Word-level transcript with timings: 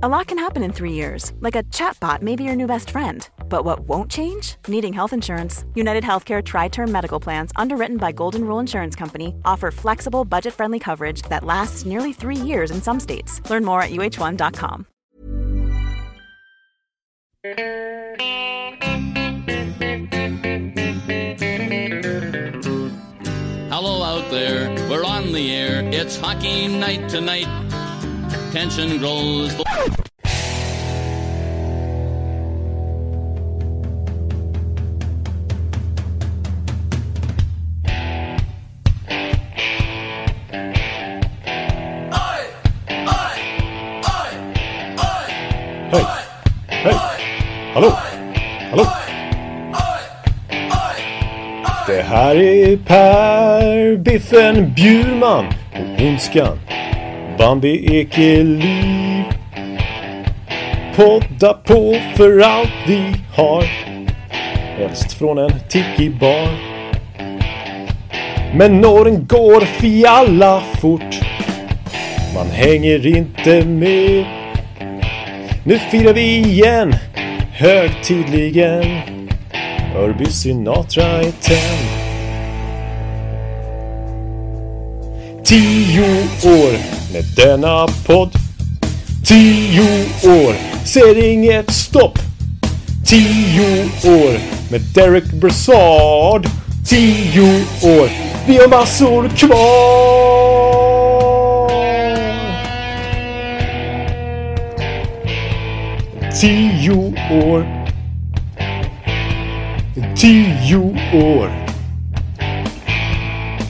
A 0.00 0.08
lot 0.08 0.28
can 0.28 0.38
happen 0.38 0.62
in 0.62 0.72
three 0.72 0.92
years, 0.92 1.32
like 1.40 1.56
a 1.56 1.64
chatbot 1.74 2.22
may 2.22 2.36
be 2.36 2.44
your 2.44 2.54
new 2.54 2.68
best 2.68 2.90
friend. 2.90 3.28
But 3.48 3.64
what 3.64 3.80
won't 3.80 4.08
change? 4.08 4.54
Needing 4.68 4.92
health 4.92 5.12
insurance. 5.12 5.64
United 5.74 6.04
Healthcare 6.04 6.40
Tri 6.40 6.68
Term 6.68 6.92
Medical 6.92 7.18
Plans, 7.18 7.50
underwritten 7.56 7.96
by 7.96 8.12
Golden 8.12 8.44
Rule 8.44 8.60
Insurance 8.60 8.94
Company, 8.94 9.34
offer 9.44 9.72
flexible, 9.72 10.24
budget 10.24 10.54
friendly 10.54 10.78
coverage 10.78 11.22
that 11.22 11.42
lasts 11.42 11.84
nearly 11.84 12.12
three 12.12 12.36
years 12.36 12.70
in 12.70 12.80
some 12.80 13.00
states. 13.00 13.42
Learn 13.50 13.64
more 13.64 13.82
at 13.82 13.90
uh1.com. 13.90 14.86
Hello 23.68 24.02
out 24.04 24.30
there, 24.30 24.70
we're 24.88 25.04
on 25.04 25.32
the 25.32 25.52
air. 25.52 25.82
It's 25.92 26.16
hockey 26.16 26.68
night 26.68 27.08
tonight. 27.08 27.48
Tension 28.52 28.98
grows. 28.98 29.67
Är 52.38 52.76
Per 52.76 53.96
Biffen 53.96 54.72
Bjurman 54.74 55.46
och 55.72 56.02
Ondskan. 56.02 56.58
Bambi 57.38 57.96
Ekeliv. 57.96 59.24
Podda 60.96 61.52
på 61.52 61.96
för 62.14 62.40
allt 62.40 62.72
vi 62.86 63.02
har. 63.36 63.62
Helst 64.78 65.12
från 65.12 65.38
en 65.38 65.52
tiki-bar. 65.68 66.48
Men 68.54 68.84
åren 68.84 69.26
går 69.26 69.60
fjalla 69.60 70.62
fort. 70.80 71.20
Man 72.34 72.46
hänger 72.46 73.06
inte 73.06 73.64
med. 73.64 74.24
Nu 75.64 75.78
firar 75.78 76.12
vi 76.12 76.36
igen, 76.36 76.94
högtidligen. 77.52 78.84
Örby 79.96 80.26
Sinatra 80.26 81.04
är 81.04 81.30
tänd. 81.30 81.97
Tio 85.48 86.04
år 86.44 86.72
med 87.12 87.24
denna 87.36 87.86
podd. 88.06 88.30
Tio 89.24 90.04
år 90.22 90.54
ser 90.84 91.24
inget 91.24 91.70
stopp. 91.70 92.18
Tio 93.06 93.84
år 94.04 94.38
med 94.70 94.80
Derek 94.94 95.32
Brassard. 95.32 96.46
Tio 96.88 97.64
år, 97.82 98.10
vi 98.46 98.56
har 98.56 98.68
massor 98.68 99.28
kvar. 99.28 99.58
Tio 106.40 107.14
år. 107.30 107.66
Tio 110.16 110.96
år. 111.14 111.50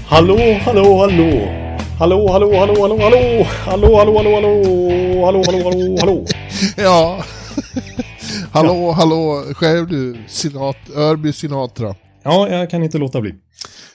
Hallå, 0.09 0.59
hallå, 0.65 0.99
hallå. 0.99 1.68
Hallå, 1.99 2.29
hallå, 2.33 2.55
hallå, 2.59 2.75
hallå, 2.81 2.99
hallå. 3.01 3.45
Hallå, 3.45 3.97
hallå, 3.97 4.17
hallå, 4.17 4.35
hallå. 4.35 5.25
Hallå, 5.25 5.43
hallå, 5.47 5.65
hallå, 5.65 5.97
hallå. 6.01 6.27
Ja. 6.77 7.25
hallå, 8.53 8.91
hallå, 8.93 9.45
själv 9.55 9.89
du, 9.89 10.25
Sinat 10.29 10.77
Örby 10.97 11.33
Sinatra. 11.33 11.95
Ja, 12.23 12.49
jag 12.49 12.71
kan 12.71 12.83
inte 12.83 12.99
låta 12.99 13.21
bli. 13.21 13.35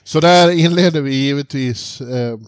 Så 0.04 0.20
där 0.20 0.50
inleder 0.50 1.00
vi 1.00 1.14
givetvis 1.14 2.00
eh, 2.00 2.38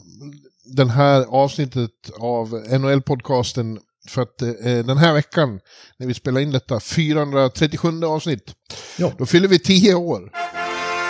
den 0.76 0.90
här 0.90 1.24
avsnittet 1.28 1.90
av 2.20 2.48
NHL-podcasten 2.70 3.78
för 4.08 4.22
att 4.22 4.42
eh, 4.42 4.48
den 4.86 4.96
här 4.96 5.12
veckan, 5.12 5.60
när 5.98 6.06
vi 6.06 6.14
spelar 6.14 6.40
in 6.40 6.50
detta, 6.50 6.80
437 6.80 8.04
avsnitt, 8.04 8.54
Ja. 8.98 9.12
då 9.18 9.26
fyller 9.26 9.48
vi 9.48 9.58
10 9.58 9.94
år. 9.94 10.30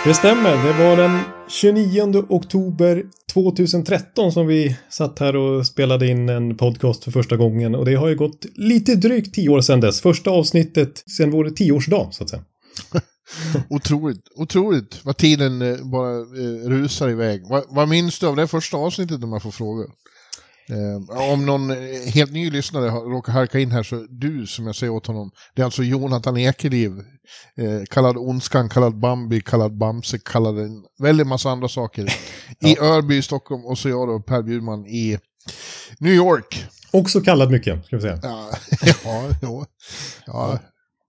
Det 0.03 0.13
stämmer. 0.13 0.67
Det 0.67 0.73
var 0.73 0.97
den 0.97 1.19
29 1.47 2.25
oktober 2.29 3.03
2013 3.33 4.31
som 4.31 4.47
vi 4.47 4.77
satt 4.89 5.19
här 5.19 5.35
och 5.35 5.67
spelade 5.67 6.07
in 6.07 6.29
en 6.29 6.57
podcast 6.57 7.03
för 7.03 7.11
första 7.11 7.37
gången. 7.37 7.75
Och 7.75 7.85
det 7.85 7.95
har 7.95 8.07
ju 8.07 8.15
gått 8.15 8.45
lite 8.55 8.95
drygt 8.95 9.35
tio 9.35 9.49
år 9.49 9.61
sedan 9.61 9.79
dess. 9.79 10.01
Första 10.01 10.31
avsnittet 10.31 11.03
sedan 11.17 11.31
vår 11.31 11.49
tioårsdag, 11.49 12.09
så 12.11 12.23
att 12.23 12.29
säga. 12.29 12.43
Otroligt, 13.69 14.21
otroligt 14.35 14.99
vad 15.03 15.17
tiden 15.17 15.61
eh, 15.61 15.77
bara 15.91 16.11
eh, 16.19 16.69
rusar 16.69 17.09
iväg. 17.09 17.43
Vad, 17.49 17.63
vad 17.69 17.89
minns 17.89 18.19
du 18.19 18.27
av 18.27 18.35
det 18.35 18.47
första 18.47 18.77
avsnittet 18.77 19.23
om 19.23 19.33
jag 19.33 19.43
får 19.43 19.51
fråga? 19.51 19.83
Eh, 20.69 21.31
om 21.31 21.45
någon 21.45 21.69
eh, 21.71 22.11
helt 22.13 22.31
ny 22.31 22.49
lyssnare 22.51 22.89
råkar 22.89 23.33
harka 23.33 23.59
in 23.59 23.71
här 23.71 23.83
så 23.83 24.07
du 24.09 24.47
som 24.47 24.65
jag 24.65 24.75
säger 24.75 24.93
åt 24.93 25.07
honom, 25.07 25.31
det 25.55 25.61
är 25.61 25.65
alltså 25.65 25.83
Jonathan 25.83 26.37
Ekeliv, 26.37 26.91
eh, 27.57 27.83
kallad 27.89 28.17
Ondskan, 28.17 28.69
kallad 28.69 28.99
Bambi, 28.99 29.41
kallad 29.41 29.77
Bamse, 29.77 30.19
kallad 30.19 30.59
en 30.59 30.83
väldigt 30.99 31.27
massa 31.27 31.49
andra 31.49 31.67
saker. 31.67 32.13
I 32.59 32.79
Örby 32.79 33.17
i 33.17 33.21
Stockholm 33.21 33.65
och 33.65 33.77
så 33.77 33.89
jag 33.89 34.07
då, 34.07 34.19
Per 34.19 34.41
Bjurman 34.41 34.85
i 34.85 35.19
New 35.99 36.13
York. 36.13 36.65
Också 36.91 37.21
kallad 37.21 37.51
mycket, 37.51 37.85
ska 37.85 37.95
vi 37.95 38.01
säga. 38.01 38.19
Ja, 38.23 38.49
ja, 39.03 39.29
jo. 39.41 39.65
ja. 40.25 40.59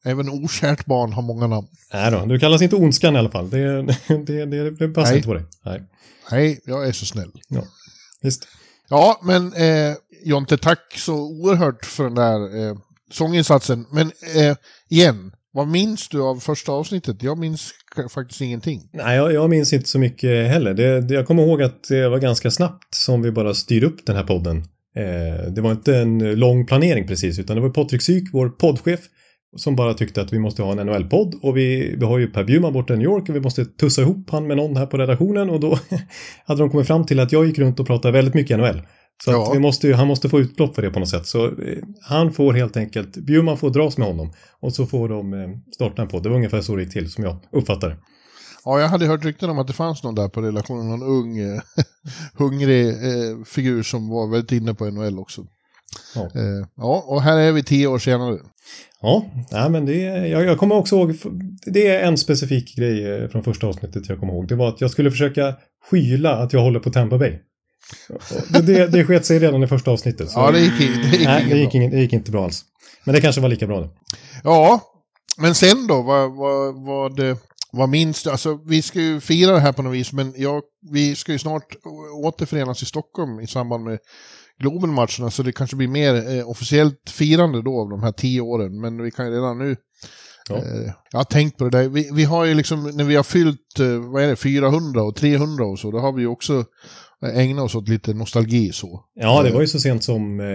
Även 0.05 0.29
okärt 0.29 0.87
barn 0.87 1.13
har 1.13 1.23
många 1.23 1.47
namn. 1.47 1.67
Nej 1.93 2.11
då, 2.11 2.27
du 2.27 2.39
kallas 2.39 2.63
inte 2.63 2.77
Ondskan 2.77 3.15
i 3.15 3.19
alla 3.19 3.31
fall. 3.31 3.51
Det, 3.51 3.83
det, 4.27 4.47
det, 4.47 4.71
det 4.71 4.89
passar 4.89 5.11
Nej. 5.11 5.17
inte 5.17 5.29
på 5.29 5.35
dig. 5.35 5.45
Nej, 5.65 5.83
Nej, 6.31 6.61
jag 6.65 6.89
är 6.89 6.93
så 6.93 7.07
snäll. 7.07 7.31
ja. 7.49 7.63
Visst. 8.23 8.49
Ja, 8.91 9.21
men 9.23 9.53
eh, 9.53 9.97
Jonte, 10.25 10.59
tack 10.59 10.95
så 10.97 11.15
oerhört 11.15 11.87
för 11.87 12.05
den 12.05 12.15
där 12.15 12.69
eh, 12.69 12.77
sånginsatsen. 13.11 13.87
Men 13.93 14.07
eh, 14.37 14.57
igen, 14.89 15.33
vad 15.53 15.69
minns 15.69 16.09
du 16.09 16.23
av 16.23 16.37
första 16.37 16.73
avsnittet? 16.73 17.23
Jag 17.23 17.39
minns 17.39 17.73
faktiskt 18.11 18.41
ingenting. 18.41 18.89
Nej, 18.93 19.17
jag, 19.17 19.33
jag 19.33 19.51
minns 19.51 19.73
inte 19.73 19.89
så 19.89 19.99
mycket 19.99 20.51
heller. 20.51 20.75
Det, 20.75 21.01
det, 21.01 21.15
jag 21.15 21.27
kommer 21.27 21.43
ihåg 21.43 21.63
att 21.63 21.89
det 21.89 22.09
var 22.09 22.19
ganska 22.19 22.51
snabbt 22.51 22.95
som 22.95 23.23
vi 23.23 23.31
bara 23.31 23.55
styrde 23.55 23.87
upp 23.87 24.07
den 24.07 24.17
här 24.17 24.25
podden. 24.25 24.57
Eh, 24.97 25.51
det 25.51 25.61
var 25.61 25.71
inte 25.71 25.97
en 25.97 26.19
lång 26.19 26.67
planering 26.67 27.07
precis, 27.07 27.39
utan 27.39 27.57
det 27.57 27.63
var 27.63 27.71
Patrik 27.71 28.03
Syk, 28.03 28.25
vår 28.33 28.49
poddchef, 28.49 29.01
som 29.57 29.77
bara 29.77 29.95
tyckte 29.95 30.21
att 30.23 30.33
vi 30.33 30.39
måste 30.39 30.63
ha 30.63 30.73
en 30.73 30.87
NHL-podd. 30.87 31.35
Och 31.43 31.57
vi, 31.57 31.97
vi 31.99 32.05
har 32.05 32.19
ju 32.19 32.27
Per 32.27 32.45
Bjurman 32.45 32.73
borta 32.73 32.95
i 32.95 32.97
New 32.97 33.05
York 33.05 33.29
och 33.29 33.37
vi 33.37 33.41
måste 33.41 33.65
tussa 33.65 34.03
ihop 34.03 34.31
han 34.31 34.47
med 34.47 34.57
någon 34.57 34.77
här 34.77 34.87
på 34.87 34.99
redaktionen. 34.99 35.51
Och 35.51 35.61
då 35.61 35.79
hade 36.47 36.61
de 36.63 36.71
kommit 36.71 36.87
fram 36.87 37.07
till 37.07 37.21
att 37.21 37.33
jag 37.33 37.47
gick 37.47 37.59
runt 37.59 37.81
och 37.81 37.87
pratade 37.87 38.13
väldigt 38.13 38.35
mycket 38.35 38.59
NHL. 38.59 38.83
Så 39.25 39.31
Ja. 39.31 39.51
vi 39.53 39.59
måste, 39.59 39.93
han 39.95 40.07
måste 40.09 40.29
få 40.29 40.41
utlopp 40.41 40.75
för 40.75 40.83
det 40.83 40.91
på 40.91 40.99
något 41.01 41.09
sätt. 41.09 41.27
Så 41.27 41.47
eh, 41.47 41.53
han 42.03 42.33
får 42.33 42.53
helt 42.53 42.77
enkelt, 42.77 43.17
Bjurman 43.17 43.59
får 43.59 43.71
dras 43.71 43.99
med 43.99 44.09
honom. 44.09 44.33
Och 44.61 44.73
så 44.73 44.87
får 44.87 45.09
de 45.09 45.33
eh, 45.35 45.49
starta 45.75 46.03
en 46.03 46.09
podd. 46.09 46.23
Det 46.23 46.29
var 46.29 46.37
ungefär 46.37 46.61
så 46.61 46.77
det 46.77 46.83
gick 46.83 46.93
till, 46.93 47.11
som 47.11 47.25
jag 47.25 47.37
uppfattar 47.53 47.89
det. 47.89 47.97
Ja, 48.65 48.81
jag 48.81 48.89
hade 48.89 49.07
hört 49.07 49.25
rykten 49.25 49.51
om 49.51 49.59
att 49.59 49.67
det 49.67 49.73
fanns 49.73 50.03
någon 50.03 50.15
där 50.15 50.29
på 50.29 50.43
relationen, 50.43 50.89
någon 50.89 51.03
ung, 51.03 51.39
eh, 51.39 51.61
hungrig 52.39 52.89
eh, 52.89 53.45
figur 53.47 53.83
som 53.83 54.09
var 54.09 54.31
väldigt 54.31 54.53
inne 54.53 54.75
på 54.75 54.85
NHL 54.91 55.19
också. 55.19 55.43
Ja. 56.15 56.21
Eh, 56.21 56.67
ja, 56.77 57.05
och 57.07 57.23
här 57.23 57.39
är 57.39 57.53
vi 57.53 57.63
tio 57.63 57.87
år 57.87 57.99
senare. 57.99 58.39
Ja, 59.01 59.25
nej, 59.51 59.71
men 59.71 59.87
det, 59.87 59.97
jag, 60.29 60.45
jag 60.45 60.59
kommer 60.59 60.75
också 60.75 60.97
ihåg, 60.97 61.17
det 61.67 61.87
är 61.87 62.03
en 62.03 62.19
specifik 62.19 62.77
grej 62.77 63.13
eh, 63.13 63.29
från 63.29 63.45
första 63.45 63.67
avsnittet 63.67 64.09
jag 64.09 64.21
kommer 64.21 64.33
ihåg. 64.33 64.49
Det 64.49 64.55
var 64.55 64.69
att 64.69 64.81
jag 64.81 64.91
skulle 64.91 65.11
försöka 65.11 65.55
skyla 65.91 66.37
att 66.37 66.53
jag 66.53 66.61
håller 66.61 66.81
på 66.81 66.91
Tampa 66.91 67.19
Bay. 67.19 67.39
Det, 68.49 68.63
det, 68.63 68.87
det 68.87 69.05
sket 69.05 69.27
sig 69.27 69.39
redan 69.39 69.63
i 69.63 69.67
första 69.67 69.91
avsnittet. 69.91 70.29
Ja, 70.35 70.51
det 70.51 70.61
gick, 70.61 70.79
det 70.79 71.17
gick, 71.17 71.27
nej, 71.27 71.47
det 71.51 71.59
gick, 71.59 71.75
ingen, 71.75 71.91
det 71.91 72.01
gick 72.01 72.13
inte 72.13 72.31
bra 72.31 72.45
alls. 72.45 72.65
Men 73.05 73.15
det 73.15 73.21
kanske 73.21 73.41
var 73.41 73.49
lika 73.49 73.67
bra 73.67 73.81
det. 73.81 73.89
Ja, 74.45 74.81
men 75.39 75.55
sen 75.55 75.87
då, 75.87 76.03
vad, 76.03 76.37
vad, 76.37 76.87
vad, 76.87 77.39
vad 77.73 77.89
minns 77.89 78.23
du? 78.23 78.31
Alltså, 78.31 78.59
vi 78.67 78.83
ska 78.83 79.01
ju 79.01 79.21
fira 79.21 79.53
det 79.53 79.61
här 79.61 79.73
på 79.73 79.83
något 79.83 79.95
vis, 79.95 80.13
men 80.13 80.35
jag, 80.37 80.63
vi 80.91 81.17
ska 81.17 81.33
ju 81.33 81.39
snart 81.39 81.77
återförenas 82.25 82.83
i 82.83 82.87
Stockholm 82.87 83.41
i 83.41 83.47
samband 83.47 83.85
med 83.85 83.99
Globen-matcherna, 84.59 85.31
så 85.31 85.43
det 85.43 85.53
kanske 85.53 85.77
blir 85.77 85.89
mer 85.89 86.39
eh, 86.39 86.49
officiellt 86.49 87.11
firande 87.11 87.63
då 87.63 87.81
av 87.81 87.91
de 87.91 88.03
här 88.03 88.13
tio 88.13 88.41
åren, 88.41 88.81
men 88.81 89.03
vi 89.03 89.11
kan 89.11 89.27
ju 89.27 89.33
redan 89.33 89.59
nu 89.59 89.77
Ja. 90.49 90.57
Eh, 90.57 90.93
jag 91.13 91.19
har 91.19 91.25
tänkt 91.25 91.59
på 91.59 91.65
det 91.65 91.71
där. 91.71 91.89
Vi, 91.89 92.11
vi 92.13 92.25
har 92.25 92.45
ju 92.45 92.55
liksom, 92.55 92.91
när 92.95 93.05
vi 93.05 93.17
har 93.17 93.23
fyllt, 93.23 93.81
eh, 93.81 94.13
vad 94.13 94.23
är 94.23 94.29
det, 94.29 94.37
400 94.37 95.03
och 95.03 95.17
300 95.17 95.65
och 95.65 95.79
så, 95.79 95.91
då 95.91 95.99
har 95.99 96.13
vi 96.13 96.23
ju 96.23 96.29
också 96.29 96.65
ägnat 97.35 97.65
oss 97.65 97.75
åt 97.75 97.89
lite 97.89 98.15
nostalgi 98.15 98.73
så. 98.73 99.05
Ja, 99.15 99.43
det 99.43 99.51
var 99.51 99.61
ju 99.61 99.67
så 99.67 99.81
sent 99.81 100.05
som 100.05 100.41
eh, 100.41 100.47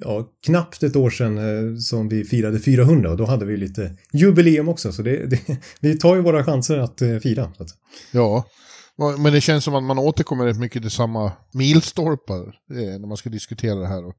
ja, 0.00 0.28
knappt 0.46 0.82
ett 0.82 0.96
år 0.96 1.10
sedan 1.10 1.38
eh, 1.38 1.76
som 1.76 2.08
vi 2.08 2.24
firade 2.24 2.60
400 2.60 3.10
och 3.10 3.16
då 3.16 3.24
hade 3.24 3.44
vi 3.44 3.56
lite 3.56 3.96
jubileum 4.12 4.68
också. 4.68 4.92
Så 4.92 5.02
det, 5.02 5.26
det, 5.26 5.40
vi 5.80 5.98
tar 5.98 6.16
ju 6.16 6.22
våra 6.22 6.44
chanser 6.44 6.78
att 6.78 7.02
eh, 7.02 7.18
fira. 7.18 7.52
Ja, 8.12 8.44
men 9.18 9.32
det 9.32 9.40
känns 9.40 9.64
som 9.64 9.74
att 9.74 9.82
man 9.82 9.98
återkommer 9.98 10.44
rätt 10.44 10.56
mycket 10.58 10.82
till 10.82 10.90
samma 10.90 11.32
milstolpar 11.52 12.42
eh, 12.70 12.98
när 13.00 13.06
man 13.08 13.16
ska 13.16 13.30
diskutera 13.30 13.74
det 13.74 13.86
här. 13.86 14.06
Och, 14.06 14.14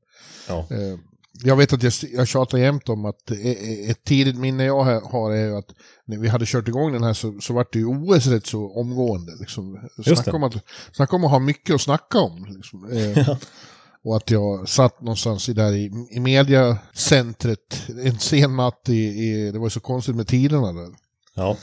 Ja. 0.48 0.60
eh, 0.72 0.98
jag 1.44 1.56
vet 1.56 1.74
att 1.74 1.84
jag, 1.84 1.94
jag 2.14 2.28
tjatar 2.28 2.58
jämt 2.58 2.90
om 2.90 3.06
att 3.06 3.32
e- 3.32 3.36
e- 3.36 3.90
ett 3.92 4.04
tidigt 4.04 4.38
minne 4.38 4.64
jag 4.64 4.84
har 5.02 5.32
är 5.32 5.58
att 5.60 5.66
när 6.06 6.18
vi 6.18 6.28
hade 6.28 6.46
kört 6.48 6.68
igång 6.68 6.94
den 6.94 7.04
här 7.04 7.14
så, 7.14 7.40
så 7.42 7.54
var 7.54 7.66
det 7.72 7.80
ju 7.80 7.86
OS 7.86 8.28
rätt 8.28 8.46
så 8.48 8.80
omgående. 8.80 9.32
Liksom. 9.40 9.90
Snacka, 10.06 10.32
om 10.36 10.44
att, 10.44 10.54
snacka 10.94 11.16
om 11.16 11.24
att 11.24 11.32
ha 11.32 11.40
mycket 11.40 11.76
att 11.76 11.82
snacka 11.82 12.20
om. 12.20 12.46
Liksom. 12.50 12.90
Eh, 12.92 13.38
och 14.04 14.18
att 14.18 14.32
jag 14.32 14.70
satt 14.70 15.02
någonstans 15.02 15.50
i, 15.50 15.54
där 15.54 15.72
i, 15.74 15.92
i 16.12 16.20
mediacentret 16.20 17.90
en 18.06 18.20
sen 18.20 18.56
natt 18.56 18.90
i, 18.90 18.94
i, 18.94 19.52
det 19.52 19.60
var 19.60 19.66
ju 19.66 19.70
så 19.70 19.80
konstigt 19.80 20.16
med 20.16 20.28
tiderna 20.28 20.74
där. 20.74 20.90
Ja. 21.36 21.58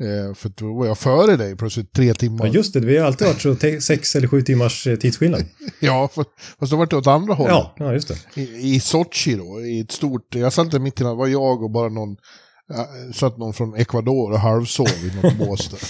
Eh, 0.00 0.34
för 0.34 0.48
då 0.48 0.74
var 0.74 0.86
jag 0.86 0.98
före 0.98 1.36
dig 1.36 1.56
plötsligt 1.56 1.92
tre 1.92 2.14
timmar. 2.14 2.46
Ja, 2.46 2.52
just 2.52 2.72
det. 2.72 2.80
Vi 2.80 2.96
har 2.96 3.06
alltid 3.06 3.26
varit 3.26 3.40
så 3.40 3.80
sex 3.80 4.16
eller 4.16 4.28
sju 4.28 4.42
timmars 4.42 4.86
eh, 4.86 4.96
tidsskillnad. 4.96 5.44
ja, 5.80 6.08
fast 6.58 6.70
då 6.70 6.76
var 6.76 6.86
det 6.86 6.96
åt 6.96 7.06
andra 7.06 7.34
hållet. 7.34 7.54
Ja, 7.54 7.74
ja 7.78 7.92
just 7.92 8.08
det. 8.08 8.40
I, 8.40 8.74
I 8.74 8.80
Sochi 8.80 9.34
då, 9.34 9.60
i 9.60 9.80
ett 9.80 9.92
stort... 9.92 10.34
Jag 10.34 10.52
satt 10.52 10.70
där 10.70 10.78
mitt 10.78 11.00
i 11.00 11.04
det 11.04 11.14
var 11.14 11.26
jag 11.26 11.62
och 11.62 11.70
bara 11.70 11.88
någon 11.88 12.16
satt 13.14 13.38
någon 13.38 13.52
från 13.52 13.74
Ecuador 13.74 14.32
och 14.32 14.38
halvsov 14.38 14.86
i 14.86 15.16
något 15.22 15.38
bås 15.38 15.68
där. 15.68 15.80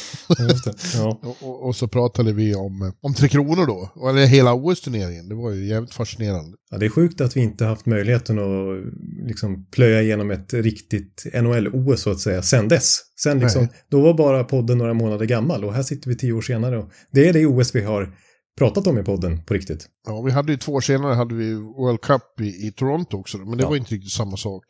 Ja. 0.95 1.21
och, 1.41 1.67
och, 1.67 1.77
så 1.77 1.89
pratade 1.89 2.33
vi 2.33 2.55
om, 2.55 2.93
om 3.01 3.15
Tre 3.15 3.29
Kronor 3.29 3.67
då, 3.67 4.09
eller 4.09 4.27
hela 4.27 4.55
OS-turneringen. 4.55 5.29
Det 5.29 5.35
var 5.35 5.51
ju 5.51 5.67
jävligt 5.67 5.95
fascinerande. 5.95 6.57
Ja, 6.71 6.79
det 6.79 6.87
är 6.87 6.91
sjukt 6.91 7.21
att 7.21 7.37
vi 7.37 7.41
inte 7.41 7.65
haft 7.65 7.87
möjligheten 7.87 8.39
att 8.39 8.93
liksom 9.29 9.67
plöja 9.71 10.03
igenom 10.03 10.31
ett 10.31 10.55
riktigt 10.55 11.27
NHL-OS 11.35 12.03
så 12.03 12.11
att 12.11 12.21
säga, 12.21 12.43
sen 12.43 12.69
dess. 12.69 12.99
Sen 13.23 13.39
liksom, 13.39 13.69
då 13.91 14.01
var 14.01 14.15
bara 14.15 14.45
podden 14.45 14.79
några 14.79 14.95
månader 14.95 15.27
gammal 15.27 15.65
och 15.65 15.75
här 15.75 15.83
sitter 15.83 16.09
vi 16.09 16.17
tio 16.17 16.33
år 16.33 16.41
senare 16.41 16.79
och 16.79 16.91
det 17.13 17.29
är 17.29 17.33
det 17.33 17.47
OS 17.47 17.75
vi 17.75 17.83
har 17.83 18.15
pratat 18.59 18.87
om 18.87 18.99
i 18.99 19.03
podden 19.03 19.45
på 19.45 19.55
riktigt. 19.55 19.87
Ja, 20.07 20.23
vi 20.23 20.33
hade 20.33 20.53
ju 20.53 20.59
två 20.59 20.73
år 20.73 20.81
senare 20.81 21.15
hade 21.15 21.35
vi 21.35 21.55
World 21.55 22.01
Cup 22.01 22.41
i, 22.41 22.67
i 22.67 22.73
Toronto 22.77 23.17
också, 23.17 23.39
men 23.39 23.59
det 23.59 23.63
ja. 23.63 23.69
var 23.69 23.77
inte 23.77 23.95
riktigt 23.95 24.13
samma 24.13 24.37
sak. 24.37 24.65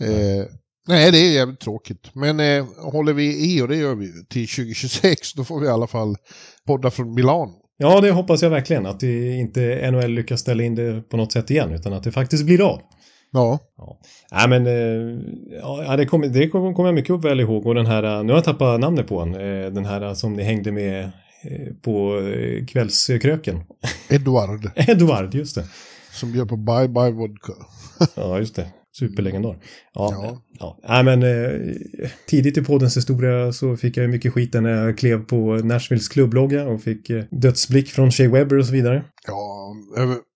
Eh, 0.00 0.46
Nej, 0.88 1.12
det 1.12 1.18
är 1.18 1.32
jävligt 1.32 1.60
tråkigt. 1.60 2.10
Men 2.14 2.40
eh, 2.40 2.66
håller 2.92 3.12
vi 3.12 3.54
i, 3.54 3.62
och 3.62 3.68
det 3.68 3.76
gör 3.76 3.94
vi 3.94 4.06
till 4.28 4.48
2026, 4.48 5.34
då 5.34 5.44
får 5.44 5.60
vi 5.60 5.66
i 5.66 5.70
alla 5.70 5.86
fall 5.86 6.16
podda 6.66 6.90
från 6.90 7.14
Milano. 7.14 7.52
Ja, 7.76 8.00
det 8.00 8.10
hoppas 8.10 8.42
jag 8.42 8.50
verkligen. 8.50 8.86
Att 8.86 9.00
det 9.00 9.36
inte 9.36 9.90
NHL 9.90 10.10
lyckas 10.10 10.40
ställa 10.40 10.62
in 10.62 10.74
det 10.74 11.08
på 11.08 11.16
något 11.16 11.32
sätt 11.32 11.50
igen, 11.50 11.72
utan 11.72 11.92
att 11.92 12.02
det 12.02 12.12
faktiskt 12.12 12.44
blir 12.44 12.60
av. 12.60 12.80
Ja. 13.32 13.58
ja. 13.76 13.98
Nej, 14.32 14.48
men 14.48 14.66
eh, 14.66 15.18
ja, 15.60 15.96
det 15.96 16.06
kommer 16.06 16.28
det 16.28 16.48
kom, 16.48 16.86
jag 16.86 16.94
mycket 16.94 17.24
väl 17.24 17.40
ihåg. 17.40 17.66
Och 17.66 17.74
den 17.74 17.86
här, 17.86 18.22
nu 18.22 18.32
har 18.32 18.38
jag 18.38 18.44
tappat 18.44 18.80
namnet 18.80 19.08
på 19.08 19.24
den, 19.24 19.34
eh, 19.34 19.72
den 19.72 19.84
här 19.84 20.14
som 20.14 20.32
ni 20.32 20.42
hängde 20.42 20.72
med 20.72 21.04
eh, 21.04 21.74
på 21.82 22.20
kvällskröken. 22.68 23.60
Edward. 24.08 24.70
Edward, 24.76 25.34
just 25.34 25.54
det. 25.54 25.64
Som 26.12 26.32
bjöd 26.32 26.48
på 26.48 26.56
Bye 26.56 26.88
Bye 26.88 27.10
Vodka. 27.10 27.52
ja, 28.14 28.38
just 28.38 28.56
det. 28.56 28.66
Superlegendar. 28.98 29.58
Ja, 29.94 30.10
ja. 30.12 30.42
ja. 30.58 30.78
Nej, 30.88 31.04
men 31.04 31.22
eh, 31.22 31.76
tidigt 32.26 32.56
i 32.56 32.64
poddens 32.64 32.96
historia 32.96 33.52
så 33.52 33.76
fick 33.76 33.96
jag 33.96 34.10
mycket 34.10 34.32
skit 34.32 34.54
när 34.54 34.70
jag 34.70 34.98
klev 34.98 35.24
på 35.24 35.54
Nashvilles 35.54 36.08
klubblogga 36.08 36.66
och 36.66 36.82
fick 36.82 37.10
eh, 37.10 37.24
dödsblick 37.30 37.88
från 37.88 38.10
Shea 38.10 38.30
Webber 38.30 38.58
och 38.58 38.66
så 38.66 38.72
vidare. 38.72 39.04
Ja, 39.26 39.74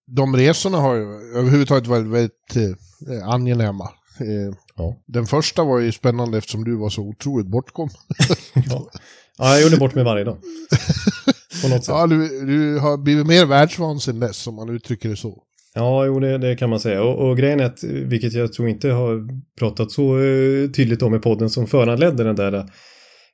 de 0.06 0.36
resorna 0.36 0.78
har 0.78 0.94
ju 0.94 1.02
överhuvudtaget 1.34 1.86
varit 1.86 2.06
väldigt 2.06 2.56
eh, 2.56 3.28
angenäma. 3.28 3.90
Eh, 4.20 4.54
ja. 4.76 5.02
Den 5.06 5.26
första 5.26 5.64
var 5.64 5.78
ju 5.78 5.92
spännande 5.92 6.38
eftersom 6.38 6.64
du 6.64 6.76
var 6.76 6.90
så 6.90 7.02
otroligt 7.02 7.46
bortkom. 7.46 7.88
ja. 8.54 8.90
ja, 9.38 9.54
jag 9.54 9.62
gjorde 9.62 9.76
bort 9.76 9.94
mig 9.94 10.04
varje 10.04 10.24
dag. 10.24 10.36
På 11.62 11.68
något 11.68 11.84
sätt. 11.84 11.94
Ja, 11.94 12.06
du, 12.06 12.46
du 12.46 12.78
har 12.78 12.96
blivit 12.96 13.26
mer 13.26 13.46
världsvan 13.46 14.00
sen 14.00 14.20
dess, 14.20 14.46
om 14.46 14.54
man 14.54 14.68
uttrycker 14.68 15.08
det 15.08 15.16
så. 15.16 15.42
Ja, 15.74 16.06
jo, 16.06 16.20
det, 16.20 16.38
det, 16.38 16.56
kan 16.56 16.70
man 16.70 16.80
säga. 16.80 17.02
Och, 17.02 17.28
och 17.28 17.36
grejen 17.36 17.60
är 17.60 17.64
att, 17.64 17.84
eh, 17.84 17.90
vilket 17.90 18.32
jag 18.32 18.52
tror 18.52 18.68
inte 18.68 18.90
har 18.90 19.28
pratat 19.58 19.90
så 19.90 20.18
eh, 20.18 20.70
tydligt 20.70 21.02
om 21.02 21.14
i 21.14 21.18
podden 21.18 21.50
som 21.50 21.66
föranledde 21.66 22.24
den 22.24 22.36
där 22.36 22.52
eh, 22.52 22.64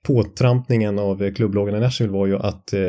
påtrampningen 0.07 0.99
av 0.99 1.31
klubbloggarna 1.31 1.79
i 1.79 1.81
Nashville 1.81 2.13
var 2.13 2.27
ju 2.27 2.37
att 2.37 2.73
eh, 2.73 2.81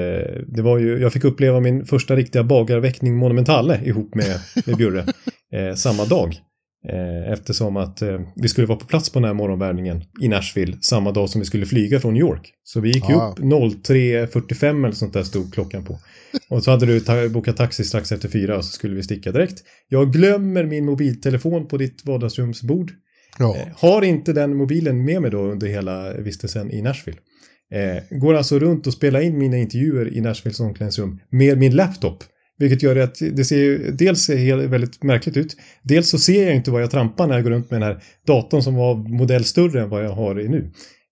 det 0.48 0.62
var 0.62 0.78
ju, 0.78 0.98
jag 0.98 1.14
fick 1.14 1.24
uppleva 1.24 1.60
min 1.60 1.86
första 1.86 2.16
riktiga 2.16 2.44
bagarväckning 2.44 3.18
monumentale 3.18 3.82
ihop 3.86 4.16
med, 4.16 4.40
med 4.66 4.78
Bjurre 4.78 5.06
eh, 5.54 5.76
samma 5.76 6.06
dag. 6.06 6.42
Eh, 6.90 7.32
eftersom 7.32 7.78
att 7.78 8.02
eh, 8.02 8.20
vi 8.36 8.48
skulle 8.48 8.68
vara 8.68 8.80
på 8.80 8.86
plats 8.86 9.10
på 9.10 9.20
den 9.20 9.28
här 9.28 9.34
morgonvärmningen 9.34 10.04
i 10.22 10.28
Nashville 10.28 10.78
samma 10.82 11.12
dag 11.12 11.30
som 11.30 11.42
vi 11.42 11.46
skulle 11.46 11.66
flyga 11.66 12.00
från 12.00 12.14
New 12.14 12.22
York. 12.22 12.54
Så 12.64 12.80
vi 12.80 12.92
gick 12.92 13.10
ju 13.10 13.16
upp 13.16 13.40
03.45 13.40 14.86
eller 14.86 14.92
sånt 14.92 15.14
där 15.14 15.24
stod 15.24 15.54
klockan 15.54 15.86
på. 15.86 16.00
Och 16.50 16.64
så 16.64 16.72
hade 16.72 16.86
du 16.86 17.00
ta 17.00 17.30
bokat 17.30 17.58
taxi 17.58 17.84
strax 17.84 18.12
efter 18.12 18.30
fyra 18.30 18.58
och 18.58 18.66
så 18.66 18.72
skulle 18.72 18.96
vi 18.96 19.04
sticka 19.04 19.32
direkt. 19.32 19.64
Jag 19.90 20.14
glömmer 20.14 20.64
min 20.64 20.86
mobiltelefon 20.86 21.68
på 21.68 21.78
ditt 21.78 22.06
vardagsrumsbord. 22.06 22.92
Ja. 23.40 23.56
Eh, 23.56 23.68
har 23.76 24.02
inte 24.02 24.34
den 24.34 24.56
mobilen 24.56 25.06
med 25.06 25.22
mig 25.22 25.32
då 25.32 25.42
under 25.42 25.68
hela 25.68 26.14
vistelsen 26.14 26.72
i 26.72 26.82
Nashville. 26.82 27.18
Eh, 27.72 28.20
går 28.20 28.34
alltså 28.34 28.60
runt 28.60 28.88
och 28.88 28.94
spelar 28.94 29.22
in 29.22 29.38
mina 29.38 29.58
intervjuer 29.58 30.14
i 30.14 30.22
Nashvilles 30.22 30.60
omklädningsrum 30.60 31.20
med 31.30 31.58
min 31.58 31.76
laptop 31.76 32.24
vilket 32.58 32.84
gör 32.84 32.96
att 32.96 33.20
det 33.32 33.46
ser 33.46 33.58
ju 33.58 33.92
dels 33.92 34.22
ser 34.22 34.68
väldigt 34.68 35.04
märkligt 35.04 35.38
ut. 35.38 35.58
Dels 35.82 36.10
så 36.10 36.20
ser 36.20 36.46
jag 36.46 36.56
inte 36.56 36.72
vad 36.72 36.82
jag 36.82 36.92
trampar 36.92 37.28
när 37.28 37.36
jag 37.36 37.44
går 37.44 37.52
runt 37.52 37.72
med 37.72 37.82
den 37.82 37.88
här 37.88 38.04
datorn 38.28 38.62
som 38.62 38.76
var 38.76 38.96
modell 38.96 39.46
större 39.46 39.82
än 39.82 39.90
vad 39.90 40.06
jag 40.06 40.12
har 40.12 40.40
i 40.40 40.48
nu. 40.48 40.72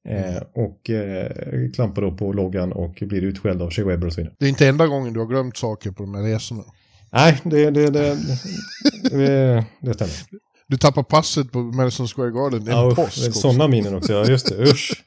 Eh, 0.10 0.44
och 0.54 0.90
eh, 0.90 1.32
klampar 1.76 2.02
då 2.02 2.12
på 2.12 2.34
loggan 2.34 2.72
och 2.72 2.96
blir 3.02 3.22
utskälld 3.22 3.62
av 3.62 3.72
Shea 3.72 3.86
Webber 3.86 4.08
och 4.08 4.14
så 4.14 4.22
vidare. 4.22 4.36
Det 4.40 4.46
är 4.46 4.50
inte 4.50 4.68
enda 4.68 4.88
gången 4.88 5.14
du 5.14 5.20
har 5.20 5.28
glömt 5.28 5.58
saker 5.58 5.92
på 5.92 6.04
de 6.04 6.16
här 6.16 6.24
resorna. 6.24 6.64
Nej, 7.12 7.42
det, 7.44 7.70
det, 7.72 7.90
det, 7.90 8.18
det, 9.12 9.66
det 9.80 9.94
stämmer. 9.94 10.14
Du 10.68 10.78
tappar 10.78 11.04
passet 11.04 11.52
på 11.52 11.60
Madison 11.60 12.08
Square 12.08 12.32
Garden. 12.32 12.66
Ja, 12.66 12.90
en 12.90 12.96
påsk 12.96 13.34
Sådana 13.34 13.68
minnen 13.68 13.96
också, 13.96 14.14
ja 14.14 14.26
just 14.26 14.50
det. 14.50 14.64
Usch. 14.64 14.92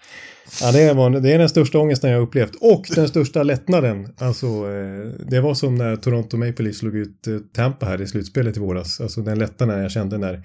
Ja, 0.60 0.72
det, 0.72 0.92
var, 0.92 1.10
det 1.10 1.32
är 1.32 1.38
den 1.38 1.48
största 1.48 1.78
ångesten 1.78 2.10
jag 2.10 2.22
upplevt. 2.22 2.54
Och 2.60 2.86
den 2.94 3.08
största 3.08 3.42
lättnaden. 3.42 4.14
Alltså, 4.18 4.46
eh, 4.46 5.26
det 5.28 5.40
var 5.40 5.54
som 5.54 5.74
när 5.74 5.96
Toronto 5.96 6.36
Maple 6.36 6.64
Leafs 6.64 6.78
slog 6.78 6.96
ut 6.96 7.26
eh, 7.26 7.38
Tampa 7.54 7.86
här 7.86 8.02
i 8.02 8.06
slutspelet 8.06 8.56
i 8.56 8.60
våras. 8.60 9.00
Alltså 9.00 9.20
den 9.20 9.38
lättnaden 9.38 9.82
jag 9.82 9.90
kände 9.90 10.18
när, 10.18 10.42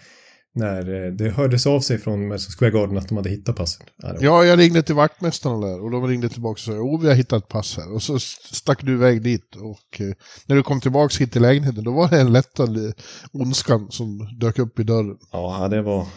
när 0.55 1.05
eh, 1.05 1.11
det 1.11 1.29
hördes 1.29 1.67
av 1.67 1.79
sig 1.79 1.97
från 1.97 2.27
Madison 2.27 2.51
Square 2.51 2.71
Garden 2.71 2.97
att 2.97 3.07
de 3.07 3.17
hade 3.17 3.29
hittat 3.29 3.55
passet. 3.55 3.81
Ja, 3.97 4.15
ja, 4.21 4.45
jag 4.45 4.59
ringde 4.59 4.83
till 4.83 4.95
vaktmästarna 4.95 5.67
där 5.67 5.83
och 5.83 5.91
de 5.91 6.07
ringde 6.07 6.29
tillbaka 6.29 6.51
och 6.51 6.59
sa 6.59 6.71
jo, 6.71 6.97
vi 6.97 7.07
har 7.07 7.15
hittat 7.15 7.47
pass 7.47 7.77
här. 7.77 7.93
Och 7.93 8.03
så 8.03 8.19
stack 8.19 8.83
du 8.83 8.93
iväg 8.93 9.21
dit 9.21 9.55
och 9.55 10.01
eh, 10.01 10.13
när 10.45 10.55
du 10.55 10.63
kom 10.63 10.81
tillbaka 10.81 11.15
hit 11.19 11.31
till 11.31 11.41
lägenheten 11.41 11.83
då 11.83 11.91
var 11.91 12.09
det 12.09 12.21
en 12.21 12.33
lättad 12.33 12.93
ondskan 13.31 13.87
som 13.91 14.37
dök 14.39 14.59
upp 14.59 14.79
i 14.79 14.83
dörren. 14.83 15.17
Ja, 15.31 15.67
det 15.71 15.81
var, 15.81 16.07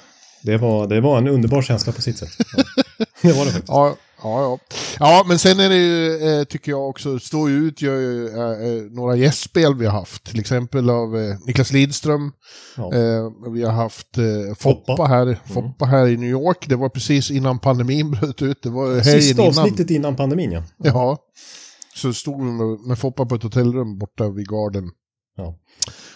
det 0.42 0.56
var, 0.56 0.86
det 0.86 1.00
var 1.00 1.18
en 1.18 1.28
underbar 1.28 1.62
känsla 1.62 1.92
på 1.92 2.02
sitt 2.02 2.18
sätt. 2.18 2.36
Ja. 2.56 2.64
det 3.28 3.32
var 3.32 3.44
det 3.44 3.50
faktiskt. 3.50 3.68
Ja, 3.68 3.96
ja, 4.22 4.42
ja. 4.42 4.58
ja, 4.98 5.24
men 5.28 5.38
sen 5.38 5.60
är 5.60 5.68
det 5.68 5.76
ju, 5.76 6.16
eh, 6.28 6.44
tycker 6.44 6.72
jag 6.72 6.88
också, 6.88 7.18
står 7.18 7.50
ju 7.50 7.56
ut 7.56 7.82
gör 7.82 7.96
ju, 7.96 8.28
eh, 8.28 8.82
några 8.90 9.16
gästspel 9.16 9.74
vi 9.74 9.86
har 9.86 9.92
haft. 9.92 10.24
Till 10.24 10.40
exempel 10.40 10.90
av 10.90 11.16
eh, 11.16 11.36
Niklas 11.46 11.72
Lidström. 11.72 12.32
Ja. 12.76 12.94
Eh, 12.94 13.30
vi 13.52 13.62
har 13.62 13.72
haft 13.72 14.18
eh, 14.18 14.54
Foppa, 14.58 14.92
Foppa, 14.92 15.04
här, 15.04 15.22
mm. 15.22 15.36
Foppa 15.46 15.84
här 15.84 16.06
i 16.06 16.16
New 16.16 16.30
York. 16.30 16.68
Det 16.68 16.76
var 16.76 16.88
precis 16.88 17.30
innan 17.30 17.58
pandemin 17.58 18.10
bröt 18.10 18.42
ut. 18.42 18.62
Det 18.62 18.70
var 18.70 19.00
Sista 19.02 19.42
avsnittet 19.42 19.90
innan 19.90 20.16
pandemin 20.16 20.52
ja. 20.52 20.62
Ja. 20.76 21.18
Så 21.94 22.12
stod 22.12 22.44
vi 22.44 22.50
med, 22.50 22.78
med 22.86 22.98
Foppa 22.98 23.26
på 23.26 23.34
ett 23.34 23.42
hotellrum 23.42 23.98
borta 23.98 24.28
vid 24.28 24.48
Garden. 24.48 24.90
Ja. 25.36 25.58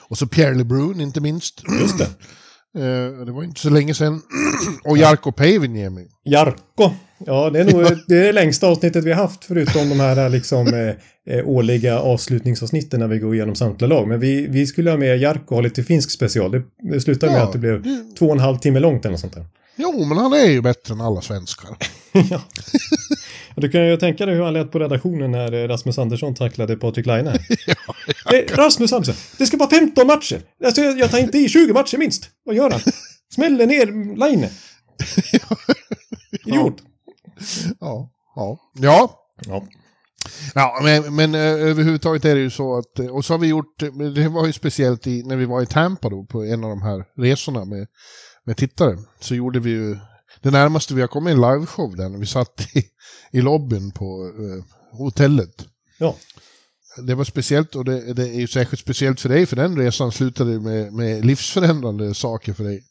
Och 0.09 0.19
så 0.19 0.27
Pierre 0.27 0.55
LeBrun 0.55 1.01
inte 1.01 1.21
minst. 1.21 1.63
Just 1.81 1.99
det. 1.99 2.09
Eh, 2.79 3.25
det 3.27 3.33
var 3.33 3.45
inte 3.45 3.61
så 3.61 3.71
länge 3.71 3.95
sedan. 3.95 4.23
Och 4.85 4.99
Jarko 4.99 5.33
Päiviniemi. 5.33 6.07
Jarko. 6.25 6.91
Ja, 7.27 7.51
det 7.51 7.61
är 7.61 7.65
nog 7.65 7.83
det, 8.07 8.17
är 8.17 8.25
det 8.25 8.33
längsta 8.33 8.67
avsnittet 8.67 9.05
vi 9.05 9.13
har 9.13 9.23
haft 9.23 9.45
förutom 9.45 9.89
de 9.89 10.01
här 10.01 10.29
liksom 10.29 10.67
eh, 10.67 11.37
eh, 11.37 11.49
årliga 11.49 11.99
avslutningsavsnitten 11.99 13.01
när 13.01 13.09
vi 13.09 13.19
går 13.19 13.35
igenom 13.35 13.55
samtliga 13.55 13.89
lag. 13.89 14.09
Men 14.09 14.21
vi, 14.21 14.47
vi 14.47 14.67
skulle 14.67 14.91
ha 14.91 14.99
med 14.99 15.19
Jarko 15.19 15.55
ha 15.55 15.61
lite 15.61 15.83
finsk 15.83 16.11
special. 16.11 16.51
Det, 16.51 16.63
det 16.93 17.01
slutade 17.01 17.33
med 17.33 17.43
att 17.43 17.53
det 17.53 17.59
blev 17.59 17.85
två 18.19 18.27
och 18.27 18.33
en 18.33 18.41
halv 18.41 18.59
timme 18.59 18.81
långt 18.81 19.05
eller 19.05 19.13
något 19.13 19.21
sånt 19.21 19.35
där. 19.35 19.47
Jo, 19.77 20.05
men 20.05 20.19
han 20.19 20.33
är 20.33 20.47
ju 20.47 20.61
bättre 20.61 20.95
än 20.95 21.01
alla 21.01 21.21
svenskar. 21.21 21.77
ja. 22.31 22.41
Du 23.61 23.69
kan 23.69 23.87
ju 23.87 23.97
tänka 23.97 24.27
dig 24.27 24.35
hur 24.35 24.43
han 24.43 24.53
lät 24.53 24.73
på 24.73 24.79
redaktionen 24.79 25.31
när 25.31 25.53
eh, 25.53 25.69
Rasmus 25.69 25.99
Andersson 25.99 26.35
tacklade 26.35 26.77
Patrik 26.77 27.07
Laine. 27.07 27.27
ja, 27.67 27.75
ja, 28.25 28.37
eh, 28.37 28.57
Rasmus 28.57 28.93
Andersson, 28.93 29.15
det 29.39 29.47
ska 29.47 29.57
vara 29.57 29.71
15 29.71 30.07
matcher. 30.07 30.41
Alltså, 30.65 30.81
jag, 30.81 30.99
jag 30.99 31.11
tar 31.11 31.19
inte 31.19 31.39
i 31.39 31.49
20 31.49 31.73
matcher 31.73 31.99
minst. 31.99 32.31
Vad 32.45 32.55
gör 32.55 32.71
han? 32.71 32.81
Smäller 33.35 33.67
ner 33.67 34.17
Laine. 34.17 34.49
Idiot. 36.47 36.77
Ja. 37.81 38.11
Ja. 38.37 38.59
Ja. 38.75 39.11
ja. 39.47 39.67
Ja, 40.55 40.81
men, 40.83 41.15
men 41.15 41.35
eh, 41.35 41.41
överhuvudtaget 41.41 42.25
är 42.25 42.35
det 42.35 42.41
ju 42.41 42.51
så 42.51 42.79
att, 42.79 42.99
och 42.99 43.25
så 43.25 43.35
har 43.35 43.39
vi 43.39 43.47
gjort, 43.47 43.81
det 44.15 44.29
var 44.29 44.47
ju 44.47 44.53
speciellt 44.53 45.07
i, 45.07 45.23
när 45.23 45.37
vi 45.37 45.45
var 45.45 45.63
i 45.63 45.67
Tampa 45.67 46.09
då 46.09 46.25
på 46.25 46.45
en 46.45 46.65
av 46.65 46.71
de 46.71 46.83
här 46.83 47.05
resorna 47.17 47.65
med, 47.65 47.87
med 48.45 48.57
tittare, 48.57 48.97
så 49.21 49.35
gjorde 49.35 49.61
vi 49.61 49.71
ju 49.71 49.97
det 50.41 50.51
närmaste 50.51 50.95
vi 50.95 51.01
har 51.01 51.09
kommit 51.09 51.35
en 51.35 51.41
liveshow 51.41 51.97
där 51.97 52.09
när 52.09 52.19
vi 52.19 52.27
satt 52.27 52.69
i, 52.77 52.83
i 53.31 53.41
lobbyn 53.41 53.91
på 53.91 54.33
eh, 54.39 54.99
hotellet. 54.99 55.67
Ja. 55.99 56.17
det 57.07 57.15
var 57.15 57.25
speciellt 57.25 57.75
och 57.75 57.85
det, 57.85 58.15
det, 58.15 58.29
är 58.29 58.41
ju 58.41 58.47
särskilt 58.47 58.81
speciellt 58.81 59.21
för 59.21 59.29
dig 59.29 59.47
för 59.47 59.57
den 59.57 59.79
resan 59.79 60.13
slutade 60.13 60.61
med, 60.61 60.93
med 60.93 61.25
livsförändrande 61.25 62.15
saker 62.15 62.53
för 62.53 62.65
dig. 62.65 62.83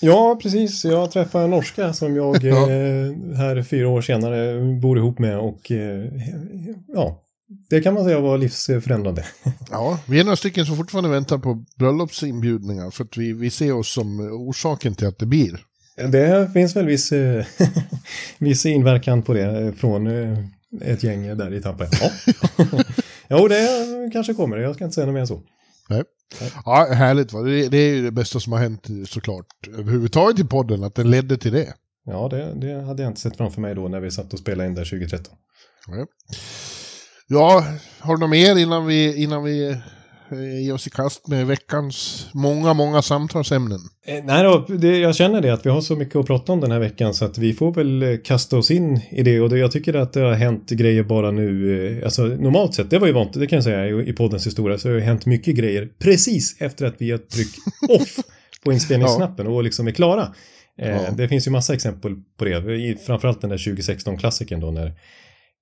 Ja, 0.00 0.38
precis. 0.42 0.84
Jag 0.84 1.10
träffade 1.10 1.44
en 1.44 1.50
norska 1.50 1.92
som 1.92 2.16
jag 2.16 2.36
ja. 2.44 2.70
eh, 2.70 3.36
här 3.36 3.62
fyra 3.62 3.88
år 3.88 4.00
senare 4.02 4.60
bor 4.80 4.98
ihop 4.98 5.18
med 5.18 5.38
och 5.38 5.70
eh, 5.70 6.10
ja, 6.88 7.22
det 7.70 7.80
kan 7.80 7.94
man 7.94 8.04
säga 8.04 8.20
var 8.20 8.38
livsförändrande. 8.38 9.24
Ja, 9.70 10.00
vi 10.06 10.20
är 10.20 10.24
några 10.24 10.36
stycken 10.36 10.66
som 10.66 10.76
fortfarande 10.76 11.10
väntar 11.10 11.38
på 11.38 11.64
bröllopsinbjudningar 11.76 12.90
för 12.90 13.04
att 13.04 13.16
vi, 13.16 13.32
vi 13.32 13.50
ser 13.50 13.72
oss 13.72 13.92
som 13.92 14.20
orsaken 14.20 14.94
till 14.94 15.06
att 15.06 15.18
det 15.18 15.26
blir. 15.26 15.60
Det 16.06 16.50
finns 16.52 16.76
väl 16.76 16.86
viss, 16.86 17.12
eh, 17.12 17.44
viss 18.38 18.66
inverkan 18.66 19.22
på 19.22 19.34
det 19.34 19.72
från 19.76 20.06
eh, 20.06 20.38
ett 20.80 21.02
gäng 21.02 21.36
där 21.36 21.54
i 21.54 21.62
Tampa. 21.62 21.86
Ja. 22.00 22.10
jo, 23.28 23.48
det 23.48 24.10
kanske 24.12 24.34
kommer. 24.34 24.56
Jag 24.56 24.74
ska 24.74 24.84
inte 24.84 24.94
säga 24.94 25.06
något 25.06 25.14
mer 25.14 25.20
än 25.20 25.26
så. 25.26 25.42
Nej. 25.88 26.02
Ja, 26.64 26.88
härligt. 26.92 27.32
Va? 27.32 27.42
Det, 27.42 27.68
det 27.68 27.78
är 27.78 27.94
ju 27.94 28.04
det 28.04 28.10
bästa 28.10 28.40
som 28.40 28.52
har 28.52 28.60
hänt 28.60 28.86
såklart 29.06 29.46
överhuvudtaget 29.78 30.38
i 30.38 30.44
podden, 30.44 30.84
att 30.84 30.94
den 30.94 31.10
ledde 31.10 31.36
till 31.36 31.52
det. 31.52 31.74
Ja, 32.04 32.28
det, 32.28 32.54
det 32.54 32.82
hade 32.82 33.02
jag 33.02 33.10
inte 33.10 33.20
sett 33.20 33.36
framför 33.36 33.60
mig 33.60 33.74
då 33.74 33.88
när 33.88 34.00
vi 34.00 34.10
satt 34.10 34.32
och 34.32 34.38
spelade 34.38 34.68
in 34.68 34.74
där 34.74 34.84
2013. 34.84 35.34
Ja, 35.86 36.06
ja 37.26 37.64
har 37.98 38.16
du 38.16 38.20
något 38.20 38.30
mer 38.30 38.58
innan 38.58 38.86
vi, 38.86 39.22
innan 39.22 39.44
vi 39.44 39.68
Eh, 39.68 39.76
ge 40.36 40.72
oss 40.72 40.86
i 40.86 40.90
kast 40.90 41.28
med 41.28 41.46
veckans 41.46 42.26
många, 42.32 42.74
många 42.74 43.02
samtalsämnen. 43.02 43.80
Eh, 44.06 44.24
nej 44.24 44.42
då, 44.42 44.66
det, 44.68 44.98
jag 44.98 45.14
känner 45.14 45.40
det 45.40 45.50
att 45.50 45.66
vi 45.66 45.70
har 45.70 45.80
så 45.80 45.96
mycket 45.96 46.16
att 46.16 46.26
prata 46.26 46.52
om 46.52 46.60
den 46.60 46.70
här 46.70 46.78
veckan 46.78 47.14
så 47.14 47.24
att 47.24 47.38
vi 47.38 47.54
får 47.54 47.72
väl 47.72 48.02
eh, 48.02 48.16
kasta 48.24 48.58
oss 48.58 48.70
in 48.70 49.00
i 49.10 49.22
det 49.22 49.40
och 49.40 49.48
det, 49.48 49.58
jag 49.58 49.72
tycker 49.72 49.94
att 49.94 50.12
det 50.12 50.20
har 50.20 50.32
hänt 50.32 50.70
grejer 50.70 51.02
bara 51.02 51.30
nu, 51.30 52.02
alltså 52.04 52.22
normalt 52.22 52.74
sett, 52.74 52.90
det 52.90 52.98
var 52.98 53.06
ju 53.06 53.12
vant, 53.12 53.32
det 53.32 53.46
kan 53.46 53.56
jag 53.56 53.64
säga 53.64 53.86
i, 53.86 54.08
i 54.08 54.12
poddens 54.12 54.46
historia, 54.46 54.78
så 54.78 54.88
har 54.88 54.94
det 54.94 55.00
hänt 55.00 55.26
mycket 55.26 55.54
grejer 55.54 55.88
precis 55.98 56.56
efter 56.60 56.86
att 56.86 56.94
vi 56.98 57.10
har 57.10 57.18
tryckt 57.18 57.58
off 57.88 58.16
på 58.64 58.72
inspelningsknappen 58.72 59.46
ja. 59.46 59.52
och 59.52 59.64
liksom 59.64 59.86
är 59.86 59.92
klara. 59.92 60.34
Ja. 60.76 61.10
Det 61.16 61.28
finns 61.28 61.46
ju 61.46 61.50
massa 61.50 61.74
exempel 61.74 62.16
på 62.38 62.44
det, 62.44 62.96
framförallt 63.06 63.40
den 63.40 63.50
där 63.50 63.56
2016-klassikern 63.56 64.60
då 64.60 64.70
när 64.70 64.94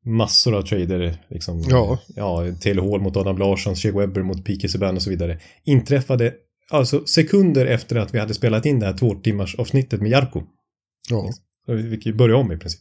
massor 0.07 0.55
av 0.55 0.63
trader, 0.63 1.23
liksom, 1.29 1.65
ja. 1.69 1.99
ja, 2.17 2.45
Taylor 2.61 2.91
Hall 2.91 3.01
mot 3.01 3.17
Adam 3.17 3.39
Larsson, 3.39 3.77
Shea 3.77 3.93
Webber 3.93 4.23
mot 4.23 4.45
P.K. 4.45 4.69
Subban 4.69 4.97
och 4.97 5.03
så 5.03 5.11
vidare, 5.11 5.41
inträffade 5.65 6.35
alltså 6.71 7.07
sekunder 7.07 7.67
efter 7.67 7.97
att 7.97 8.15
vi 8.15 8.19
hade 8.19 8.35
spelat 8.35 8.67
in 8.67 8.81
det 8.81 8.87
här 8.87 8.99
två 8.99 9.15
timmars 9.15 9.55
avsnittet 9.55 10.01
med 10.01 10.11
Jarko. 10.11 10.43
Ja. 11.11 11.33
Så 11.67 11.75
vi 11.75 11.91
fick 11.91 12.07
ju 12.07 12.15
börja 12.15 12.37
om 12.37 12.53
i 12.53 12.57
princip. 12.57 12.81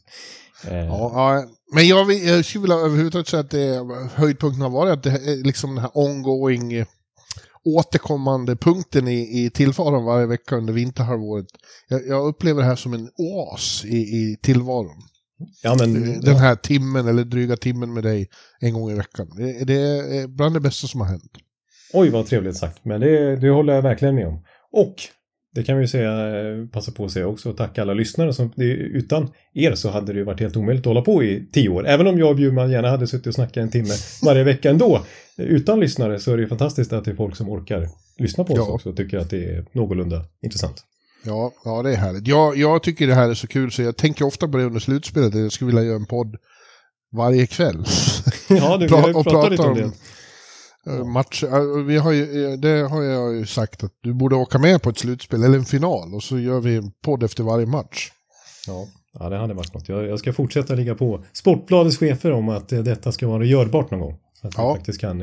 Eh. 0.68 0.76
Ja, 0.76 1.12
ja, 1.14 1.44
men 1.74 1.88
jag, 1.88 2.04
vill, 2.04 2.26
jag 2.26 2.44
skulle 2.44 2.62
vilja 2.62 2.76
överhuvudtaget 2.76 3.28
säga 3.28 3.40
att 3.40 3.50
det, 3.50 3.86
höjdpunkten 4.14 4.62
har 4.62 4.70
varit 4.70 4.92
att 4.92 5.02
det 5.02 5.36
liksom 5.44 5.74
den 5.74 5.82
här 5.82 5.90
ongoing 5.94 6.72
eh, 6.72 6.86
återkommande 7.64 8.56
punkten 8.56 9.08
i, 9.08 9.44
i 9.44 9.50
tillvaron 9.50 10.04
varje 10.04 10.26
vecka 10.26 10.56
under 10.56 10.72
vinterhalvåret. 10.72 11.46
Jag, 11.88 12.06
jag 12.06 12.26
upplever 12.26 12.62
det 12.62 12.68
här 12.68 12.76
som 12.76 12.94
en 12.94 13.10
oas 13.16 13.84
i, 13.84 13.96
i 13.96 14.38
tillvaron. 14.42 15.02
Ja, 15.62 15.76
men, 15.78 16.20
Den 16.20 16.36
här 16.36 16.54
timmen 16.54 17.08
eller 17.08 17.24
dryga 17.24 17.56
timmen 17.56 17.94
med 17.94 18.02
dig 18.02 18.28
en 18.60 18.74
gång 18.74 18.90
i 18.90 18.94
veckan. 18.94 19.30
Det, 19.36 19.64
det 19.64 19.74
är 19.74 20.26
bland 20.26 20.54
det 20.54 20.60
bästa 20.60 20.86
som 20.86 21.00
har 21.00 21.08
hänt. 21.08 21.32
Oj, 21.92 22.10
vad 22.10 22.26
trevligt 22.26 22.56
sagt. 22.56 22.84
Men 22.84 23.00
det, 23.00 23.36
det 23.36 23.48
håller 23.48 23.74
jag 23.74 23.82
verkligen 23.82 24.14
med 24.14 24.26
om. 24.26 24.44
Och 24.72 24.94
det 25.54 25.62
kan 25.62 25.76
vi 25.76 25.82
ju 25.82 25.88
säga, 25.88 26.12
passa 26.72 26.92
på 26.92 27.04
att 27.04 27.10
säga 27.10 27.26
också, 27.26 27.52
tacka 27.52 27.82
alla 27.82 27.94
lyssnare. 27.94 28.32
Som, 28.32 28.52
utan 28.56 29.28
er 29.54 29.74
så 29.74 29.90
hade 29.90 30.12
det 30.12 30.18
ju 30.18 30.24
varit 30.24 30.40
helt 30.40 30.56
omöjligt 30.56 30.82
att 30.82 30.90
hålla 30.90 31.02
på 31.02 31.24
i 31.24 31.48
tio 31.52 31.68
år. 31.68 31.86
Även 31.86 32.06
om 32.06 32.18
jag 32.18 32.30
och 32.30 32.36
Bjurman 32.36 32.70
gärna 32.70 32.90
hade 32.90 33.06
suttit 33.06 33.26
och 33.26 33.34
snackat 33.34 33.56
en 33.56 33.70
timme 33.70 33.94
varje 34.22 34.44
vecka 34.44 34.70
ändå. 34.70 35.04
Utan 35.36 35.80
lyssnare 35.80 36.20
så 36.20 36.32
är 36.32 36.36
det 36.36 36.42
ju 36.42 36.48
fantastiskt 36.48 36.92
att 36.92 37.04
det 37.04 37.10
är 37.10 37.14
folk 37.14 37.36
som 37.36 37.48
orkar 37.48 37.88
lyssna 38.18 38.44
på 38.44 38.52
oss 38.52 38.58
ja. 38.58 38.72
också 38.74 38.90
och 38.90 38.96
tycker 38.96 39.18
att 39.18 39.30
det 39.30 39.44
är 39.44 39.66
någorlunda 39.72 40.24
intressant. 40.42 40.84
Ja, 41.26 41.52
ja 41.64 41.82
det 41.82 41.92
är 41.92 41.96
härligt. 41.96 42.26
Jag, 42.26 42.56
jag 42.56 42.82
tycker 42.82 43.06
det 43.06 43.14
här 43.14 43.28
är 43.30 43.34
så 43.34 43.46
kul 43.46 43.72
så 43.72 43.82
jag 43.82 43.96
tänker 43.96 44.24
ofta 44.24 44.48
på 44.48 44.56
det 44.56 44.64
under 44.64 44.80
slutspelet. 44.80 45.34
Jag 45.34 45.52
skulle 45.52 45.66
vilja 45.66 45.82
göra 45.82 45.96
en 45.96 46.06
podd 46.06 46.36
varje 47.12 47.46
kväll. 47.46 47.84
ja, 48.48 48.76
du, 48.76 48.86
vi 48.86 48.94
har 48.94 49.08
ju 49.08 49.14
pratat 49.14 49.50
lite 49.50 49.62
om 49.62 49.74
det. 49.74 49.90
Eh, 50.86 51.04
match, 51.04 51.44
eh, 51.44 51.84
vi 51.86 51.96
har 51.96 52.12
ju, 52.12 52.46
eh, 52.46 52.58
det 52.58 52.88
har 52.88 53.02
jag 53.02 53.34
ju 53.34 53.46
sagt 53.46 53.84
att 53.84 53.92
du 54.02 54.14
borde 54.14 54.36
åka 54.36 54.58
med 54.58 54.82
på 54.82 54.90
ett 54.90 54.98
slutspel 54.98 55.42
eller 55.42 55.58
en 55.58 55.64
final 55.64 56.14
och 56.14 56.22
så 56.22 56.38
gör 56.38 56.60
vi 56.60 56.76
en 56.76 56.90
podd 57.04 57.22
efter 57.22 57.44
varje 57.44 57.66
match. 57.66 58.10
Ja, 58.66 58.86
ja 59.18 59.28
det 59.28 59.36
hade 59.36 59.54
varit 59.54 59.74
något. 59.74 59.88
Jag, 59.88 60.06
jag 60.06 60.18
ska 60.18 60.32
fortsätta 60.32 60.74
ligga 60.74 60.94
på 60.94 61.24
Sportbladets 61.32 61.98
chefer 61.98 62.32
om 62.32 62.48
att 62.48 62.68
detta 62.68 63.12
ska 63.12 63.28
vara 63.28 63.44
görbart 63.44 63.90
någon 63.90 64.00
gång. 64.00 64.18
Så 64.40 64.48
att 64.48 64.54
ja. 64.56 64.72
vi 64.72 64.78
faktiskt 64.78 65.00
kan 65.00 65.22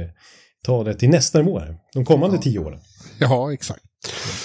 ta 0.65 0.83
det 0.83 0.93
till 0.93 1.09
nästa 1.09 1.37
nivå 1.37 1.59
här, 1.59 1.77
de 1.93 2.05
kommande 2.05 2.35
ja. 2.35 2.41
tio 2.41 2.59
åren. 2.59 2.79
Ja, 3.19 3.53
exakt. 3.53 3.83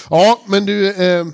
Ja, 0.09 0.39
men 0.47 0.65
du, 0.65 1.03
eh, 1.03 1.25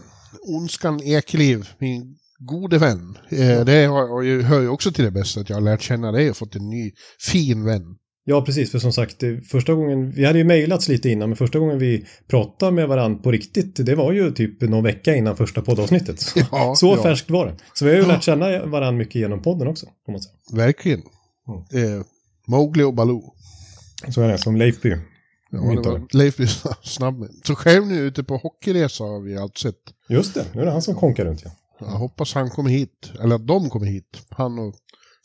Ondskan 0.47 1.01
Ekeliv, 1.03 1.69
min 1.79 2.15
gode 2.39 2.77
vän. 2.77 3.17
Eh, 3.29 3.65
det 3.65 3.85
har, 3.85 4.41
hör 4.41 4.61
ju 4.61 4.69
också 4.69 4.91
till 4.91 5.05
det 5.05 5.11
bästa 5.11 5.39
att 5.39 5.49
jag 5.49 5.57
har 5.57 5.61
lärt 5.61 5.81
känna 5.81 6.11
dig 6.11 6.29
och 6.29 6.37
fått 6.37 6.55
en 6.55 6.69
ny 6.69 6.91
fin 7.19 7.65
vän. 7.65 7.95
Ja, 8.27 8.41
precis. 8.41 8.71
För 8.71 8.79
som 8.79 8.93
sagt, 8.93 9.23
första 9.51 9.73
gången, 9.73 10.11
vi 10.11 10.25
hade 10.25 10.37
ju 10.37 10.43
mejlats 10.43 10.87
lite 10.87 11.09
innan, 11.09 11.29
men 11.29 11.35
första 11.35 11.59
gången 11.59 11.79
vi 11.79 12.05
pratade 12.27 12.71
med 12.71 12.87
varandra 12.87 13.23
på 13.23 13.31
riktigt, 13.31 13.85
det 13.85 13.95
var 13.95 14.11
ju 14.11 14.31
typ 14.31 14.61
någon 14.61 14.83
vecka 14.83 15.15
innan 15.15 15.37
första 15.37 15.61
poddavsnittet. 15.61 16.19
Så, 16.19 16.39
ja, 16.51 16.75
så 16.77 16.87
ja. 16.87 17.03
färskt 17.03 17.29
var 17.29 17.45
det. 17.45 17.55
Så 17.73 17.85
vi 17.85 17.91
har 17.91 17.97
ju 17.97 18.07
lärt 18.07 18.23
känna 18.23 18.65
varandra 18.65 18.91
mycket 18.91 19.15
genom 19.15 19.41
podden 19.41 19.67
också. 19.67 19.85
Man 20.07 20.21
säga. 20.21 20.33
Verkligen. 20.53 21.01
Mm. 21.73 21.99
Eh, 21.99 22.05
Mowgli 22.47 22.83
och 22.83 22.93
Baloo. 22.93 23.33
Så 24.09 24.21
är 24.21 24.27
det, 24.27 24.37
som 24.37 24.55
Leifby. 24.55 24.95
Ja, 25.55 25.81
det 25.81 25.89
var 25.89 26.07
Leif 26.13 26.39
snabb. 26.83 27.27
Så 27.43 27.55
själv 27.55 27.87
nu 27.87 27.99
ute 27.99 28.23
på 28.23 28.37
hockeyresa 28.37 29.03
har 29.03 29.19
vi 29.19 29.37
allt 29.37 29.57
sett. 29.57 29.79
Just 30.09 30.33
det, 30.33 30.45
nu 30.53 30.61
är 30.61 30.65
det 30.65 30.71
han 30.71 30.81
som 30.81 30.95
konkar 30.95 31.25
runt 31.25 31.41
ja. 31.45 31.51
Jag 31.79 31.85
hoppas 31.85 32.33
han 32.33 32.49
kommer 32.49 32.69
hit, 32.69 33.11
eller 33.23 33.35
att 33.35 33.47
de 33.47 33.69
kommer 33.69 33.85
hit. 33.85 34.21
Han 34.29 34.59
och 34.59 34.75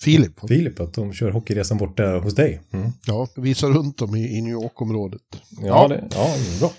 Filip. 0.03 0.49
Filip, 0.49 0.81
att 0.81 0.95
de 0.95 1.13
kör 1.13 1.31
hockeyresan 1.31 1.79
borta 1.79 2.19
hos 2.19 2.35
dig. 2.35 2.61
Mm. 2.71 2.91
Ja, 3.07 3.29
visar 3.37 3.69
runt 3.69 3.99
dem 3.99 4.17
i, 4.17 4.39
i 4.39 4.41
New 4.41 4.53
York-området. 4.53 5.23
Ja, 5.51 5.67
ja. 5.67 5.89
Det, 5.89 6.09
ja, 6.11 6.35
bra. 6.61 6.73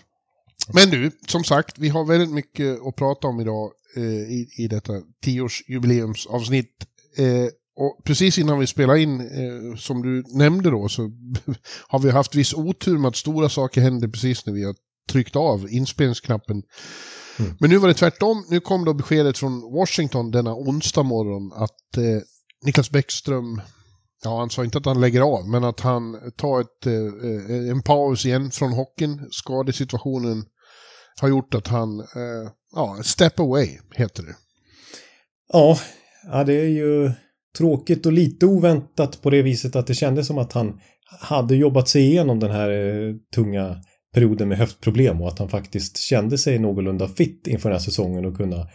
Men 0.74 0.90
du, 0.90 1.12
som 1.28 1.44
sagt, 1.44 1.80
vi 1.80 1.90
har 1.90 2.06
väldigt 2.06 2.32
mycket 2.32 2.80
att 2.86 2.96
prata 2.96 3.28
om 3.28 3.40
idag 3.40 3.72
eh, 3.96 4.04
i, 4.04 4.50
i 4.58 4.68
detta 4.68 4.94
tioårsjubileumsavsnitt. 5.24 6.86
Eh, 7.18 7.48
och 7.82 8.04
precis 8.04 8.38
innan 8.38 8.60
vi 8.60 8.68
spelade 8.68 9.02
in, 9.02 9.20
eh, 9.22 9.78
som 9.78 10.02
du 10.02 10.24
nämnde 10.38 10.70
då, 10.70 10.90
så 10.90 11.02
har 11.88 12.00
vi 12.00 12.12
haft 12.12 12.36
viss 12.36 12.54
otur 12.54 12.98
med 12.98 13.10
att 13.10 13.16
stora 13.16 13.50
saker 13.50 13.82
händer 13.82 14.08
precis 14.08 14.46
när 14.46 14.54
vi 14.54 14.64
har 14.64 14.76
tryckt 15.10 15.36
av 15.36 15.70
inspelningsknappen. 15.70 16.64
Mm. 17.40 17.52
Men 17.60 17.70
nu 17.70 17.78
var 17.78 17.88
det 17.88 17.94
tvärtom. 17.94 18.46
Nu 18.50 18.60
kom 18.60 18.86
då 18.86 18.94
beskedet 18.94 19.38
från 19.38 19.62
Washington 19.62 20.32
denna 20.32 20.56
onsdag 20.56 21.04
morgon 21.04 21.52
att 21.54 21.98
eh, 21.98 22.22
Niklas 22.66 22.92
Bäckström, 22.92 23.62
ja 24.24 24.40
han 24.40 24.50
sa 24.50 24.64
inte 24.64 24.78
att 24.78 24.86
han 24.86 25.02
lägger 25.02 25.22
av, 25.22 25.50
men 25.50 25.64
att 25.64 25.80
han 25.80 26.32
tar 26.38 26.62
ett, 26.62 26.86
eh, 26.86 27.70
en 27.70 27.82
paus 27.82 28.26
igen 28.26 28.52
från 28.52 28.74
hockeyn. 28.74 29.28
Skadesituationen 29.32 30.46
har 31.22 31.30
gjort 31.30 31.56
att 31.56 31.68
han, 31.68 32.00
eh, 32.00 32.52
ja, 32.76 32.98
step 33.04 33.40
away 33.40 33.78
heter 33.92 34.24
det. 34.24 34.36
Ja, 35.54 35.80
ja 36.32 36.44
det 36.44 36.54
är 36.54 36.70
ju 36.70 37.12
tråkigt 37.58 38.06
och 38.06 38.12
lite 38.12 38.46
oväntat 38.46 39.22
på 39.22 39.30
det 39.30 39.42
viset 39.42 39.76
att 39.76 39.88
det 39.88 39.94
kändes 39.94 40.28
som 40.28 40.38
att 40.38 40.54
han 40.54 40.80
hade 41.20 41.56
jobbat 41.56 41.88
sig 41.88 42.02
igenom 42.02 42.40
den 42.40 42.52
här 42.52 42.70
eh, 42.70 43.16
tunga 43.36 43.76
perioden 44.14 44.48
med 44.48 44.58
höftproblem 44.58 45.22
och 45.22 45.28
att 45.28 45.40
han 45.40 45.50
faktiskt 45.50 45.98
kände 45.98 46.38
sig 46.38 46.60
någorlunda 46.60 47.08
fit 47.08 47.48
inför 47.48 47.70
den 47.70 47.76
här 47.76 47.84
säsongen 47.84 48.26
och 48.26 48.38
kunna 48.38 48.68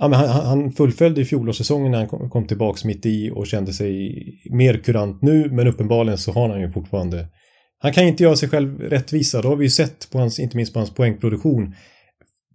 Ja, 0.00 0.08
men 0.08 0.18
han, 0.18 0.46
han 0.46 0.72
fullföljde 0.72 1.24
fjolårssäsongen 1.24 1.92
när 1.92 1.98
han 1.98 2.08
kom, 2.08 2.30
kom 2.30 2.46
tillbaks 2.46 2.84
mitt 2.84 3.06
i 3.06 3.30
och 3.34 3.46
kände 3.46 3.72
sig 3.72 4.22
mer 4.50 4.74
kurant 4.74 5.22
nu 5.22 5.50
men 5.50 5.66
uppenbarligen 5.66 6.18
så 6.18 6.32
har 6.32 6.48
han 6.48 6.60
ju 6.60 6.72
fortfarande 6.72 7.28
han 7.80 7.92
kan 7.92 8.04
inte 8.04 8.22
göra 8.22 8.36
sig 8.36 8.48
själv 8.48 8.80
rättvisa. 8.80 9.42
Det 9.42 9.48
har 9.48 9.56
vi 9.56 9.64
ju 9.64 9.70
sett 9.70 10.10
på 10.10 10.18
hans, 10.18 10.38
inte 10.38 10.56
minst 10.56 10.72
på 10.72 10.78
hans 10.78 10.94
poängproduktion 10.94 11.74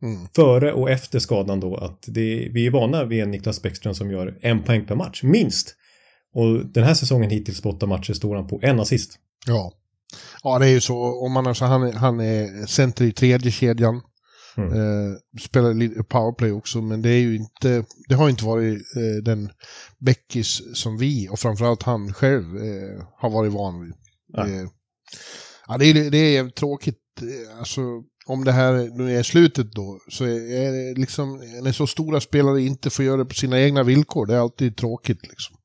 Mm. 0.04 0.28
Före 0.36 0.74
och 0.74 0.90
efter 0.90 1.20
skadan 1.20 1.60
då 1.60 1.76
att 1.76 2.04
det, 2.08 2.50
vi 2.54 2.68
är 2.68 2.72
vana 2.72 3.06
vid 3.06 3.24
en 3.24 3.32
Niklas 3.32 3.62
Bäckström 3.62 3.94
som 3.94 4.12
gör 4.12 4.38
en 4.42 4.64
poäng 4.64 4.86
per 4.86 4.96
match, 4.96 5.24
minst. 5.24 5.76
Och 6.34 6.66
den 6.66 6.84
här 6.84 6.94
säsongen 6.94 7.30
hittills 7.30 7.62
på 7.62 7.70
åtta 7.70 7.86
matcher 7.86 8.14
står 8.14 8.36
han 8.36 8.48
på 8.48 8.60
en 8.64 8.80
assist. 8.80 9.20
Ja. 9.48 9.74
Ja, 10.44 10.60
det 10.60 10.66
är 10.66 10.70
ju 10.70 10.82
så. 10.82 11.26
Om 11.26 11.32
man 11.32 11.48
alltså, 11.48 11.66
han, 11.66 11.94
han 11.94 12.20
är 12.20 12.66
center 12.66 13.06
i 13.06 13.12
tredje 13.12 13.52
kedjan. 13.52 14.02
Mm. 14.58 14.74
Eh, 14.74 15.16
spelar 15.42 15.74
lite 15.74 16.04
powerplay 16.04 16.52
också, 16.52 16.82
men 16.82 17.02
det 17.02 17.10
är 17.10 17.20
ju 17.20 17.36
inte, 17.36 17.86
det 18.10 18.16
har 18.16 18.30
inte 18.30 18.46
varit 18.46 18.78
eh, 18.96 19.24
den 19.24 19.50
Beckis 20.00 20.62
som 20.74 20.98
vi 20.98 21.30
och 21.30 21.40
framförallt 21.40 21.84
han 21.84 22.14
själv 22.14 22.58
eh, 22.58 23.06
har 23.18 23.30
varit 23.30 23.54
van 23.54 23.82
vid. 23.82 23.94
Ja. 24.28 24.48
ja, 25.68 25.78
det 25.78 25.86
är, 25.86 26.12
det 26.12 26.38
är 26.38 26.50
tråkigt. 26.50 27.00
Eh, 27.22 27.60
alltså, 27.60 27.82
om 28.26 28.44
det 28.44 28.52
här 28.52 28.98
nu 28.98 29.18
är 29.18 29.24
slutet 29.24 29.72
då, 29.72 30.00
så 30.12 30.24
är 30.26 30.72
det 30.72 31.00
liksom, 31.00 31.42
när 31.62 31.72
så 31.72 31.88
stora 31.88 32.22
spelare 32.22 32.62
inte 32.62 32.90
får 32.90 33.06
göra 33.06 33.18
det 33.18 33.26
på 33.26 33.34
sina 33.34 33.60
egna 33.60 33.84
villkor, 33.84 34.26
det 34.26 34.34
är 34.34 34.40
alltid 34.40 34.78
tråkigt 34.78 35.22
liksom. 35.22 35.56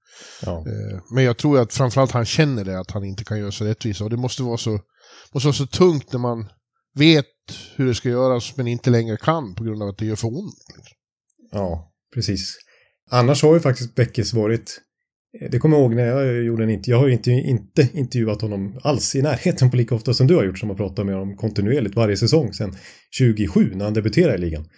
Ja. 0.42 0.58
Eh, 0.58 1.00
Men 1.10 1.24
jag 1.24 1.36
tror 1.36 1.58
att 1.58 1.72
framförallt 1.72 2.10
han 2.12 2.24
känner 2.24 2.64
det, 2.64 2.80
att 2.80 2.90
han 2.90 3.04
inte 3.04 3.24
kan 3.24 3.38
göra 3.38 3.52
sig 3.52 3.66
rättvisa. 3.66 4.04
Och 4.04 4.10
det 4.10 4.16
måste 4.16 4.42
vara 4.42 4.58
så, 4.58 4.80
måste 5.32 5.46
vara 5.46 5.54
så 5.54 5.66
tungt 5.66 6.12
när 6.12 6.20
man 6.20 6.48
vet 6.94 7.26
hur 7.76 7.86
det 7.86 7.94
ska 7.94 8.08
göras 8.08 8.56
men 8.56 8.66
inte 8.66 8.90
längre 8.90 9.16
kan 9.16 9.54
på 9.54 9.64
grund 9.64 9.82
av 9.82 9.88
att 9.88 9.98
det 9.98 10.06
gör 10.06 10.16
för 10.16 10.28
ont. 10.28 10.54
Ja, 11.52 11.92
precis. 12.14 12.54
Annars 13.10 13.42
har 13.42 13.54
ju 13.54 13.60
faktiskt 13.60 13.94
Beckis 13.94 14.32
varit 14.32 14.80
det 15.50 15.58
kommer 15.58 15.76
jag 15.76 15.82
ihåg 15.82 15.94
när 15.94 16.06
jag 16.06 16.44
gjorde 16.44 16.62
en 16.62 16.70
intervju. 16.70 16.92
Jag 16.92 17.00
har 17.00 17.06
ju 17.06 17.12
inte, 17.12 17.30
inte 17.30 17.88
intervjuat 17.92 18.42
honom 18.42 18.80
alls 18.82 19.14
i 19.14 19.22
närheten 19.22 19.70
på 19.70 19.76
lika 19.76 19.94
ofta 19.94 20.14
som 20.14 20.26
du 20.26 20.36
har 20.36 20.44
gjort 20.44 20.58
som 20.58 20.68
har 20.68 20.76
pratat 20.76 21.06
med 21.06 21.14
honom 21.14 21.36
kontinuerligt 21.36 21.96
varje 21.96 22.16
säsong 22.16 22.52
sedan 22.52 22.76
2007 23.20 23.74
när 23.74 23.84
han 23.84 23.94
debuterade 23.94 24.34
i 24.34 24.40
ligan. 24.40 24.68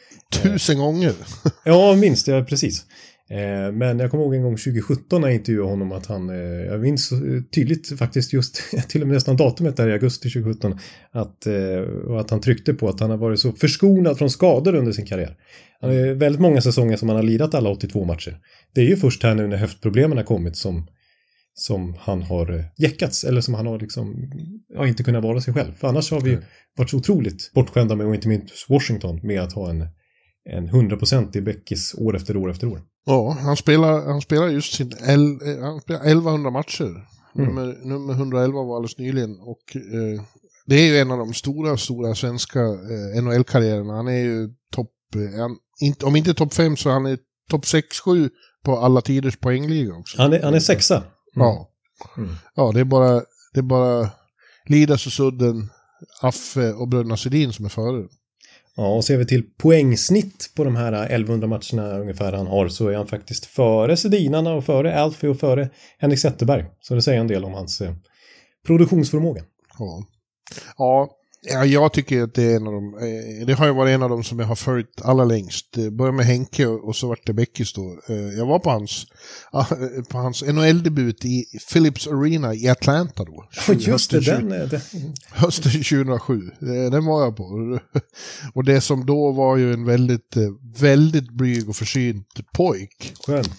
Tusen 0.43 0.79
gånger! 0.79 1.13
Ja, 1.65 1.97
minst. 1.97 2.29
Ja, 2.29 2.45
precis. 2.45 2.85
Eh, 3.31 3.73
Men 3.73 3.99
jag 3.99 4.11
kommer 4.11 4.25
ihåg 4.25 4.35
en 4.35 4.43
gång 4.43 4.57
2017 4.57 5.21
när 5.21 5.29
jag 5.29 5.35
intervjuade 5.35 5.71
honom 5.71 5.93
att 5.93 6.07
han, 6.07 6.31
eh, 6.31 6.37
jag 6.37 6.81
minns 6.81 7.09
så 7.09 7.17
tydligt 7.55 7.99
faktiskt 7.99 8.33
just 8.33 8.63
till 8.89 9.03
och 9.03 9.09
med 9.09 9.15
nästan 9.15 9.37
datumet 9.37 9.77
där 9.77 9.89
i 9.89 9.93
augusti 9.93 10.31
2017, 10.31 10.79
att, 11.13 11.47
eh, 11.47 11.79
och 12.09 12.21
att 12.21 12.31
han 12.31 12.41
tryckte 12.41 12.75
på 12.75 12.89
att 12.89 13.01
han 13.01 13.11
har 13.11 13.17
varit 13.17 13.41
så 13.41 13.53
förskonad 13.53 14.19
från 14.19 14.31
skador 14.31 14.75
under 14.75 14.93
sin 14.93 15.07
karriär. 15.07 15.37
Han 15.81 15.91
har 15.91 16.15
väldigt 16.15 16.41
många 16.41 16.61
säsonger 16.61 16.97
som 16.97 17.09
han 17.09 17.17
har 17.17 17.23
lirat 17.23 17.55
alla 17.55 17.71
82 17.71 18.05
matcher. 18.05 18.39
Det 18.75 18.81
är 18.81 18.87
ju 18.87 18.97
först 18.97 19.23
här 19.23 19.35
nu 19.35 19.47
när 19.47 19.57
höftproblemen 19.57 20.17
har 20.19 20.25
kommit 20.25 20.57
som, 20.57 20.87
som 21.55 21.95
han 21.99 22.23
har 22.23 22.65
jäckats 22.79 23.25
eller 23.25 23.41
som 23.41 23.55
han 23.55 23.67
har 23.67 23.79
liksom, 23.79 24.31
ja, 24.75 24.87
inte 24.87 25.03
kunnat 25.03 25.23
vara 25.23 25.41
sig 25.41 25.55
själv. 25.55 25.73
För 25.77 25.89
annars 25.89 26.11
har 26.11 26.21
vi 26.21 26.31
Mm. 26.31 26.43
varit 26.77 26.91
så 26.91 26.97
otroligt 26.97 27.51
bortskämda 27.55 27.97
med, 27.97 28.07
och 28.07 28.15
inte 28.15 28.29
minst 28.29 28.67
Washington, 28.69 29.21
med 29.23 29.41
att 29.41 29.53
ha 29.53 29.71
en 29.71 29.87
en 30.51 30.69
100% 30.71 31.41
Beckis 31.41 31.95
år 31.99 32.17
efter 32.17 32.37
år 32.37 32.51
efter 32.51 32.67
år. 32.67 32.81
Ja, 33.07 33.37
han 33.41 33.57
spelar, 33.57 34.07
han 34.07 34.21
spelar 34.21 34.49
just 34.49 34.75
sin 34.75 34.93
el, 35.09 35.39
eh, 35.43 35.63
han 35.63 35.81
spelar 35.81 36.05
1100 36.05 36.51
matcher. 36.51 37.07
Nummer, 37.35 37.77
nummer 37.85 38.13
111 38.15 38.63
var 38.63 38.77
alldeles 38.77 38.99
nyligen. 38.99 39.41
Och 39.41 39.77
eh, 39.77 40.23
det 40.67 40.75
är 40.75 40.87
ju 40.87 40.99
en 40.99 41.11
av 41.11 41.19
de 41.19 41.35
stora, 41.35 41.77
stora 41.77 42.15
svenska 42.15 42.61
eh, 42.61 43.23
NHL-karriärerna. 43.23 43.95
Han 43.95 44.09
är 44.09 44.23
ju 44.23 44.49
topp, 44.73 44.93
eh, 45.15 46.07
om 46.07 46.17
inte 46.17 46.35
topp 46.35 46.55
5 46.55 46.77
så 46.77 46.91
han 46.91 47.07
är 47.07 47.19
topp 47.51 47.65
6-7 47.65 48.31
på 48.65 48.79
alla 48.79 49.01
tiders 49.01 49.37
poängliga 49.37 49.95
också. 49.95 50.23
Han 50.23 50.33
är, 50.33 50.43
han 50.43 50.55
är 50.55 50.61
sexa. 50.61 51.03
Ja. 51.35 51.71
Mm. 52.17 52.31
ja, 52.55 52.73
det 52.73 52.81
är 52.81 52.85
bara, 52.85 53.23
det 53.55 53.61
är 53.61 53.63
bara 53.63 54.11
Lidas 54.67 55.07
och 55.07 55.13
Sudden, 55.13 55.71
Affe 56.23 56.73
och 56.73 56.89
bröderna 56.89 57.17
Sedin 57.17 57.53
som 57.53 57.65
är 57.65 57.69
före. 57.69 58.09
Ja, 58.77 58.95
och 58.97 59.05
ser 59.05 59.17
vi 59.17 59.27
till 59.27 59.43
poängsnitt 59.59 60.53
på 60.57 60.65
de 60.65 60.77
här 60.77 60.93
1100 60.93 61.47
matcherna 61.47 61.99
ungefär 61.99 62.33
han 62.33 62.47
har 62.47 62.69
så 62.69 62.89
är 62.89 62.97
han 62.97 63.07
faktiskt 63.07 63.47
före 63.47 63.97
Sedinarna 63.97 64.53
och 64.53 64.65
före 64.65 65.01
Alfie 65.01 65.31
och 65.31 65.41
före 65.41 65.71
Henrik 65.99 66.19
Zetterberg. 66.19 66.65
Så 66.81 66.95
det 66.95 67.03
säger 67.03 67.21
en 67.21 67.29
del 67.29 67.45
om 67.45 67.55
hans 67.55 67.81
eh, 67.81 67.95
produktionsförmåga. 68.67 69.43
Ja. 69.79 70.03
Ja, 70.77 71.11
ja, 71.43 71.65
jag 71.65 71.93
tycker 71.93 72.23
att 72.23 72.35
det 72.35 72.43
är 72.43 72.57
en 72.57 72.67
av 72.67 72.73
de, 72.73 72.95
eh, 72.95 73.47
det 73.47 73.53
har 73.55 73.67
ju 73.67 73.73
varit 73.73 73.95
en 73.95 74.03
av 74.03 74.11
de 74.11 74.25
som 74.25 74.39
jag 74.39 74.47
har 74.47 74.55
följt 74.55 75.01
allra 75.03 75.25
längst. 75.25 75.67
Det 75.73 75.91
började 75.91 76.17
med 76.17 76.27
Henke 76.27 76.67
och 76.67 76.97
så 76.97 77.09
vart 77.09 77.27
det 77.27 77.33
Beckis 77.33 77.73
då. 77.73 78.01
Eh, 78.09 78.17
Jag 78.17 78.47
var 78.47 78.59
på 78.59 78.71
hans, 78.71 79.07
på 80.11 80.19
hans 80.19 80.43
NHL-debut 80.43 81.25
i 81.25 81.45
Philips 81.73 82.07
Arena 82.07 82.55
i 82.55 82.69
Atlanta 82.69 83.25
då. 83.25 83.49
Ja, 83.69 83.75
just 83.79 84.11
det, 84.11 84.21
den, 84.21 84.53
eh, 84.53 84.69
den. 84.69 84.81
Hösten 85.31 85.73
2007. 85.73 86.41
Eh, 86.61 86.91
Den 86.91 87.05
var 87.05 87.23
jag 87.25 87.37
på. 87.37 87.79
Och 88.55 88.65
det 88.65 88.81
som 88.81 89.07
då 89.07 89.33
var 89.33 89.57
ju 89.57 89.73
en 89.73 89.85
väldigt, 89.85 90.37
väldigt 90.79 91.31
blyg 91.31 91.69
och 91.69 91.77
försynt 91.77 92.27
pojk 92.55 93.15
Skönt. 93.27 93.51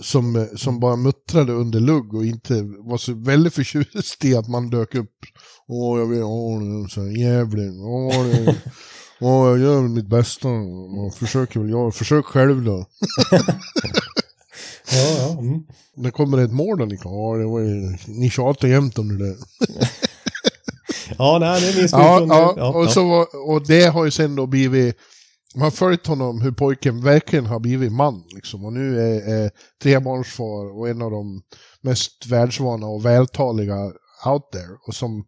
Som, 0.00 0.36
eh, 0.36 0.46
som 0.56 0.80
bara 0.80 0.96
muttrade 0.96 1.52
under 1.52 1.80
lugg 1.80 2.14
och 2.14 2.24
inte 2.24 2.62
var 2.62 2.98
så 2.98 3.14
väldigt 3.14 3.54
förtjust 3.54 4.24
i 4.24 4.36
att 4.36 4.48
man 4.48 4.70
dök 4.70 4.94
upp. 4.94 5.18
Åh, 5.68 5.98
jag 5.98 6.06
vill 6.06 6.22
ha 6.22 6.88
så 6.88 7.00
här, 7.00 7.20
jävling. 7.20 7.80
Åh, 7.80 8.24
det, 8.24 8.56
åh, 9.20 9.48
jag 9.48 9.58
gör 9.58 9.82
mitt 9.82 10.08
bästa. 10.08 10.48
Man 10.48 11.12
försöker 11.12 11.60
väl 11.60 11.70
jag. 11.70 11.94
Försök 11.94 12.24
själv 12.24 12.64
då. 12.64 12.86
Ja, 14.92 15.16
ja. 15.18 15.38
Mm. 15.38 15.60
Det 15.96 16.10
kommer 16.10 16.38
ett 16.38 16.52
mål 16.52 16.78
då, 16.78 16.84
Nicke. 16.84 17.02
Ja, 17.04 17.36
det 17.36 17.44
var 17.44 17.60
ju, 17.60 17.96
ni 18.06 18.30
tjatar 18.30 18.68
jämt 18.68 18.98
om 18.98 19.08
det 19.08 19.26
där. 19.26 19.36
Ja, 21.18 21.38
nej, 21.40 21.60
det 21.60 21.78
minns 21.78 21.92
vi 21.92 21.96
Ja, 21.96 22.18
från... 22.18 22.28
ja, 22.28 22.72
och, 22.74 22.90
så 22.90 23.08
var, 23.08 23.50
och 23.50 23.66
det 23.66 23.84
har 23.84 24.04
ju 24.04 24.10
sen 24.10 24.36
då 24.36 24.46
blivit... 24.46 24.96
Man 25.54 25.62
har 25.62 25.70
följt 25.70 26.06
honom 26.06 26.40
hur 26.40 26.52
pojken 26.52 27.04
verkligen 27.04 27.46
har 27.46 27.60
blivit 27.60 27.92
man. 27.92 28.24
Liksom. 28.34 28.64
Och 28.64 28.72
nu 28.72 29.00
är, 29.00 29.44
är 29.44 29.50
trebarnsfar 29.82 30.78
och 30.78 30.88
en 30.88 31.02
av 31.02 31.10
de 31.10 31.42
mest 31.80 32.26
världsvana 32.26 32.86
och 32.86 33.04
vältaliga 33.04 33.76
out 34.26 34.52
there. 34.52 34.76
Och 34.86 34.94
som 34.94 35.24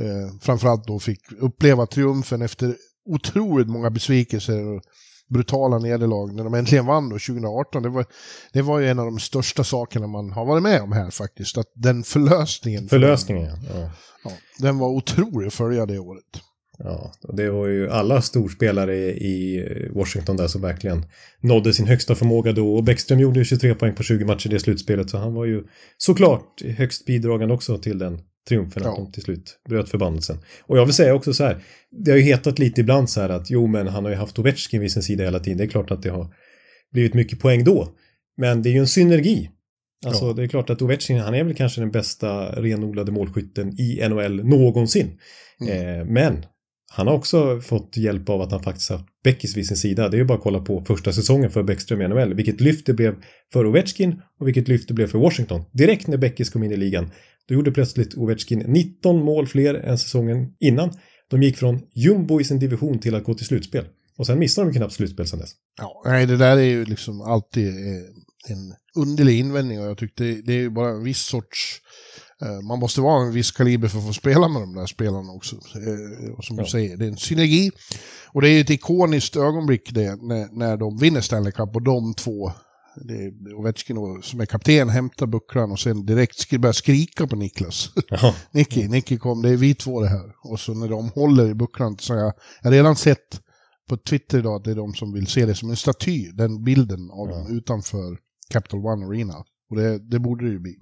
eh, 0.00 0.38
framförallt 0.40 0.86
då 0.86 0.98
fick 0.98 1.32
uppleva 1.40 1.86
triumfen 1.86 2.42
efter 2.42 2.76
otroligt 3.08 3.68
många 3.68 3.90
besvikelser 3.90 4.66
och 4.66 4.82
brutala 5.28 5.78
nederlag 5.78 6.32
när 6.32 6.44
de 6.44 6.54
äntligen 6.54 6.86
vann 6.86 7.08
då 7.08 7.14
2018. 7.14 7.82
Det 7.82 7.88
var, 7.88 8.06
det 8.52 8.62
var 8.62 8.78
ju 8.78 8.88
en 8.88 8.98
av 8.98 9.04
de 9.04 9.18
största 9.18 9.64
sakerna 9.64 10.06
man 10.06 10.32
har 10.32 10.46
varit 10.46 10.62
med 10.62 10.82
om 10.82 10.92
här 10.92 11.10
faktiskt. 11.10 11.58
Att 11.58 11.72
den 11.74 12.02
förlösningen. 12.02 12.88
Förlösningen, 12.88 13.44
ja. 13.44 13.74
ja. 13.74 13.90
Ja, 14.24 14.30
den 14.58 14.78
var 14.78 14.88
otrolig 14.88 15.46
att 15.46 15.54
följa 15.54 15.86
det 15.86 15.98
året. 15.98 16.42
Ja, 16.78 17.12
och 17.22 17.36
det 17.36 17.50
var 17.50 17.66
ju 17.66 17.90
alla 17.90 18.22
storspelare 18.22 18.96
i 19.10 19.64
Washington 19.94 20.36
där 20.36 20.46
som 20.46 20.62
verkligen 20.62 21.06
nådde 21.40 21.72
sin 21.72 21.86
högsta 21.86 22.14
förmåga 22.14 22.52
då. 22.52 22.74
Och 22.74 22.84
Bäckström 22.84 23.20
gjorde 23.20 23.38
ju 23.38 23.44
23 23.44 23.74
poäng 23.74 23.94
på 23.94 24.02
20 24.02 24.24
matcher 24.24 24.46
i 24.46 24.50
det 24.50 24.60
slutspelet, 24.60 25.10
så 25.10 25.18
han 25.18 25.34
var 25.34 25.44
ju 25.44 25.62
såklart 25.96 26.62
högst 26.62 27.06
bidragande 27.06 27.54
också 27.54 27.78
till 27.78 27.98
den 27.98 28.20
triumfen 28.48 28.82
att 28.82 28.86
Ja. 28.88 28.96
de 29.04 29.12
till 29.12 29.22
slut 29.22 29.58
bröt 29.68 29.88
förbannelsen. 29.88 30.36
Och 30.62 30.78
jag 30.78 30.84
vill 30.84 30.94
säga 30.94 31.14
också 31.14 31.34
så 31.34 31.44
här, 31.44 31.62
det 31.90 32.10
har 32.10 32.18
ju 32.18 32.24
hetat 32.24 32.58
lite 32.58 32.80
ibland 32.80 33.10
så 33.10 33.20
här 33.20 33.28
att 33.28 33.50
jo, 33.50 33.66
men 33.66 33.86
han 33.88 34.04
har 34.04 34.10
ju 34.10 34.16
haft 34.16 34.38
Ovechkin 34.38 34.80
vid 34.80 34.92
sin 34.92 35.02
sida 35.02 35.24
hela 35.24 35.40
tiden. 35.40 35.58
Det 35.58 35.64
är 35.64 35.68
klart 35.68 35.90
att 35.90 36.02
det 36.02 36.08
har 36.10 36.34
blivit 36.92 37.14
mycket 37.14 37.40
poäng 37.40 37.64
då. 37.64 37.88
Men 38.36 38.62
det 38.62 38.68
är 38.68 38.72
ju 38.72 38.78
en 38.78 38.86
synergi. 38.86 39.50
Alltså 40.06 40.24
Ja. 40.26 40.32
det 40.32 40.42
är 40.42 40.46
klart 40.48 40.70
att 40.70 40.82
Ovechkin, 40.82 41.18
han 41.18 41.34
är 41.34 41.44
väl 41.44 41.54
kanske 41.54 41.80
den 41.80 41.90
bästa 41.90 42.62
renodlade 42.62 43.12
målskytten 43.12 43.80
i 43.80 44.08
NHL 44.08 44.44
någonsin. 44.44 45.10
Mm. 45.60 46.00
Eh, 46.00 46.04
men 46.06 46.46
han 46.90 47.06
har 47.06 47.14
också 47.14 47.60
fått 47.60 47.96
hjälp 47.96 48.28
av 48.28 48.40
att 48.40 48.52
han 48.52 48.62
faktiskt 48.62 48.90
haft 48.90 49.04
Beckis 49.24 49.56
vid 49.56 49.66
sin 49.66 49.76
sida. 49.76 50.08
Det 50.08 50.16
är 50.16 50.18
ju 50.18 50.24
bara 50.24 50.38
att 50.38 50.44
kolla 50.44 50.60
på 50.60 50.84
första 50.84 51.12
säsongen 51.12 51.50
för 51.50 51.62
Bäckström 51.62 52.00
i 52.00 52.08
NHL. 52.08 52.34
Vilket 52.34 52.60
lyft 52.60 52.86
det 52.86 52.94
blev 52.94 53.14
för 53.52 53.66
Ovechkin 53.66 54.22
och 54.40 54.48
vilket 54.48 54.68
lyft 54.68 54.88
det 54.88 54.94
blev 54.94 55.06
för 55.06 55.18
Washington. 55.18 55.64
Direkt 55.72 56.06
när 56.06 56.16
Beckis 56.16 56.50
kom 56.50 56.62
in 56.62 56.72
i 56.72 56.76
ligan, 56.76 57.10
då 57.48 57.54
gjorde 57.54 57.72
plötsligt 57.72 58.16
Ovechkin 58.16 58.58
19 58.58 59.24
mål 59.24 59.46
fler 59.46 59.74
än 59.74 59.98
säsongen 59.98 60.52
innan. 60.60 60.90
De 61.30 61.42
gick 61.42 61.56
från 61.56 61.80
jumbo 61.94 62.40
i 62.40 62.44
sin 62.44 62.58
division 62.58 62.98
till 62.98 63.14
att 63.14 63.24
gå 63.24 63.34
till 63.34 63.46
slutspel. 63.46 63.84
Och 64.18 64.26
sen 64.26 64.38
missade 64.38 64.70
de 64.70 64.76
knappt 64.76 64.92
slutspel 64.92 65.26
sen 65.26 65.38
dess. 65.38 65.50
Ja, 65.78 66.02
nej, 66.04 66.26
det 66.26 66.36
där 66.36 66.56
är 66.56 66.62
ju 66.62 66.84
liksom 66.84 67.20
alltid 67.20 67.68
eh, 67.68 68.02
en 68.48 68.74
underlig 68.96 69.38
invändning 69.38 69.80
och 69.80 69.86
jag 69.86 69.98
tyckte 69.98 70.24
det 70.24 70.52
är 70.52 70.58
ju 70.58 70.70
bara 70.70 70.90
en 70.90 71.04
viss 71.04 71.22
sorts 71.22 71.80
man 72.68 72.78
måste 72.78 73.00
vara 73.00 73.22
en 73.26 73.32
viss 73.32 73.50
kaliber 73.50 73.88
för 73.88 73.98
att 73.98 74.06
få 74.06 74.12
spela 74.12 74.48
med 74.48 74.62
de 74.62 74.74
där 74.74 74.86
spelarna 74.86 75.32
också. 75.32 75.56
Eh, 75.56 76.30
Och 76.38 76.44
som 76.44 76.56
Ja. 76.56 76.62
du 76.62 76.68
säger, 76.70 76.96
det 76.96 77.04
är 77.04 77.08
en 77.08 77.16
synergi. 77.16 77.70
Och 78.32 78.42
det 78.42 78.48
är 78.48 78.60
ett 78.60 78.70
ikoniskt 78.70 79.36
ögonblick 79.36 79.90
det, 79.94 80.22
när, 80.22 80.58
när 80.58 80.76
de 80.76 80.96
vinner 80.98 81.20
Stanley 81.20 81.52
Cup 81.52 81.74
och 81.76 81.82
de 81.82 82.14
två, 82.14 82.52
det 83.04 83.32
Ovechkin 83.54 83.98
och, 83.98 84.24
som 84.24 84.40
är 84.40 84.46
kapten, 84.46 84.88
hämtar 84.88 85.26
bucklan 85.26 85.72
och 85.72 85.78
sen 85.80 86.06
direkt 86.06 86.50
börjar 86.60 86.72
skrika 86.72 87.26
på 87.26 87.36
Niklas. 87.36 87.90
Ja, 88.08 88.34
Nicky, 88.50 88.88
Nicky 88.88 89.18
kom, 89.18 89.42
det 89.42 89.48
är 89.50 89.56
vi 89.56 89.74
två 89.74 90.00
det 90.00 90.08
här. 90.08 90.32
Och 90.42 90.60
så 90.60 90.74
när 90.74 90.88
de 90.88 91.08
håller 91.08 91.46
i 91.50 91.54
bucklan 91.54 91.96
så 91.98 92.12
har 92.14 92.20
jag, 92.20 92.32
jag 92.62 92.70
har 92.70 92.72
redan 92.76 92.96
sett 92.96 93.40
på 93.88 93.96
Twitter 93.96 94.38
idag 94.38 94.54
att 94.56 94.64
det 94.64 94.70
är 94.70 94.74
de 94.74 94.94
som 94.94 95.12
vill 95.12 95.26
se 95.26 95.46
det 95.46 95.54
som 95.54 95.70
en 95.70 95.76
staty, 95.76 96.30
den 96.32 96.64
bilden 96.64 97.10
av 97.10 97.28
Ja. 97.30 97.36
dem 97.36 97.56
utanför 97.56 98.18
Capital 98.50 98.86
One 98.86 99.06
Arena. 99.06 99.34
Och 99.70 99.76
det, 99.76 99.98
det 100.10 100.18
borde 100.18 100.44
det 100.46 100.50
ju 100.52 100.58
bli. 100.60 100.74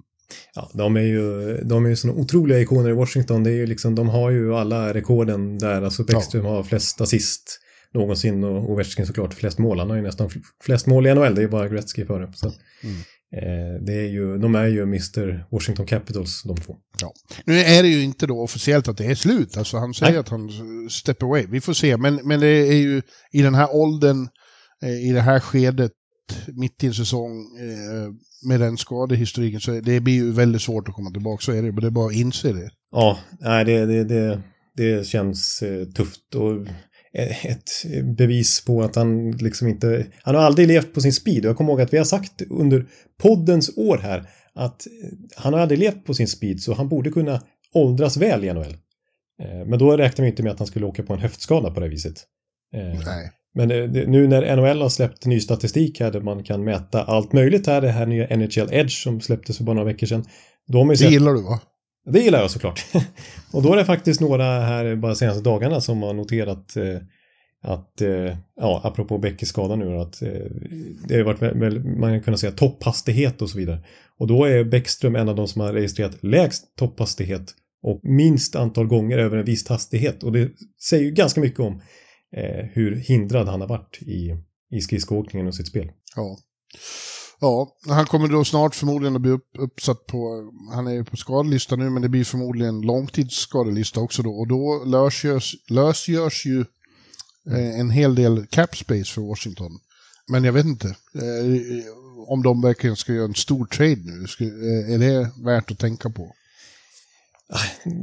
Ja, 0.55 0.71
de 0.73 0.95
är 0.97 1.01
ju, 1.01 1.57
de 1.63 1.85
är 1.85 1.89
ju 1.89 1.95
såna 1.95 2.13
otroliga 2.13 2.59
ikoner 2.59 2.89
i 2.89 2.93
Washington. 2.93 3.43
Det 3.43 3.49
är 3.49 3.55
ju 3.55 3.65
liksom, 3.65 3.95
de 3.95 4.09
har 4.09 4.29
ju 4.31 4.55
alla 4.55 4.93
rekorden 4.93 5.57
där. 5.57 5.81
Alltså 5.81 6.03
Bäckström 6.03 6.45
har 6.45 6.63
flest 6.63 7.01
assist 7.01 7.59
någonsin 7.93 8.43
och 8.43 8.71
Ovechkin 8.71 9.05
såklart 9.07 9.33
flest 9.33 9.57
mål. 9.57 9.79
Han 9.79 9.89
har 9.89 9.97
ju 9.97 10.01
nästan 10.03 10.29
fl- 10.29 10.41
flest 10.63 10.87
mål 10.87 11.07
i 11.07 11.13
NHL. 11.13 11.35
Det 11.35 11.43
är 11.43 11.47
bara 11.47 11.67
Gretzky 11.67 12.05
före. 12.05 12.31
Så, 12.35 12.51
Mm. 12.83 12.95
eh, 13.35 13.81
det 13.85 13.93
är 13.93 14.07
ju, 14.09 14.37
de 14.37 14.55
är 14.55 14.65
ju 14.67 14.81
Mr 14.81 15.45
Washington 15.51 15.85
Capitals 15.85 16.43
de 16.43 16.57
två. 16.57 16.75
Nu 17.45 17.59
är 17.59 17.83
det 17.83 17.89
ju 17.89 18.03
inte 18.03 18.27
då 18.27 18.41
officiellt 18.41 18.87
att 18.87 18.97
det 18.97 19.05
är 19.05 19.15
slut. 19.15 19.57
Alltså 19.57 19.77
han 19.77 19.93
säger 19.93 20.11
Nej. 20.11 20.19
att 20.19 20.29
han 20.29 20.49
step 20.89 21.23
away. 21.23 21.45
Vi 21.49 21.61
får 21.61 21.73
se. 21.73 21.97
Men, 21.97 22.19
men 22.23 22.39
det 22.39 22.47
är 22.47 22.75
ju 22.77 23.01
i 23.31 23.41
den 23.41 23.55
här 23.55 23.75
åldern, 23.75 24.27
eh, 24.83 25.09
i 25.09 25.11
det 25.13 25.21
här 25.21 25.39
skedet, 25.39 25.91
mitt 26.47 26.83
i 26.83 26.87
en 26.87 26.93
säsong, 26.93 27.31
eh, 27.59 28.11
med 28.47 28.59
den 28.59 28.77
skadehistoriken, 28.77 29.59
så 29.59 29.71
det 29.71 29.99
blir 29.99 30.13
ju 30.13 30.31
väldigt 30.31 30.61
svårt 30.61 30.87
att 30.89 30.95
komma 30.95 31.11
tillbaka. 31.11 31.41
Så 31.41 31.51
är 31.51 31.61
det. 31.61 31.71
Men 31.71 31.81
det 31.81 31.87
är 31.87 31.91
bara 31.91 32.07
att 32.07 32.15
inse 32.15 32.53
det. 32.53 32.69
Ja, 32.91 33.17
nej, 33.39 33.65
det, 33.65 33.85
det, 33.85 34.03
det, 34.03 34.41
det 34.75 35.07
känns 35.07 35.61
eh, 35.61 35.85
tufft. 35.85 36.35
Och 36.35 36.67
ett 37.43 37.69
bevis 38.17 38.65
på 38.65 38.83
att 38.83 38.95
han 38.95 39.31
liksom 39.31 39.67
inte... 39.67 40.05
Han 40.23 40.35
har 40.35 40.41
aldrig 40.41 40.67
levt 40.67 40.93
på 40.93 41.01
sin 41.01 41.13
speed 41.13 41.45
och 41.45 41.49
jag 41.49 41.57
kommer 41.57 41.71
ihåg 41.71 41.81
att 41.81 41.93
vi 41.93 41.97
har 41.97 42.05
sagt 42.05 42.41
under 42.49 42.85
poddens 43.17 43.77
år 43.77 43.97
här 43.97 44.29
att 44.53 44.87
han 45.35 45.53
har 45.53 45.59
aldrig 45.59 45.79
levt 45.79 46.05
på 46.05 46.13
sin 46.13 46.27
speed 46.27 46.61
så 46.61 46.73
han 46.73 46.89
borde 46.89 47.11
kunna 47.11 47.41
åldras 47.73 48.17
väl 48.17 48.43
i 48.43 48.53
NHL. 48.53 48.77
Eh, 49.41 49.65
men 49.65 49.79
då 49.79 49.97
räknar 49.97 50.23
vi 50.23 50.29
inte 50.29 50.43
med 50.43 50.51
att 50.51 50.59
han 50.59 50.67
skulle 50.67 50.85
åka 50.85 51.03
på 51.03 51.13
en 51.13 51.19
höftskada 51.19 51.71
på 51.71 51.79
det 51.79 51.87
viset. 51.87 52.23
Eh, 52.75 53.05
Nej. 53.05 53.31
Men 53.55 53.67
nu 53.91 54.27
när 54.27 54.55
NHL 54.55 54.81
har 54.81 54.89
släppt 54.89 55.25
ny 55.25 55.39
statistik 55.39 55.99
här 55.99 56.11
där 56.11 56.21
man 56.21 56.43
kan 56.43 56.63
mäta 56.63 57.03
allt 57.03 57.33
möjligt 57.33 57.67
här, 57.67 57.81
det 57.81 57.91
här 57.91 58.05
nya 58.05 58.37
NHL 58.37 58.73
Edge 58.73 59.03
som 59.03 59.21
släpptes 59.21 59.57
för 59.57 59.63
bara 59.63 59.73
några 59.73 59.85
veckor 59.85 60.07
sedan. 60.07 60.25
Då 60.67 60.77
har 60.77 60.85
man 60.85 60.93
det 60.93 60.97
sett... 60.97 61.11
gillar 61.11 61.33
du 61.33 61.43
va? 61.43 61.59
Det 62.05 62.19
gillar 62.19 62.41
jag 62.41 62.51
såklart. 62.51 62.85
och 63.53 63.63
då 63.63 63.73
är 63.73 63.77
det 63.77 63.85
faktiskt 63.85 64.21
några 64.21 64.43
här 64.43 64.95
bara 64.95 65.15
senaste 65.15 65.43
dagarna 65.43 65.81
som 65.81 66.03
har 66.03 66.13
noterat 66.13 66.75
eh, 66.77 66.97
att, 67.63 68.01
eh, 68.01 68.37
ja, 68.55 68.81
apropå 68.83 69.17
Beckes 69.17 69.49
skada 69.49 69.75
nu, 69.75 69.97
att 69.97 70.21
eh, 70.21 70.29
det 71.07 71.15
har 71.15 71.23
varit 71.23 71.41
väl, 71.41 71.83
man 71.83 72.11
kan 72.11 72.21
kunna 72.21 72.37
säga 72.37 72.51
topphastighet 72.51 73.41
och 73.41 73.49
så 73.49 73.57
vidare. 73.57 73.79
Och 74.19 74.27
då 74.27 74.45
är 74.45 74.63
Bäckström 74.63 75.15
en 75.15 75.29
av 75.29 75.35
de 75.35 75.47
som 75.47 75.61
har 75.61 75.73
registrerat 75.73 76.23
lägst 76.23 76.75
topphastighet 76.77 77.53
och 77.83 77.99
minst 78.03 78.55
antal 78.55 78.87
gånger 78.87 79.17
över 79.17 79.37
en 79.37 79.45
viss 79.45 79.69
hastighet. 79.69 80.23
Och 80.23 80.31
det 80.31 80.49
säger 80.89 81.03
ju 81.03 81.11
ganska 81.11 81.41
mycket 81.41 81.59
om 81.59 81.81
eh, 82.37 82.65
hur 82.73 82.95
hindrad 82.95 83.47
han 83.47 83.61
har 83.61 83.67
varit 83.67 84.01
i, 84.01 84.35
i 84.71 84.81
skridskoåkningen 84.81 85.47
och 85.47 85.55
sitt 85.55 85.67
spel. 85.67 85.91
Ja. 86.15 86.37
Ja, 87.39 87.77
han 87.87 88.05
kommer 88.05 88.27
då 88.27 88.45
snart 88.45 88.75
förmodligen 88.75 89.15
att 89.15 89.21
bli 89.21 89.31
upp, 89.31 89.49
uppsatt 89.57 90.05
på, 90.05 90.51
han 90.73 90.87
är 90.87 90.91
ju 90.91 91.03
på 91.03 91.17
skadelista 91.17 91.75
nu, 91.75 91.89
men 91.89 92.01
det 92.01 92.09
blir 92.09 92.23
förmodligen 92.23 92.81
långtidsskadelista 92.81 93.99
också 93.99 94.21
då. 94.21 94.31
Och 94.31 94.47
då 94.47 94.83
lösgörs, 94.85 95.55
lösgörs 95.69 96.45
ju 96.45 96.59
eh, 97.51 97.79
en 97.79 97.89
hel 97.89 98.15
del 98.15 98.45
cap 98.49 98.77
space 98.77 99.13
för 99.13 99.21
Washington. 99.21 99.79
Men 100.27 100.43
jag 100.43 100.53
vet 100.53 100.65
inte 100.65 100.87
eh, 100.87 101.83
om 102.27 102.43
de 102.43 102.61
verkligen 102.61 102.95
ska 102.95 103.13
göra 103.13 103.25
en 103.25 103.35
stor 103.35 103.65
trade 103.65 104.01
nu. 104.05 104.27
Ska, 104.27 104.43
eh, 104.43 104.93
är 104.93 104.97
det 104.97 105.31
värt 105.45 105.71
att 105.71 105.79
tänka 105.79 106.09
på? 106.09 106.35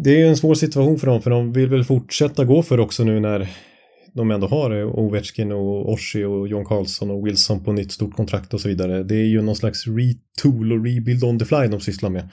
Det 0.02 0.22
är 0.22 0.26
en 0.26 0.36
svår 0.36 0.54
situation 0.54 0.98
för 0.98 1.06
dem, 1.06 1.22
för 1.22 1.30
de 1.30 1.52
vill 1.52 1.68
väl 1.68 1.84
fortsätta 1.84 2.44
gå 2.44 2.62
för 2.62 2.80
också 2.80 3.04
nu 3.04 3.20
när 3.20 3.56
de 4.14 4.31
ändå 4.31 4.46
har 4.46 4.85
Ovechkin 4.98 5.53
och 5.53 5.92
Oshie 5.92 6.27
och 6.27 6.48
John 6.48 6.64
Carlson 6.64 7.11
och 7.11 7.27
Wilson 7.27 7.64
på 7.64 7.72
nytt 7.72 7.92
stort 7.92 8.16
kontrakt 8.16 8.55
och 8.55 8.61
så 8.61 8.68
vidare. 8.68 9.03
Det 9.03 9.16
är 9.16 9.27
ju 9.27 9.42
någon 9.42 9.57
slags 9.57 9.87
retool 9.87 10.72
och 10.72 10.85
rebuild 10.85 11.25
on 11.25 11.38
the 11.38 11.44
fly 11.44 11.66
de 11.66 11.81
sysslar 11.81 12.11
med. 12.11 12.29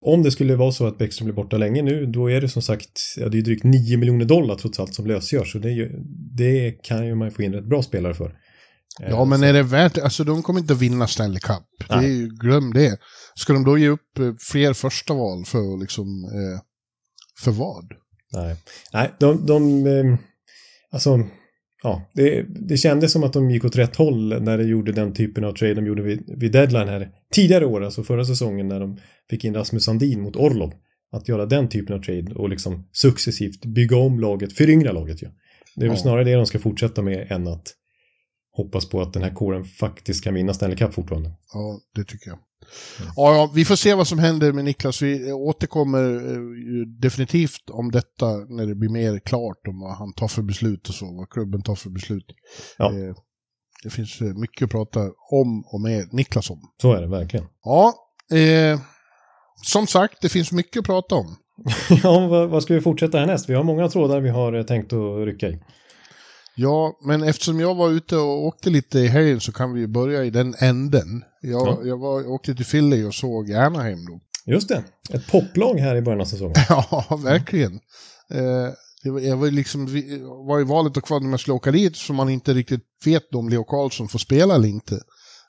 Om 0.00 0.22
det 0.22 0.30
skulle 0.30 0.56
vara 0.56 0.72
så 0.72 0.86
att 0.86 0.98
Bäckström 0.98 1.24
blir 1.24 1.34
borta 1.34 1.56
länge 1.56 1.82
nu, 1.82 2.06
då 2.06 2.30
är 2.30 2.40
det 2.40 2.48
som 2.48 2.62
sagt, 2.62 3.00
ja, 3.16 3.28
det 3.28 3.38
är 3.38 3.42
drygt 3.42 3.64
9 3.64 3.96
miljoner 3.96 4.24
dollar 4.24 4.54
trots 4.54 4.80
allt 4.80 4.94
som 4.94 5.06
lösgörs. 5.06 5.52
Så 5.52 5.58
det, 5.58 5.70
ju, 5.70 5.90
det 6.36 6.70
kan 6.82 7.06
ju 7.06 7.14
man 7.14 7.30
få 7.30 7.42
in 7.42 7.52
rätt 7.52 7.64
bra 7.64 7.82
spelare 7.82 8.14
för. 8.14 8.34
Ja, 8.98 9.24
men 9.24 9.42
är 9.42 9.52
det 9.52 9.62
värt 9.62 9.98
Alltså 9.98 10.24
de 10.24 10.42
kommer 10.42 10.60
inte 10.60 10.74
vinna 10.74 11.06
Stanley 11.06 11.40
Cup. 11.40 11.88
Det 11.88 11.94
är 11.94 12.40
glöm 12.40 12.72
det. 12.72 12.98
Ska 13.34 13.52
de 13.52 13.64
då 13.64 13.78
ge 13.78 13.88
upp 13.88 14.18
eh, 14.18 14.32
fler 14.50 14.72
första 14.72 15.14
val 15.14 15.44
för 15.44 15.80
liksom, 15.80 16.06
eh, 16.24 16.60
för 17.44 17.50
vad? 17.50 17.92
Nej, 18.32 18.56
Nej 18.92 19.12
de, 19.18 19.46
de 19.46 19.86
eh, 19.86 20.18
alltså, 20.92 21.20
ja, 21.82 22.10
det, 22.14 22.46
det 22.68 22.76
kändes 22.76 23.12
som 23.12 23.24
att 23.24 23.32
de 23.32 23.50
gick 23.50 23.64
åt 23.64 23.76
rätt 23.76 23.96
håll 23.96 24.42
när 24.42 24.58
de 24.58 24.64
gjorde 24.64 24.92
den 24.92 25.12
typen 25.14 25.44
av 25.44 25.52
trade 25.52 25.74
de 25.74 25.86
gjorde 25.86 26.02
vid, 26.02 26.34
vid 26.36 26.52
deadline 26.52 26.88
här 26.88 27.10
tidigare 27.32 27.66
år, 27.66 27.84
alltså 27.84 28.02
förra 28.02 28.24
säsongen 28.24 28.68
när 28.68 28.80
de 28.80 28.98
fick 29.30 29.44
in 29.44 29.54
Rasmus 29.54 29.84
Sandin 29.84 30.20
mot 30.20 30.36
Orlov. 30.36 30.72
Att 31.12 31.28
göra 31.28 31.46
den 31.46 31.68
typen 31.68 31.96
av 31.96 32.02
trade 32.02 32.34
och 32.34 32.48
liksom 32.48 32.88
successivt 32.92 33.64
bygga 33.64 33.96
om 33.96 34.20
laget, 34.20 34.52
föryngra 34.52 34.92
laget 34.92 35.22
ju. 35.22 35.26
Ja. 35.26 35.32
Det 35.76 35.84
är 35.84 35.88
väl 35.88 35.96
ja. 35.96 36.02
snarare 36.02 36.24
det 36.24 36.34
de 36.34 36.46
ska 36.46 36.58
fortsätta 36.58 37.02
med 37.02 37.26
än 37.30 37.48
att 37.48 37.74
hoppas 38.56 38.88
på 38.88 39.02
att 39.02 39.12
den 39.12 39.22
här 39.22 39.34
kåren 39.34 39.64
faktiskt 39.64 40.24
kan 40.24 40.34
vinna 40.34 40.54
Stanley 40.54 40.76
Cup 40.76 40.94
fortfarande. 40.94 41.30
Ja, 41.52 41.80
det 41.94 42.04
tycker 42.04 42.28
jag. 42.28 42.38
Mm. 43.00 43.12
Ja, 43.16 43.34
ja, 43.34 43.50
vi 43.54 43.64
får 43.64 43.76
se 43.76 43.94
vad 43.94 44.06
som 44.06 44.18
händer 44.18 44.52
med 44.52 44.64
Niklas. 44.64 45.02
Vi 45.02 45.32
återkommer 45.32 46.14
eh, 46.32 46.86
definitivt 47.00 47.70
om 47.70 47.90
detta 47.90 48.26
när 48.26 48.66
det 48.66 48.74
blir 48.74 48.90
mer 48.90 49.18
klart 49.18 49.68
om 49.68 49.80
vad 49.80 49.96
han 49.96 50.12
tar 50.12 50.28
för 50.28 50.42
beslut 50.42 50.88
och 50.88 50.94
så, 50.94 51.16
vad 51.16 51.30
klubben 51.30 51.62
tar 51.62 51.74
för 51.74 51.90
beslut. 51.90 52.26
Ja. 52.78 52.92
Eh, 52.92 53.14
det 53.82 53.90
finns 53.90 54.20
eh, 54.20 54.34
mycket 54.34 54.64
att 54.64 54.70
prata 54.70 55.00
om 55.30 55.64
och 55.72 55.80
med 55.80 56.12
Niklas 56.12 56.50
om. 56.50 56.60
Så 56.82 56.92
är 56.92 57.00
det 57.00 57.06
verkligen. 57.06 57.46
Ja, 57.64 57.94
eh, 58.36 58.80
som 59.62 59.86
sagt, 59.86 60.22
det 60.22 60.28
finns 60.28 60.52
mycket 60.52 60.80
att 60.80 60.86
prata 60.86 61.14
om. 61.14 61.36
ja, 62.02 62.26
vad, 62.28 62.48
vad 62.48 62.62
ska 62.62 62.74
vi 62.74 62.80
fortsätta 62.80 63.18
härnäst? 63.18 63.48
Vi 63.48 63.54
har 63.54 63.62
många 63.62 63.88
trådar 63.88 64.20
vi 64.20 64.28
har 64.28 64.62
tänkt 64.62 64.92
att 64.92 65.26
rycka 65.26 65.48
i. 65.48 65.60
Ja, 66.58 66.98
men 67.02 67.22
eftersom 67.22 67.60
jag 67.60 67.74
var 67.74 67.90
ute 67.90 68.16
och 68.16 68.44
åkte 68.44 68.70
lite 68.70 68.98
i 68.98 69.06
helgen 69.06 69.40
så 69.40 69.52
kan 69.52 69.72
vi 69.72 69.80
ju 69.80 69.86
börja 69.86 70.24
i 70.24 70.30
den 70.30 70.54
änden. 70.58 71.24
Jag, 71.40 71.68
ja. 71.68 71.78
jag 71.84 71.98
var, 71.98 72.28
åkte 72.28 72.54
till 72.54 72.64
Philly 72.64 73.04
och 73.04 73.14
såg 73.14 73.52
Anaheim 73.52 74.06
då. 74.06 74.20
Just 74.52 74.68
det, 74.68 74.84
ett 75.10 75.26
poplag 75.26 75.74
här 75.74 75.96
i 75.96 76.02
början 76.02 76.20
av 76.20 76.24
säsongen. 76.24 76.54
ja, 76.68 77.20
verkligen. 77.24 77.80
Eh, 78.30 78.70
jag 79.02 79.36
var, 79.36 79.50
liksom, 79.50 79.86
var 80.46 80.60
i 80.60 80.64
valet 80.64 80.96
och 80.96 81.04
kvar 81.04 81.20
när 81.20 81.28
man 81.28 81.38
skulle 81.38 81.54
åka 81.54 81.70
dit 81.70 81.96
så 81.96 82.12
man 82.12 82.28
inte 82.28 82.54
riktigt 82.54 82.84
vet 83.04 83.34
om 83.34 83.48
Leo 83.48 83.64
Karlsson 83.64 84.08
får 84.08 84.18
spela 84.18 84.54
eller 84.54 84.68
inte. 84.68 85.00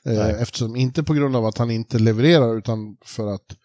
Eh, 0.06 0.42
eftersom, 0.42 0.76
inte 0.76 1.04
på 1.04 1.14
grund 1.14 1.36
av 1.36 1.46
att 1.46 1.58
han 1.58 1.72
inte 1.72 2.00
levererar 2.00 2.58
utan 2.58 2.98
för 3.06 3.28
att 3.28 3.56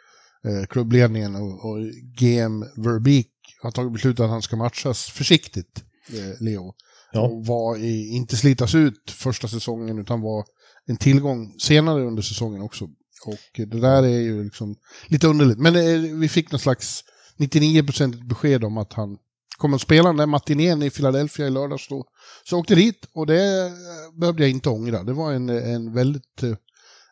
eh, 0.45 0.67
klubbledningen 0.67 1.37
och, 1.37 1.71
och 1.71 1.79
GM 2.19 2.61
Verbeek 2.61 3.29
har 3.63 3.71
tagit 3.71 3.93
beslut 3.93 4.21
att 4.21 4.31
han 4.31 4.43
ska 4.43 4.57
matchas 4.57 5.05
försiktigt, 5.05 5.85
eh, 6.09 6.41
Leo. 6.41 6.75
Ja. 7.13 7.21
Och 7.21 7.47
var 7.47 7.77
i, 7.77 8.09
inte 8.09 8.37
slitas 8.37 8.75
ut 8.75 9.11
första 9.11 9.49
säsongen 9.49 9.99
utan 9.99 10.21
var 10.21 10.45
en 10.87 10.97
tillgång 10.97 11.55
senare 11.59 12.03
under 12.03 12.23
säsongen 12.23 12.63
också. 12.63 12.85
Och 13.27 13.41
det 13.57 13.81
där 13.81 14.03
är 14.03 14.21
ju 14.21 14.45
liksom 14.45 14.77
lite 15.07 15.27
underligt. 15.27 15.59
Men 15.59 15.73
det, 15.73 15.99
vi 15.99 16.29
fick 16.29 16.53
någon 16.53 16.59
slags 16.59 17.05
99% 17.39 18.29
besked 18.29 18.65
om 18.65 18.79
att 18.79 18.93
han 18.93 19.17
kommer 19.59 19.77
att 19.77 19.83
spela 19.83 20.09
den 20.09 20.17
där 20.17 20.27
matinén 20.27 20.83
i 20.83 20.91
Philadelphia 20.91 21.47
i 21.47 21.51
lördags 21.51 21.89
då. 21.89 22.05
Så 22.45 22.55
jag 22.55 22.61
åkte 22.61 22.75
dit 22.75 23.09
och 23.15 23.27
det 23.27 23.73
behövde 24.21 24.43
jag 24.43 24.51
inte 24.51 24.69
ångra. 24.69 25.03
Det 25.03 25.13
var 25.13 25.33
en, 25.33 25.49
en 25.49 25.93
väldigt 25.93 26.43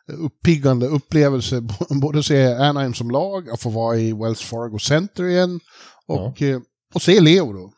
uppiggande 0.07 0.87
upplevelse. 0.87 1.61
Både 2.01 2.19
att 2.19 2.25
se 2.25 2.53
Anaheim 2.53 2.93
som 2.93 3.11
lag, 3.11 3.49
att 3.49 3.61
få 3.61 3.69
vara 3.69 3.97
i 3.97 4.13
Wells 4.13 4.41
Fargo 4.41 4.79
Center 4.79 5.23
igen 5.23 5.59
och, 6.07 6.41
ja. 6.41 6.61
och 6.93 7.01
se 7.01 7.19
Leo 7.19 7.53
då. 7.53 7.73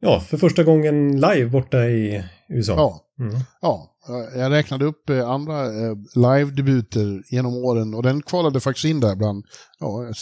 Ja, 0.00 0.20
för 0.20 0.36
första 0.36 0.64
gången 0.64 1.20
live 1.20 1.46
borta 1.46 1.84
i 1.84 2.24
USA. 2.48 2.74
Ja, 2.74 3.24
mm. 3.24 3.40
ja 3.60 3.90
jag 4.34 4.52
räknade 4.52 4.84
upp 4.84 5.10
eh, 5.10 5.28
andra 5.28 5.66
eh, 5.66 5.94
live-debuter 6.14 7.22
genom 7.30 7.54
åren 7.54 7.94
och 7.94 8.02
den 8.02 8.22
kvalade 8.22 8.60
faktiskt 8.60 8.84
in 8.84 9.00
där 9.00 9.16
bland 9.16 9.44
ja, 9.80 10.12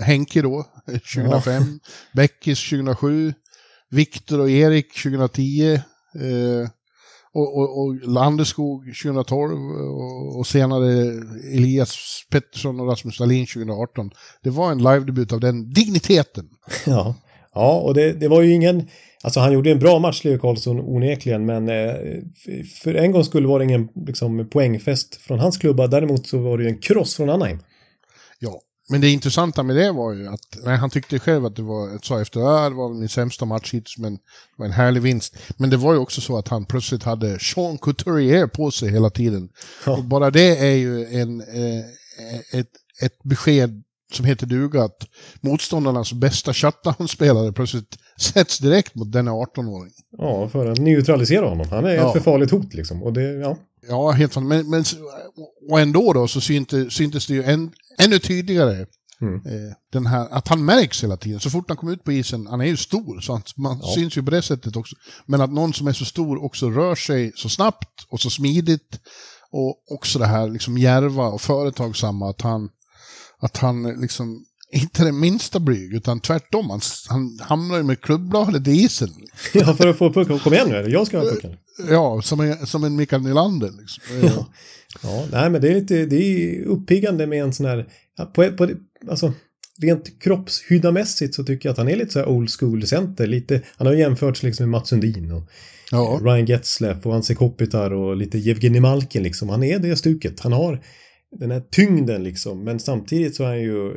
Henke 0.00 0.42
då, 0.42 0.66
2005, 0.86 1.62
ja. 1.62 1.90
Beckis 2.12 2.70
2007, 2.70 3.34
Viktor 3.90 4.40
och 4.40 4.50
Erik 4.50 5.02
2010, 5.02 5.72
eh, 5.74 6.68
och, 7.34 7.58
och, 7.58 7.80
och 7.80 7.94
Landeskog 7.94 8.84
2012 9.02 9.52
och, 9.52 10.38
och, 10.38 10.46
senare 10.46 10.92
Elias 11.54 12.24
Pettersson 12.30 12.80
och 12.80 12.88
Rasmus 12.88 13.18
Dahlin 13.18 13.46
2018. 13.46 14.10
Det 14.42 14.50
var 14.50 14.72
en 14.72 14.78
live-debut 14.78 15.32
av 15.32 15.40
den 15.40 15.72
digniteten. 15.72 16.48
Ja, 16.86 17.14
ja 17.54 17.80
och 17.80 17.94
det, 17.94 18.12
det 18.12 18.28
var 18.28 18.42
ju 18.42 18.52
ingen 18.52 18.88
Alltså 19.22 19.40
han 19.40 19.52
gjorde 19.52 19.70
en 19.70 19.78
bra 19.78 19.98
match, 19.98 20.24
Leo 20.24 20.38
Karlsson, 20.38 20.80
onekligen, 20.80 21.46
men 21.46 21.68
eh, 21.68 21.94
för 22.82 22.94
en 22.94 23.12
gång 23.12 23.24
skulle 23.24 23.48
var 23.48 23.58
det 23.58 23.64
ingen 23.64 23.88
liksom, 24.06 24.48
poängfest 24.50 25.16
från 25.16 25.38
hans 25.38 25.58
klubba. 25.58 25.86
Däremot 25.86 26.26
så 26.26 26.38
var 26.38 26.58
det 26.58 26.64
ju 26.64 26.70
en 26.70 26.78
kross 26.78 27.16
från 27.16 27.30
Anaheim. 27.30 27.58
Ja, 28.38 28.60
men 28.88 29.00
det 29.00 29.08
intressanta 29.08 29.62
med 29.62 29.76
det 29.76 29.92
var 29.92 30.12
ju 30.12 30.28
att 30.28 30.58
nej, 30.64 30.76
han 30.76 30.90
tyckte 30.90 31.18
själv 31.18 31.46
att 31.46 31.56
det 31.56 31.62
var, 31.62 31.98
sa 32.02 32.20
efter 32.20 32.40
att 32.40 32.70
det 32.70 32.76
var 32.76 32.94
min 32.94 33.08
sämsta 33.08 33.44
match 33.44 33.74
hittills, 33.74 33.98
men 33.98 34.12
det 34.12 34.20
var 34.56 34.66
en 34.66 34.72
härlig 34.72 35.02
vinst. 35.02 35.36
Men 35.56 35.70
det 35.70 35.76
var 35.76 35.92
ju 35.92 35.98
också 35.98 36.20
så 36.20 36.38
att 36.38 36.48
han 36.48 36.64
plötsligt 36.64 37.02
hade 37.02 37.38
Sean 37.38 37.78
Couturier 37.78 38.46
på 38.46 38.70
sig 38.70 38.90
hela 38.90 39.10
tiden. 39.10 39.48
Ja. 39.86 39.96
Och 39.96 40.04
bara 40.04 40.30
det 40.30 40.56
är 40.58 40.74
ju 40.74 41.04
en, 41.04 41.40
eh, 41.40 42.58
ett, 42.60 42.70
ett 43.02 43.22
besked 43.22 43.82
som 44.14 44.26
heter 44.26 44.46
duga 44.46 44.82
att 44.82 45.06
motståndarnas 45.40 46.12
bästa 46.12 46.52
shutdown-spelare 46.52 47.52
plötsligt 47.52 47.98
sätts 48.20 48.58
direkt 48.58 48.94
mot 48.94 49.12
denna 49.12 49.30
18-åring. 49.30 49.92
Ja, 50.18 50.48
för 50.48 50.66
att 50.66 50.78
neutralisera 50.78 51.48
honom. 51.48 51.66
Han 51.70 51.84
är 51.84 51.94
ja. 51.94 52.06
ett 52.06 52.12
för 52.12 52.20
farligt 52.20 52.50
hot 52.50 52.74
liksom. 52.74 53.02
Och 53.02 53.12
det, 53.12 53.22
ja. 53.22 53.56
ja, 53.88 54.10
helt 54.10 54.34
fantastiskt. 54.34 54.70
Men, 54.70 54.84
men, 54.84 54.84
och 55.70 55.80
ändå 55.80 56.12
då 56.12 56.28
så 56.28 56.40
syntes, 56.40 56.94
syntes 56.94 57.26
det 57.26 57.34
ju 57.34 57.42
än, 57.42 57.70
ännu 57.98 58.18
tydligare 58.18 58.86
Mm. 59.22 59.34
Eh, 59.34 59.74
den 59.92 60.06
här, 60.06 60.28
att 60.30 60.48
han 60.48 60.64
märks 60.64 61.04
hela 61.04 61.16
tiden. 61.16 61.40
Så 61.40 61.50
fort 61.50 61.64
han 61.68 61.76
kommer 61.76 61.92
ut 61.92 62.04
på 62.04 62.12
isen, 62.12 62.46
han 62.46 62.60
är 62.60 62.64
ju 62.64 62.76
stor, 62.76 63.20
så 63.20 63.32
han, 63.32 63.42
man 63.56 63.80
ja. 63.82 63.94
syns 63.94 64.16
ju 64.16 64.22
på 64.22 64.30
det 64.30 64.42
sättet 64.42 64.76
också. 64.76 64.96
Men 65.26 65.40
att 65.40 65.52
någon 65.52 65.72
som 65.72 65.86
är 65.86 65.92
så 65.92 66.04
stor 66.04 66.44
också 66.44 66.70
rör 66.70 66.94
sig 66.94 67.32
så 67.34 67.48
snabbt 67.48 68.06
och 68.08 68.20
så 68.20 68.30
smidigt. 68.30 69.00
Och 69.50 69.92
också 69.92 70.18
det 70.18 70.26
här 70.26 70.48
liksom 70.48 70.78
järva 70.78 71.26
och 71.26 71.40
företagsamma, 71.40 72.30
att 72.30 72.40
han, 72.40 72.68
att 73.42 73.56
han 73.56 74.00
liksom 74.00 74.44
inte 74.72 75.04
det 75.04 75.12
minsta 75.12 75.60
blyg, 75.60 75.94
utan 75.94 76.20
tvärtom. 76.20 76.70
Han, 76.70 76.80
han 77.08 77.38
hamnar 77.40 77.76
ju 77.76 77.82
med 77.82 78.00
klubbladet 78.00 78.68
i 78.68 78.70
isen. 78.70 79.10
Ja, 79.54 79.74
för 79.74 79.86
att 79.86 79.98
få 79.98 80.12
pucken. 80.12 80.38
Kom 80.38 80.52
igen 80.52 80.68
nu, 80.68 80.90
jag 80.90 81.06
ska 81.06 81.18
ha 81.18 81.24
pucken. 81.24 81.56
Ja, 81.90 82.22
som 82.22 82.40
en, 82.40 82.66
som 82.66 82.84
en 82.84 82.96
Mikael 82.96 83.22
Nylander. 83.22 83.70
Liksom. 83.80 84.02
Ja. 84.22 84.46
ja, 85.02 85.26
nej 85.32 85.50
men 85.50 85.60
det 85.60 85.68
är 85.68 85.74
lite, 85.74 86.06
det 86.06 86.16
är 86.16 86.64
uppiggande 86.64 87.26
med 87.26 87.42
en 87.42 87.52
sån 87.52 87.66
här, 87.66 87.88
på, 88.34 88.52
på, 88.52 88.68
alltså 89.10 89.32
rent 89.82 90.20
kroppshyddamässigt 90.22 91.34
så 91.34 91.44
tycker 91.44 91.68
jag 91.68 91.72
att 91.72 91.78
han 91.78 91.88
är 91.88 91.96
lite 91.96 92.12
så 92.12 92.18
här 92.18 92.28
old 92.28 92.50
school 92.50 92.86
center. 92.86 93.26
Lite, 93.26 93.62
han 93.76 93.86
har 93.86 93.94
jämförts 93.94 94.42
liksom 94.42 94.64
med 94.64 94.70
Mats 94.70 94.88
Sundin 94.88 95.32
och 95.32 95.48
Ja. 95.92 96.20
Ryan 96.22 96.46
Getzlaff 96.46 97.06
och 97.06 97.14
Anse 97.14 97.34
Kopitar 97.34 97.90
och 97.92 98.16
lite 98.16 98.38
Jevgenij 98.38 98.80
Malkin 98.80 99.22
liksom. 99.22 99.48
Han 99.48 99.62
är 99.62 99.78
det 99.78 99.96
stuket. 99.96 100.40
Han 100.40 100.52
har 100.52 100.82
den 101.38 101.50
här 101.50 101.60
tyngden 101.60 102.22
liksom. 102.24 102.64
Men 102.64 102.80
samtidigt 102.80 103.36
så 103.36 103.42
är 103.42 103.48
han 103.48 103.60
ju 103.60 103.92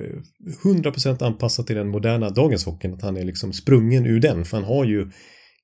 100% 0.63 1.23
anpassad 1.23 1.67
till 1.67 1.75
den 1.75 1.89
moderna 1.89 2.29
dagens 2.29 2.65
hockeyn. 2.65 2.93
Att 2.93 3.01
han 3.01 3.17
är 3.17 3.23
liksom 3.23 3.53
sprungen 3.53 4.05
ur 4.05 4.19
den. 4.19 4.45
För 4.45 4.57
han 4.57 4.65
har 4.65 4.85
ju 4.85 5.11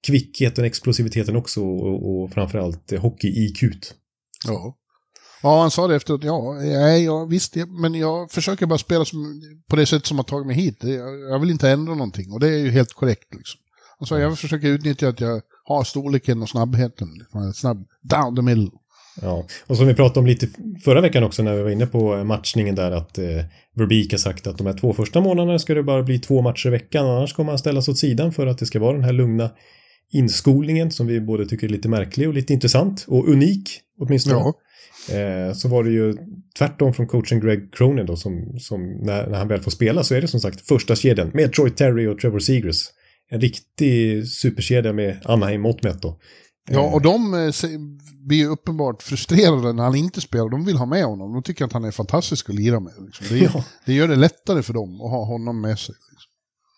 kvickheten, 0.07 0.65
explosiviteten 0.65 1.35
också 1.35 1.61
och, 1.61 2.23
och 2.23 2.31
framförallt 2.31 2.91
hockey-IQ. 2.91 3.63
Ja. 4.47 4.77
Ja, 5.43 5.61
han 5.61 5.71
sa 5.71 5.87
det 5.87 5.95
efteråt. 5.95 6.23
Ja, 6.23 6.53
nej, 6.53 7.03
ja 7.03 7.25
visst, 7.25 7.55
men 7.55 7.95
jag 7.95 8.31
försöker 8.31 8.65
bara 8.65 8.77
spela 8.77 9.05
som, 9.05 9.41
på 9.67 9.75
det 9.75 9.85
sätt 9.85 10.05
som 10.05 10.17
har 10.17 10.23
tagit 10.23 10.47
mig 10.47 10.55
hit. 10.55 10.83
Jag, 11.29 11.39
vill 11.39 11.49
inte 11.49 11.69
ändra 11.69 11.95
någonting 11.95 12.31
och 12.31 12.39
det 12.39 12.47
är 12.47 12.57
ju 12.57 12.69
helt 12.69 12.93
korrekt. 12.93 13.33
Liksom. 13.35 13.59
Han 13.99 14.07
sa, 14.07 14.19
jag 14.19 14.39
försöker 14.39 14.67
utnyttja 14.67 15.07
att 15.07 15.19
jag 15.19 15.41
har 15.63 15.83
storleken 15.83 16.41
och 16.41 16.49
snabbheten. 16.49 17.07
Liksom, 17.13 17.53
snabb, 17.53 17.87
down 18.01 18.35
the 18.35 18.41
middle. 18.41 18.69
Ja, 19.21 19.45
och 19.67 19.77
som 19.77 19.87
vi 19.87 19.93
pratade 19.93 20.19
om 20.19 20.25
lite 20.25 20.47
förra 20.83 21.01
veckan 21.01 21.23
också 21.23 21.43
när 21.43 21.55
vi 21.55 21.61
var 21.61 21.69
inne 21.69 21.85
på 21.85 22.23
matchningen 22.23 22.75
där 22.75 22.91
att 22.91 23.17
eh, 23.17 23.25
Verbeek 23.75 24.11
har 24.11 24.17
sagt 24.17 24.47
att 24.47 24.57
de 24.57 24.67
här 24.67 24.73
två 24.73 24.93
första 24.93 25.21
månaderna 25.21 25.59
ska 25.59 25.73
det 25.73 25.83
bara 25.83 26.03
bli 26.03 26.19
två 26.19 26.41
matcher 26.41 26.67
i 26.67 26.69
veckan 26.69 27.05
annars 27.05 27.33
kommer 27.33 27.51
han 27.51 27.59
ställas 27.59 27.89
åt 27.89 27.97
sidan 27.97 28.33
för 28.33 28.47
att 28.47 28.57
det 28.57 28.65
ska 28.65 28.79
vara 28.79 28.93
den 28.93 29.03
här 29.03 29.13
lugna 29.13 29.49
inskolningen 30.11 30.91
som 30.91 31.07
vi 31.07 31.21
både 31.21 31.45
tycker 31.45 31.67
är 31.67 31.71
lite 31.71 31.89
märklig 31.89 32.27
och 32.27 32.33
lite 32.33 32.53
intressant 32.53 33.05
och 33.07 33.29
unik 33.29 33.79
åtminstone. 33.99 34.35
Ja. 34.35 34.53
Eh, 35.15 35.53
så 35.53 35.67
var 35.67 35.83
det 35.83 35.91
ju 35.91 36.17
tvärtom 36.57 36.93
från 36.93 37.07
coachen 37.07 37.39
Greg 37.39 37.73
Cronin 37.73 38.05
då 38.05 38.15
som, 38.15 38.59
som 38.59 38.81
när, 39.01 39.27
när 39.27 39.37
han 39.37 39.47
väl 39.47 39.61
får 39.61 39.71
spela 39.71 40.03
så 40.03 40.15
är 40.15 40.21
det 40.21 40.27
som 40.27 40.39
sagt 40.39 40.67
första 40.67 40.95
kedjan 40.95 41.31
med 41.33 41.53
Troy 41.53 41.69
Terry 41.69 42.07
och 42.07 42.19
Trevor 42.19 42.39
Seagrass. 42.39 42.93
En 43.29 43.41
riktig 43.41 44.27
superkedja 44.27 44.93
med 44.93 45.17
Anaheim 45.23 45.61
mått 45.61 45.83
mätt 45.83 46.01
då. 46.01 46.19
Ja, 46.69 46.91
och 46.93 47.01
de 47.01 47.33
eh, 47.33 47.51
blir 48.27 48.37
ju 48.37 48.47
uppenbart 48.47 49.03
frustrerade 49.03 49.73
när 49.73 49.83
han 49.83 49.95
inte 49.95 50.21
spelar. 50.21 50.49
De 50.49 50.65
vill 50.65 50.77
ha 50.77 50.85
med 50.85 51.05
honom. 51.05 51.33
De 51.33 51.43
tycker 51.43 51.65
att 51.65 51.73
han 51.73 51.83
är 51.83 51.91
fantastisk 51.91 52.49
att 52.49 52.55
lira 52.55 52.79
med. 52.79 52.93
Liksom. 53.05 53.25
Det, 53.29 53.37
Ja. 53.53 53.63
det 53.85 53.93
gör 53.93 54.07
det 54.07 54.15
lättare 54.15 54.63
för 54.63 54.73
dem 54.73 55.01
att 55.01 55.11
ha 55.11 55.25
honom 55.25 55.61
med 55.61 55.79
sig. 55.79 55.95
Liksom. 56.11 56.31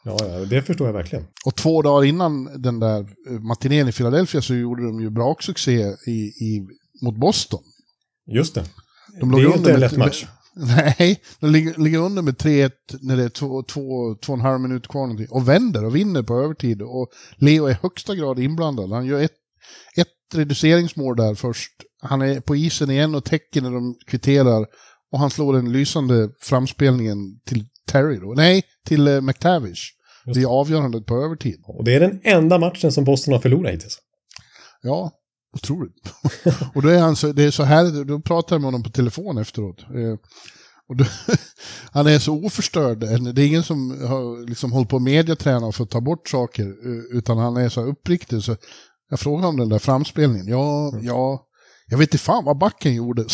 Ja, 0.05 0.39
ja, 0.39 0.45
det 0.45 0.61
förstår 0.61 0.87
jag 0.87 0.93
verkligen. 0.93 1.25
Och 1.45 1.55
två 1.55 1.81
dagar 1.81 2.07
innan 2.07 2.61
den 2.61 2.79
där 2.79 2.99
eh, 3.29 3.39
matinén 3.39 3.87
i 3.87 3.91
Philadelphia 3.91 4.41
så 4.41 4.53
gjorde 4.53 4.85
de 4.85 5.01
ju 5.01 5.09
braksuccé 5.09 5.95
i, 6.07 6.11
i, 6.11 6.67
mot 7.01 7.15
Boston. 7.15 7.63
Just 8.27 8.55
det. 8.55 8.63
De 9.19 9.31
det 9.31 9.41
är 9.41 9.57
inte 9.57 9.73
en 9.73 9.79
lätt 9.79 9.97
match. 9.97 10.25
Nej, 10.55 11.21
de 11.39 11.51
ligger, 11.51 11.77
ligger 11.77 11.99
under 11.99 12.21
med 12.21 12.35
3-1 12.35 12.71
när 13.01 13.17
det 13.17 13.23
är 13.23 13.29
två, 13.29 13.63
två, 13.63 14.15
två 14.15 14.33
och 14.33 14.39
en 14.39 14.45
halv 14.45 14.61
minut 14.61 14.87
kvar. 14.87 15.27
Och 15.29 15.49
vänder 15.49 15.85
och 15.85 15.95
vinner 15.95 16.23
på 16.23 16.35
övertid. 16.35 16.81
Och 16.81 17.09
Leo 17.35 17.65
är 17.65 17.73
högsta 17.73 18.15
grad 18.15 18.39
inblandad. 18.39 18.91
Han 18.91 19.05
gör 19.05 19.21
ett, 19.21 19.31
ett 19.95 20.07
reduceringsmål 20.33 21.15
där 21.15 21.35
först. 21.35 21.71
Han 22.01 22.21
är 22.21 22.39
på 22.39 22.55
isen 22.55 22.91
igen 22.91 23.15
och 23.15 23.25
täcker 23.25 23.61
när 23.61 23.71
de 23.71 23.95
kvitterar. 24.07 24.65
Och 25.11 25.19
han 25.19 25.29
slår 25.29 25.53
den 25.53 25.71
lysande 25.71 26.29
framspelningen 26.41 27.17
till 27.45 27.65
Terry 27.87 28.19
då. 28.19 28.33
Nej, 28.35 28.63
till 28.85 29.07
uh, 29.07 29.21
McTavish. 29.21 29.83
Just 30.25 30.35
Det 30.35 30.41
är 30.41 30.47
avgörandet 30.47 31.05
på 31.05 31.15
övertid. 31.15 31.61
Och 31.63 31.83
det 31.83 31.93
är 31.93 31.99
den 31.99 32.21
enda 32.23 32.57
matchen 32.57 32.91
som 32.91 33.03
Boston 33.03 33.33
har 33.33 33.41
förlorat 33.41 33.73
hittills. 33.73 33.97
Ja, 34.81 35.11
otroligt. 35.55 36.13
och 36.75 36.81
då 36.81 36.89
är 36.89 36.99
han 36.99 37.15
så, 37.15 37.31
det 37.31 37.43
är 37.43 37.51
så 37.51 37.63
här, 37.63 38.05
då 38.05 38.21
pratar 38.21 38.55
jag 38.55 38.61
med 38.61 38.67
honom 38.67 38.83
på 38.83 38.89
telefon 38.89 39.37
efteråt. 39.37 39.81
Eh, 39.81 40.17
och 40.89 40.97
då, 40.97 41.05
han 41.91 42.07
är 42.07 42.19
så 42.19 42.45
oförstörd. 42.45 42.99
Det 43.35 43.41
är 43.41 43.47
ingen 43.47 43.63
som 43.63 44.07
har 44.07 44.49
liksom 44.49 44.71
hållit 44.71 44.89
på 44.89 44.95
att 44.95 45.01
mediaträna 45.01 45.71
för 45.71 45.83
att 45.83 45.89
ta 45.89 46.01
bort 46.01 46.29
saker, 46.29 46.63
eh, 46.63 47.17
utan 47.17 47.37
han 47.37 47.57
är 47.57 47.69
så 47.69 47.81
här 47.81 47.87
uppriktig. 47.87 48.43
Så 48.43 48.55
jag 49.13 49.19
frågade 49.19 49.47
om 49.47 49.57
den 49.57 49.69
där 49.69 49.79
framspelningen. 49.79 50.47
Ja, 50.47 50.93
ja, 51.01 51.45
jag 51.87 51.97
vet 51.97 52.07
inte 52.13 52.17
fan 52.23 52.45
vad 52.45 52.57
backen 52.57 52.95
gjorde. 52.95 53.25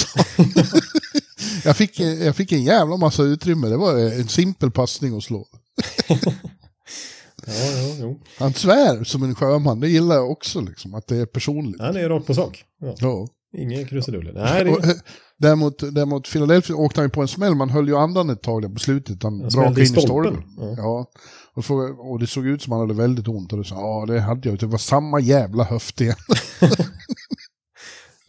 jag, 1.63 1.77
fick, 1.77 1.99
jag 1.99 2.35
fick 2.35 2.51
en 2.51 2.63
jävla 2.63 2.97
massa 2.97 3.23
utrymme. 3.23 3.67
Det 3.67 3.77
var 3.77 3.97
en 3.97 4.27
simpel 4.27 4.71
passning 4.71 5.17
att 5.17 5.23
slå. 5.23 5.45
Ja, 7.45 7.53
ja, 7.53 7.95
jo. 7.99 8.19
Han 8.39 8.53
svär 8.53 9.03
som 9.03 9.23
en 9.23 9.35
sjöman, 9.35 9.79
det 9.79 9.89
gillar 9.89 10.15
jag 10.15 10.31
också, 10.31 10.61
liksom, 10.61 10.93
att 10.93 11.07
det 11.07 11.17
är 11.17 11.25
personligt. 11.25 11.81
Han 11.81 11.97
är 11.97 12.09
rakt 12.09 12.27
på 12.27 12.33
sak. 12.33 12.63
Ja. 12.81 12.95
Ja. 12.99 13.27
Ingen 13.57 13.85
krusiduller. 13.85 14.33
Nej, 14.33 14.63
det 14.63 14.71
Och, 14.71 14.85
eh, 14.85 14.91
Däremot, 15.37 15.79
däremot 15.95 16.31
Philadelphia 16.31 16.75
åkte 16.75 16.99
han 16.99 17.05
ju 17.05 17.09
på 17.09 17.21
en 17.21 17.27
smäll, 17.27 17.55
man 17.55 17.69
höll 17.69 17.87
ju 17.87 17.97
andan 17.97 18.29
ett 18.29 18.41
tag 18.41 18.61
där 18.61 18.69
på 18.69 18.79
slutet. 18.79 19.23
Han 19.23 19.41
Han 19.41 19.49
brakade 19.49 19.79
in 19.81 19.83
i 19.83 19.87
stolpen. 19.87 20.05
stolpen. 20.07 20.43
Ja. 20.57 20.75
Ja. 20.77 21.05
Och, 21.53 21.65
frågade, 21.65 21.93
och 21.93 22.19
det 22.19 22.27
såg 22.27 22.47
ut 22.47 22.61
som 22.61 22.71
han 22.71 22.81
hade 22.81 22.93
väldigt 22.93 23.27
ont. 23.27 23.53
Och 23.53 23.57
det 23.57 23.65
sa, 23.65 23.75
ja 23.75 24.13
det 24.13 24.19
hade 24.19 24.49
jag. 24.49 24.59
Det 24.59 24.65
var 24.65 24.77
samma 24.77 25.19
jävla 25.19 25.63
höft 25.63 26.01
igen. 26.01 26.15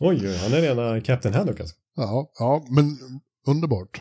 Oj, 0.02 0.28
oj, 0.28 0.36
han 0.36 0.52
är 0.52 0.62
rena 0.62 1.00
Captain 1.00 1.34
Haddock 1.34 1.60
alltså. 1.60 1.76
ja, 1.96 2.30
ja, 2.38 2.64
men 2.68 2.98
underbart. 3.46 4.00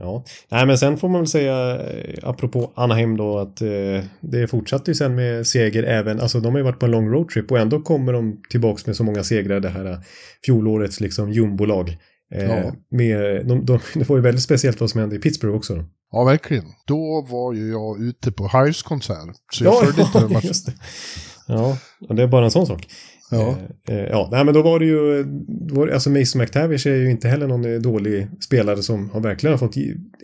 Ja, 0.00 0.24
nej 0.48 0.66
men 0.66 0.78
sen 0.78 0.96
får 0.96 1.08
man 1.08 1.20
väl 1.20 1.28
säga 1.28 1.80
eh, 1.80 2.28
apropå 2.28 2.72
Anaheim 2.74 3.16
då 3.16 3.38
att 3.38 3.62
eh, 3.62 4.04
det 4.20 4.48
fortsatte 4.50 4.90
ju 4.90 4.94
sen 4.94 5.14
med 5.14 5.46
seger 5.46 5.82
även, 5.82 6.20
alltså 6.20 6.40
de 6.40 6.52
har 6.52 6.58
ju 6.58 6.64
varit 6.64 6.78
på 6.78 6.86
en 6.86 6.92
lång 6.92 7.08
roadtrip 7.12 7.50
och 7.50 7.58
ändå 7.58 7.80
kommer 7.80 8.12
de 8.12 8.42
tillbaks 8.50 8.86
med 8.86 8.96
så 8.96 9.04
många 9.04 9.24
segrar 9.24 9.60
det 9.60 9.68
här 9.68 9.84
eh, 9.84 9.98
fjolårets 10.44 11.00
liksom 11.00 11.32
jumbolag. 11.32 11.96
Eh, 12.34 12.44
Ja. 12.44 12.72
med, 12.90 13.46
de, 13.46 13.64
de, 13.66 13.78
det 13.94 14.08
var 14.08 14.16
ju 14.16 14.22
väldigt 14.22 14.42
speciellt 14.44 14.80
vad 14.80 14.90
som 14.90 15.00
hände 15.00 15.16
i 15.16 15.18
Pittsburgh 15.18 15.56
också. 15.56 15.84
Ja, 16.12 16.24
verkligen. 16.24 16.64
Då 16.86 17.26
var 17.30 17.52
ju 17.52 17.70
jag 17.70 18.00
ute 18.00 18.32
på 18.32 18.48
Hives-konsert. 18.48 19.36
Så 19.52 19.64
jag 19.64 19.80
följde 19.84 20.02
inte 20.02 20.18
den 20.20 20.32
matchen. 20.32 20.48
just 20.48 20.66
det. 20.66 20.72
Ja, 21.46 21.78
och 22.08 22.14
det 22.14 22.22
är 22.22 22.26
bara 22.26 22.44
en 22.44 22.50
sån 22.50 22.66
sak. 22.66 22.86
Ja. 23.30 23.56
Eh, 23.88 23.96
eh, 23.96 24.04
ja, 24.04 24.28
nej 24.32 24.44
men 24.44 24.54
då 24.54 24.62
var 24.62 24.78
det 24.78 24.86
ju, 24.86 25.24
var, 25.74 25.88
alltså 25.88 26.10
Mason 26.10 26.40
McTavish 26.40 26.86
är 26.86 26.94
ju 26.94 27.10
inte 27.10 27.28
heller 27.28 27.46
någon 27.46 27.64
eh, 27.74 27.80
dålig 27.80 28.26
spelare 28.40 28.82
som 28.82 29.10
har 29.10 29.20
verkligen 29.20 29.58
fått 29.58 29.74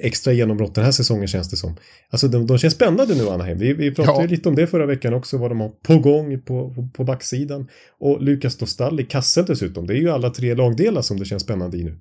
extra 0.00 0.32
genombrott 0.32 0.74
den 0.74 0.84
här 0.84 0.92
säsongen 0.92 1.26
känns 1.28 1.50
det 1.50 1.56
som. 1.56 1.76
Alltså 2.10 2.28
de, 2.28 2.46
de 2.46 2.58
känns 2.58 2.74
spännande 2.74 3.14
nu 3.14 3.28
Anaheim. 3.28 3.58
Vi, 3.58 3.72
vi 3.72 3.94
pratade 3.94 4.16
Ja. 4.18 4.22
ju 4.22 4.28
lite 4.28 4.48
om 4.48 4.54
det 4.54 4.66
förra 4.66 4.86
veckan 4.86 5.14
också, 5.14 5.38
vad 5.38 5.50
de 5.50 5.60
har 5.60 5.68
på 5.68 5.98
gång 5.98 6.40
på, 6.40 6.74
på, 6.74 6.88
på 6.94 7.04
backsidan. 7.04 7.68
Och 8.00 8.22
Lukas 8.22 8.56
Dostal 8.56 9.00
i 9.00 9.04
kassen 9.04 9.44
dessutom. 9.48 9.86
Det 9.86 9.94
är 9.94 9.98
ju 9.98 10.10
alla 10.10 10.30
tre 10.30 10.54
lagdelar 10.54 11.02
som 11.02 11.18
det 11.18 11.24
känns 11.24 11.42
spännande 11.42 11.76
i 11.78 11.84
nu. 11.84 11.98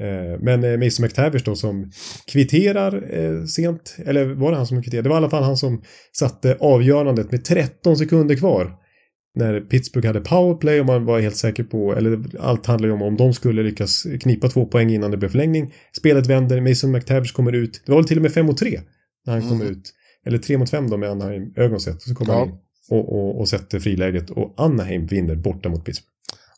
Eh, 0.00 0.40
Men 0.40 0.80
Mason 0.80 1.04
McTavish 1.04 1.44
då 1.44 1.54
som 1.54 1.90
kvitterar 2.32 3.46
sent, 3.46 3.96
eller 4.06 4.24
var 4.26 4.50
det 4.50 4.56
han 4.56 4.66
som 4.66 4.82
kvitterade? 4.82 5.02
Det 5.02 5.08
var 5.08 5.16
i 5.16 5.18
alla 5.18 5.30
fall 5.30 5.42
han 5.42 5.56
som 5.56 5.82
satte 6.12 6.56
avgörandet 6.60 7.30
med 7.32 7.44
13 7.44 7.96
sekunder 7.96 8.34
kvar. 8.36 8.72
När 9.34 9.60
Pittsburgh 9.60 10.06
hade 10.06 10.20
powerplay 10.20 10.80
och 10.80 10.86
man 10.86 11.04
var 11.04 11.20
helt 11.20 11.36
säker 11.36 11.64
på, 11.64 11.94
eller 11.96 12.20
allt 12.40 12.66
handlar 12.66 12.88
ju 12.88 12.94
om 12.94 13.02
om 13.02 13.16
de 13.16 13.34
skulle 13.34 13.62
lyckas 13.62 14.02
knipa 14.20 14.48
två 14.48 14.66
poäng 14.66 14.90
innan 14.90 15.10
det 15.10 15.16
blev 15.16 15.28
förlängning. 15.28 15.74
Spelet 15.96 16.26
vänder, 16.26 16.60
Mason 16.60 16.92
McTavish 16.92 17.32
kommer 17.32 17.52
ut. 17.52 17.82
Det 17.86 17.92
var 17.92 17.98
väl 17.98 18.08
till 18.08 18.18
och 18.18 18.22
med 18.22 18.32
5 18.32 18.46
mot 18.46 18.58
3 18.58 18.80
när 19.26 19.32
han 19.32 19.42
kom 19.48 19.60
Mm. 19.60 19.72
ut. 19.72 19.92
Eller 20.26 20.38
3 20.38 20.58
mot 20.58 20.70
5 20.70 20.90
då 20.90 20.96
med 20.96 21.10
Anaheim 21.10 21.52
ögonsett. 21.56 21.96
Och 21.96 22.02
så 22.02 22.14
kommer 22.14 22.32
Ja. 22.32 22.38
han 22.38 22.48
in 22.48 22.54
och, 22.90 23.12
och, 23.12 23.40
och 23.40 23.48
sätter 23.48 23.80
friläget 23.80 24.30
och 24.30 24.54
Anaheim 24.56 25.06
vinner 25.06 25.34
borta 25.34 25.68
mot 25.68 25.84
Pittsburgh. 25.84 26.10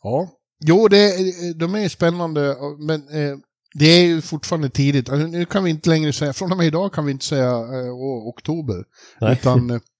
Ja. 0.03 0.29
Jo, 0.65 0.87
det, 0.87 1.11
de 1.55 1.75
är 1.75 1.89
spännande, 1.89 2.55
men 2.79 2.99
eh, 3.01 3.37
det 3.79 3.85
är 3.85 4.05
ju 4.05 4.21
fortfarande 4.21 4.69
tidigt. 4.69 5.09
Alltså, 5.09 5.27
nu 5.27 5.45
kan 5.45 5.63
vi 5.63 5.69
inte 5.69 5.89
längre 5.89 6.13
säga, 6.13 6.33
från 6.33 6.51
och 6.51 6.57
med 6.57 6.67
idag 6.67 6.93
kan 6.93 7.05
vi 7.05 7.11
inte 7.11 7.25
säga 7.25 7.49
eh, 7.49 7.93
oktober. 8.27 8.83
Nej. 9.21 9.33
Utan 9.33 9.67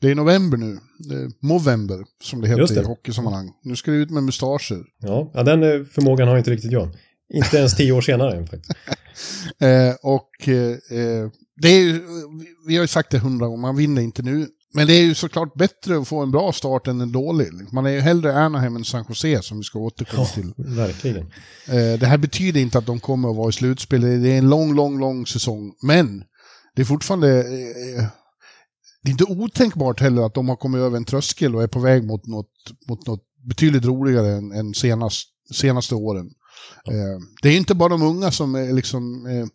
det 0.00 0.10
är 0.10 0.14
november 0.14 0.56
nu. 0.58 0.72
Eh, 0.72 1.28
Movember, 1.42 2.04
som 2.22 2.40
det 2.40 2.48
heter 2.48 2.74
det. 2.74 2.80
i 2.80 2.84
hockeysammanhang. 2.84 3.50
Nu 3.64 3.76
ska 3.76 3.90
det 3.90 3.96
ut 3.96 4.10
med 4.10 4.22
mustascher. 4.22 4.82
Ja, 5.00 5.30
ja 5.34 5.42
den 5.42 5.62
eh, 5.62 5.84
förmågan 5.84 6.28
har 6.28 6.38
inte 6.38 6.50
riktigt 6.50 6.72
jag. 6.72 6.88
Inte 7.34 7.56
ens 7.56 7.76
tio 7.76 7.92
år 7.92 8.00
senare 8.00 8.46
faktiskt. 8.50 8.70
Eh, 9.60 9.94
och 10.02 10.48
eh, 10.48 10.70
eh, 10.98 11.30
det 11.62 11.68
är 11.68 11.80
ju, 11.80 12.02
vi- 12.68 12.76
har 12.76 12.82
ju 12.82 12.88
sagt 12.88 13.10
det 13.10 13.18
hundra 13.18 13.46
gånger, 13.46 13.60
man 13.62 13.76
vinner 13.76 14.02
inte 14.02 14.22
nu. 14.22 14.46
Men 14.74 14.86
det 14.86 14.92
är 14.94 15.02
ju 15.02 15.14
såklart 15.14 15.54
bättre 15.54 15.96
att 15.98 16.08
få 16.08 16.20
en 16.22 16.30
bra 16.30 16.52
start 16.52 16.86
än 16.86 17.00
en 17.00 17.12
dålig. 17.12 17.48
Man 17.72 17.86
är 17.86 17.90
ju 17.90 18.00
hellre 18.00 18.34
Anaheim 18.38 18.76
än 18.76 18.84
San 18.84 19.04
Jose 19.08 19.42
som 19.42 19.56
vi 19.56 19.62
ska 19.62 19.78
återkomma 19.78 20.24
till. 20.26 20.52
Verkligen. 20.56 21.26
Eh, 21.68 21.98
det 22.00 22.06
här 22.06 22.18
betyder 22.18 22.60
inte 22.60 22.78
att 22.78 22.86
de 22.86 23.00
kommer 23.00 23.30
att 23.30 23.36
vara 23.36 23.48
i 23.48 23.52
slutspel. 23.52 24.00
Det 24.00 24.28
är 24.32 24.38
en 24.38 24.48
lång, 24.50 24.74
lång, 24.74 25.00
lång 25.00 25.26
säsong. 25.26 25.72
Men 25.82 26.24
det 26.76 26.82
är 26.82 26.86
fortfarande... 26.86 27.44
Eh, 29.06 29.16
det 29.16 29.22
är 29.22 29.26
inte 29.26 29.42
otänkbart 29.42 30.00
heller 30.00 30.22
att 30.22 30.34
de 30.34 30.48
har 30.48 30.56
kommit 30.56 30.78
över 30.78 30.96
en 30.96 31.04
tröskel 31.04 31.54
och 31.54 31.62
är 31.62 31.66
på 31.66 31.80
väg 31.80 32.04
mot 32.04 32.26
något, 32.26 32.50
mot 32.88 33.06
något 33.06 33.22
betydligt 33.48 33.84
roligare 33.84 34.28
än, 34.28 34.52
än 34.52 34.74
senast, 34.74 35.28
senaste 35.54 35.94
åren. 35.94 36.30
Eh, 36.88 37.20
det 37.42 37.48
är 37.48 37.56
inte 37.56 37.74
bara 37.74 37.88
de 37.88 38.02
unga 38.02 38.30
som 38.30 38.54
är 38.54 38.72
liksom... 38.72 39.26
Eh, 39.26 39.46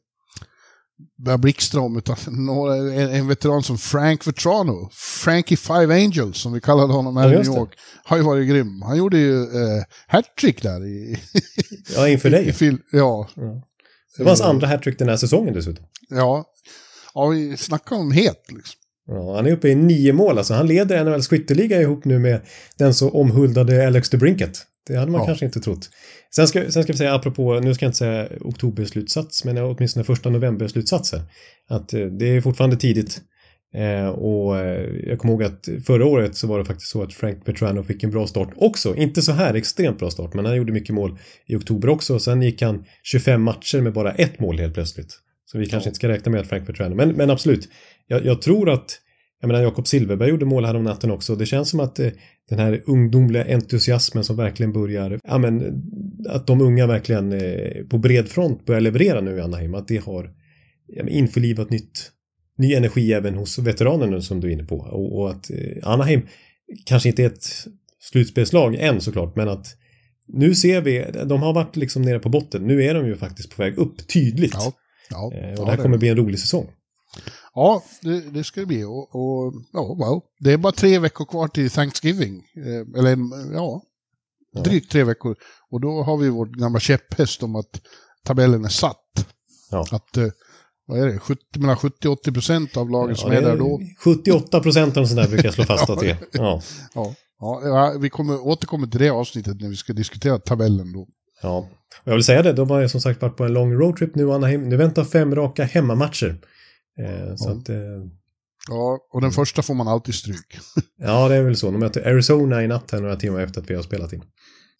börja 1.25 1.37
blixtra 1.37 1.81
om, 1.81 1.97
utan 1.97 2.17
några, 2.45 2.75
en, 2.75 3.09
en, 3.09 3.27
veteran 3.27 3.63
som 3.63 3.77
Frank 3.77 4.27
Vetrano, 4.27 4.89
Frankie 4.93 5.57
Five 5.57 5.95
Angels 5.95 6.37
som 6.37 6.53
vi 6.53 6.61
kallade 6.61 6.93
honom 6.93 7.17
här 7.17 7.33
ja, 7.33 7.33
i 7.33 7.37
New 7.37 7.57
York, 7.57 7.69
har 8.03 8.17
ju 8.17 8.23
varit 8.23 8.49
grym. 8.49 8.81
Han 8.81 8.97
gjorde 8.97 9.17
ju 9.17 9.43
eh, 9.43 9.83
hattrick 10.07 10.61
där 10.61 10.85
i... 10.85 11.19
ja, 11.95 12.07
inför 12.07 12.29
dig. 12.29 12.55
I, 12.61 12.65
i, 12.65 12.77
ja. 12.91 13.29
ja. 13.35 13.67
Det 14.17 14.23
var 14.23 14.29
hans 14.29 14.41
andra 14.41 14.67
hattrick 14.67 14.99
den 14.99 15.09
här 15.09 15.17
säsongen 15.17 15.53
dessutom. 15.53 15.85
Ja, 16.09 16.45
ja 17.13 17.27
vi 17.27 17.57
snackar 17.57 17.95
om 17.95 18.11
het 18.11 18.45
liksom. 18.49 18.80
Ja, 19.07 19.35
han 19.35 19.45
är 19.45 19.51
uppe 19.51 19.69
i 19.69 19.75
nio 19.75 20.13
mål 20.13 20.37
alltså. 20.37 20.53
Han 20.53 20.67
leder 20.67 21.05
NHLs 21.05 21.27
skytteliga 21.27 21.81
ihop 21.81 22.05
nu 22.05 22.19
med 22.19 22.41
den 22.77 22.93
så 22.93 23.09
omhuldade 23.09 23.87
Alex 23.87 24.09
DeBrinket. 24.09 24.65
Det 24.87 24.95
hade 24.95 25.11
man 25.11 25.21
ja. 25.21 25.25
kanske 25.25 25.45
inte 25.45 25.59
trott. 25.59 25.89
Sen 26.35 26.47
ska, 26.47 26.71
sen 26.71 26.83
ska 26.83 26.93
vi 26.93 26.97
säga, 26.97 27.13
apropå, 27.13 27.59
nu 27.59 27.73
ska 27.73 27.85
jag 27.85 27.89
inte 27.89 27.97
säga 27.97 28.27
oktoberslutsats, 28.41 29.45
men 29.45 29.57
åtminstone 29.57 30.03
första 30.03 30.29
novemberslutsatser. 30.29 31.21
Att 31.69 31.93
eh, 31.93 32.05
det 32.05 32.25
är 32.25 32.41
fortfarande 32.41 32.75
tidigt. 32.75 33.21
Eh, 33.73 34.09
och 34.09 34.59
eh, 34.59 34.89
jag 35.03 35.19
kommer 35.19 35.33
ihåg 35.33 35.43
att 35.43 35.69
förra 35.85 36.05
året 36.05 36.35
så 36.35 36.47
var 36.47 36.59
det 36.59 36.65
faktiskt 36.65 36.91
så 36.91 37.03
att 37.03 37.13
Frank 37.13 37.45
Petrano 37.45 37.83
fick 37.83 38.03
en 38.03 38.11
bra 38.11 38.27
start 38.27 38.49
också. 38.55 38.95
Inte 38.95 39.21
så 39.21 39.31
här 39.31 39.53
extremt 39.53 39.99
bra 39.99 40.09
start, 40.09 40.33
men 40.33 40.45
han 40.45 40.55
gjorde 40.55 40.71
mycket 40.71 40.95
mål 40.95 41.19
i 41.45 41.55
oktober 41.55 41.89
också. 41.89 42.19
Sen 42.19 42.41
gick 42.41 42.61
han 42.61 42.85
25 43.03 43.41
matcher 43.41 43.81
med 43.81 43.93
bara 43.93 44.11
ett 44.11 44.39
mål 44.39 44.59
helt 44.59 44.73
plötsligt. 44.73 45.19
Så 45.45 45.57
vi 45.57 45.65
kanske 45.65 45.89
inte 45.89 45.95
ska 45.95 46.07
räkna 46.07 46.31
med 46.31 46.41
att 46.41 46.47
Frank 46.47 46.67
Petrano, 46.67 46.95
men, 46.95 47.09
men 47.09 47.29
absolut. 47.29 47.69
Jag, 48.11 48.25
jag 48.25 48.41
tror 48.41 48.69
att 48.69 48.99
jag 49.41 49.47
menar, 49.47 49.61
Jakob 49.61 49.87
Silverberg 49.87 50.29
gjorde 50.29 50.45
mål 50.45 50.65
här 50.65 50.75
om 50.75 50.83
natten 50.83 51.11
också. 51.11 51.35
Det 51.35 51.45
känns 51.45 51.69
som 51.69 51.79
att 51.79 51.99
eh, 51.99 52.09
den 52.49 52.59
här 52.59 52.83
ungdomliga 52.85 53.53
entusiasmen 53.53 54.23
som 54.23 54.35
verkligen 54.35 54.73
börjar, 54.73 55.19
ja 55.23 55.37
men 55.37 55.83
att 56.29 56.47
de 56.47 56.61
unga 56.61 56.87
verkligen 56.87 57.33
eh, 57.33 57.85
på 57.89 57.97
bred 57.97 58.29
front 58.29 58.65
börjar 58.65 58.81
leverera 58.81 59.21
nu 59.21 59.37
i 59.37 59.41
Anaheim, 59.41 59.75
att 59.75 59.87
det 59.87 59.97
har 59.97 60.31
ja, 60.87 61.07
införlivat 61.07 61.69
nytt, 61.69 62.11
ny 62.57 62.73
energi 62.73 63.13
även 63.13 63.35
hos 63.35 63.59
veteranerna 63.59 64.21
som 64.21 64.39
du 64.39 64.47
är 64.47 64.51
inne 64.51 64.63
på. 64.63 64.77
Och, 64.77 65.19
och 65.19 65.29
att 65.29 65.51
eh, 65.51 65.89
Anaheim 65.89 66.21
kanske 66.85 67.09
inte 67.09 67.23
är 67.23 67.27
ett 67.27 67.47
slutspelslag 67.99 68.75
än 68.75 69.01
såklart, 69.01 69.35
men 69.35 69.49
att 69.49 69.67
nu 70.27 70.55
ser 70.55 70.81
vi, 70.81 71.05
de 71.25 71.41
har 71.41 71.53
varit 71.53 71.75
liksom 71.75 72.01
nere 72.01 72.19
på 72.19 72.29
botten, 72.29 72.67
nu 72.67 72.83
är 72.83 72.93
de 72.93 73.07
ju 73.07 73.15
faktiskt 73.15 73.55
på 73.55 73.61
väg 73.61 73.77
upp 73.77 74.07
tydligt. 74.07 74.53
Ja, 74.53 74.73
ja, 75.09 75.31
och 75.59 75.65
det 75.65 75.71
här 75.71 75.77
kommer 75.77 75.97
bli 75.97 76.09
en 76.09 76.17
rolig 76.17 76.39
säsong. 76.39 76.67
Ja, 77.55 77.83
det, 78.01 78.21
det 78.21 78.43
ska 78.43 78.59
det 78.59 78.65
bli. 78.65 78.83
Och, 78.83 79.15
och, 79.15 79.53
ja, 79.73 79.95
well, 79.99 80.21
det 80.39 80.53
är 80.53 80.57
bara 80.57 80.73
tre 80.73 80.99
veckor 80.99 81.25
kvar 81.25 81.47
till 81.47 81.69
Thanksgiving. 81.69 82.43
Eh, 82.55 82.99
eller 82.99 83.17
ja, 83.53 83.81
drygt 84.63 84.91
tre 84.91 85.03
veckor. 85.03 85.35
Och 85.69 85.81
då 85.81 86.03
har 86.03 86.17
vi 86.17 86.29
vår 86.29 86.45
gamla 86.45 86.79
käpphäst 86.79 87.43
om 87.43 87.55
att 87.55 87.81
tabellen 88.25 88.65
är 88.65 88.69
satt. 88.69 89.25
Ja. 89.71 89.85
Att, 89.91 90.17
eh, 90.17 90.27
vad 90.85 90.99
är 90.99 91.05
det, 91.05 91.19
70, 91.19 91.41
mellan 91.59 91.75
70-80 91.75 92.33
procent 92.33 92.77
av 92.77 92.89
lagen 92.89 93.09
ja, 93.09 93.15
som 93.15 93.31
är 93.31 93.41
där 93.41 93.57
då. 93.57 93.79
78 94.03 94.59
procent 94.59 94.97
av 94.97 95.05
sånt 95.05 95.21
där 95.21 95.27
brukar 95.27 95.45
jag 95.45 95.53
slå 95.53 95.63
fast 95.63 95.89
att 95.89 95.99
det 95.99 96.09
är. 96.09 96.17
Ja. 96.31 96.61
ja. 96.93 97.15
Ja, 97.63 97.97
vi 97.99 98.09
kommer 98.09 98.47
återkomma 98.47 98.87
till 98.87 98.99
det 98.99 99.09
avsnittet 99.09 99.61
när 99.61 99.69
vi 99.69 99.75
ska 99.75 99.93
diskutera 99.93 100.39
tabellen 100.39 100.93
då. 100.93 101.07
Ja, 101.41 101.57
och 102.03 102.07
jag 102.07 102.13
vill 102.13 102.23
säga 102.23 102.41
det, 102.41 102.53
de 102.53 102.69
har 102.69 102.87
som 102.87 103.01
sagt 103.01 103.21
varit 103.21 103.37
på 103.37 103.43
en 103.43 103.53
lång 103.53 103.73
roadtrip 103.73 104.15
nu, 104.15 104.31
Anaheim. 104.31 104.69
Nu 104.69 104.77
väntar 104.77 105.03
fem 105.03 105.35
raka 105.35 105.63
hemmamatcher. 105.63 106.37
Eh, 106.99 107.35
så 107.35 107.49
ja. 107.49 107.55
att, 107.55 107.69
eh, 107.69 107.75
ja, 108.69 108.99
och 109.11 109.21
den 109.21 109.31
första 109.31 109.61
får 109.61 109.73
man 109.73 109.87
alltid 109.87 110.15
stryk. 110.15 110.57
ja, 110.97 111.27
det 111.27 111.35
är 111.35 111.43
väl 111.43 111.57
så. 111.57 111.71
De 111.71 111.79
möter 111.79 112.07
Arizona 112.07 112.63
i 112.63 112.67
natt 112.67 112.91
här 112.91 112.99
några 112.99 113.15
timmar 113.15 113.39
efter 113.39 113.61
att 113.61 113.69
vi 113.69 113.75
har 113.75 113.83
spelat 113.83 114.13
in. 114.13 114.23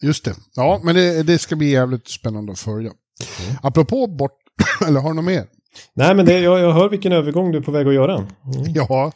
Just 0.01 0.25
det. 0.25 0.35
Ja, 0.55 0.81
men 0.83 0.95
det, 0.95 1.23
det 1.23 1.39
ska 1.39 1.55
bli 1.55 1.69
jävligt 1.69 2.07
spännande 2.07 2.51
att 2.51 2.59
följa. 2.59 2.91
Mm. 2.91 3.55
Apropå 3.63 4.07
bort... 4.07 4.37
Eller 4.87 4.99
har 4.99 5.09
du 5.09 5.15
något 5.15 5.25
mer? 5.25 5.45
Nej, 5.93 6.15
men 6.15 6.25
det, 6.25 6.39
jag, 6.39 6.59
jag 6.59 6.73
hör 6.73 6.89
vilken 6.89 7.11
övergång 7.11 7.51
du 7.51 7.57
är 7.57 7.61
på 7.61 7.71
väg 7.71 7.87
att 7.87 7.93
göra. 7.93 8.15
Mm. 8.15 8.27
Ja, 8.75 9.11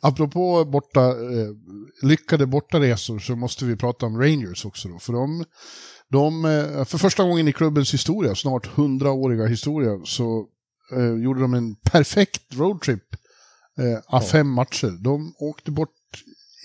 apropå 0.00 0.64
borta, 0.64 1.06
eh, 1.08 1.48
lyckade 2.02 2.46
bortaresor 2.46 3.18
så 3.18 3.36
måste 3.36 3.64
vi 3.64 3.76
prata 3.76 4.06
om 4.06 4.20
Rangers 4.20 4.64
också 4.64 4.88
då. 4.88 4.98
För 4.98 5.12
de, 5.12 5.44
de, 6.10 6.44
eh, 6.44 6.84
för 6.84 6.98
första 6.98 7.22
gången 7.22 7.48
i 7.48 7.52
klubbens 7.52 7.94
historia, 7.94 8.34
snart 8.34 8.66
hundraåriga 8.66 9.46
historia, 9.46 10.00
så 10.04 10.46
eh, 10.96 11.22
gjorde 11.22 11.40
de 11.40 11.54
en 11.54 11.76
perfekt 11.76 12.54
roadtrip 12.54 13.04
eh, 13.78 13.94
av 13.94 14.22
ja. 14.22 14.28
fem 14.32 14.48
matcher. 14.48 15.04
De 15.04 15.34
åkte 15.38 15.70
bort 15.70 15.88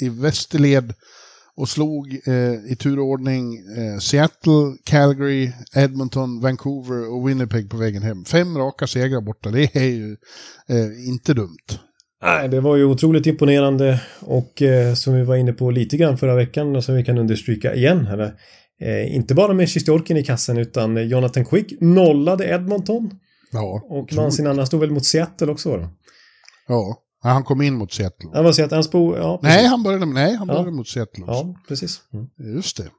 i 0.01 0.09
västerled 0.09 0.93
och 1.57 1.69
slog 1.69 2.19
eh, 2.25 2.71
i 2.71 2.75
turordning 2.79 3.57
eh, 3.57 3.99
Seattle, 3.99 4.77
Calgary, 4.83 5.51
Edmonton, 5.75 6.41
Vancouver 6.41 7.13
och 7.13 7.29
Winnipeg 7.29 7.69
på 7.69 7.77
vägen 7.77 8.03
hem. 8.03 8.25
Fem 8.25 8.57
raka 8.57 8.87
segrar 8.87 9.21
borta, 9.21 9.49
det 9.51 9.75
är 9.75 9.89
ju 9.89 10.17
eh, 10.69 11.07
inte 11.07 11.33
dumt. 11.33 11.79
Nej, 12.23 12.49
det 12.49 12.61
var 12.61 12.75
ju 12.75 12.85
otroligt 12.85 13.25
imponerande 13.25 14.01
och 14.19 14.61
eh, 14.61 14.93
som 14.93 15.13
vi 15.13 15.23
var 15.23 15.35
inne 15.35 15.53
på 15.53 15.71
lite 15.71 15.97
grann 15.97 16.17
förra 16.17 16.35
veckan 16.35 16.75
och 16.75 16.83
som 16.83 16.95
vi 16.95 17.03
kan 17.03 17.17
understryka 17.17 17.75
igen 17.75 18.05
här. 18.05 18.33
Eh, 18.81 19.15
inte 19.15 19.33
bara 19.35 19.53
med 19.53 19.69
Sjistjorkin 19.69 20.17
i 20.17 20.23
kassen 20.23 20.57
utan 20.57 21.09
Jonathan 21.09 21.45
Quick 21.45 21.81
nollade 21.81 22.45
Edmonton. 22.45 23.11
Ja, 23.55 23.81
och 23.89 24.13
vann 24.13 24.57
han 24.57 24.67
stod 24.67 24.79
väl 24.79 24.91
mot 24.91 25.05
Seattle 25.05 25.51
också 25.51 25.77
då? 25.77 25.89
Ja, 26.67 27.01
han 27.21 27.43
kom 27.43 27.61
in 27.61 27.73
mot 27.73 27.93
Seattle. 27.93 28.29
Han 28.33 28.43
var 28.43 28.51
Seattle, 28.51 28.75
han 28.75 28.83
spå, 28.83 29.17
ja, 29.17 29.39
nej, 29.43 29.65
han 29.65 29.83
började, 29.83 30.05
nej, 30.05 30.35
han 30.35 30.47
började 30.47 30.67
ja. 30.67 30.71
mot 30.71 30.87
Seattle 30.87 31.23
också. 31.23 31.33
Ja, 31.33 31.55
precis. 31.67 32.01
Mm. 32.13 32.55
Just 32.55 32.77
det. 32.77 32.89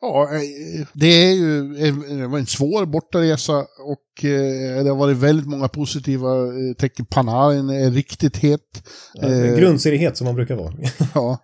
Ja, 0.00 0.28
eh, 0.34 0.86
det 0.92 1.06
är 1.06 1.32
ju 1.32 1.74
det 2.18 2.26
var 2.26 2.38
en 2.38 2.46
svår 2.46 2.86
bortaresa 2.86 3.58
och 3.86 4.24
eh, 4.24 4.84
det 4.84 4.90
har 4.90 4.96
varit 4.96 5.16
väldigt 5.16 5.46
många 5.46 5.68
positiva 5.68 6.46
eh, 6.46 6.74
tecken. 6.78 7.06
Panarin 7.06 7.70
är 7.70 7.90
riktigt 7.90 8.36
het. 8.36 8.88
Ja, 9.14 9.28
grundseriehet 9.28 10.16
som 10.16 10.24
man 10.24 10.34
brukar 10.34 10.56
vara. 10.56 10.74
ja. 11.14 11.38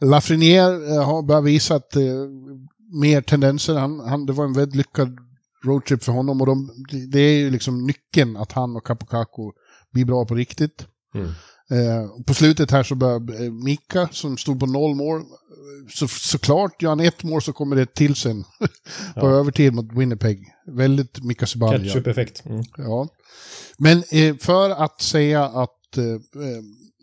Lafreniere 0.00 1.00
har 1.00 1.22
börjat 1.22 1.44
visa 1.44 1.74
att 1.74 1.96
mer 3.02 3.20
tendenser. 3.20 3.74
Han, 3.74 4.00
han, 4.00 4.26
det 4.26 4.32
var 4.32 4.44
en 4.44 4.52
väldigt 4.52 4.76
lyckad 4.76 5.18
roadtrip 5.64 6.04
för 6.04 6.12
honom 6.12 6.40
och 6.40 6.46
de, 6.46 6.70
det 7.12 7.20
är 7.20 7.38
ju 7.38 7.50
liksom 7.50 7.86
nyckeln 7.86 8.36
att 8.36 8.52
han 8.52 8.76
och 8.76 8.86
Capocaco 8.86 9.52
blir 9.92 10.04
bra 10.04 10.24
på 10.26 10.34
riktigt. 10.34 10.86
Mm. 11.14 11.30
Eh, 11.70 12.24
på 12.26 12.34
slutet 12.34 12.70
här 12.70 12.82
så 12.82 12.94
börjar 12.94 13.42
eh, 13.44 13.52
Mika 13.52 14.08
som 14.12 14.36
stod 14.36 14.60
på 14.60 14.66
noll 14.66 14.94
mål. 14.94 15.22
Så, 15.90 16.08
såklart 16.08 16.82
gör 16.82 16.90
han 16.90 17.00
ett 17.00 17.22
mål 17.22 17.42
så 17.42 17.52
kommer 17.52 17.76
det 17.76 17.94
till 17.94 18.14
sen 18.14 18.42
på 19.14 19.26
ja. 19.26 19.30
övertid 19.30 19.74
mot 19.74 19.92
Winnipeg. 19.92 20.46
Väldigt 20.66 21.24
Mika 21.24 21.46
Zibanejad. 21.46 21.84
Ketchup-effekt. 21.84 22.46
Mm. 22.46 22.64
Ja. 22.76 23.08
Men 23.78 24.02
eh, 24.10 24.36
för 24.36 24.70
att 24.70 25.00
säga 25.00 25.44
att 25.44 25.96
eh, 25.96 26.04
eh 26.04 26.62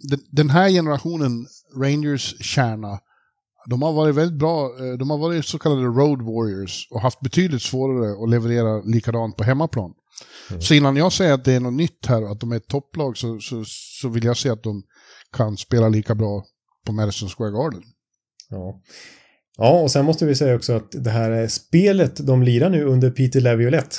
den, 0.10 0.20
den 0.32 0.50
här 0.50 0.70
generationen 0.70 1.48
Rangers 1.76 2.36
kärna 2.40 3.00
de 3.70 3.82
har 3.82 3.94
varit 3.94 4.16
väldigt 4.16 4.40
bra, 4.40 4.66
eh, 4.66 4.98
de 4.98 5.10
har 5.10 5.18
varit 5.18 5.46
så 5.46 5.60
kallade 5.60 5.82
road 5.82 6.22
warriors 6.22 6.88
och 6.92 7.02
haft 7.02 7.20
betydligt 7.20 7.62
svårare 7.62 8.24
att 8.24 8.30
leverera 8.30 8.82
likadant 8.82 9.38
på 9.38 9.44
hemmaplan. 9.44 9.94
Mm. 10.50 10.62
Så 10.62 10.74
innan 10.74 10.96
jag 10.96 11.14
säger 11.14 11.34
att 11.34 11.46
det 11.46 11.54
är 11.54 11.60
något 11.60 11.74
nytt 11.74 12.06
här 12.06 12.24
och 12.24 12.32
att 12.32 12.40
de 12.40 12.52
är 12.52 12.56
ett 12.58 12.68
topplag 12.68 13.18
så, 13.18 13.40
så, 13.40 13.64
så 14.02 14.10
vill 14.10 14.24
jag 14.24 14.38
se 14.38 14.50
att 14.50 14.64
de 14.64 14.84
kan 15.38 15.58
spela 15.58 15.90
lika 15.90 16.16
bra 16.16 16.44
på 16.86 16.92
Madison 16.92 17.30
Square 17.30 17.52
Garden. 17.52 17.82
Ja. 18.50 18.82
ja, 19.58 19.82
och 19.82 19.92
sen 19.92 20.06
måste 20.06 20.26
vi 20.26 20.36
säga 20.36 20.56
också 20.56 20.74
att 20.74 20.92
det 20.92 21.10
här 21.10 21.48
spelet 21.48 22.28
de 22.28 22.44
lirar 22.44 22.70
nu 22.70 22.84
under 22.84 23.12
Peter 23.12 23.42
Laviolette 23.42 23.96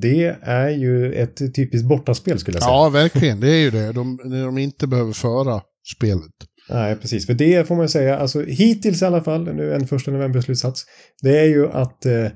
det 0.00 0.36
är 0.42 0.68
ju 0.68 1.14
ett 1.14 1.36
typiskt 1.36 1.88
bortaspel 1.88 2.38
skulle 2.38 2.56
jag 2.56 2.62
säga. 2.62 2.74
Ja, 2.74 2.88
verkligen. 2.88 3.40
Det 3.40 3.50
är 3.50 3.60
ju 3.60 3.70
det. 3.70 3.92
De, 3.92 4.16
de 4.30 4.58
inte 4.58 4.86
behöver 4.86 5.12
föra 5.12 5.60
spelet. 5.96 6.32
Nej, 6.68 6.96
precis. 6.96 7.26
För 7.26 7.34
det 7.34 7.68
får 7.68 7.76
man 7.76 7.88
säga, 7.88 8.18
alltså 8.18 8.42
hittills 8.42 9.02
i 9.02 9.04
alla 9.04 9.22
fall, 9.22 9.54
nu 9.54 9.74
en 9.74 9.86
första 9.86 10.10
november-slutsats, 10.10 10.84
det 11.22 11.38
är 11.38 11.44
ju 11.44 11.68
att 11.68 12.06
eh, 12.06 12.26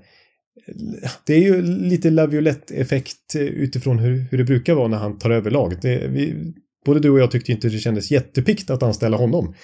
det 1.27 1.35
är 1.35 1.41
ju 1.41 1.63
lite 1.63 2.11
Laviolette-effekt 2.11 3.37
utifrån 3.37 3.99
hur, 3.99 4.27
hur 4.31 4.39
det 4.39 4.45
brukar 4.45 4.75
vara 4.75 4.89
när 4.89 4.99
han 4.99 5.19
tar 5.19 5.31
över 5.31 5.51
laget. 5.51 5.83
Det, 5.83 6.09
vi, 6.09 6.53
både 6.87 7.01
du 7.01 7.11
och 7.11 7.19
jag 7.19 7.31
tyckte 7.31 7.53
inte 7.53 7.69
det 7.69 7.79
kändes 7.79 8.11
jättepikt 8.11 8.71
att 8.71 8.83
anställa 8.83 9.17
honom. 9.17 9.55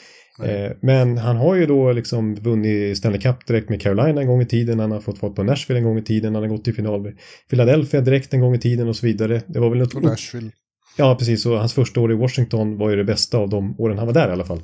Eh, 0.45 0.73
men 0.81 1.19
han 1.19 1.37
har 1.37 1.55
ju 1.55 1.67
då 1.67 1.93
liksom 1.93 2.35
vunnit 2.35 2.99
Stanley 2.99 3.21
Cup 3.21 3.47
direkt 3.47 3.69
med 3.69 3.81
Carolina 3.81 4.21
en 4.21 4.27
gång 4.27 4.43
i 4.43 4.47
tiden. 4.47 4.79
Han 4.79 4.91
har 4.91 5.01
fått 5.01 5.19
fart 5.19 5.35
på 5.35 5.43
Nashville 5.43 5.81
en 5.81 5.85
gång 5.85 5.99
i 5.99 6.03
tiden. 6.03 6.35
Han 6.35 6.43
har 6.43 6.51
gått 6.51 6.65
till 6.65 6.75
final 6.75 7.03
med 7.03 7.17
Philadelphia 7.51 8.01
direkt 8.01 8.35
en 8.35 8.41
gång 8.41 8.55
i 8.55 8.59
tiden 8.59 8.89
och 8.89 8.97
så 8.97 9.07
vidare. 9.07 9.43
Det 9.47 9.61
var 9.61 9.71
väl 9.71 9.79
något... 9.79 10.03
Nashville. 10.03 10.51
Ja, 10.97 11.17
precis. 11.19 11.47
Och 11.47 11.59
hans 11.59 11.73
första 11.73 12.01
år 12.01 12.13
i 12.13 12.15
Washington 12.15 12.79
var 12.79 12.91
ju 12.91 12.97
det 12.97 13.05
bästa 13.05 13.39
av 13.39 13.49
de 13.49 13.81
åren 13.81 13.99
han 13.99 14.07
var 14.07 14.15
där 14.15 14.29
i 14.29 14.33
alla 14.33 14.45
fall. 14.45 14.63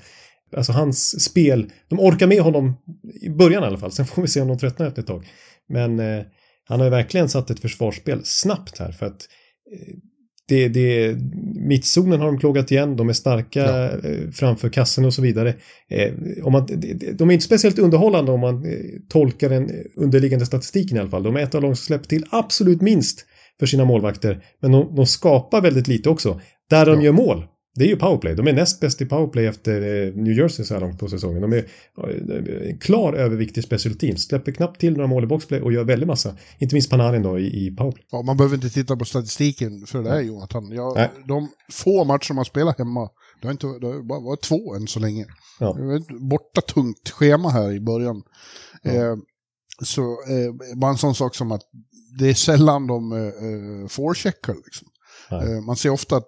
Alltså 0.57 0.73
hans 0.73 1.25
spel, 1.25 1.71
de 1.89 2.01
orkar 2.01 2.27
med 2.27 2.41
honom 2.41 2.77
i 3.21 3.29
början 3.29 3.63
i 3.63 3.67
alla 3.67 3.79
fall. 3.79 3.93
Sen 3.93 4.07
får 4.07 4.23
vi 4.23 4.29
se 4.29 4.41
om 4.41 4.49
de 4.49 4.59
tröttnar 4.59 4.87
efter 4.87 5.03
ett 5.03 5.09
tag. 5.09 5.27
Men 5.69 6.01
eh, 6.01 6.25
han 6.65 6.81
har 6.81 6.87
ju 6.87 6.91
verkligen 6.91 7.29
satt 7.29 7.51
ett 7.51 7.61
försvarsspel 7.61 8.21
snabbt 8.25 8.79
här 8.79 8.93
för 8.93 9.07
att 9.07 9.29
eh, 9.73 9.95
det, 10.49 10.69
det, 10.69 11.19
mittzonen 11.55 12.21
har 12.21 12.27
de 12.27 12.39
plågat 12.39 12.71
igen, 12.71 12.97
de 12.97 13.09
är 13.09 13.13
starka 13.13 13.61
ja. 13.61 14.09
Eh, 14.09 14.31
framför 14.33 14.69
kassen 14.69 15.05
och 15.05 15.15
så 15.15 15.23
vidare. 15.23 15.55
Eh, 15.91 16.13
om 16.43 16.53
man, 16.53 16.67
de 17.13 17.31
är 17.31 17.33
inte 17.33 17.45
speciellt 17.45 17.79
underhållande 17.79 18.33
om 18.33 18.41
man 18.41 18.65
eh, 18.65 18.79
tolkar 19.09 19.49
den 19.49 19.71
underliggande 19.97 20.47
statistiken 20.47 20.97
i 20.97 21.01
alla 21.01 21.11
fall. 21.11 21.23
De 21.23 21.37
är 21.37 21.41
ett 21.41 21.55
av 21.55 21.63
de 21.63 21.77
som 21.77 21.85
släpper 21.85 22.07
till 22.07 22.25
absolut 22.31 22.81
minst 22.81 23.27
för 23.59 23.67
sina 23.67 23.85
målvakter. 23.85 24.45
Men 24.61 24.73
de, 24.73 24.95
de 24.95 25.07
skapar 25.07 25.61
väldigt 25.61 25.89
lite 25.89 26.11
också. 26.11 26.41
Där 26.71 26.87
de 26.87 26.95
Ja. 26.95 27.03
gör 27.03 27.13
mål, 27.13 27.47
det 27.75 27.85
är 27.85 27.89
ju 27.89 27.97
powerplay. 27.97 28.35
De 28.35 28.47
är 28.49 28.53
näst 28.53 28.81
bäst 28.81 29.03
i 29.03 29.07
powerplay 29.07 29.47
efter 29.47 29.75
eh, 29.83 30.15
New 30.15 30.39
Jersey 30.39 30.65
så 30.65 30.75
här 30.75 30.81
långt 30.81 30.99
på 30.99 31.09
säsongen. 31.09 31.43
De 31.43 31.53
är 31.53 31.59
eh, 31.59 32.77
klar 32.81 33.13
övervikt 33.13 33.59
i 33.59 33.63
special 33.63 33.95
teams. 33.95 34.25
Släpper 34.25 34.53
knappt 34.53 34.81
till 34.81 34.93
några 34.93 35.07
mål 35.07 35.25
i 35.25 35.27
boxplay 35.27 35.61
och 35.61 35.73
gör 35.73 35.85
väldigt 35.85 36.07
massa. 36.07 36.37
Inte 36.59 36.75
minst 36.75 36.91
Panarin 36.91 37.23
då 37.23 37.39
i, 37.39 37.75
powerplay. 37.79 38.05
Ja, 38.11 38.23
man 38.23 38.37
behöver 38.37 38.55
inte 38.55 38.71
titta 38.71 38.97
på 38.97 39.05
statistiken 39.05 39.87
för 39.87 40.03
det 40.03 40.11
här 40.11 40.21
Jonathan. 40.21 40.73
Jag, 40.73 41.09
de 41.29 41.49
få 41.73 42.05
matcher 42.05 42.35
man 42.35 42.45
spelar 42.45 42.75
hemma, 42.79 43.09
det 43.41 43.47
har, 43.47 43.53
inte, 43.53 43.67
det 43.67 43.87
har 43.87 44.09
bara 44.09 44.21
varit 44.21 44.43
två 44.43 44.75
än 44.75 44.87
så 44.87 45.01
länge. 45.01 45.27
Ja. 45.61 45.73
Det 45.73 45.87
var 45.87 45.97
ett 45.97 46.21
borta 46.31 46.61
tungt 46.61 47.09
schema 47.11 47.49
här 47.51 47.73
i 47.73 47.81
början. 47.81 48.23
Ja. 48.83 48.93
Eh, 48.93 49.17
så 49.85 50.03
eh, 50.03 50.77
bara 50.77 50.91
en 50.91 50.99
sån 50.99 51.15
sak 51.15 51.35
som 51.35 51.53
att 51.53 51.63
det 52.19 52.29
är 52.29 52.35
sällan 52.35 52.87
de 52.87 53.13
eh, 53.13 53.19
eh, 53.19 53.89
forecheckar. 53.89 54.55
Liksom. 54.55 54.89
Eh, 55.31 55.61
man 55.61 55.77
ser 55.77 55.91
ofta 55.91 56.17
att 56.17 56.27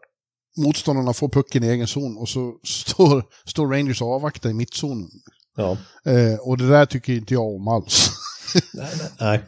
motståndarna 0.56 1.12
får 1.12 1.28
pucken 1.28 1.64
i 1.64 1.68
egen 1.68 1.86
zon 1.86 2.16
och 2.16 2.28
så 2.28 2.58
står, 2.64 3.24
står 3.44 3.66
Rangers 3.66 4.02
och 4.02 4.12
avvaktar 4.14 4.50
i 4.50 4.54
mittzonen. 4.54 5.08
Ja. 5.56 5.76
Eh, 6.04 6.34
och 6.40 6.58
det 6.58 6.68
där 6.68 6.86
tycker 6.86 7.12
inte 7.12 7.34
jag 7.34 7.54
om 7.54 7.68
alls. 7.68 8.10
Nej, 8.74 8.92
nej. 9.20 9.44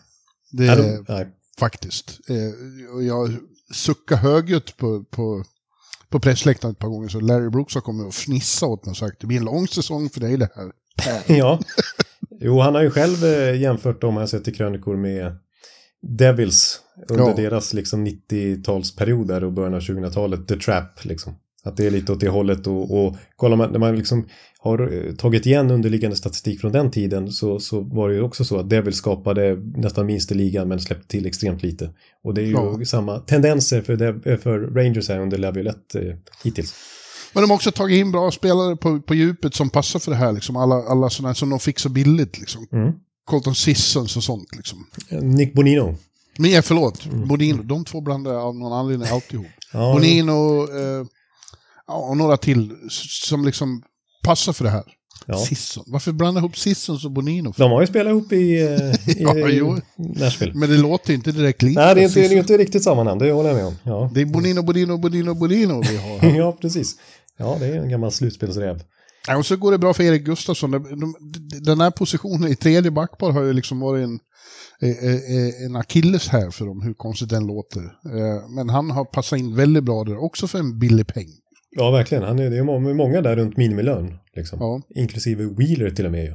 Det, 0.50 1.04
nej. 1.08 1.28
faktiskt. 1.58 2.20
Eh, 2.28 3.06
jag 3.06 3.36
suckar 3.74 4.16
högljutt 4.16 4.76
på, 4.76 5.04
på, 5.04 5.44
på 6.08 6.20
pressläktaren 6.20 6.72
ett 6.72 6.78
par 6.78 6.88
gånger 6.88 7.08
så 7.08 7.20
Larry 7.20 7.50
Brooks 7.50 7.74
har 7.74 7.80
kommit 7.80 8.06
och 8.06 8.14
fnissat 8.14 8.68
åt 8.68 8.84
mig 8.84 8.90
och 8.90 8.96
sagt 8.96 9.20
det 9.20 9.26
blir 9.26 9.38
en 9.38 9.44
lång 9.44 9.68
säsong 9.68 10.10
för 10.10 10.20
dig 10.20 10.36
det 10.36 10.48
här. 10.54 10.72
Ja. 11.36 11.60
Jo, 12.42 12.58
han 12.60 12.74
har 12.74 12.82
ju 12.82 12.90
själv 12.90 13.24
eh, 13.24 13.60
jämfört 13.60 14.00
dem, 14.00 14.14
har 14.14 14.22
jag 14.22 14.28
sett 14.28 14.48
i 14.48 14.52
krönikor, 14.52 14.96
med 14.96 15.36
Devils 16.18 16.80
under 17.08 17.24
Ja. 17.24 17.34
deras 17.36 17.74
liksom 17.74 18.06
90-talsperiod 18.06 19.26
där 19.26 19.44
och 19.44 19.52
början 19.52 19.74
av 19.74 19.80
2000-talet. 19.80 20.48
The 20.48 20.56
Trap, 20.56 21.04
liksom. 21.04 21.34
Att 21.64 21.76
det 21.76 21.86
är 21.86 21.90
lite 21.90 22.12
åt 22.12 22.20
det 22.20 22.28
hållet 22.28 22.66
och, 22.66 23.06
och 23.06 23.16
kollar 23.36 23.56
man, 23.56 23.72
när 23.72 23.78
man 23.78 23.96
liksom 23.96 24.28
har 24.58 24.92
eh, 24.92 25.14
tagit 25.14 25.46
igen 25.46 25.70
underliggande 25.70 26.16
statistik 26.16 26.60
från 26.60 26.72
den 26.72 26.90
tiden 26.90 27.32
så, 27.32 27.60
så 27.60 27.80
var 27.80 28.08
det 28.08 28.14
ju 28.14 28.20
också 28.20 28.44
så 28.44 28.58
att 28.58 28.70
Devils 28.70 28.96
skapade 28.96 29.56
nästan 29.76 30.06
minst 30.06 30.32
i 30.32 30.34
ligan 30.34 30.68
men 30.68 30.80
släppte 30.80 31.08
till 31.08 31.26
extremt 31.26 31.62
lite. 31.62 31.90
Och 32.24 32.34
det 32.34 32.40
är 32.40 32.46
ju 32.46 32.52
Ja. 32.52 32.84
samma 32.86 33.18
tendenser 33.18 33.80
för, 33.82 33.96
Dev, 33.96 34.26
eh, 34.26 34.38
för 34.38 34.58
Rangers 34.60 35.08
här 35.08 35.18
under 35.20 35.38
Laviolette 35.38 36.00
eh, 36.00 36.14
hittills. 36.44 36.74
Men 37.32 37.42
de 37.42 37.50
har 37.50 37.54
också 37.54 37.72
tagit 37.72 37.98
in 38.00 38.12
bra 38.12 38.30
spelare 38.30 38.76
på, 38.76 39.00
på 39.00 39.14
djupet 39.14 39.54
som 39.54 39.70
passar 39.70 39.98
för 40.00 40.10
det 40.10 40.16
här. 40.16 40.32
Liksom. 40.32 40.56
Alla, 40.56 40.74
alla 40.74 41.10
sådana 41.10 41.34
som 41.34 41.50
de 41.50 41.60
fick 41.60 41.78
så 41.78 41.88
billigt. 41.88 42.38
Liksom. 42.38 42.66
Mm. 42.72 42.92
Colton 43.24 43.54
Sissons 43.54 44.16
och 44.16 44.24
sånt. 44.24 44.56
Liksom. 44.56 44.86
Nick 45.22 45.54
Bonino. 45.54 45.96
Men 46.38 46.50
ja, 46.50 46.62
förlåt, 46.62 47.06
Bodino. 47.06 47.62
De 47.62 47.84
två 47.84 48.00
blandar 48.00 48.32
jag 48.32 48.42
av 48.42 48.54
någon 48.56 48.72
anledning 48.72 49.08
alltid 49.08 49.34
ihop. 49.34 49.46
Ja, 49.72 49.92
Bonino 49.92 50.62
eh, 50.62 51.06
och 51.86 52.16
några 52.16 52.36
till 52.36 52.72
som 52.90 53.44
liksom 53.44 53.82
passar 54.24 54.52
för 54.52 54.64
det 54.64 54.70
här. 54.70 54.82
ja. 55.26 55.38
Sisson. 55.38 55.84
Varför 55.86 56.12
blanda 56.12 56.38
ihop 56.38 56.58
Sissons 56.58 57.04
och 57.04 57.10
Bonino? 57.10 57.54
De 57.56 57.70
har 57.70 57.80
ju 57.80 57.86
spelat 57.86 58.10
ihop 58.10 58.32
i, 58.32 58.62
eh, 58.62 59.16
i 59.16 59.22
Ja, 59.22 59.48
jo. 59.48 59.78
Nashville. 59.96 60.54
Men 60.54 60.70
det 60.70 60.76
låter 60.76 61.14
inte 61.14 61.32
direkt 61.32 61.62
lika. 61.62 61.80
Nej, 61.80 61.94
det 61.94 62.00
är 62.00 62.04
inte, 62.04 62.20
det 62.20 62.24
är 62.24 62.28
Sisson. 62.28 62.38
inte 62.38 62.58
riktigt 62.58 62.82
samma 62.82 63.02
namn, 63.04 63.18
det 63.18 63.32
håller 63.32 63.48
jag 63.50 63.56
med 63.56 63.66
om. 63.66 63.74
Ja, 63.82 64.10
Det 64.14 64.20
är 64.20 64.24
Bonino, 64.26 64.62
Bonino, 64.62 64.96
Bonino, 64.98 65.34
Bonino 65.34 65.82
vi 65.82 65.96
har 65.96 66.36
ja 66.38 66.52
precis. 66.60 66.96
Ja, 67.38 67.56
det 67.60 67.66
är 67.66 67.76
en 67.82 67.88
gammal 67.88 68.12
slutspelsräv. 68.12 68.82
Ja, 69.26 69.36
och 69.38 69.46
så 69.46 69.56
går 69.56 69.72
det 69.72 69.78
bra 69.78 69.94
för 69.94 70.04
Erik 70.04 70.24
Gustafsson. 70.24 70.70
De- 70.70 71.00
de- 71.00 71.14
Den 71.64 71.80
här 71.80 71.90
positionen 71.90 72.50
i 72.50 72.56
tredje 72.56 72.90
backpar 72.90 73.30
har 73.32 73.42
ju 73.42 73.52
liksom 73.52 73.80
varit 73.80 74.04
en, 74.04 74.18
eh, 74.82 75.04
eh, 75.14 75.64
en 75.66 75.76
akilles 75.76 76.28
här 76.28 76.50
för 76.50 76.66
dem, 76.66 76.82
hur 76.82 76.94
konstigt 76.94 77.28
den 77.28 77.46
låter. 77.46 77.82
Men 78.56 78.68
han 78.68 78.90
har 78.90 79.04
passat 79.04 79.38
in 79.38 79.54
väldigt 79.56 79.84
bra 79.84 80.04
där, 80.04 80.24
också 80.24 80.46
för 80.46 80.58
en 80.58 80.78
billig 80.78 81.06
peng. 81.06 81.28
Ja, 81.70 81.90
verkligen. 81.90 82.24
Han 82.24 82.38
är, 82.38 82.50
det 82.50 82.58
är 82.58 82.62
må- 82.64 82.94
många 82.94 83.20
där 83.20 83.36
runt 83.36 83.56
minimilön, 83.56 84.18
liksom. 84.36 84.58
Ja. 84.60 84.82
Inklusive 84.94 85.44
Wheeler 85.44 85.90
till 85.90 86.06
och 86.06 86.12
med. 86.12 86.24
ju. 86.24 86.34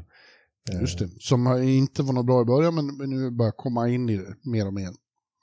Just 0.82 1.00
det. 1.00 1.10
Som 1.20 1.62
inte 1.64 2.04
var 2.04 2.14
något 2.14 2.26
bra 2.26 2.41
i 2.41 2.45
början, 2.45 2.76
men 2.76 3.10
nu 3.10 3.32
börjar 3.32 3.52
komma 3.52 3.89
in 3.89 4.10
i 4.10 4.18
det 4.18 4.36
mer 4.52 4.68
och 4.68 4.74
mer. 4.74 4.89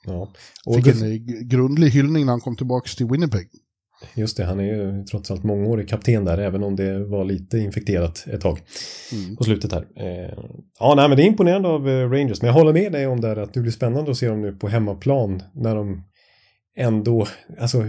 Ja. 0.05 0.33
Och 0.65 0.75
Fick 0.75 0.87
en 0.87 1.47
grundlig 1.47 1.89
hyllning 1.89 2.25
när 2.25 2.33
han 2.33 2.41
kom 2.41 2.55
tillbaka 2.55 2.87
till 2.97 3.05
Winnipeg. 3.05 3.47
Just 4.15 4.37
det, 4.37 4.45
han 4.45 4.59
är 4.59 4.63
ju 4.63 5.03
trots 5.03 5.31
allt 5.31 5.43
mångårig 5.43 5.89
kapten 5.89 6.25
där, 6.25 6.37
även 6.37 6.63
om 6.63 6.75
det 6.75 7.05
var 7.05 7.25
lite 7.25 7.57
infekterat 7.57 8.25
ett 8.27 8.41
tag 8.41 8.59
Mm. 9.13 9.35
på 9.35 9.43
slutet 9.43 9.71
här. 9.71 9.85
Eh, 9.99 10.37
ja, 10.79 10.93
nej, 10.95 11.07
men 11.09 11.17
det 11.17 11.23
är 11.23 11.27
imponerande 11.27 11.69
av 11.69 11.89
eh, 11.89 12.09
Rangers, 12.09 12.41
men 12.41 12.47
jag 12.47 12.53
håller 12.53 12.73
med 12.73 12.91
dig 12.91 13.07
om 13.07 13.21
där 13.21 13.35
att 13.35 13.53
det 13.53 13.59
blir 13.59 13.71
spännande 13.71 14.11
att 14.11 14.17
se 14.17 14.27
dem 14.27 14.41
nu 14.41 14.51
på 14.51 14.67
hemmaplan 14.67 15.43
när 15.53 15.75
de 15.75 16.03
ändå, 16.77 17.27
alltså 17.59 17.83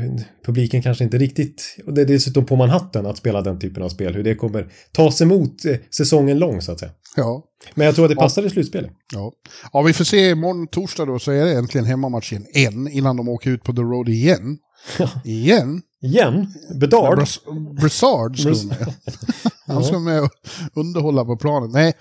publiken 0.46 0.82
kanske 0.82 1.04
inte 1.04 1.18
riktigt, 1.18 1.76
och 1.86 1.94
det 1.94 2.00
är 2.00 2.06
dessutom 2.06 2.46
på 2.46 2.56
Manhattan 2.56 3.06
att 3.06 3.16
spela 3.16 3.42
den 3.42 3.58
typen 3.58 3.82
av 3.82 3.88
spel, 3.88 4.14
hur 4.14 4.24
det 4.24 4.34
kommer 4.34 4.66
tas 4.92 5.20
emot 5.20 5.64
eh, 5.64 5.76
säsongen 5.96 6.38
lång 6.38 6.60
så 6.62 6.72
att 6.72 6.78
säga. 6.80 6.92
Ja. 7.16 7.44
Men 7.74 7.86
jag 7.86 7.94
tror 7.94 8.04
att 8.04 8.10
det 8.10 8.16
passar 8.16 8.46
i 8.46 8.50
slutspelet. 8.50 8.90
Ja. 9.14 9.32
ja, 9.72 9.82
vi 9.82 9.92
får 9.92 10.04
se 10.04 10.30
imorgon 10.30 10.66
torsdag 10.66 11.04
då 11.04 11.18
så 11.18 11.32
är 11.32 11.44
det 11.44 11.52
äntligen 11.52 11.84
hemmamatch 11.84 12.32
igen. 12.32 12.46
En 12.54 12.88
innan 12.88 13.16
de 13.16 13.28
åker 13.28 13.50
ut 13.50 13.62
på 13.62 13.72
The 13.72 13.82
Road 13.82 14.08
igen. 14.08 14.58
igen. 15.24 15.82
Igen, 16.02 16.46
Bedard. 16.80 17.18
Bras- 17.18 17.74
Brassard 17.80 18.36
Bras- 18.36 18.66
med. 18.68 18.94
Han 19.66 19.84
ska 19.84 19.98
med 19.98 20.22
och 20.22 20.30
underhålla 20.74 21.24
på 21.24 21.36
planen. 21.36 21.70
Nej, 21.72 21.94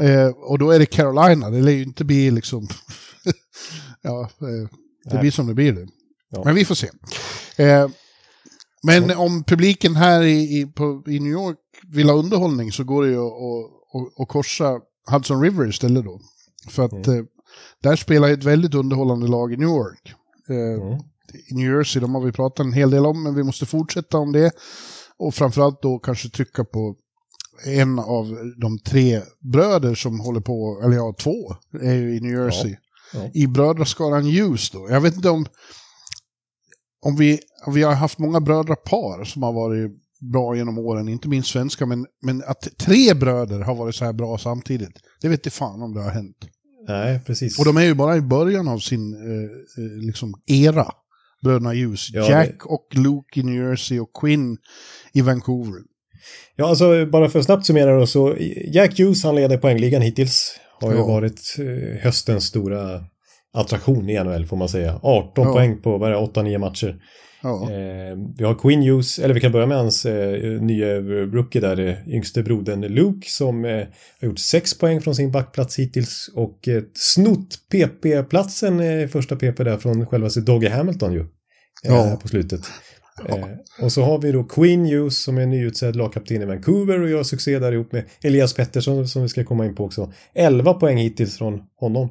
eh, 0.00 0.26
och 0.28 0.58
då 0.58 0.70
är 0.70 0.78
det 0.78 0.86
Carolina. 0.86 1.50
Det 1.50 1.60
lär 1.62 1.72
ju 1.72 1.82
inte 1.82 2.04
bli 2.04 2.30
liksom... 2.30 2.68
ja, 4.02 4.20
eh, 4.20 4.46
det 5.04 5.12
Nej. 5.14 5.20
blir 5.20 5.30
som 5.30 5.46
det 5.46 5.54
blir. 5.54 5.88
Ja. 6.30 6.42
Men 6.44 6.54
vi 6.54 6.64
får 6.64 6.74
se. 6.74 6.88
Eh, 7.56 7.88
men 8.82 9.10
om 9.16 9.44
publiken 9.44 9.96
här 9.96 10.22
i, 10.22 10.60
i, 10.60 10.66
på, 10.66 11.02
i 11.06 11.20
New 11.20 11.32
York 11.32 11.58
vill 11.92 12.08
ha 12.08 12.16
underhållning 12.16 12.72
så 12.72 12.84
går 12.84 13.02
det 13.04 13.10
ju 13.10 13.18
att, 14.22 14.28
korsa 14.28 14.80
Hudson 15.10 15.42
River 15.42 15.68
istället 15.68 16.04
då. 16.04 16.20
För 16.68 16.84
att 16.84 16.92
Mm. 17.06 17.18
eh, 17.18 17.24
där 17.82 17.96
spelar 17.96 18.28
ett 18.30 18.44
väldigt 18.44 18.74
underhållande 18.74 19.26
lag 19.28 19.52
i 19.52 19.56
New 19.56 19.68
York. 19.68 20.14
Eh, 20.48 20.82
Mm. 20.82 20.98
I 21.34 21.54
New 21.54 21.76
Jersey, 21.76 22.00
de 22.00 22.14
har 22.14 22.24
vi 22.24 22.32
pratat 22.32 22.66
en 22.66 22.72
hel 22.72 22.90
del 22.90 23.06
om, 23.06 23.22
men 23.22 23.34
vi 23.34 23.42
måste 23.42 23.66
fortsätta 23.66 24.18
om 24.18 24.32
det. 24.32 24.50
Och 25.18 25.34
framförallt 25.34 25.82
då 25.82 25.98
kanske 25.98 26.28
trycka 26.28 26.64
på 26.64 26.96
en 27.66 27.98
av 27.98 28.52
de 28.60 28.78
tre 28.78 29.22
bröder 29.52 29.94
som 29.94 30.20
håller 30.20 30.40
på, 30.40 30.82
eller 30.84 30.96
ja, 30.96 31.14
två, 31.18 31.56
är 31.80 31.94
ju 31.94 32.16
i 32.16 32.20
New 32.20 32.32
Jersey. 32.32 32.76
Ja. 33.14 33.30
I 33.34 33.46
brödraskaran 33.46 34.24
Hughes 34.24 34.70
då. 34.70 34.90
Jag 34.90 35.00
vet 35.00 35.16
inte 35.16 35.30
om, 35.30 35.46
om 37.04 37.16
vi, 37.16 37.38
om 37.66 37.74
vi 37.74 37.82
har 37.82 37.94
haft 37.94 38.18
många 38.18 38.40
brödrapar 38.40 39.24
som 39.24 39.42
har 39.42 39.52
varit 39.52 39.90
bra 40.32 40.56
genom 40.56 40.78
åren, 40.78 41.08
inte 41.08 41.28
minst 41.28 41.50
svenska, 41.50 41.86
men, 41.86 42.06
men 42.22 42.42
att 42.46 42.68
tre 42.78 43.14
bröder 43.14 43.60
har 43.60 43.74
varit 43.74 43.94
så 43.94 44.04
här 44.04 44.12
bra 44.12 44.38
samtidigt, 44.38 44.98
det 45.20 45.28
vet 45.28 45.40
inte 45.40 45.50
fan 45.50 45.82
om 45.82 45.94
det 45.94 46.02
har 46.02 46.10
hänt. 46.10 46.36
Nej, 46.88 47.20
precis. 47.26 47.58
Och 47.58 47.64
de 47.64 47.76
är 47.76 47.84
ju 47.84 47.94
bara 47.94 48.16
i 48.16 48.20
början 48.20 48.68
av 48.68 48.78
sin 48.78 49.14
eh, 49.14 49.84
eh, 49.84 50.06
liksom 50.06 50.34
era, 50.46 50.92
bröderna 51.44 51.70
Hughes. 51.70 52.10
Ja, 52.12 52.30
Jack 52.30 52.66
och 52.66 52.86
Luke 52.94 53.40
i 53.40 53.42
New 53.42 53.54
Jersey 53.68 53.98
och 53.98 54.12
Quinn 54.20 54.56
i 55.12 55.20
Vancouver. 55.20 55.80
Ja, 56.56 56.68
alltså 56.68 57.06
bara 57.06 57.28
för 57.28 57.38
att 57.38 57.44
snabbt 57.44 57.66
summera 57.66 57.98
då 57.98 58.06
så 58.06 58.36
Jack 58.72 58.98
Hughes, 58.98 59.24
han 59.24 59.34
leder 59.34 59.56
poängligan 59.56 60.02
hittills. 60.02 60.58
Har 60.80 60.92
ju 60.92 60.98
Ja. 60.98 61.06
varit 61.06 61.56
eh, 61.58 62.00
höstens 62.02 62.44
stora 62.44 63.00
attraktion 63.54 64.10
i 64.10 64.24
NHL 64.24 64.46
får 64.46 64.56
man 64.56 64.68
säga. 64.68 65.00
18 65.02 65.44
Ja. 65.46 65.52
poäng 65.52 65.82
på 65.82 65.98
vad 65.98 66.08
är 66.10 66.14
det, 66.14 66.20
8-9 66.20 66.58
matcher. 66.58 66.96
Ja, 67.42 67.70
Eh, 67.72 68.16
vi 68.38 68.44
har 68.44 68.54
Quinn 68.54 68.82
Hughes, 68.82 69.18
eller 69.18 69.34
vi 69.34 69.40
kan 69.40 69.52
börja 69.52 69.66
med 69.66 69.76
hans 69.78 70.06
eh, 70.06 70.60
nya 70.62 71.00
rookie 71.00 71.60
där, 71.60 71.80
eh, 71.80 72.08
yngste 72.08 72.42
brodern 72.42 72.80
Luke 72.80 73.30
som 73.30 73.64
eh, 73.64 73.86
har 74.20 74.28
gjort 74.28 74.38
6 74.38 74.78
poäng 74.78 75.00
från 75.00 75.14
sin 75.14 75.30
backplats 75.30 75.78
hittills 75.78 76.30
och 76.34 76.68
eh, 76.68 76.82
snott 76.94 77.58
PP-platsen, 77.72 78.80
eh, 78.80 79.08
första 79.08 79.36
PP 79.36 79.64
där 79.64 79.76
från 79.76 80.06
självaste 80.06 80.40
Doggy 80.40 80.68
Hamilton 80.68 81.12
ju. 81.12 81.20
Eh, 81.20 81.26
Ja. 81.82 82.18
På 82.22 82.28
slutet. 82.28 82.60
Eh, 83.28 83.44
och 83.82 83.92
så 83.92 84.02
har 84.02 84.18
vi 84.18 84.32
då 84.32 84.44
Quinn 84.44 84.86
Hughes 84.86 85.22
som 85.22 85.38
är 85.38 85.46
nyutsedd 85.46 85.96
lagkapten 85.96 86.42
i 86.42 86.44
Vancouver 86.44 87.00
och 87.02 87.08
gör 87.10 87.22
succé 87.22 87.58
där 87.58 87.72
ihop 87.72 87.92
med 87.92 88.04
Elias 88.22 88.54
Pettersson 88.54 89.08
som 89.08 89.22
vi 89.22 89.28
ska 89.28 89.44
komma 89.44 89.66
in 89.66 89.74
på 89.74 89.84
också. 89.84 90.12
11 90.34 90.74
poäng 90.74 90.96
hittills 90.96 91.38
från 91.38 91.60
honom. 91.76 92.08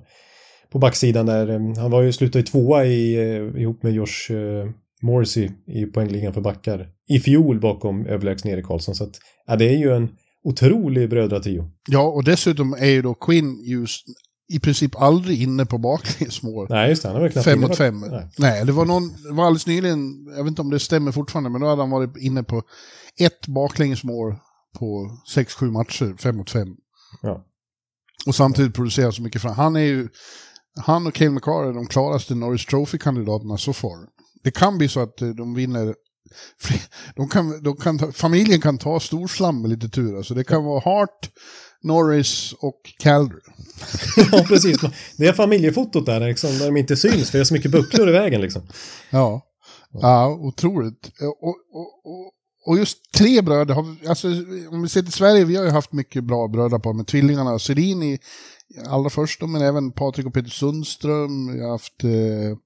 På 0.71 0.79
backsidan 0.79 1.25
där, 1.25 1.49
eh, 1.49 1.59
han 1.77 1.91
var 1.91 2.01
ju 2.01 2.11
slutade 2.13 2.39
i 2.39 2.43
tvåa 2.43 2.85
i, 2.85 3.15
eh, 3.15 3.61
ihop 3.61 3.83
med 3.83 3.93
Josh 3.93 4.31
eh, 4.31 4.69
Morrissey 5.01 5.49
i 5.67 5.85
poängligan 5.85 6.33
för 6.33 6.41
backar. 6.41 6.87
I 7.07 7.19
fjol 7.19 7.59
bakom 7.59 8.05
överlägsne 8.05 8.51
Erik 8.51 8.65
Karlsson. 8.65 8.95
Så 8.95 9.03
att, 9.03 9.19
ja, 9.47 9.55
det 9.55 9.65
är 9.69 9.77
ju 9.77 9.95
en 9.95 10.09
otrolig 10.43 11.09
brödratrio. 11.09 11.71
ja, 11.87 12.01
och 12.01 12.23
dessutom 12.23 12.73
är 12.73 12.89
ju 12.89 13.01
då 13.01 13.13
Quinn 13.13 13.65
Hughes 13.67 13.99
i 14.53 14.59
princip 14.59 15.01
aldrig 15.01 15.41
inne 15.41 15.65
på 15.65 15.77
baklängesmål. 15.77 16.67
Nej, 16.69 16.89
just 16.89 17.03
det. 17.03 17.09
Han 17.09 17.21
väl 17.21 17.31
knappt 17.31 17.45
Fem 17.45 17.61
mot 17.61 17.77
fem. 17.77 17.99
Nej. 17.99 18.29
Nej. 18.37 18.65
det 18.65 18.71
var 18.71 18.85
någon, 18.85 19.09
det 19.23 19.31
var 19.33 19.45
alldeles 19.45 19.67
nyligen, 19.67 20.25
jag 20.35 20.43
vet 20.43 20.47
inte 20.47 20.61
om 20.61 20.69
det 20.69 20.79
stämmer 20.79 21.11
fortfarande, 21.11 21.49
men 21.49 21.61
då 21.61 21.67
hade 21.67 21.81
han 21.81 21.89
varit 21.89 22.17
inne 22.17 22.43
på 22.43 22.61
ett 23.19 23.47
baklängesmål 23.47 24.35
på 24.79 25.17
sex 25.33 25.53
sju 25.53 25.71
matcher, 25.71 26.15
fem 26.19 26.37
mot 26.37 26.49
fem. 26.49 26.67
Ja. 27.21 27.45
Och 28.27 28.35
samtidigt 28.35 28.73
producerar 28.73 29.11
så 29.11 29.21
mycket 29.21 29.41
fram. 29.41 29.53
Han 29.55 29.75
är 29.75 29.79
ju, 29.79 30.07
han 30.79 31.07
och 31.07 31.13
Cale 31.13 31.31
McCarr 31.31 31.69
är 31.69 31.73
de 31.73 31.87
klaraste 31.87 32.35
Norris 32.35 32.65
Trophy-kandidaterna 32.65 33.57
så 33.57 33.73
far. 33.73 33.97
Det 34.43 34.51
kan 34.51 34.77
bli 34.77 34.87
så 34.87 34.99
att 34.99 35.21
eh, 35.21 35.29
de 35.29 35.53
vinner 35.55 35.95
de 37.15 37.29
kan, 37.29 37.63
de 37.63 37.75
kan 37.75 37.97
ta, 37.97 38.11
familjen 38.11 38.61
kan 38.61 38.77
ta 38.77 38.99
storslam 38.99 39.61
med 39.61 39.69
lite 39.69 39.89
tur. 39.89 40.17
Alltså 40.17 40.33
det 40.33 40.43
kan 40.43 40.63
vara 40.63 40.79
Hart, 40.79 41.29
Norris 41.83 42.53
och 42.59 42.81
Calder. 42.99 43.39
ja, 44.31 44.45
precis. 44.47 44.77
Det 45.17 45.27
är 45.27 45.33
familjefotot 45.33 46.05
där, 46.05 46.19
liksom, 46.19 46.57
där 46.57 46.65
de 46.65 46.77
inte 46.77 46.97
syns 46.97 47.31
för 47.31 47.37
det 47.37 47.41
är 47.41 47.45
så 47.45 47.53
mycket 47.53 47.71
bucklor 47.71 48.09
i 48.09 48.11
vägen. 48.11 48.41
Liksom. 48.41 48.61
Ja. 49.09 49.41
ja, 49.91 50.27
otroligt. 50.27 51.11
Och, 51.21 51.43
och, 51.43 51.55
och, 52.03 52.31
och 52.65 52.77
just 52.77 53.11
tre 53.11 53.41
bröder, 53.41 53.73
har, 53.73 54.09
alltså, 54.09 54.27
om 54.71 54.81
vi 54.81 54.89
ser 54.89 55.01
till 55.01 55.11
Sverige, 55.11 55.45
vi 55.45 55.55
har 55.55 55.63
ju 55.63 55.69
haft 55.69 55.93
mycket 55.93 56.23
bra 56.23 56.47
brödrapar 56.47 56.93
med 56.93 57.07
tvillingarna 57.07 57.59
Sedin 57.59 58.17
allra 58.85 59.09
först, 59.09 59.41
men 59.41 59.61
även 59.61 59.91
Patrik 59.91 60.25
och 60.25 60.33
Peter 60.33 60.49
Sundström, 60.49 61.53
vi 61.53 61.63
har 61.63 61.71
haft 61.71 62.03
eh, 62.03 62.57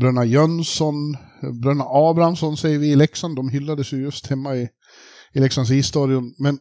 Bröna 0.00 0.24
Jönsson, 0.24 1.16
Bröna 1.62 1.84
Abrahamsson 1.88 2.56
säger 2.56 2.78
vi 2.78 2.92
i 2.92 2.96
Leksand, 2.96 3.36
de 3.36 3.48
hyllades 3.48 3.92
ju 3.92 4.02
just 4.02 4.26
hemma 4.26 4.56
i, 4.56 4.68
i 5.32 5.40
Leksands 5.40 5.70
isstadion. 5.70 6.34
Men 6.38 6.58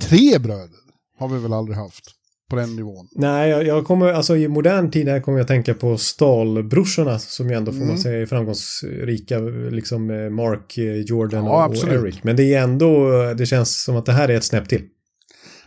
tre 0.00 0.38
bröder 0.38 0.86
har 1.18 1.28
vi 1.28 1.38
väl 1.38 1.52
aldrig 1.52 1.76
haft 1.76 2.04
på 2.50 2.56
den 2.56 2.76
nivån. 2.76 3.08
Nej, 3.12 3.50
jag, 3.50 3.66
jag 3.66 3.86
kommer, 3.86 4.12
alltså 4.12 4.36
i 4.36 4.48
modern 4.48 4.90
tid 4.90 5.08
här 5.08 5.20
kommer 5.20 5.38
jag 5.38 5.48
tänka 5.48 5.74
på 5.74 5.98
Stalbrorsorna 5.98 7.18
som 7.18 7.50
ju 7.50 7.56
ändå 7.56 7.72
får 7.72 7.76
mm. 7.76 7.88
man 7.88 7.98
säga 7.98 8.22
är 8.22 8.26
framgångsrika, 8.26 9.38
liksom 9.70 10.10
eh, 10.10 10.30
Mark, 10.30 10.78
eh, 10.78 10.84
Jordan 10.84 11.44
ja, 11.44 11.66
och, 11.66 11.70
och 11.72 11.88
Eric. 11.88 12.24
Men 12.24 12.36
det 12.36 12.54
är 12.54 12.62
ändå, 12.62 13.10
det 13.34 13.46
känns 13.46 13.84
som 13.84 13.96
att 13.96 14.06
det 14.06 14.12
här 14.12 14.28
är 14.28 14.36
ett 14.36 14.44
snäpp 14.44 14.68
till. 14.68 14.82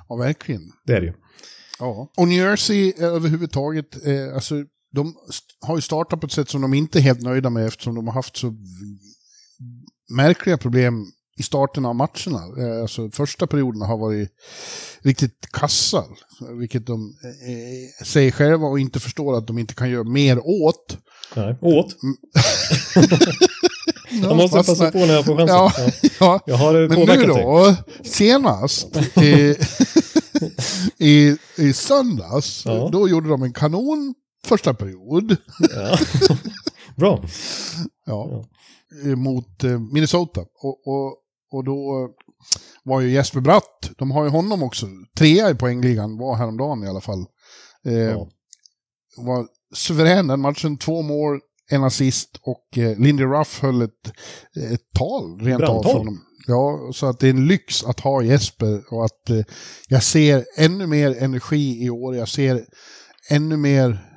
Ja, 0.09 0.15
verkligen. 0.15 0.61
Det 0.85 0.93
är 0.93 1.01
det 1.01 1.07
ju. 1.07 1.13
Ja, 1.79 2.11
och 2.17 2.27
New 2.27 2.37
Jersey 2.37 2.93
överhuvudtaget, 2.99 4.05
eh, 4.07 4.33
alltså 4.35 4.55
de 4.91 5.15
har 5.61 5.75
ju 5.75 5.81
startat 5.81 6.21
på 6.21 6.27
ett 6.27 6.33
sätt 6.33 6.49
som 6.49 6.61
de 6.61 6.73
inte 6.73 6.99
är 6.99 7.01
helt 7.01 7.21
nöjda 7.21 7.49
med 7.49 7.67
eftersom 7.67 7.95
de 7.95 8.07
har 8.07 8.13
haft 8.13 8.37
så 8.37 8.53
märkliga 10.09 10.57
problem 10.57 11.05
i 11.39 11.43
starten 11.43 11.85
av 11.85 11.95
matcherna. 11.95 12.63
Eh, 12.63 12.81
alltså 12.81 13.09
första 13.09 13.47
perioderna 13.47 13.85
har 13.85 13.97
varit 13.97 14.29
riktigt 15.01 15.51
kassa, 15.51 16.03
vilket 16.59 16.87
de 16.87 17.13
eh, 17.47 18.05
säger 18.05 18.31
själva 18.31 18.67
och 18.67 18.79
inte 18.79 18.99
förstår 18.99 19.37
att 19.37 19.47
de 19.47 19.57
inte 19.57 19.73
kan 19.73 19.89
göra 19.89 20.03
mer 20.03 20.39
åt. 20.43 20.97
Nej, 21.35 21.57
åt? 21.61 21.95
Mm. 22.03 22.15
jag 24.23 24.37
måste 24.37 24.57
fastna. 24.57 24.73
passa 24.73 24.91
på 24.91 25.05
när 25.05 25.13
jag 25.13 25.25
får 25.25 25.37
chansen. 25.37 25.91
Ja, 26.01 26.09
ja. 26.19 26.39
Jag 26.45 26.55
har 26.55 26.87
Men 26.87 27.19
nu 27.19 27.25
då, 27.25 27.63
dig. 27.65 27.75
senast, 28.03 28.97
i, 29.21 29.55
i, 30.97 31.37
i 31.57 31.73
söndags, 31.73 32.65
ja. 32.65 32.89
då 32.91 33.09
gjorde 33.09 33.29
de 33.29 33.43
en 33.43 33.53
kanon 33.53 34.13
första 34.45 34.73
period. 34.73 35.35
Ja. 35.75 35.97
Bra. 36.95 37.23
Ja. 38.05 38.29
ja. 38.31 39.15
Mot 39.15 39.63
eh, 39.63 39.79
Minnesota. 39.79 40.41
Och, 40.41 40.87
och, 40.87 41.17
och 41.51 41.63
då 41.63 42.09
var 42.83 43.01
ju 43.01 43.11
Jesper 43.11 43.39
Bratt, 43.39 43.91
de 43.97 44.11
har 44.11 44.23
ju 44.23 44.29
honom 44.29 44.63
också, 44.63 44.87
trea 45.17 45.49
i 45.49 45.55
poängligan, 45.55 46.17
var 46.17 46.35
häromdagen 46.35 46.83
i 46.83 46.87
alla 46.87 47.01
fall. 47.01 47.25
Eh, 47.85 47.93
ja. 47.93 48.27
Var 49.17 49.47
suverän 49.75 50.27
den 50.27 50.39
matchen, 50.39 50.77
två 50.77 51.01
mål, 51.01 51.39
en 51.71 51.83
assist 51.83 52.39
och 52.41 52.77
eh, 52.77 52.97
Lindy 52.97 53.23
Ruff 53.23 53.61
höll 53.61 53.81
ett, 53.81 54.07
ett 54.71 54.91
tal 54.95 55.39
rent 55.39 55.63
av 55.63 55.83
för 55.83 55.93
honom. 55.93 56.19
Ja, 56.47 56.91
så 56.93 57.05
att 57.05 57.19
det 57.19 57.27
är 57.27 57.33
en 57.33 57.47
lyx 57.47 57.83
att 57.83 57.99
ha 57.99 58.23
Jesper 58.23 58.93
och 58.93 59.05
att 59.05 59.29
eh, 59.29 59.41
jag 59.87 60.03
ser 60.03 60.45
ännu 60.57 60.87
mer 60.87 61.23
energi 61.23 61.83
i 61.85 61.89
år. 61.89 62.15
Jag 62.15 62.29
ser 62.29 62.65
ännu 63.29 63.57
mer 63.57 63.89
Eh, 63.89 64.08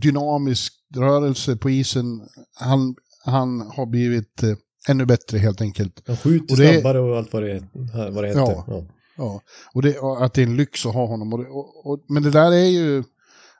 dynamisk 0.00 0.72
rörelse 0.94 1.56
på 1.56 1.70
isen. 1.70 2.20
Han, 2.54 2.94
han 3.24 3.60
har 3.60 3.86
blivit 3.86 4.42
eh, 4.42 4.56
ännu 4.88 5.06
bättre 5.06 5.38
helt 5.38 5.60
enkelt. 5.60 6.02
Han 6.06 6.16
skjuter 6.16 6.54
och 6.54 6.58
det, 6.58 6.72
snabbare 6.72 7.00
och 7.00 7.16
allt 7.16 7.32
vad 7.32 7.42
det, 7.42 7.68
vad 8.10 8.24
det 8.24 8.28
heter. 8.28 8.40
Ja, 8.40 8.64
ja. 8.66 8.84
ja. 9.16 9.40
Och, 9.74 9.82
det, 9.82 9.98
och 9.98 10.24
att 10.24 10.34
det 10.34 10.42
är 10.42 10.46
en 10.46 10.56
lyx 10.56 10.86
att 10.86 10.94
ha 10.94 11.06
honom. 11.06 11.32
Och 11.32 11.38
det, 11.38 11.48
och, 11.84 12.04
men 12.08 12.22
det 12.22 12.30
där 12.30 12.52
är 12.52 12.68
ju 12.68 13.04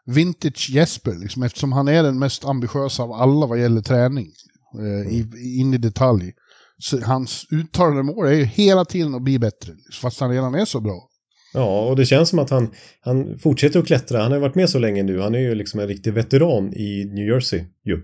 vintage 0.05 0.70
Jesper, 0.70 1.14
liksom, 1.14 1.42
eftersom 1.42 1.72
han 1.72 1.88
är 1.88 2.03
den 2.03 2.18
mest 2.18 2.44
ambitiösa 2.44 3.03
av 3.03 3.12
alla 3.12 3.47
vad 3.47 3.61
gäller 3.61 3.82
träning. 3.82 4.32
Eh, 4.78 5.12
i, 5.12 5.28
in 5.61 5.74
i 5.74 5.78
detalj. 5.78 6.32
Så 6.78 7.01
hans 7.01 7.47
uttalade 7.51 8.03
mål 8.03 8.26
är 8.26 8.32
ju 8.32 8.44
hela 8.44 8.84
tiden 8.84 9.14
att 9.14 9.22
bli 9.22 9.38
bättre, 9.38 9.72
fast 10.01 10.20
han 10.20 10.30
redan 10.30 10.55
är 10.55 10.64
så 10.64 10.80
bra. 10.80 11.09
Ja, 11.57 11.88
och 11.88 11.96
det 11.96 12.07
känns 12.07 12.28
som 12.28 12.38
att 12.38 12.50
han, 12.50 12.70
han 13.00 13.38
fortsätter 13.38 13.80
att 13.80 13.86
klättra. 13.86 14.22
Han 14.22 14.32
har 14.32 14.38
varit 14.38 14.54
med 14.54 14.70
så 14.70 14.78
länge 14.78 15.02
nu. 15.02 15.20
Han 15.20 15.34
är 15.34 15.38
ju 15.38 15.54
liksom 15.54 15.80
en 15.80 15.88
riktig 15.88 16.12
veteran 16.12 16.74
i 16.74 17.04
New 17.04 17.26
Jersey. 17.26 17.64
Ju. 17.84 17.94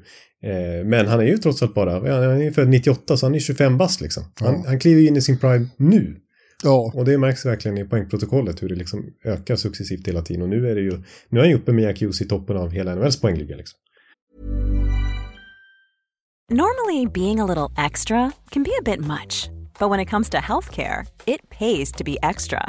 Eh, 0.43 0.85
men 0.85 1.07
han 1.07 1.21
är 1.21 1.25
ju 1.25 1.39
trots 1.39 1.63
allt 1.63 1.75
bara, 1.75 1.93
han 1.93 2.43
är 2.43 2.51
född 2.51 2.69
98 2.69 3.17
så 3.17 3.27
han 3.27 3.35
är 3.35 3.39
25 3.39 3.79
bast 3.79 4.01
liksom. 4.01 4.25
Han, 4.41 4.55
ja. 4.55 4.65
han 4.67 4.79
kliver 4.79 5.07
in 5.07 5.17
i 5.17 5.21
sin 5.21 5.39
prime 5.39 5.69
nu. 5.77 6.17
Ja. 6.63 6.93
Och 6.95 7.05
det 7.05 7.19
märks 7.19 7.47
verkligen 7.47 7.79
i 7.79 7.85
poängprotokollet 7.85 8.63
hur 8.63 8.69
det 8.69 8.75
liksom 8.75 9.05
ökar 9.25 9.57
successivt 9.57 10.09
hela 10.09 10.23
tiden. 10.23 10.43
Och 10.43 10.49
nu 10.49 10.71
är 10.71 10.75
det 10.75 10.81
ju, 10.81 11.03
nu 11.29 11.39
är 11.39 11.43
han 11.43 11.51
ju 11.51 11.57
uppe 11.57 11.73
med 11.73 11.85
Jack 11.85 12.01
Hughes 12.01 12.21
i 12.21 12.29
toppen 12.29 12.57
av 12.57 12.71
hela 12.71 12.95
NHLs 12.95 13.21
poängliga 13.21 13.57
liksom. 13.57 13.79
Normally 16.51 17.07
being 17.07 17.41
a 17.41 17.47
little 17.47 17.85
extra 17.87 18.33
can 18.51 18.63
be 18.63 18.71
a 18.81 18.83
bit 18.85 19.01
much. 19.01 19.51
But 19.79 19.91
when 19.91 20.01
it 20.01 20.11
comes 20.11 20.31
to 20.31 20.39
healthcare, 20.39 21.07
it 21.27 21.41
pays 21.51 21.93
to 21.93 22.05
be 22.05 22.17
extra. 22.23 22.69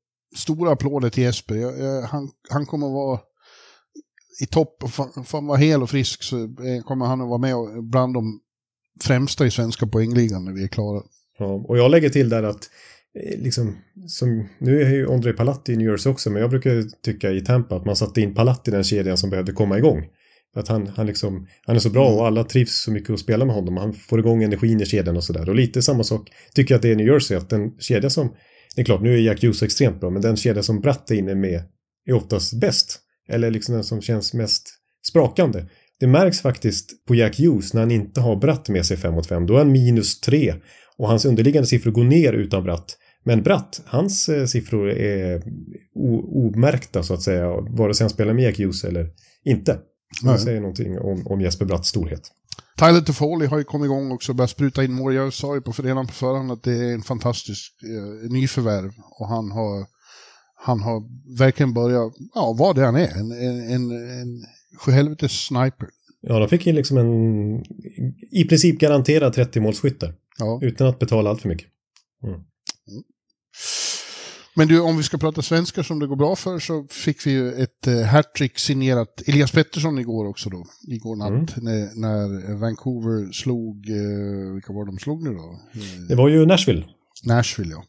stora 0.35 0.71
applåder 0.71 1.09
till 1.09 1.23
Jesper. 1.23 1.55
Jag, 1.55 1.79
jag, 1.79 2.01
han, 2.01 2.29
han 2.49 2.65
kommer 2.65 2.87
att 2.87 2.93
vara 2.93 3.19
i 4.41 4.45
topp. 4.45 4.83
Får 5.25 5.37
han 5.37 5.47
vara 5.47 5.57
hel 5.57 5.83
och 5.83 5.89
frisk 5.89 6.23
så 6.23 6.43
eh, 6.43 6.83
kommer 6.85 7.05
han 7.05 7.21
att 7.21 7.27
vara 7.27 7.37
med 7.37 7.55
bland 7.83 8.13
de 8.13 8.39
främsta 9.01 9.45
i 9.45 9.51
svenska 9.51 9.87
poängligan 9.87 10.45
när 10.45 10.51
vi 10.51 10.63
är 10.63 10.67
klara. 10.67 11.03
Ja, 11.39 11.45
och 11.45 11.77
jag 11.77 11.91
lägger 11.91 12.09
till 12.09 12.29
där 12.29 12.43
att 12.43 12.69
eh, 13.19 13.41
liksom, 13.41 13.77
som, 14.07 14.49
nu 14.59 14.81
är 14.81 14.89
ju 14.89 15.11
André 15.11 15.33
Palatti 15.33 15.73
i 15.73 15.77
New 15.77 15.87
Jersey 15.87 16.11
också, 16.11 16.29
men 16.29 16.41
jag 16.41 16.49
brukar 16.49 17.01
tycka 17.01 17.31
i 17.31 17.41
Tampa 17.41 17.75
att 17.75 17.85
man 17.85 17.95
satte 17.95 18.21
in 18.21 18.35
Palatti 18.35 18.71
i 18.71 18.73
den 18.73 18.83
kedjan 18.83 19.17
som 19.17 19.29
behövde 19.29 19.51
komma 19.51 19.77
igång. 19.77 20.05
Att 20.55 20.67
han, 20.67 20.87
han, 20.87 21.05
liksom, 21.05 21.47
han 21.65 21.75
är 21.75 21.79
så 21.79 21.89
bra 21.89 22.09
och 22.09 22.27
alla 22.27 22.43
trivs 22.43 22.83
så 22.83 22.91
mycket 22.91 23.09
att 23.09 23.19
spela 23.19 23.45
med 23.45 23.55
honom. 23.55 23.77
Han 23.77 23.93
får 23.93 24.19
igång 24.19 24.43
energin 24.43 24.81
i 24.81 24.85
kedjan 24.85 25.17
och 25.17 25.23
sådär. 25.23 25.49
Och 25.49 25.55
lite 25.55 25.81
samma 25.81 26.03
sak 26.03 26.29
tycker 26.53 26.73
jag 26.73 26.77
att 26.77 26.81
det 26.81 26.87
är 26.87 26.91
i 26.91 26.95
New 26.95 27.07
Jersey, 27.07 27.37
att 27.37 27.49
den 27.49 27.71
kedja 27.79 28.09
som 28.09 28.33
det 28.75 28.81
är 28.81 28.85
klart, 28.85 29.01
nu 29.01 29.13
är 29.13 29.17
Jack 29.17 29.43
Hughes 29.43 29.63
extremt 29.63 29.99
bra, 29.99 30.09
men 30.09 30.21
den 30.21 30.35
kedja 30.35 30.63
som 30.63 30.81
Bratt 30.81 31.11
är 31.11 31.15
inne 31.15 31.35
med 31.35 31.63
är 32.05 32.13
oftast 32.13 32.59
bäst. 32.59 32.99
Eller 33.29 33.51
liksom 33.51 33.75
den 33.75 33.83
som 33.83 34.01
känns 34.01 34.33
mest 34.33 34.69
sprakande. 35.09 35.65
Det 35.99 36.07
märks 36.07 36.41
faktiskt 36.41 37.05
på 37.05 37.15
Jack 37.15 37.39
Hughes 37.39 37.73
när 37.73 37.81
han 37.81 37.91
inte 37.91 38.21
har 38.21 38.35
Bratt 38.35 38.69
med 38.69 38.85
sig 38.85 38.97
5 38.97 39.13
mot 39.13 39.27
5. 39.27 39.45
Då 39.45 39.53
är 39.53 39.57
han 39.57 39.71
minus 39.71 40.21
3 40.21 40.55
och 40.97 41.07
hans 41.07 41.25
underliggande 41.25 41.67
siffror 41.67 41.91
går 41.91 42.03
ner 42.03 42.33
utan 42.33 42.63
Bratt. 42.63 42.97
Men 43.23 43.43
Bratt, 43.43 43.81
hans 43.85 44.29
eh, 44.29 44.45
siffror 44.45 44.89
är 44.89 45.43
omärkta 46.45 47.03
så 47.03 47.13
att 47.13 47.21
säga, 47.21 47.47
vare 47.61 47.93
sig 47.93 48.03
han 48.03 48.09
spelar 48.09 48.33
med 48.33 48.43
Jack 48.43 48.59
Hughes 48.59 48.83
eller 48.83 49.09
inte. 49.45 49.79
Det 50.23 50.37
säger 50.37 50.61
någonting 50.61 50.99
om, 50.99 51.27
om 51.27 51.41
Jesper 51.41 51.65
Bratts 51.65 51.89
storhet. 51.89 52.21
Tyler 52.77 53.01
Toffoli 53.01 53.45
har 53.45 53.57
ju 53.57 53.63
kommit 53.63 53.85
igång 53.85 54.11
också 54.11 54.31
och 54.31 54.35
börjat 54.35 54.49
spruta 54.49 54.83
in 54.83 54.93
mål. 54.93 55.13
Jag 55.13 55.33
sa 55.33 55.55
ju 55.55 55.61
på 55.61 55.71
redan 55.71 56.07
på 56.07 56.13
förhand 56.13 56.51
att 56.51 56.63
det 56.63 56.73
är 56.73 56.93
en 56.93 57.01
fantastisk 57.01 57.73
eh, 57.83 58.31
nyförvärv. 58.31 58.91
Och 59.19 59.27
han 59.27 59.51
har, 59.51 59.85
han 60.55 60.79
har 60.79 61.03
verkligen 61.37 61.73
börjat, 61.73 62.13
ja 62.33 62.55
vad 62.59 62.75
det 62.75 62.85
han 62.85 62.95
är, 62.95 63.17
en, 63.17 63.31
en, 63.31 63.69
en, 63.69 63.91
en 63.91 64.45
sjuhelvetes 64.79 65.31
sniper. 65.31 65.89
Ja, 66.21 66.39
de 66.39 66.49
fick 66.49 66.65
ju 66.65 66.73
liksom 66.73 66.97
en 66.97 67.63
i 68.31 68.43
princip 68.49 68.79
garanterad 68.79 69.35
30-målsskytte. 69.35 70.13
Ja. 70.37 70.59
Utan 70.61 70.87
att 70.87 70.99
betala 70.99 71.29
allt 71.29 71.41
för 71.41 71.49
mycket. 71.49 71.67
Mm. 72.23 72.35
Mm. 72.35 72.43
Men 74.55 74.67
du, 74.67 74.79
om 74.79 74.97
vi 74.97 75.03
ska 75.03 75.17
prata 75.17 75.41
svenskar 75.41 75.83
som 75.83 75.99
det 75.99 76.07
går 76.07 76.15
bra 76.15 76.35
för 76.35 76.59
så 76.59 76.87
fick 76.89 77.27
vi 77.27 77.31
ju 77.31 77.53
ett 77.53 77.87
eh, 77.87 78.01
hattrick 78.01 78.59
signerat 78.59 79.21
Elias 79.27 79.51
Pettersson 79.51 79.99
igår 79.99 80.25
också 80.27 80.49
då. 80.49 80.65
Igår 80.87 81.15
natt 81.15 81.57
mm. 81.57 81.63
när, 81.65 81.89
när, 81.95 82.55
Vancouver 82.55 83.31
slog, 83.31 83.89
eh, 83.89 84.53
vilka 84.53 84.73
var 84.73 84.85
de 84.85 84.99
slog 84.99 85.23
nu 85.23 85.33
då? 85.33 85.59
Det 86.07 86.15
var 86.15 86.29
ju 86.29 86.45
Nashville. 86.45 86.85
Nashville 87.23 87.71
ja. 87.71 87.83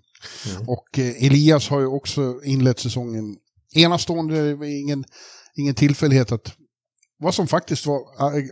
Mm. 0.55 0.69
Och 0.69 0.99
eh, 0.99 1.27
Elias 1.27 1.69
har 1.69 1.81
ju 1.81 1.87
också 1.87 2.41
inlett 2.45 2.79
säsongen 2.79 3.37
enastående, 3.75 4.69
ingen, 4.69 5.05
ingen 5.57 5.75
tillfällighet 5.75 6.33
att 6.33 6.53
vad 7.19 7.35
som 7.35 7.47
faktiskt 7.47 7.87
var 7.87 7.99
eh, 7.99 8.45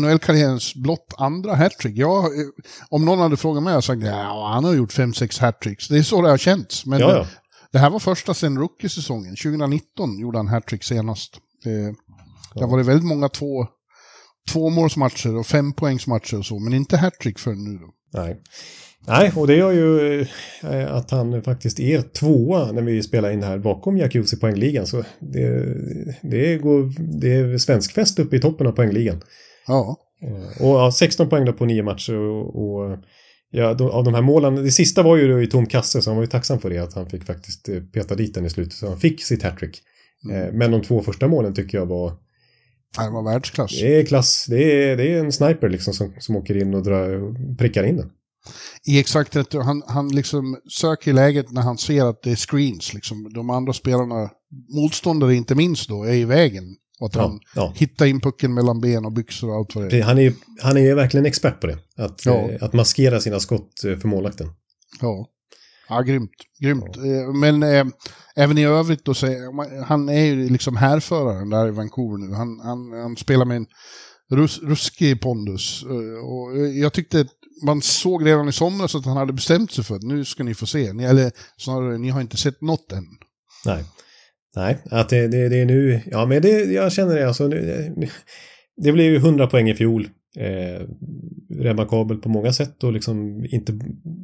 NHL-karriärens 0.00 0.74
blott 0.74 1.14
andra 1.18 1.54
hattrick. 1.54 1.96
Jag, 1.96 2.24
eh, 2.24 2.46
om 2.88 3.04
någon 3.04 3.18
hade 3.18 3.36
frågat 3.36 3.62
mig, 3.62 3.70
hade 3.70 3.76
jag 3.76 3.84
sagt 3.84 4.02
ja, 4.02 4.50
han 4.54 4.64
har 4.64 4.74
gjort 4.74 4.92
5-6 4.92 5.40
hattricks. 5.40 5.88
Det 5.88 5.98
är 5.98 6.02
så 6.02 6.22
det 6.22 6.30
har 6.30 6.38
känts. 6.38 6.86
Men 6.86 7.00
Ja, 7.00 7.16
ja. 7.16 7.26
Det 7.72 7.78
här 7.78 7.90
var 7.90 7.98
första 7.98 8.34
sen 8.34 8.58
rookie-säsongen. 8.58 9.36
2019 9.36 10.18
gjorde 10.18 10.38
han 10.38 10.48
hattrick 10.48 10.84
senast. 10.84 11.36
Eh, 11.66 11.94
Det 12.54 12.60
har 12.64 12.70
varit 12.70 12.86
väldigt 12.86 13.06
många 13.08 13.28
två, 13.28 13.66
tvåmålsmatcher 14.52 15.36
och 15.36 15.46
fempoängsmatcher 15.46 16.38
och 16.38 16.46
så, 16.46 16.58
men 16.58 16.74
inte 16.74 16.96
hattrick 16.96 17.38
förrän 17.38 17.64
nu 17.64 17.78
då. 17.78 17.90
Nej. 18.20 18.40
Nej, 19.06 19.32
och 19.36 19.46
det 19.46 19.54
gör 19.54 19.72
ju 19.72 20.20
eh, 20.62 20.94
att 20.94 21.10
han 21.10 21.42
faktiskt 21.42 21.80
är 21.80 22.02
tvåa 22.02 22.72
när 22.72 22.82
vi 22.82 23.02
spelar 23.02 23.30
in 23.30 23.42
här 23.42 23.58
bakom 23.58 23.98
Jacuzzi 23.98 24.36
poängligan. 24.36 24.86
Så 24.86 25.04
det, 25.20 25.74
det, 26.22 26.58
går, 26.58 26.92
det 27.20 27.34
är 27.34 27.58
svenskfest 27.58 28.18
uppe 28.18 28.36
i 28.36 28.40
toppen 28.40 28.66
av 28.66 28.72
poängligan. 28.72 29.20
Ja, 29.66 29.96
Eh, 30.22 30.62
Och 30.66 30.78
ja, 30.78 30.92
16 30.92 31.28
poäng 31.28 31.44
då 31.44 31.52
på 31.52 31.64
nio 31.64 31.82
matcher 31.82 32.14
och, 32.14 32.56
och 32.56 32.98
ja, 33.50 33.74
då, 33.74 33.90
av 33.92 34.04
de 34.04 34.14
här 34.14 34.22
målen, 34.22 34.54
det 34.54 34.70
sista 34.70 35.02
var 35.02 35.16
ju 35.16 35.42
i 35.42 35.46
tom 35.46 35.66
kasse 35.66 36.02
så 36.02 36.10
han 36.10 36.16
var 36.16 36.22
ju 36.22 36.30
tacksam 36.30 36.58
för 36.58 36.70
det 36.70 36.78
att 36.78 36.94
han 36.94 37.10
fick 37.10 37.24
faktiskt 37.24 37.68
eh, 37.68 37.80
peta 37.80 38.14
dit 38.14 38.34
den 38.34 38.46
i 38.46 38.50
slutet 38.50 38.72
så 38.72 38.88
han 38.88 39.00
fick 39.00 39.24
sitt 39.24 39.42
hattrick. 39.42 39.82
Eh, 40.32 40.52
Men 40.52 40.70
de 40.70 40.82
två 40.82 41.02
första 41.02 41.28
målen 41.28 41.54
tycker 41.54 41.78
jag 41.78 41.86
var, 41.86 42.10
det 42.96 43.10
var 43.10 43.32
världsklass. 43.32 43.80
det 43.80 44.00
är 44.00 44.04
klass, 44.04 44.46
det 44.48 44.84
är, 44.84 44.96
det 44.96 45.12
är 45.12 45.18
en 45.18 45.32
sniper 45.32 45.68
liksom 45.68 45.94
som, 45.94 46.12
som 46.18 46.36
åker 46.36 46.56
in 46.56 46.74
och 46.74 46.82
drar, 46.82 47.34
prickar 47.56 47.84
in 47.84 47.96
den. 47.96 48.10
I 48.86 49.00
exakt 49.00 49.36
rätt, 49.36 49.52
han, 49.52 49.82
han 49.86 50.08
liksom 50.08 50.60
söker 50.70 51.12
läget 51.12 51.50
när 51.50 51.62
han 51.62 51.78
ser 51.78 52.04
att 52.04 52.22
det 52.22 52.30
är 52.30 52.36
screens. 52.36 52.94
Liksom. 52.94 53.32
De 53.32 53.50
andra 53.50 53.72
spelarna, 53.72 54.30
motståndare 54.74 55.34
inte 55.34 55.54
minst 55.54 55.88
då, 55.88 56.04
är 56.04 56.14
i 56.14 56.24
vägen. 56.24 56.64
Och 57.00 57.06
att 57.06 57.14
Ja, 57.14 57.20
han 57.22 57.40
ja. 57.54 57.72
hittar 57.76 58.06
in 58.06 58.20
pucken 58.20 58.54
mellan 58.54 58.80
ben 58.80 59.04
och 59.04 59.12
byxor 59.12 59.50
och 59.50 59.56
allt 59.56 59.74
vad 59.74 59.90
det 59.90 59.98
är. 59.98 60.02
Han 60.02 60.18
är, 60.18 60.32
han 60.62 60.76
är 60.76 60.94
verkligen 60.94 61.26
expert 61.26 61.60
på 61.60 61.66
det. 61.66 61.78
Att, 61.96 62.26
Ja. 62.26 62.32
eh, 62.50 62.62
att 62.62 62.72
maskera 62.72 63.20
sina 63.20 63.40
skott 63.40 63.84
eh, 63.84 63.96
för 63.98 64.08
målvakten. 64.08 64.50
Ja, 65.00 65.26
ja 65.88 66.00
grymt. 66.00 66.30
grymt. 66.60 66.96
Eh, 66.96 67.32
Men 67.34 67.62
eh, 67.62 67.84
även 68.36 68.58
i 68.58 68.64
övrigt 68.64 69.04
då, 69.04 69.14
så 69.14 69.26
han 69.86 70.08
är 70.08 70.24
ju 70.24 70.48
liksom 70.48 70.76
härföraren 70.76 71.50
där 71.50 71.68
i 71.68 71.70
Vancouver 71.70 72.18
nu. 72.28 72.34
Han, 72.34 72.60
han, 72.60 72.92
han 73.02 73.16
spelar 73.16 73.44
med 73.44 73.56
en 73.56 73.66
rus, 74.30 74.58
ruskig 74.62 75.20
pondus. 75.20 75.82
Eh, 75.82 76.24
Och 76.26 76.68
jag 76.68 76.92
tyckte 76.92 77.20
att 77.20 77.26
man 77.64 77.82
såg 77.82 78.26
redan 78.26 78.48
i 78.48 78.52
somras 78.52 78.94
att 78.94 79.04
han 79.04 79.16
hade 79.16 79.32
bestämt 79.32 79.72
sig 79.72 79.84
för 79.84 79.96
att 79.96 80.02
nu 80.02 80.24
ska 80.24 80.44
ni 80.44 80.54
få 80.54 80.66
se. 80.66 80.92
Ni, 80.92 81.04
eller 81.04 81.32
snarare, 81.56 81.98
ni 81.98 82.08
har 82.10 82.20
inte 82.20 82.36
sett 82.36 82.60
något 82.62 82.92
än. 82.92 83.04
Nej. 83.64 83.84
Nej, 84.58 84.78
att 84.90 85.08
det, 85.08 85.28
det, 85.28 85.48
det 85.48 85.56
är 85.56 85.66
nu, 85.66 86.00
ja 86.06 86.26
men 86.26 86.42
det, 86.42 86.64
jag 86.64 86.92
känner 86.92 87.16
det 87.16 87.28
alltså. 87.28 87.48
Det, 87.48 87.92
det 88.76 88.92
blev 88.92 89.06
ju 89.06 89.16
100 89.16 89.46
poäng 89.46 89.68
i 89.68 89.74
fjol. 89.74 90.08
Eh, 90.38 90.82
remarkabel 91.54 92.16
på 92.16 92.28
många 92.28 92.52
sätt 92.52 92.84
och 92.84 92.92
liksom 92.92 93.46
inte, 93.50 93.72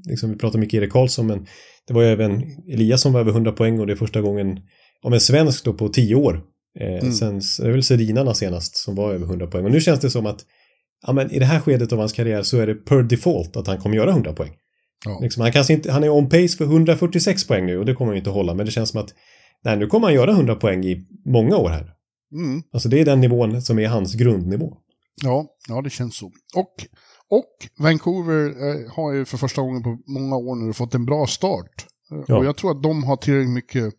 liksom 0.09 0.31
vi 0.31 0.37
pratar 0.37 0.59
mycket 0.59 0.75
Erik 0.75 0.93
Karlsson 0.93 1.27
men 1.27 1.47
det 1.89 1.95
var 1.95 2.03
ju 2.03 2.09
även 2.09 2.43
Elias 2.73 3.01
som 3.01 3.13
var 3.13 3.21
över 3.21 3.31
100 3.31 3.53
poäng 3.53 3.81
och 3.81 3.87
det 3.87 3.93
är 3.93 3.97
första 3.97 4.21
gången 4.21 4.61
om 5.03 5.13
en 5.13 5.21
svensk 5.21 5.65
då 5.65 5.73
på 5.73 5.89
10 5.89 6.15
år. 6.15 6.41
Eh, 6.81 6.99
Mm. 6.99 7.13
Sen 7.13 7.41
det 7.61 7.69
är 7.69 7.73
väl 7.73 7.83
Sedinarna 7.83 8.35
senast 8.35 8.77
som 8.77 8.95
var 8.95 9.15
över 9.15 9.27
100 9.27 9.47
poäng 9.47 9.65
och 9.65 9.71
nu 9.71 9.81
känns 9.81 10.01
det 10.01 10.11
som 10.11 10.27
att 10.27 10.41
ja, 11.07 11.13
men 11.13 11.31
i 11.31 11.39
det 11.39 11.45
här 11.45 11.61
skedet 11.61 11.93
av 11.93 11.99
hans 11.99 12.13
karriär 12.13 12.43
så 12.43 12.59
är 12.59 12.67
det 12.67 12.75
per 12.75 13.03
default 13.03 13.57
att 13.57 13.67
han 13.67 13.79
kommer 13.79 13.97
göra 13.97 14.11
100 14.11 14.33
poäng. 14.33 14.53
Ja. 15.07 15.19
Liksom, 15.23 15.43
han, 15.43 15.53
kanske 15.53 15.73
inte, 15.73 15.93
han 15.93 16.05
är 16.05 16.09
on 16.09 16.29
pace 16.29 16.57
för 16.59 16.65
146 16.65 17.47
poäng 17.47 17.67
nu 17.67 17.79
och 17.79 17.87
det 17.87 17.95
kommer 17.95 18.11
han 18.11 18.19
inte 18.19 18.31
hålla 18.31 18.55
men 18.55 18.67
det 18.67 18.73
känns 18.73 18.91
som 18.91 19.01
att 19.01 19.15
nej, 19.65 19.77
nu 19.79 19.87
kommer 19.87 20.07
han 20.07 20.15
göra 20.15 20.31
100 20.31 20.55
poäng 20.55 20.85
i 20.85 21.07
många 21.27 21.57
år 21.57 21.69
här. 21.69 21.91
Mm. 22.33 22.63
Alltså 22.73 22.89
det 22.89 23.01
är 23.01 23.05
den 23.05 23.21
nivån 23.21 23.63
som 23.63 23.79
är 23.79 23.89
hans 23.89 24.15
grundnivå. 24.15 24.77
Ja, 25.23 25.47
ja, 25.69 25.81
det 25.83 25.91
känns 25.91 26.17
så. 26.17 26.27
Och, 26.57 26.75
och 27.31 27.83
Vancouver 27.85 28.47
eh, 28.47 28.93
har 28.93 29.13
ju 29.13 29.25
för 29.25 29.37
första 29.39 29.63
gången 29.63 29.83
på 29.83 29.99
många 30.07 30.37
år 30.37 30.67
nu 30.67 30.73
fått 30.73 30.95
en 30.95 31.05
bra 31.07 31.27
start. 31.27 31.87
Eh, 32.13 32.25
Ja. 32.27 32.39
Och 32.39 32.45
jag 32.45 32.57
tror 32.57 32.71
att 32.71 32.83
de 32.83 33.05
har 33.05 33.17
tillräckligt 33.17 33.55
mycket 33.55 33.95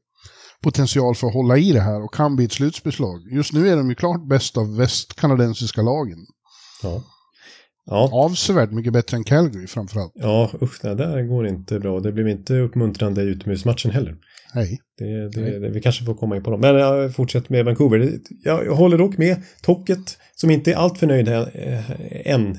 potential 0.61 1.16
för 1.16 1.28
att 1.28 1.34
hålla 1.34 1.57
i 1.57 1.72
det 1.72 1.82
här 1.82 2.03
och 2.03 2.13
kan 2.13 2.36
bli 2.36 2.45
ett 2.45 2.51
slutspelslag. 2.51 3.22
Just 3.32 3.53
nu 3.53 3.70
är 3.70 3.76
de 3.78 3.89
ju 3.89 3.95
klart 3.95 4.28
bäst 4.30 4.57
av 4.57 4.78
västkanadensiska 4.78 5.82
lagen. 5.82 6.18
Ja. 6.84 7.03
Ja, 7.86 8.09
Avsevärt 8.13 8.72
mycket 8.72 8.93
bättre 8.93 9.18
än 9.18 9.24
Calgary 9.24 9.68
framförallt. 9.68 10.11
ja 10.16 10.51
usch, 10.61 10.80
det 10.82 10.95
där 10.95 11.24
går 11.24 11.47
inte 11.47 11.80
bra. 11.80 11.99
Det 11.99 12.11
blev 12.11 12.28
inte 12.28 12.53
uppmuntrande 12.59 13.22
i 13.24 13.26
utomhusmatchen 13.26 13.91
heller. 13.91 14.18
Nej. 14.56 14.80
Det, 14.97 15.30
det, 15.30 15.60
det, 15.60 15.70
vi 15.70 15.82
kanske 15.82 16.06
får 16.06 16.14
komma 16.14 16.36
in 16.36 16.43
på 16.43 16.51
dem. 16.51 16.62
Men 16.62 16.76
jag 16.76 17.16
fortsätter 17.16 17.51
med 17.51 17.66
Vancouver. 17.66 18.12
Jag, 18.43 18.66
jag 18.66 18.76
håller 18.76 18.97
dock 18.97 19.18
med 19.18 19.38
Tocket 19.62 20.18
som 20.36 20.49
inte 20.49 20.72
är 20.72 20.76
alltför 20.76 21.08
nöjd 21.08 21.28
här, 21.28 21.51
eh, 21.53 22.34
än 22.34 22.58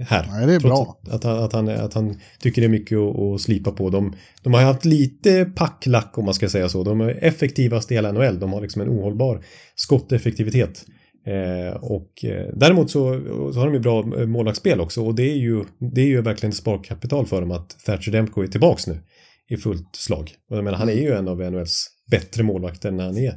här. 0.00 0.26
Nej, 0.30 0.46
det 0.46 0.54
är 0.54 0.60
bra. 0.60 1.00
Att, 1.10 1.24
att, 1.24 1.52
han, 1.52 1.68
att, 1.68 1.94
han, 1.94 2.20
tycker 2.38 2.62
det 2.62 2.66
är 2.66 2.70
mycket 2.70 2.98
att, 2.98 3.18
att 3.18 3.40
slipa 3.40 3.72
på. 3.72 3.90
De, 3.90 4.14
de 4.42 4.54
har 4.54 4.60
haft 4.60 4.84
lite 4.84 5.44
packlack 5.44 6.18
om 6.18 6.24
man 6.24 6.34
ska 6.34 6.48
säga 6.48 6.68
så. 6.68 6.84
De 6.84 7.00
är 7.00 7.24
effektivast 7.24 7.92
i 7.92 7.94
hela 7.94 8.12
NHL. 8.12 8.38
De 8.38 8.52
har 8.52 8.60
liksom 8.60 8.82
en 8.82 8.88
ohållbar 8.88 9.44
skotteffektivitet. 9.74 10.84
Eh, 11.26 11.76
och 11.76 12.24
eh, 12.24 12.46
däremot 12.54 12.90
så, 12.90 13.20
så 13.52 13.58
har 13.58 13.66
de 13.66 13.74
ju 13.74 13.80
bra 13.80 14.20
eh, 14.20 14.26
målvaktsspel 14.26 14.80
också 14.80 15.04
och 15.04 15.14
det 15.14 15.30
är 15.30 15.36
ju, 15.36 15.64
det 15.78 16.00
är 16.00 16.06
ju 16.06 16.22
verkligen 16.22 16.52
sparkapital 16.52 17.26
för 17.26 17.40
dem 17.40 17.50
att 17.50 17.84
Thatcher 17.84 18.12
Demko 18.12 18.42
är 18.42 18.46
tillbaks 18.46 18.86
nu 18.86 18.98
i 19.50 19.56
fullt 19.56 19.96
slag. 19.96 20.30
Och 20.50 20.56
jag 20.56 20.64
menar, 20.64 20.78
han 20.78 20.88
är 20.88 20.92
ju 20.94 21.12
en 21.12 21.28
av 21.28 21.38
NHLs 21.38 21.86
bättre 22.10 22.42
målvakter 22.42 22.90
när 22.90 23.04
han 23.04 23.16
är 23.16 23.34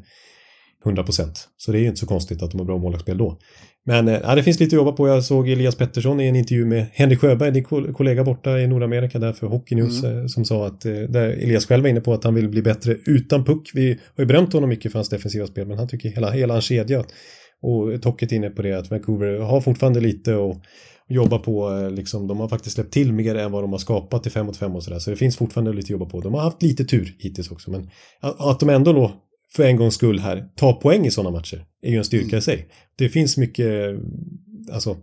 100%. 0.86 1.30
Så 1.58 1.72
det 1.72 1.78
är 1.78 1.82
ju 1.82 1.88
inte 1.88 2.00
så 2.00 2.06
konstigt 2.08 2.44
att 2.44 2.52
de 2.52 2.60
har 2.60 2.66
bra 2.66 2.78
målvaktsspel 2.78 3.18
då. 3.18 3.40
Men 3.86 4.08
eh, 4.08 4.20
ja, 4.24 4.36
det 4.36 4.44
finns 4.44 4.60
lite 4.60 4.76
att 4.76 4.80
jobba 4.80 4.92
på. 4.92 5.08
Jag 5.08 5.24
såg 5.24 5.50
Elias 5.50 5.76
Pettersson 5.76 6.20
i 6.20 6.28
en 6.28 6.36
intervju 6.36 6.66
med 6.66 6.86
Henrik 6.94 7.20
Sjöberg, 7.20 7.52
din 7.52 7.64
kol- 7.64 7.94
kollega 7.94 8.24
borta 8.24 8.60
i 8.60 8.68
Nordamerika 8.68 9.20
där 9.20 9.34
för 9.34 9.48
Hockey 9.48 9.76
News, 9.76 10.04
eh, 10.04 10.26
som 10.26 10.46
sa 10.46 10.68
att, 10.68 10.86
eh, 10.86 10.94
där 10.94 11.30
Elias 11.30 11.66
själv 11.66 11.84
var 11.84 11.90
inne 11.90 12.02
på 12.02 12.14
att 12.14 12.24
han 12.24 12.36
vill 12.36 12.50
bli 12.50 12.62
bättre 12.62 12.96
utan 13.06 13.46
puck. 13.46 13.72
Vi 13.74 13.88
har 13.90 14.24
ju 14.24 14.26
berömt 14.26 14.54
honom 14.54 14.70
mycket 14.70 14.92
för 14.92 15.00
hans 15.00 15.10
defensiva 15.10 15.48
spel, 15.48 15.68
men 15.68 15.78
han 15.78 15.88
tycker 15.88 16.10
hela, 16.10 16.32
hela 16.32 16.54
hans 16.54 16.66
kedja 16.66 17.04
och 17.62 18.02
Tocket 18.02 18.32
inne 18.32 18.50
på 18.50 18.62
det 18.62 18.74
att 18.74 18.92
Vancouver 18.92 19.40
har 19.40 19.62
fortfarande 19.62 20.00
lite 20.00 20.32
att 20.36 20.62
jobba 21.10 21.38
på. 21.38 21.70
eh, 21.72 21.92
Liksom, 21.92 22.28
de 22.28 22.40
har 22.40 22.48
faktiskt 22.48 22.76
släppt 22.76 22.94
till 22.94 23.14
mer 23.14 23.36
än 23.36 23.52
vad 23.52 23.64
de 23.64 23.72
har 23.72 23.80
skapat 23.80 24.28
i 24.28 24.30
5 24.30 24.46
mot 24.46 24.58
5 24.58 24.76
och 24.76 24.84
sådär. 24.84 25.00
Så 25.00 25.10
det 25.10 25.16
finns 25.16 25.38
fortfarande 25.38 25.74
lite 25.74 25.86
att 25.86 25.90
jobba 25.90 26.06
på. 26.06 26.22
De 26.22 26.34
har 26.34 26.42
haft 26.42 26.62
lite 26.62 26.86
tur 26.86 27.16
hittills 27.20 27.52
också. 27.52 27.72
Men 27.72 27.90
att 28.22 28.60
de 28.60 28.70
ändå 28.70 28.94
då 28.94 29.12
för 29.56 29.64
en 29.64 29.78
gångs 29.78 29.94
skull 29.96 30.20
här 30.20 30.50
tar 30.56 30.74
poäng 30.74 31.06
i 31.06 31.12
sådana 31.12 31.38
matcher 31.38 31.66
är 31.82 31.92
ju 31.92 31.98
en 31.98 32.04
styrka 32.06 32.38
i 32.38 32.42
sig. 32.42 32.68
Det 32.98 33.10
finns 33.10 33.38
mycket, 33.38 34.00
alltså 34.72 34.98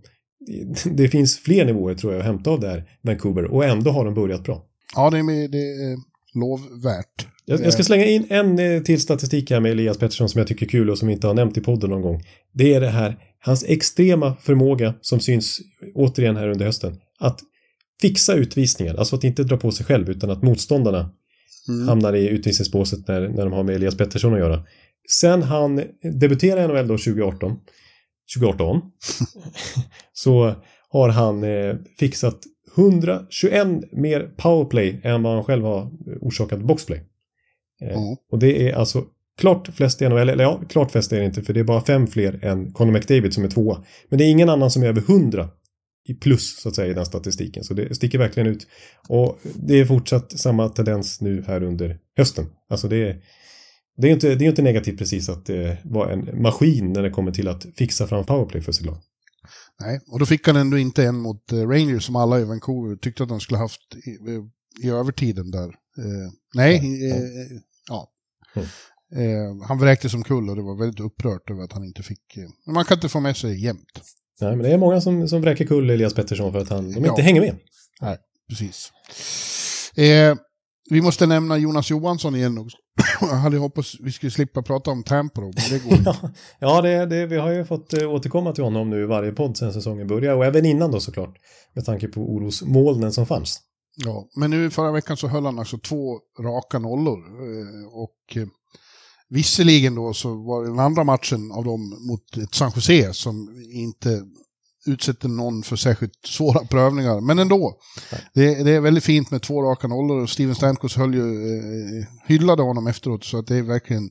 det 0.84 1.08
finns 1.08 1.38
fler 1.38 1.64
nivåer 1.64 1.94
tror 1.94 2.12
jag 2.12 2.20
att 2.20 2.26
hämta 2.26 2.50
av 2.50 2.60
det 2.60 2.68
här 2.68 2.84
Vancouver 3.02 3.44
och 3.44 3.64
ändå 3.64 3.90
har 3.90 4.04
de 4.04 4.14
börjat 4.14 4.44
bra. 4.44 4.62
Ja, 4.94 5.10
det 5.10 5.18
är, 5.18 5.48
det 5.48 5.58
är 5.58 5.96
lovvärt. 6.36 7.26
Jag, 7.44 7.60
jag 7.60 7.72
ska 7.72 7.82
slänga 7.82 8.04
in 8.04 8.26
en 8.28 8.58
eh, 8.58 8.82
till 8.82 9.00
statistik 9.00 9.50
här 9.50 9.60
med 9.60 9.72
Elias 9.72 9.98
Pettersson 9.98 10.28
som 10.28 10.38
jag 10.38 10.48
tycker 10.48 10.66
är 10.66 10.70
kul 10.70 10.90
och 10.90 10.98
som 10.98 11.08
vi 11.08 11.14
inte 11.14 11.26
har 11.26 11.34
nämnt 11.34 11.56
i 11.56 11.60
podden 11.60 11.90
någon 11.90 12.02
gång. 12.02 12.22
Det 12.52 12.74
är 12.74 12.80
det 12.80 12.88
här, 12.88 13.16
hans 13.38 13.64
extrema 13.64 14.36
förmåga 14.42 14.94
som 15.00 15.20
syns 15.20 15.60
återigen 15.94 16.36
här 16.36 16.48
under 16.48 16.66
hösten. 16.66 17.00
Att 17.18 17.40
fixa 18.02 18.34
utvisningar, 18.34 18.94
alltså 18.94 19.16
att 19.16 19.24
inte 19.24 19.44
dra 19.44 19.56
på 19.56 19.70
sig 19.70 19.86
själv 19.86 20.10
utan 20.10 20.30
att 20.30 20.42
motståndarna 20.42 21.10
Mm. 21.68 21.88
hamnar 21.88 22.14
i 22.14 22.28
utvisningsbåset 22.28 23.08
när, 23.08 23.28
när 23.28 23.44
de 23.44 23.52
har 23.52 23.62
med 23.62 23.74
Elias 23.74 23.96
Pettersson 23.96 24.32
att 24.34 24.38
göra. 24.38 24.62
Sen 25.10 25.42
han 25.42 25.82
debuterade 26.20 26.64
i 26.64 26.68
NHL 26.68 26.88
då 26.88 26.98
2018, 26.98 27.56
2018 28.38 28.80
så 30.12 30.54
har 30.88 31.08
han 31.08 31.44
eh, 31.44 31.76
fixat 31.98 32.38
121 32.76 33.92
mer 33.92 34.30
powerplay 34.36 35.00
än 35.02 35.22
vad 35.22 35.34
han 35.34 35.44
själv 35.44 35.64
har 35.64 35.90
orsakat 36.20 36.60
boxplay. 36.60 36.98
Eh, 37.82 37.92
Ja. 37.92 38.16
Och 38.32 38.38
det 38.38 38.68
är 38.68 38.74
alltså 38.74 39.04
klart 39.38 39.68
flest 39.74 40.02
i 40.02 40.08
NHL, 40.08 40.28
eller 40.28 40.44
ja, 40.44 40.60
klart 40.68 40.90
flest 40.90 41.12
är 41.12 41.18
det 41.18 41.24
inte 41.24 41.42
för 41.42 41.52
det 41.52 41.60
är 41.60 41.64
bara 41.64 41.80
fem 41.80 42.06
fler 42.06 42.44
än 42.44 42.72
Conor 42.72 42.92
McDavid 42.92 43.34
som 43.34 43.44
är 43.44 43.48
tvåa. 43.48 43.84
Men 44.08 44.18
det 44.18 44.24
är 44.24 44.30
ingen 44.30 44.48
annan 44.48 44.70
som 44.70 44.82
är 44.82 44.86
över 44.86 45.00
100 45.00 45.48
i 46.08 46.14
plus 46.14 46.60
så 46.60 46.68
att 46.68 46.74
säga 46.74 46.90
i 46.90 46.94
den 46.94 47.06
statistiken. 47.06 47.64
Så 47.64 47.74
det 47.74 47.94
sticker 47.94 48.18
verkligen 48.18 48.46
ut. 48.46 48.66
Och 49.08 49.38
det 49.54 49.80
är 49.80 49.84
fortsatt 49.84 50.38
samma 50.38 50.68
tendens 50.68 51.20
nu 51.20 51.44
här 51.46 51.62
under 51.62 51.98
hösten. 52.16 52.46
Alltså 52.70 52.88
det 52.88 52.96
är, 52.96 53.16
det 53.96 54.08
är 54.08 54.12
inte, 54.12 54.34
det 54.34 54.44
är 54.44 54.48
inte 54.48 54.62
negativt 54.62 54.98
precis 54.98 55.28
att 55.28 55.46
det 55.46 55.78
var 55.84 56.10
en 56.10 56.42
maskin 56.42 56.92
när 56.92 57.02
det 57.02 57.10
kommer 57.10 57.32
till 57.32 57.48
att 57.48 57.66
fixa 57.76 58.06
fram 58.06 58.24
powerplay 58.24 58.62
för 58.62 58.72
sig 58.72 58.84
glad. 58.84 58.98
Nej, 59.80 60.00
och 60.06 60.18
då 60.18 60.26
fick 60.26 60.46
han 60.46 60.56
ändå 60.56 60.78
inte 60.78 61.04
en 61.04 61.16
mot 61.16 61.52
eh, 61.52 61.68
Rangers 61.68 62.04
som 62.06 62.16
alla 62.16 62.40
i 62.40 62.44
Vancouver 62.44 62.96
tyckte 62.96 63.22
att 63.22 63.30
han 63.30 63.40
skulle 63.40 63.58
haft 63.58 63.94
i, 64.06 64.18
i 64.86 64.90
övertiden 64.90 65.50
där. 65.50 65.68
Eh, 65.68 66.32
nej, 66.54 66.76
eh, 67.10 67.58
ja. 67.88 68.08
Mm. 68.56 68.68
Eh, 69.14 69.66
han 69.66 69.78
vräktes 69.78 70.12
som 70.12 70.22
kull 70.24 70.50
och 70.50 70.56
det 70.56 70.62
var 70.62 70.78
väldigt 70.78 71.00
upprört 71.00 71.50
över 71.50 71.62
att 71.62 71.72
han 71.72 71.84
inte 71.84 72.02
fick... 72.02 72.36
Eh, 72.36 72.48
men 72.66 72.74
man 72.74 72.84
kan 72.84 72.96
inte 72.96 73.08
få 73.08 73.20
med 73.20 73.36
sig 73.36 73.64
jämt. 73.64 74.00
Nej, 74.40 74.56
men 74.56 74.62
det 74.62 74.72
är 74.72 74.78
många 74.78 75.00
som, 75.00 75.28
som 75.28 75.40
vräker 75.40 75.66
kull 75.66 75.90
Elias 75.90 76.14
Pettersson 76.14 76.52
för 76.52 76.58
att 76.60 76.68
han, 76.68 76.92
de 76.92 77.04
Ja. 77.04 77.10
inte 77.10 77.22
hänger 77.22 77.40
med. 77.40 77.56
Precis. 78.48 78.92
Eh, 79.96 80.36
vi 80.90 81.00
måste 81.02 81.26
nämna 81.26 81.58
Jonas 81.58 81.90
Johansson 81.90 82.36
igen 82.36 82.58
också. 82.58 82.76
Jag 83.20 83.26
hade 83.36 83.58
hoppats 83.58 83.96
vi 84.00 84.12
skulle 84.12 84.30
slippa 84.30 84.62
prata 84.62 84.90
om 84.90 85.04
men 85.08 85.52
det 85.70 85.84
går 85.84 85.98
inte. 85.98 86.32
ja, 86.58 86.82
det, 86.82 87.06
det, 87.06 87.26
vi 87.26 87.36
har 87.36 87.50
ju 87.50 87.64
fått 87.64 87.92
eh, 87.92 88.10
återkomma 88.10 88.52
till 88.52 88.64
honom 88.64 88.90
nu 88.90 89.02
i 89.02 89.06
varje 89.06 89.32
podd 89.32 89.56
sen 89.56 89.72
säsongen 89.72 90.06
började 90.06 90.36
och 90.36 90.44
även 90.44 90.66
innan 90.66 90.90
då 90.90 91.00
såklart. 91.00 91.34
Med 91.74 91.84
tanke 91.84 92.08
på 92.08 92.20
orosmolnen 92.20 93.12
som 93.12 93.26
fanns. 93.26 93.60
Ja, 94.04 94.26
men 94.36 94.50
nu 94.50 94.70
förra 94.70 94.92
veckan 94.92 95.16
så 95.16 95.28
höll 95.28 95.44
han 95.44 95.58
alltså 95.58 95.78
två 95.78 96.18
raka 96.40 96.78
nollor. 96.78 97.18
eh, 97.18 97.86
Och 97.92 98.42
eh, 98.42 98.48
visserligen 99.28 99.94
då 99.94 100.12
så 100.12 100.28
var 100.28 100.64
den 100.64 100.78
andra 100.78 101.04
matchen 101.04 101.52
av 101.52 101.64
dem 101.64 101.80
mot 102.08 102.36
ett 102.44 102.54
San 102.54 102.72
Jose 102.74 103.12
som 103.14 103.48
inte 103.72 104.22
utsätter 104.86 105.28
någon 105.28 105.62
för 105.62 105.76
särskilt 105.76 106.26
svåra 106.26 106.66
prövningar. 106.66 107.20
Men 107.20 107.38
ändå, 107.38 107.78
det, 108.34 108.64
det 108.64 108.70
är 108.70 108.80
väldigt 108.80 109.04
fint 109.04 109.30
med 109.30 109.42
två 109.42 109.62
raka 109.62 109.88
nollor 109.88 110.22
och 110.22 110.30
Steven 110.30 110.54
Stamkos 110.54 110.96
höll 110.96 111.14
ju, 111.14 111.20
eh, 111.20 112.06
hyllade 112.26 112.62
honom 112.62 112.86
efteråt 112.86 113.24
så 113.24 113.38
att 113.38 113.46
det 113.46 113.56
är 113.56 113.62
verkligen, 113.62 114.10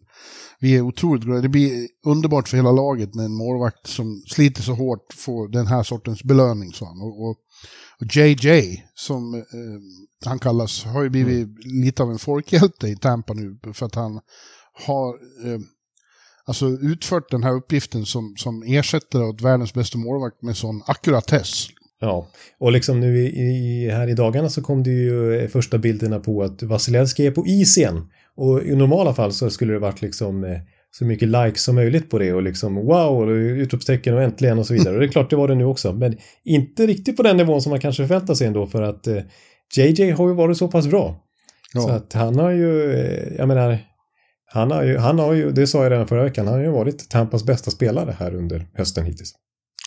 vi 0.59 0.75
är 0.75 0.81
otroligt 0.81 1.23
glada. 1.23 1.41
Det 1.41 1.49
blir 1.49 1.87
underbart 2.05 2.47
för 2.47 2.57
hela 2.57 2.71
laget 2.71 3.15
när 3.15 3.25
en 3.25 3.37
målvakt 3.37 3.87
som 3.87 4.23
sliter 4.27 4.61
så 4.61 4.73
hårt 4.73 5.13
får 5.13 5.47
den 5.47 5.67
här 5.67 5.83
sortens 5.83 6.23
belöning, 6.23 6.73
sa 6.73 6.85
han. 6.85 7.01
Och, 7.01 7.29
och, 7.29 7.37
och 7.99 8.15
JJ, 8.15 8.83
som 8.95 9.33
eh, 9.33 9.41
han 10.25 10.39
kallas, 10.39 10.83
har 10.83 11.03
ju 11.03 11.09
blivit 11.09 11.47
lite 11.65 12.03
av 12.03 12.11
en 12.11 12.19
folkhjälte 12.19 12.87
i 12.87 12.95
Tampa 12.95 13.33
nu 13.33 13.59
för 13.73 13.85
att 13.85 13.95
han 13.95 14.19
har 14.87 15.09
eh, 15.45 15.59
alltså 16.47 16.65
utfört 16.65 17.31
den 17.31 17.43
här 17.43 17.55
uppgiften 17.55 18.05
som, 18.05 18.33
som 18.37 18.63
ersättare 18.63 19.23
åt 19.23 19.41
världens 19.41 19.73
bästa 19.73 19.97
målvakt 19.97 20.41
med 20.41 20.57
sån 20.57 20.81
ackuratess. 20.85 21.67
Ja, 21.99 22.27
och 22.59 22.71
liksom 22.71 22.99
nu 22.99 23.17
i, 23.17 23.27
i, 23.27 23.89
här 23.89 24.07
i 24.07 24.13
dagarna 24.13 24.49
så 24.49 24.61
kom 24.61 24.83
det 24.83 24.89
ju 24.89 25.47
första 25.47 25.77
bilderna 25.77 26.19
på 26.19 26.43
att 26.43 26.63
Vasilevski 26.63 27.27
är 27.27 27.31
på 27.31 27.47
is 27.47 27.77
igen. 27.77 28.07
Och 28.35 28.63
i 28.63 28.75
normala 28.75 29.13
fall 29.13 29.33
så 29.33 29.49
skulle 29.49 29.73
det 29.73 29.79
varit 29.79 30.01
liksom 30.01 30.43
eh, 30.43 30.59
så 30.91 31.05
mycket 31.05 31.29
likes 31.29 31.63
som 31.63 31.75
möjligt 31.75 32.09
på 32.09 32.19
det 32.19 32.33
och 32.33 32.43
liksom 32.43 32.75
wow, 32.75 33.31
utropstecken 33.31 34.13
och 34.13 34.21
äntligen 34.21 34.59
och 34.59 34.67
så 34.67 34.73
vidare. 34.73 34.93
Och 34.93 34.99
det 34.99 35.05
är 35.05 35.11
klart 35.11 35.29
det 35.29 35.35
var 35.35 35.47
det 35.47 35.55
nu 35.55 35.65
också, 35.65 35.93
men 35.93 36.17
inte 36.43 36.87
riktigt 36.87 37.17
på 37.17 37.23
den 37.23 37.37
nivån 37.37 37.61
som 37.61 37.69
man 37.69 37.79
kanske 37.79 38.07
förväntar 38.07 38.33
sig 38.33 38.47
ändå 38.47 38.67
för 38.67 38.81
att 38.81 39.07
eh, 39.07 39.23
JJ 39.77 40.11
har 40.11 40.27
ju 40.27 40.33
varit 40.33 40.57
så 40.57 40.67
pass 40.67 40.87
bra. 40.87 41.23
Ja. 41.73 41.81
Så 41.81 41.89
att 41.89 42.13
han 42.13 42.39
har 42.39 42.51
ju, 42.51 42.93
eh, 42.93 43.35
jag 43.37 43.47
menar, 43.47 43.79
han 44.55 44.71
har 44.71 44.83
ju, 44.83 44.97
han 44.97 45.19
har 45.19 45.33
ju, 45.33 45.51
det 45.51 45.67
sa 45.67 45.83
jag 45.83 45.91
redan 45.91 46.07
förra 46.07 46.23
veckan, 46.23 46.47
han 46.47 46.55
har 46.55 46.63
ju 46.63 46.71
varit 46.71 47.09
Tampas 47.09 47.43
bästa 47.43 47.71
spelare 47.71 48.15
här 48.19 48.35
under 48.35 48.67
hösten 48.73 49.05
hittills. 49.05 49.33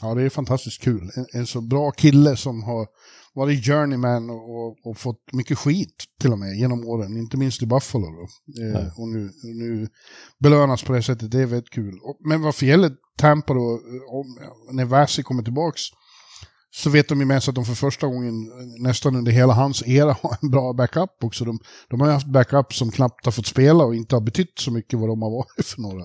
Ja, 0.02 0.14
det 0.14 0.22
är 0.22 0.28
fantastiskt 0.28 0.82
kul. 0.82 1.10
En, 1.16 1.26
en 1.32 1.46
så 1.46 1.60
bra 1.60 1.90
kille 1.90 2.36
som 2.36 2.62
har 2.62 2.86
varit 3.34 3.64
journeyman 3.64 4.30
och, 4.30 4.86
och, 4.86 4.98
fått 4.98 5.32
mycket 5.32 5.58
skit 5.58 6.04
till 6.20 6.32
och 6.32 6.38
med 6.38 6.56
genom 6.56 6.88
åren, 6.88 7.16
inte 7.16 7.36
minst 7.36 7.62
i 7.62 7.66
Buffalo. 7.66 8.06
Då. 8.06 8.28
Eh, 8.64 9.00
och 9.00 9.08
nu, 9.08 9.30
nu 9.42 9.88
belönas 10.38 10.82
på 10.82 10.92
det 10.92 11.02
sättet, 11.02 11.30
det 11.30 11.42
är 11.42 11.46
väldigt 11.46 11.70
kul. 11.70 11.98
Och, 12.02 12.18
men 12.28 12.42
vad 12.42 12.54
för 12.54 12.66
gäller 12.66 12.90
Tampa 13.18 13.54
då, 13.54 13.80
om, 14.10 14.38
när 14.72 14.84
Vasi 14.84 15.22
kommer 15.22 15.42
tillbaks, 15.42 15.80
så 16.70 16.90
vet 16.90 17.08
de 17.08 17.20
ju 17.20 17.26
med 17.26 17.42
sig 17.42 17.50
att 17.50 17.54
de 17.54 17.64
för 17.64 17.74
första 17.74 18.06
gången 18.06 18.34
nästan 18.78 19.16
under 19.16 19.32
hela 19.32 19.52
hans 19.52 19.82
era 19.86 20.12
har 20.22 20.36
en 20.42 20.50
bra 20.50 20.72
backup 20.72 21.10
också. 21.24 21.44
De, 21.44 21.58
de 21.90 22.00
har 22.00 22.06
ju 22.08 22.12
haft 22.12 22.26
backup 22.26 22.74
som 22.74 22.90
knappt 22.90 23.24
har 23.24 23.32
fått 23.32 23.46
spela 23.46 23.84
och 23.84 23.94
inte 23.94 24.16
har 24.16 24.20
betytt 24.20 24.58
så 24.58 24.70
mycket 24.70 24.98
vad 24.98 25.08
de 25.08 25.22
har 25.22 25.30
varit 25.30 25.66
för 25.66 25.80
några. 25.80 26.04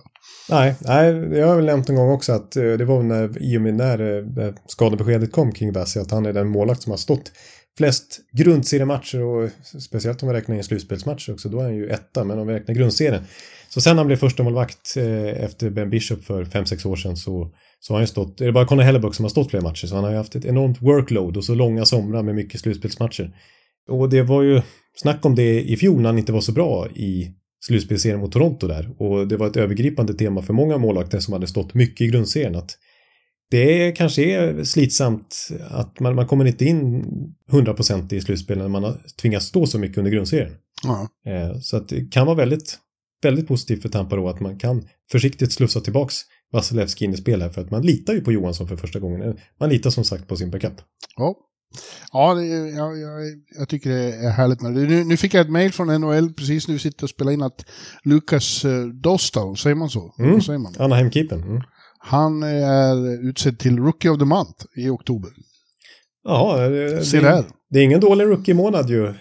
Nej, 0.50 0.76
nej, 0.80 1.06
jag 1.40 1.48
har 1.48 1.56
väl 1.56 1.66
nämnt 1.66 1.90
en 1.90 1.96
gång 1.96 2.10
också 2.10 2.34
att 2.34 2.56
eh, 2.56 2.64
det 2.64 2.86
var 2.86 3.04
när, 3.04 3.44
i 3.44 3.58
och 3.58 3.62
med 3.62 3.74
när 3.74 4.18
eh, 4.40 4.54
skadebeskedet 4.68 5.32
kom 5.32 5.52
kring 5.52 5.74
Bassi 5.74 6.00
att 6.00 6.12
han 6.12 6.26
är 6.26 6.34
den 6.34 6.48
målvakt 6.48 6.82
som 6.82 6.92
har 6.92 6.98
stått 6.98 7.32
flest 7.78 8.20
grundseriematcher 8.32 9.22
och 9.22 9.50
speciellt 9.82 10.24
om 10.24 10.30
vi 10.30 10.36
räknar 10.36 10.56
in 10.56 10.64
slutspelsmatcher 10.64 11.34
också, 11.34 11.50
då 11.50 11.60
är 11.60 11.64
han 11.64 11.76
ju 11.76 11.90
etta, 11.90 12.24
men 12.24 12.40
om 12.40 12.48
vi 12.48 12.54
räknar 12.54 12.76
grundserien. 12.76 13.24
Så 13.70 13.82
sen 13.82 13.98
han 13.98 14.08
blev 14.08 14.18
första 14.18 14.44
målvakt 14.44 14.98
eh, 14.98 15.44
efter 15.44 15.70
Ben 15.70 15.90
Bishop 15.90 16.24
för 16.24 16.46
5-6 16.46 16.88
år 16.88 16.96
sedan 16.96 17.18
så, 17.18 17.52
så 17.84 17.94
har 17.94 17.98
han 17.98 18.04
ju 18.04 18.08
stått, 18.08 18.42
är 18.42 18.46
det 18.46 18.52
bara 18.52 18.66
Conor 18.66 18.84
Hellebuck 18.84 19.16
som 19.16 19.26
har 19.26 19.30
stått 19.30 19.50
fler 19.50 19.62
matcher, 19.62 19.88
så 19.88 19.96
han 19.96 20.04
har 20.04 20.12
ju 20.12 20.18
haft 20.18 20.36
ett 20.36 20.46
enormt 20.46 20.82
workload 20.82 21.38
och 21.38 21.46
så 21.46 21.56
långa 21.56 21.86
somrar 21.86 22.24
med 22.24 22.36
mycket 22.36 22.62
slutspelsmatcher. 22.62 23.36
Och 23.90 24.10
det 24.10 24.22
var 24.22 24.42
ju 24.42 24.62
snack 24.96 25.26
om 25.26 25.36
det 25.36 25.62
i 25.62 25.78
fjol 25.78 26.02
när 26.02 26.10
han 26.10 26.18
inte 26.18 26.32
var 26.32 26.42
så 26.42 26.52
bra 26.52 26.88
i 26.90 27.32
slutspelsserien 27.66 28.20
mot 28.20 28.32
Toronto 28.32 28.68
där. 28.68 29.02
Och 29.02 29.28
det 29.28 29.38
var 29.38 29.48
ett 29.48 29.58
övergripande 29.58 30.14
tema 30.14 30.42
för 30.42 30.54
många 30.54 30.78
målvakter 30.78 31.20
som 31.20 31.34
hade 31.34 31.48
stått 31.48 31.74
mycket 31.74 32.02
i 32.02 32.08
grundserien 32.08 32.56
att 32.56 32.78
det 33.52 33.92
kanske 33.92 34.24
är 34.24 34.64
slitsamt 34.64 35.50
att 35.70 36.00
man, 36.00 36.16
man 36.16 36.28
kommer 36.28 36.46
inte 36.46 36.66
in 36.66 37.04
100% 37.52 38.14
i 38.14 38.22
slutspel 38.22 38.58
när 38.58 38.68
man 38.68 38.84
har 38.84 38.98
tvingats 39.22 39.46
stå 39.46 39.66
så 39.66 39.80
mycket 39.80 39.98
under 39.98 40.12
grundserien. 40.12 40.56
Eh, 41.26 41.60
så 41.60 41.78
att 41.78 41.90
det 41.90 42.12
kan 42.12 42.26
vara 42.26 42.38
väldigt, 42.38 42.78
väldigt 43.24 43.48
positivt 43.48 43.82
för 43.82 43.90
Tampa 43.90 44.16
då 44.16 44.30
att 44.30 44.40
man 44.40 44.60
kan 44.60 44.88
försiktigt 45.12 45.52
slussa 45.52 45.82
tillbaks 45.82 46.16
Vasilevski 46.54 47.06
in 47.06 47.14
i 47.14 47.18
spel 47.18 47.42
här 47.42 47.50
för 47.50 47.62
att 47.62 47.72
man 47.72 47.82
litar 47.82 48.14
ju 48.14 48.22
på 48.22 48.32
Johansson 48.32 48.68
för 48.68 48.76
första 48.76 49.00
gången. 49.00 49.38
Man 49.60 49.70
litar 49.70 49.90
som 49.90 50.04
sagt 50.04 50.28
på 50.28 50.36
sin 50.36 50.52
backup. 50.52 50.74
Ja, 51.18 51.36
ja, 52.12 52.34
det, 52.34 52.42
är- 52.48 52.78
ja 52.78 52.94
jag, 52.96 53.22
jag 53.60 53.70
tycker 53.70 53.90
det 53.90 54.14
är 54.16 54.30
härligt. 54.32 54.62
med 54.62 54.74
det. 54.76 54.82
Nu, 54.82 55.04
nu 55.04 55.18
fick 55.18 55.34
jag 55.34 55.42
ett 55.42 55.52
mejl 55.52 55.72
från 55.72 55.88
NHL 56.02 56.34
precis 56.34 56.68
nu 56.68 56.80
sitter 56.80 57.04
och 57.04 57.10
spelar 57.10 57.32
in 57.32 57.42
att 57.42 57.66
Lukas 58.04 58.66
eh, 58.66 58.86
Dostal, 58.86 59.58
säger 59.58 59.76
man 59.76 59.90
så? 59.90 60.16
Mm. 60.20 60.32
Vad 60.32 60.44
säger 60.44 60.60
man? 60.60 60.74
Anaheim-keepern. 60.80 61.44
Mm. 61.44 61.62
Han 62.00 62.44
är 62.44 63.28
utsedd 63.30 63.60
till 63.60 63.80
Rookie 63.80 64.12
of 64.12 64.20
the 64.20 64.26
Month 64.26 64.66
i 64.78 64.90
oktober. 64.90 65.30
Det, 66.70 67.06
Se 67.06 67.20
det, 67.20 67.24
där. 67.28 67.46
det 67.70 67.80
är 67.80 67.84
ingen 67.84 68.00
dålig 68.00 68.26
rookie-månad 68.26 68.90
ju. 68.90 69.08
Eh, 69.08 69.14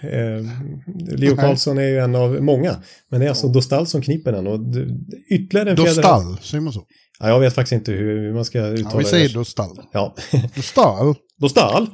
Leo 1.17 1.35
Nej. 1.35 1.37
Carlsson 1.37 1.79
är 1.79 1.83
ju 1.89 1.99
en 1.99 2.15
av 2.15 2.43
många. 2.43 2.77
Men 3.11 3.21
det 3.21 3.27
är 3.27 3.29
alltså 3.31 3.49
Dostal 3.49 3.87
som 3.87 4.03
kniper 4.03 4.33
den 4.33 4.47
och 4.47 4.61
det- 4.73 4.87
ytterligare 5.31 5.71
en 5.71 5.77
fjäder- 5.77 5.95
Dostal, 5.95 6.39
säger 6.43 6.61
man 6.63 6.73
så? 6.73 6.83
Ja, 7.23 7.29
jag 7.29 7.41
vet 7.41 7.55
faktiskt 7.55 7.73
inte 7.73 7.93
hur 7.93 8.33
man 8.35 8.45
ska 8.45 8.67
uttala 8.67 8.91
Ja, 8.93 8.99
vi 8.99 9.05
det. 9.05 9.11
säger 9.11 9.29
Dostal. 9.29 9.81
Ja, 9.93 10.15
Dostal? 10.57 11.15
Dostal. 11.39 11.91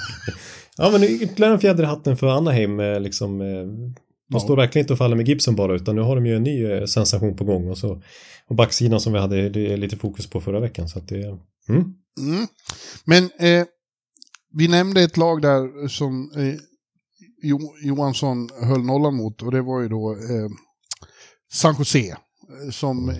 ja, 0.76 0.90
men 0.90 1.04
ytterligare 1.04 1.52
en 1.54 1.60
fjäder 1.60 1.82
i 1.82 1.86
hatten 1.86 2.16
för 2.16 2.26
Anaheim. 2.26 2.80
eh, 2.80 3.00
Liksom, 3.00 3.40
eh, 3.40 3.46
de 3.46 3.94
Ja. 4.28 4.40
står 4.40 4.56
verkligen 4.56 4.84
inte 4.84 4.92
och 4.92 4.98
faller 4.98 5.16
med 5.16 5.28
Gibson 5.28 5.56
bara, 5.56 5.74
utan 5.74 5.96
nu 5.96 6.02
har 6.02 6.14
de 6.16 6.26
ju 6.26 6.36
en 6.36 6.42
ny 6.42 6.64
eh, 6.66 6.84
sensation 6.84 7.36
på 7.36 7.44
gång. 7.44 7.68
Och, 7.68 7.78
så, 7.78 8.02
och 8.48 8.56
backsidan 8.56 9.00
som 9.00 9.12
vi 9.12 9.18
hade 9.18 9.48
det 9.48 9.72
är 9.72 9.76
lite 9.76 9.96
fokus 9.96 10.26
på 10.30 10.40
förra 10.40 10.60
veckan. 10.60 10.88
Så 10.88 10.98
att 10.98 11.08
det, 11.08 11.24
mm. 11.68 11.84
Mm. 12.20 12.46
Men 13.04 13.24
eh, 13.24 13.66
vi 14.54 14.68
nämnde 14.68 15.02
ett 15.02 15.16
lag 15.16 15.42
där 15.42 15.88
som 15.88 16.30
eh, 16.36 16.54
jo, 17.42 17.58
Johansson 17.82 18.48
höll 18.62 18.82
nollan 18.82 19.14
mot 19.16 19.42
och 19.42 19.50
det 19.52 19.62
var 19.62 19.80
ju 19.80 19.88
då 19.88 20.12
eh, 20.12 20.48
San 21.52 21.74
Jose. 21.78 22.16
Som 22.72 23.14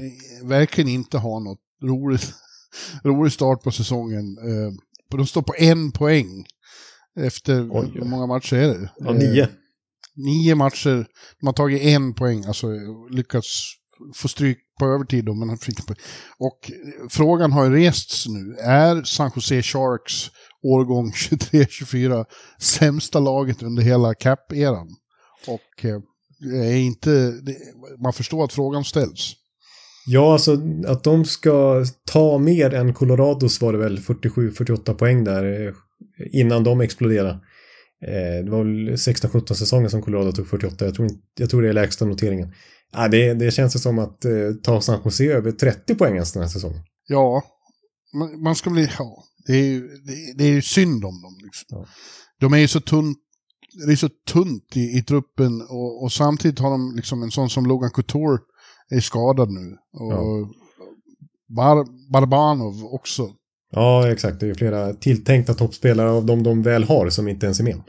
verkligen 0.45 0.91
inte 0.91 1.19
har 1.19 1.41
något 1.41 1.61
roligt, 1.83 2.35
rolig 3.05 3.33
start 3.33 3.63
på 3.63 3.71
säsongen. 3.71 4.39
Eh, 4.39 4.73
de 5.17 5.27
står 5.27 5.43
på 5.43 5.55
en 5.59 5.93
poäng 5.93 6.47
efter, 7.17 7.69
Oj. 7.71 7.91
hur 7.95 8.05
många 8.05 8.27
matcher 8.27 8.57
är 8.57 8.69
det? 8.69 8.91
ja, 8.99 9.13
nio. 9.13 9.43
Eh, 9.43 9.49
nio 10.17 10.55
matcher, 10.55 11.07
de 11.41 11.47
har 11.47 11.53
tagit 11.53 11.83
en 11.83 12.15
poäng, 12.15 12.45
alltså 12.45 12.67
lyckats 13.11 13.75
få 14.15 14.29
stryk 14.29 14.59
på 14.79 14.87
övertid 14.87 15.25
då, 15.25 15.35
men 15.35 15.49
han 15.49 15.59
fick 15.59 15.87
på. 15.87 15.95
Och 16.39 16.71
eh, 16.71 17.09
frågan 17.11 17.53
har 17.53 17.65
ju 17.65 17.77
rests 17.77 18.27
nu, 18.29 18.57
är 18.57 19.03
San 19.03 19.31
Jose 19.37 19.63
Sharks 19.63 20.31
årgång 20.63 21.11
23-24 21.13 22.25
sämsta 22.59 23.21
laget 23.21 23.63
under 23.63 23.83
hela 23.83 24.15
cap-eran? 24.15 24.89
Och 25.47 25.85
eh, 25.85 26.01
är 26.45 26.77
inte, 26.77 27.11
det, 27.31 27.57
man 28.03 28.13
förstår 28.13 28.45
att 28.45 28.53
frågan 28.53 28.85
ställs. 28.85 29.35
Ja, 30.07 30.33
alltså 30.33 30.59
att 30.87 31.05
de 31.05 31.25
ska 31.25 31.85
ta 32.13 32.39
mer 32.39 32.75
än 32.75 32.95
Colorados 32.95 33.61
var 33.61 33.73
det 33.73 33.79
väl 33.79 33.99
47-48 33.99 34.95
poäng 34.95 35.25
där 35.25 35.67
eh, 35.67 35.75
innan 36.33 36.65
de 36.65 36.81
exploderade. 36.81 37.31
Eh, 38.07 38.45
Det 38.45 38.51
var 38.51 38.59
väl 38.59 38.91
16-17 38.95 39.55
säsonger 39.55 39.89
som 39.89 40.03
Colorado 40.03 40.33
tog 40.33 40.49
48. 40.49 40.85
Jag 40.85 40.95
tror, 40.95 41.09
inte, 41.09 41.23
jag 41.39 41.51
tror 41.51 41.63
det 41.63 41.69
är 41.69 41.73
lägsta 41.73 42.05
noteringen. 42.05 42.53
Ja, 42.93 43.09
det, 43.09 43.35
det 43.35 43.51
känns 43.51 43.83
som 43.83 43.99
att 43.99 44.25
eh, 44.25 44.33
ta 44.63 44.81
San 44.81 45.01
Jose 45.05 45.25
över 45.25 45.53
30 45.53 45.95
poäng 45.95 46.15
ens 46.15 46.33
den 46.33 46.43
här 46.43 46.51
säsongen. 46.51 46.83
Ja, 47.09 47.43
man, 48.15 48.43
man 48.43 48.55
ska 48.57 48.71
bli, 48.71 48.89
ja, 48.99 49.25
det 49.47 49.53
är 49.53 49.65
ju, 49.65 49.89
det, 49.89 50.35
det 50.39 50.45
är 50.45 50.53
ju 50.53 50.63
synd 50.63 51.05
om 51.05 51.23
dem. 51.23 51.35
Liksom. 51.45 51.67
Ja. 51.69 51.87
De 52.41 52.53
är 52.53 52.59
ju 52.59 52.69
så 52.69 52.81
tunt, 52.81 53.19
det 53.87 53.93
är 53.93 53.97
så 53.97 54.09
tunt 54.09 54.77
i, 54.77 54.99
i 54.99 55.03
truppen 55.03 55.63
och, 55.63 56.03
och 56.03 56.13
samtidigt 56.13 56.59
har 56.59 56.71
de 56.71 56.97
liksom 56.97 57.23
en 57.23 57.31
sån 57.31 57.51
som 57.51 57.67
Logan 57.67 57.91
Couture 57.91 58.39
är 58.91 59.01
skadad 59.01 59.51
nu. 59.51 59.77
Och 59.93 60.13
Ja. 60.13 60.49
Bar, 61.57 61.87
Barbanov 62.13 62.85
också. 62.85 63.31
Ja, 63.71 64.13
exakt. 64.13 64.41
Det 64.41 64.47
är 64.47 64.49
ju 64.49 64.55
flera 64.55 64.95
tilltänkta 64.95 65.55
toppspelare 65.55 66.11
av 66.11 66.27
de 66.27 66.43
de 66.43 66.63
väl 66.63 66.85
har 66.85 67.11
som 67.11 67.29
inte 67.29 67.47
ens 67.47 67.61
är 67.61 67.65
med. 67.65 67.83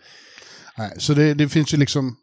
Nej, 0.78 0.92
så 0.98 1.14
det, 1.14 1.34
det 1.34 1.50
finns 1.50 1.74
ju 1.74 1.78
liksom, 1.78 2.16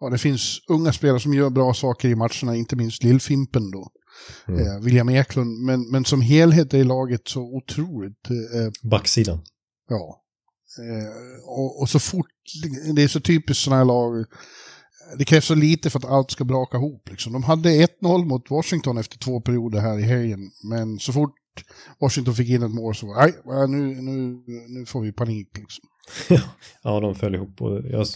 ja 0.00 0.10
det 0.10 0.18
finns 0.18 0.58
unga 0.68 0.92
spelare 0.92 1.20
som 1.20 1.34
gör 1.34 1.50
bra 1.50 1.74
saker 1.74 2.08
i 2.08 2.14
matcherna, 2.14 2.56
inte 2.56 2.76
minst 2.76 3.02
Lillfimpen 3.02 3.70
då. 3.70 3.88
Mm. 4.48 4.66
Eh, 4.66 4.80
William 4.80 5.08
Eklund, 5.08 5.64
men, 5.64 5.90
men 5.90 6.04
som 6.04 6.20
helhet 6.20 6.74
är 6.74 6.84
laget 6.84 7.28
så 7.28 7.40
otroligt 7.40 8.30
eh, 8.30 8.88
Backsidan. 8.90 9.38
Ja. 9.88 10.22
Eh, 10.78 11.48
och, 11.48 11.80
och 11.80 11.88
så 11.88 11.98
fort, 11.98 12.26
det 12.94 13.02
är 13.02 13.08
så 13.08 13.20
typiskt 13.20 13.64
sådana 13.64 13.78
här 13.78 13.84
lag, 13.84 14.24
det 15.18 15.24
krävs 15.24 15.44
så 15.44 15.54
lite 15.54 15.90
för 15.90 15.98
att 15.98 16.04
allt 16.04 16.30
ska 16.30 16.44
braka 16.44 16.76
ihop. 16.76 17.08
Liksom. 17.10 17.32
De 17.32 17.42
hade 17.42 17.68
1-0 17.68 18.24
mot 18.24 18.50
Washington 18.50 18.98
efter 18.98 19.18
två 19.18 19.40
perioder 19.40 19.80
här 19.80 19.98
i 19.98 20.02
helgen, 20.02 20.50
men 20.70 20.98
så 20.98 21.12
fort 21.12 21.34
Washington 22.00 22.34
fick 22.34 22.48
in 22.48 22.62
ett 22.62 22.70
mål 22.70 22.94
så 22.94 23.14
nej, 23.14 23.34
nu, 23.68 24.02
nu, 24.02 24.42
nu 24.68 24.86
får 24.86 25.00
vi 25.00 25.12
panik. 25.12 25.48
Liksom. 25.58 25.84
ja, 26.82 27.00
de 27.00 27.14
föll 27.14 27.34
ihop. 27.34 27.62
Och 27.62 27.80
jag 27.90 28.06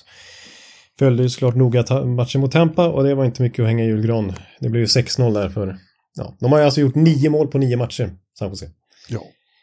följde 0.99 1.23
ju 1.23 1.29
såklart 1.29 1.55
noga 1.55 2.05
matchen 2.05 2.41
mot 2.41 2.53
Tampa 2.53 2.89
och 2.89 3.05
det 3.05 3.15
var 3.15 3.25
inte 3.25 3.43
mycket 3.43 3.61
att 3.63 3.67
hänga 3.67 3.85
i 3.85 3.87
julgran. 3.87 4.33
Det 4.61 4.69
blev 4.69 4.81
ju 4.81 4.87
6-0 4.87 5.35
där 5.35 5.49
för... 5.49 5.79
Ja, 6.15 6.37
de 6.41 6.53
har 6.53 6.59
ju 6.59 6.65
alltså 6.65 6.81
gjort 6.81 6.95
nio 6.95 7.31
mål 7.31 7.49
på 7.49 7.59
nio 7.59 7.77
matcher, 7.77 8.17
San 8.39 8.49
Jose. 8.49 8.71
Ja. 9.09 9.23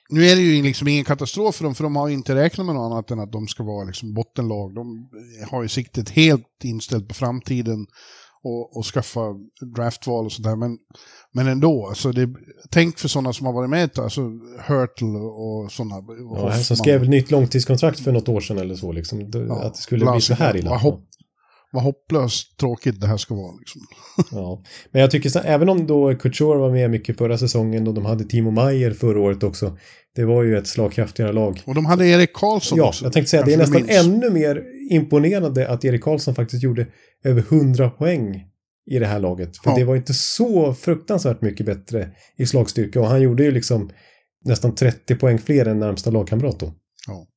Nu 0.10 0.26
är 0.26 0.36
det 0.36 0.42
ju 0.42 0.64
liksom 0.64 0.88
ingen 0.88 1.04
katastrof 1.04 1.56
för 1.56 1.64
dem, 1.64 1.76
för 1.76 1.84
de 1.84 1.96
har 1.96 2.10
inte 2.10 2.36
räknat 2.36 2.66
med 2.66 2.76
något 2.76 2.92
annat 2.92 3.12
än 3.12 3.20
att 3.20 3.32
de 3.32 3.48
ska 3.48 3.64
vara 3.64 3.86
liksom 3.86 4.14
bottenlag. 4.14 4.76
De 4.76 5.10
har 5.52 5.62
ju 5.62 5.70
siktet 5.70 6.10
helt 6.10 6.64
inställt 6.64 7.08
på 7.08 7.14
framtiden 7.14 7.88
och, 8.44 8.78
och 8.78 8.86
skaffa 8.86 9.22
draftval 9.76 10.26
och 10.26 10.32
sådär. 10.32 10.56
Men, 10.56 10.78
men 11.34 11.48
ändå, 11.48 11.88
alltså 11.88 12.12
det, 12.12 12.30
tänk 12.70 13.00
för 13.00 13.08
sådana 13.08 13.34
som 13.34 13.46
har 13.46 13.54
varit 13.54 13.70
med, 13.70 14.00
alltså 14.00 14.22
Hurtle 14.68 15.20
och 15.20 15.72
sådana. 15.72 15.96
Ja, 16.36 16.54
som 16.54 16.78
skrev 16.78 17.04
ett 17.04 17.10
nytt 17.10 17.32
långtidskontrakt 17.32 18.00
för 18.00 18.12
något 18.12 18.30
år 18.30 18.42
sedan 18.42 18.58
eller 18.58 18.76
så, 18.76 18.92
liksom, 18.92 19.32
ja, 19.34 19.62
att 19.62 19.74
det 19.74 19.82
skulle 19.82 20.12
bli 20.12 20.22
så 20.22 20.34
här 20.34 20.58
illa. 20.58 20.82
Vad 21.72 21.84
hopplöst 21.84 22.58
tråkigt 22.58 23.02
det 23.02 23.08
här 23.08 23.18
ska 23.18 23.36
vara. 23.36 23.56
Liksom. 23.60 23.82
ja, 24.32 24.64
men 24.92 25.02
jag 25.02 25.12
tycker 25.12 25.30
så, 25.30 25.40
även 25.40 25.70
om 25.70 25.88
då 25.88 26.16
Couture 26.16 26.58
var 26.58 26.72
med 26.72 26.92
mycket 26.92 27.18
förra 27.18 27.38
säsongen 27.38 27.88
och 27.88 27.94
de 27.94 28.06
hade 28.06 28.24
Timo 28.24 28.52
Meyer 28.52 28.92
förra 28.92 29.20
året 29.20 29.44
också. 29.44 29.78
Det 30.16 30.26
var 30.26 30.44
ju 30.44 30.58
ett 30.58 30.68
slagkraftigare 30.68 31.34
lag. 31.34 31.62
Och 31.66 31.76
de 31.76 31.86
hade 31.86 32.08
Erik 32.08 32.34
Karlsson 32.34 32.78
ja, 32.78 32.88
också. 32.88 33.06
jag 33.06 33.14
tänkte 33.14 33.30
säga 33.30 33.44
det 33.44 33.54
är 33.54 33.58
nästan 33.58 33.90
ännu 33.90 34.30
mer 34.30 34.64
imponerande 34.90 35.70
att 35.70 35.86
Erik 35.86 36.04
Karlsson 36.04 36.36
faktiskt 36.36 36.64
gjorde 36.64 36.88
över 37.24 37.42
100 37.42 37.90
poäng 37.90 38.46
i 38.92 39.00
det 39.00 39.06
här 39.06 39.20
laget. 39.20 39.58
För 39.58 39.70
ja. 39.70 39.76
det 39.76 39.84
var 39.84 39.96
inte 39.96 40.14
så 40.14 40.74
fruktansvärt 40.74 41.42
mycket 41.42 41.66
bättre 41.66 42.10
i 42.38 42.46
slagstyrka 42.46 43.02
och 43.02 43.08
han 43.08 43.22
gjorde 43.22 43.44
ju 43.44 43.52
liksom 43.52 43.90
nästan 44.46 44.76
30 44.76 45.16
poäng 45.16 45.40
fler 45.40 45.66
än 45.66 45.80
närmsta 45.80 46.10
lagkamrat 46.10 46.60
då. 46.60 46.74
Ja. 47.08 47.28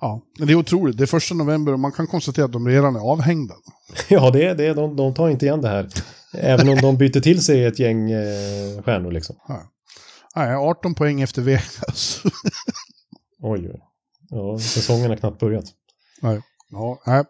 Ja, 0.00 0.22
det 0.38 0.52
är 0.52 0.54
otroligt. 0.54 0.98
Det 0.98 1.04
är 1.04 1.06
första 1.06 1.34
november 1.34 1.72
och 1.72 1.80
man 1.80 1.92
kan 1.92 2.06
konstatera 2.06 2.44
att 2.44 2.52
de 2.52 2.68
redan 2.68 2.96
är 2.96 3.00
avhängda. 3.00 3.54
Ja, 4.08 4.30
det 4.30 4.44
är 4.44 4.54
det. 4.54 4.74
De, 4.74 4.96
de 4.96 5.14
tar 5.14 5.28
inte 5.28 5.46
igen 5.46 5.60
det 5.60 5.68
här. 5.68 5.88
Även 6.32 6.68
om 6.68 6.76
de 6.76 6.96
byter 6.96 7.20
till 7.20 7.44
sig 7.44 7.64
ett 7.64 7.78
gäng 7.78 8.10
eh, 8.10 8.82
stjärnor 8.84 9.12
liksom. 9.12 9.36
Ja. 9.48 9.62
Nej, 10.36 10.54
18 10.54 10.94
poäng 10.94 11.20
efter 11.20 11.42
Vegas. 11.42 12.22
oj, 13.42 13.70
oj. 13.72 13.80
Ja, 14.30 14.58
säsongen 14.58 15.10
har 15.10 15.16
knappt 15.16 15.40
börjat. 15.40 15.64
Nej. 16.22 16.40
Ja, 16.70 17.02
nej. 17.06 17.24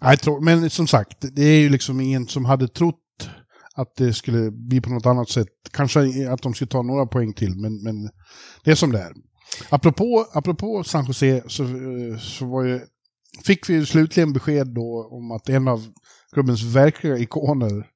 nej 0.00 0.16
men 0.40 0.70
som 0.70 0.86
sagt, 0.86 1.16
det 1.20 1.42
är 1.42 1.58
ju 1.58 1.68
liksom 1.68 2.00
ingen 2.00 2.28
som 2.28 2.44
hade 2.44 2.68
trott 2.68 3.00
att 3.74 3.96
det 3.96 4.12
skulle 4.12 4.50
bli 4.50 4.80
på 4.80 4.90
något 4.90 5.06
annat 5.06 5.28
sätt. 5.28 5.48
Kanske 5.70 6.30
att 6.30 6.42
de 6.42 6.54
skulle 6.54 6.68
ta 6.68 6.82
några 6.82 7.06
poäng 7.06 7.32
till, 7.32 7.56
men, 7.56 7.82
men 7.82 8.10
det 8.64 8.70
är 8.70 8.74
som 8.74 8.92
det 8.92 9.00
är. 9.00 9.12
Apropå, 9.68 10.26
apropå 10.32 10.84
San 10.84 11.04
Jose 11.06 11.42
så, 11.46 11.66
så 12.20 12.46
var 12.46 12.64
ju, 12.64 12.80
fick 13.44 13.70
vi 13.70 13.86
slutligen 13.86 14.32
besked 14.32 14.66
då 14.66 15.08
om 15.10 15.30
att 15.30 15.48
en 15.48 15.68
av 15.68 15.86
klubbens 16.32 16.62
verkliga 16.62 17.18
ikoner, 17.18 17.86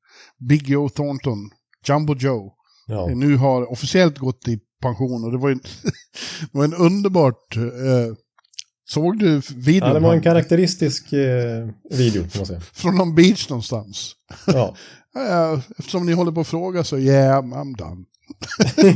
Big 0.48 0.68
Joe 0.68 0.88
Thornton, 0.88 1.50
Jumbo 1.88 2.14
Joe, 2.14 2.52
ja. 2.86 3.06
nu 3.06 3.36
har 3.36 3.72
officiellt 3.72 4.18
gått 4.18 4.48
i 4.48 4.58
pension. 4.82 5.24
Och 5.24 5.32
det 5.32 5.38
var, 5.38 5.50
en, 5.50 5.60
det 6.40 6.58
var 6.58 6.64
en 6.64 6.74
underbart... 6.74 7.56
Eh, 7.56 8.14
såg 8.88 9.18
du 9.18 9.42
videon? 9.54 9.88
Ja, 9.88 9.94
det 9.94 10.00
var 10.00 10.14
en 10.14 10.22
karaktäristisk 10.22 11.12
eh, 11.12 11.68
video, 11.90 12.22
kan 12.22 12.38
man 12.38 12.46
säga. 12.46 12.60
Från 12.72 12.96
någon 12.96 13.14
beach 13.14 13.48
någonstans. 13.48 14.14
Ja. 14.46 14.74
Eftersom 15.78 16.06
ni 16.06 16.12
håller 16.12 16.32
på 16.32 16.40
att 16.40 16.48
fråga 16.48 16.84
så, 16.84 16.98
yeah, 16.98 17.42
I'm 17.42 17.76
done. 17.76 18.04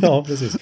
ja, 0.02 0.24
precis. 0.26 0.56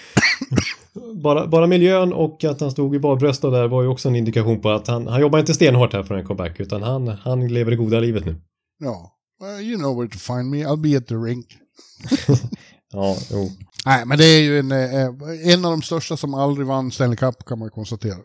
Bara, 1.22 1.47
bara 1.47 1.66
miljön 1.66 2.12
och 2.12 2.45
att 2.45 2.61
han 2.61 2.70
stod 2.70 2.95
i 2.95 2.99
barbrösta 2.99 3.51
där 3.51 3.68
var 3.68 3.82
ju 3.82 3.88
också 3.88 4.09
en 4.09 4.16
indikation 4.16 4.61
på 4.61 4.70
att 4.70 4.86
han, 4.86 5.07
han 5.07 5.20
jobbar 5.20 5.38
inte 5.38 5.55
stenhårt 5.55 5.93
här 5.93 6.03
för 6.03 6.14
en 6.14 6.24
comeback 6.24 6.61
utan 6.61 6.82
han, 6.82 7.09
han 7.09 7.49
lever 7.49 7.70
det 7.70 7.76
goda 7.76 8.01
livet 8.01 8.26
nu. 8.26 8.36
Ja, 8.78 9.12
well, 9.41 9.61
you 9.61 9.78
know 9.78 9.97
where 9.97 10.09
to 10.09 10.18
find 10.18 10.51
me, 10.51 10.64
I'll 10.64 10.80
be 10.91 10.97
at 10.97 11.07
the 11.07 11.14
rink. 11.14 11.47
ja, 12.93 13.16
jo. 13.30 13.51
Nej, 13.86 14.07
men 14.07 14.18
det 14.18 14.24
är 14.24 14.41
ju 14.41 14.59
en, 14.59 14.72
eh, 14.72 15.53
en 15.53 15.64
av 15.64 15.70
de 15.70 15.82
största 15.82 16.16
som 16.16 16.34
aldrig 16.34 16.66
vann 16.66 16.91
Stanley 16.91 17.16
Cup 17.16 17.45
kan 17.47 17.59
man 17.59 17.70
konstatera. 17.70 18.18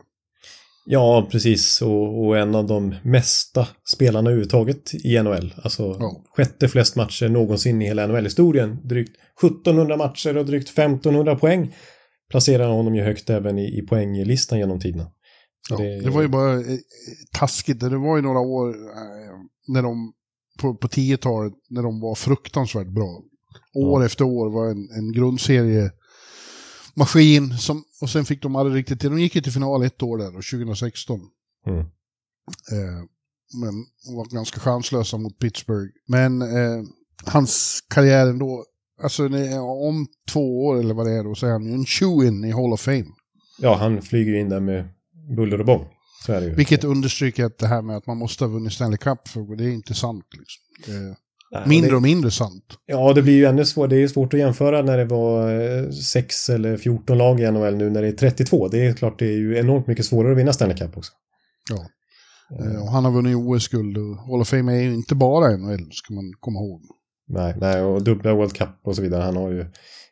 Ja, 0.85 1.27
precis. 1.31 1.81
Och, 1.81 2.25
och, 2.25 2.37
en 2.37 2.55
av 2.55 2.67
de 2.67 2.95
mesta 3.03 3.67
spelarna 3.85 4.29
överhuvudtaget 4.29 4.93
i 4.93 5.23
NHL. 5.23 5.53
Alltså 5.63 5.97
ja. 5.99 6.23
sjätte 6.35 6.67
flest 6.67 6.95
matcher 6.95 7.29
någonsin 7.29 7.81
i 7.81 7.85
hela 7.85 8.07
NHL-historien. 8.07 8.79
Drygt 8.83 9.15
1700 9.43 9.97
matcher 9.97 10.37
och 10.37 10.45
drygt 10.45 10.69
1500 10.69 11.35
poäng 11.35 11.73
placerar 12.29 12.67
honom 12.67 12.95
ju 12.95 13.01
högt 13.01 13.29
även 13.29 13.59
i, 13.59 13.79
i 13.79 13.81
poänglistan 13.81 14.59
genom 14.59 14.79
tiderna. 14.79 15.11
Ja, 15.69 15.77
det, 15.77 16.01
det, 16.01 16.09
var 16.09 16.21
ju 16.21 16.27
bara 16.27 16.53
eh, 16.53 16.77
taskigt. 17.31 17.79
Det 17.79 17.97
var 17.97 18.15
ju 18.15 18.21
några 18.21 18.39
år 18.39 18.69
eh, 18.69 19.35
när 19.67 19.81
de 19.81 20.13
på, 20.59 20.75
på 20.75 20.87
10-talet 20.87 21.53
när 21.69 21.83
de 21.83 21.99
var 21.99 22.15
fruktansvärt 22.15 22.87
bra. 22.87 23.21
År 23.73 24.01
ja. 24.01 24.05
efter 24.05 24.25
år 24.25 24.49
var 24.49 24.71
en, 24.71 24.89
en 24.97 25.11
grundserie 25.11 25.91
maskin 26.93 27.57
som, 27.57 27.83
och 28.01 28.09
sen 28.09 28.25
fick 28.25 28.41
de 28.41 28.55
aldrig 28.55 28.79
riktigt 28.79 28.99
till. 28.99 29.09
De 29.09 29.19
gick 29.19 29.35
ju 29.35 29.41
till 29.41 29.51
final 29.51 29.83
ett 29.83 30.03
år 30.03 30.17
där, 30.17 30.25
då, 30.25 30.31
2016. 30.31 31.19
Mm. 31.67 31.79
Eh, 31.79 33.03
men 33.61 33.73
var 34.15 34.25
ganska 34.25 34.59
chanslösa 34.59 35.17
mot 35.17 35.39
Pittsburgh. 35.39 35.91
Men 36.07 36.41
eh, 36.41 36.83
hans 37.25 37.83
karriär 37.89 38.27
ändå 38.27 38.65
Alltså 39.03 39.23
om 39.59 40.07
två 40.31 40.65
år 40.65 40.79
eller 40.79 40.93
vad 40.93 41.05
det 41.05 41.13
är 41.13 41.23
då 41.23 41.35
så 41.35 41.47
är 41.47 41.51
han 41.51 41.65
ju 41.65 41.73
en 41.73 41.85
shoe-in 41.85 42.45
i 42.45 42.51
Hall 42.51 42.73
of 42.73 42.81
Fame. 42.81 43.05
Ja, 43.59 43.75
han 43.75 44.01
flyger 44.01 44.31
ju 44.31 44.39
in 44.39 44.49
där 44.49 44.59
med 44.59 44.89
buller 45.37 45.59
och 45.59 45.65
bång. 45.65 45.85
Så 46.25 46.33
är 46.33 46.41
det 46.41 46.47
ju. 46.47 46.55
Vilket 46.55 46.83
understryker 46.83 47.45
att 47.45 47.57
det 47.57 47.67
här 47.67 47.81
med 47.81 47.97
att 47.97 48.07
man 48.07 48.17
måste 48.17 48.43
ha 48.43 48.51
vunnit 48.51 48.73
Stanley 48.73 48.97
Cup, 48.97 49.27
för 49.27 49.55
det 49.55 49.63
är 49.63 49.69
inte 49.69 49.93
sant. 49.93 50.25
Liksom. 50.37 51.15
Nej, 51.51 51.63
mindre 51.67 51.89
det, 51.89 51.95
och 51.95 52.01
mindre 52.01 52.31
sant. 52.31 52.63
Ja, 52.85 53.13
det 53.13 53.21
blir 53.21 53.33
ju 53.33 53.45
ännu 53.45 53.65
svårt. 53.65 53.89
Det 53.89 54.03
är 54.03 54.07
svårt 54.07 54.33
att 54.33 54.39
jämföra 54.39 54.81
när 54.81 54.97
det 54.97 55.05
var 55.05 55.91
6 55.91 56.49
eh, 56.49 56.55
eller 56.55 56.77
14 56.77 57.17
lag 57.17 57.39
i 57.39 57.51
NHL 57.51 57.75
nu 57.75 57.89
när 57.89 58.01
det 58.01 58.07
är 58.07 58.11
32. 58.11 58.67
Det 58.67 58.85
är 58.85 58.93
klart 58.93 59.19
det 59.19 59.25
är 59.25 59.37
ju 59.37 59.57
enormt 59.57 59.87
mycket 59.87 60.05
svårare 60.05 60.31
att 60.31 60.37
vinna 60.37 60.53
Stanley 60.53 60.77
Cup 60.77 60.97
också. 60.97 61.11
Ja. 61.69 61.87
Mm. 62.59 62.81
Och 62.81 62.91
han 62.91 63.05
har 63.05 63.11
vunnit 63.11 63.35
OS-guld 63.35 63.97
och 63.97 64.17
Hall 64.17 64.41
of 64.41 64.47
Fame 64.47 64.73
är 64.73 64.81
ju 64.81 64.93
inte 64.93 65.15
bara 65.15 65.57
NHL, 65.57 65.89
ska 65.91 66.13
man 66.13 66.33
komma 66.39 66.59
ihåg. 66.59 66.81
Nej, 67.27 67.55
nej, 67.57 67.81
och 67.81 68.03
dubbla 68.03 68.33
World 68.33 68.53
Cup 68.53 68.69
och 68.83 68.95
så 68.95 69.01
vidare. 69.01 69.21
Han 69.21 69.35
har 69.35 69.51
ju 69.51 69.65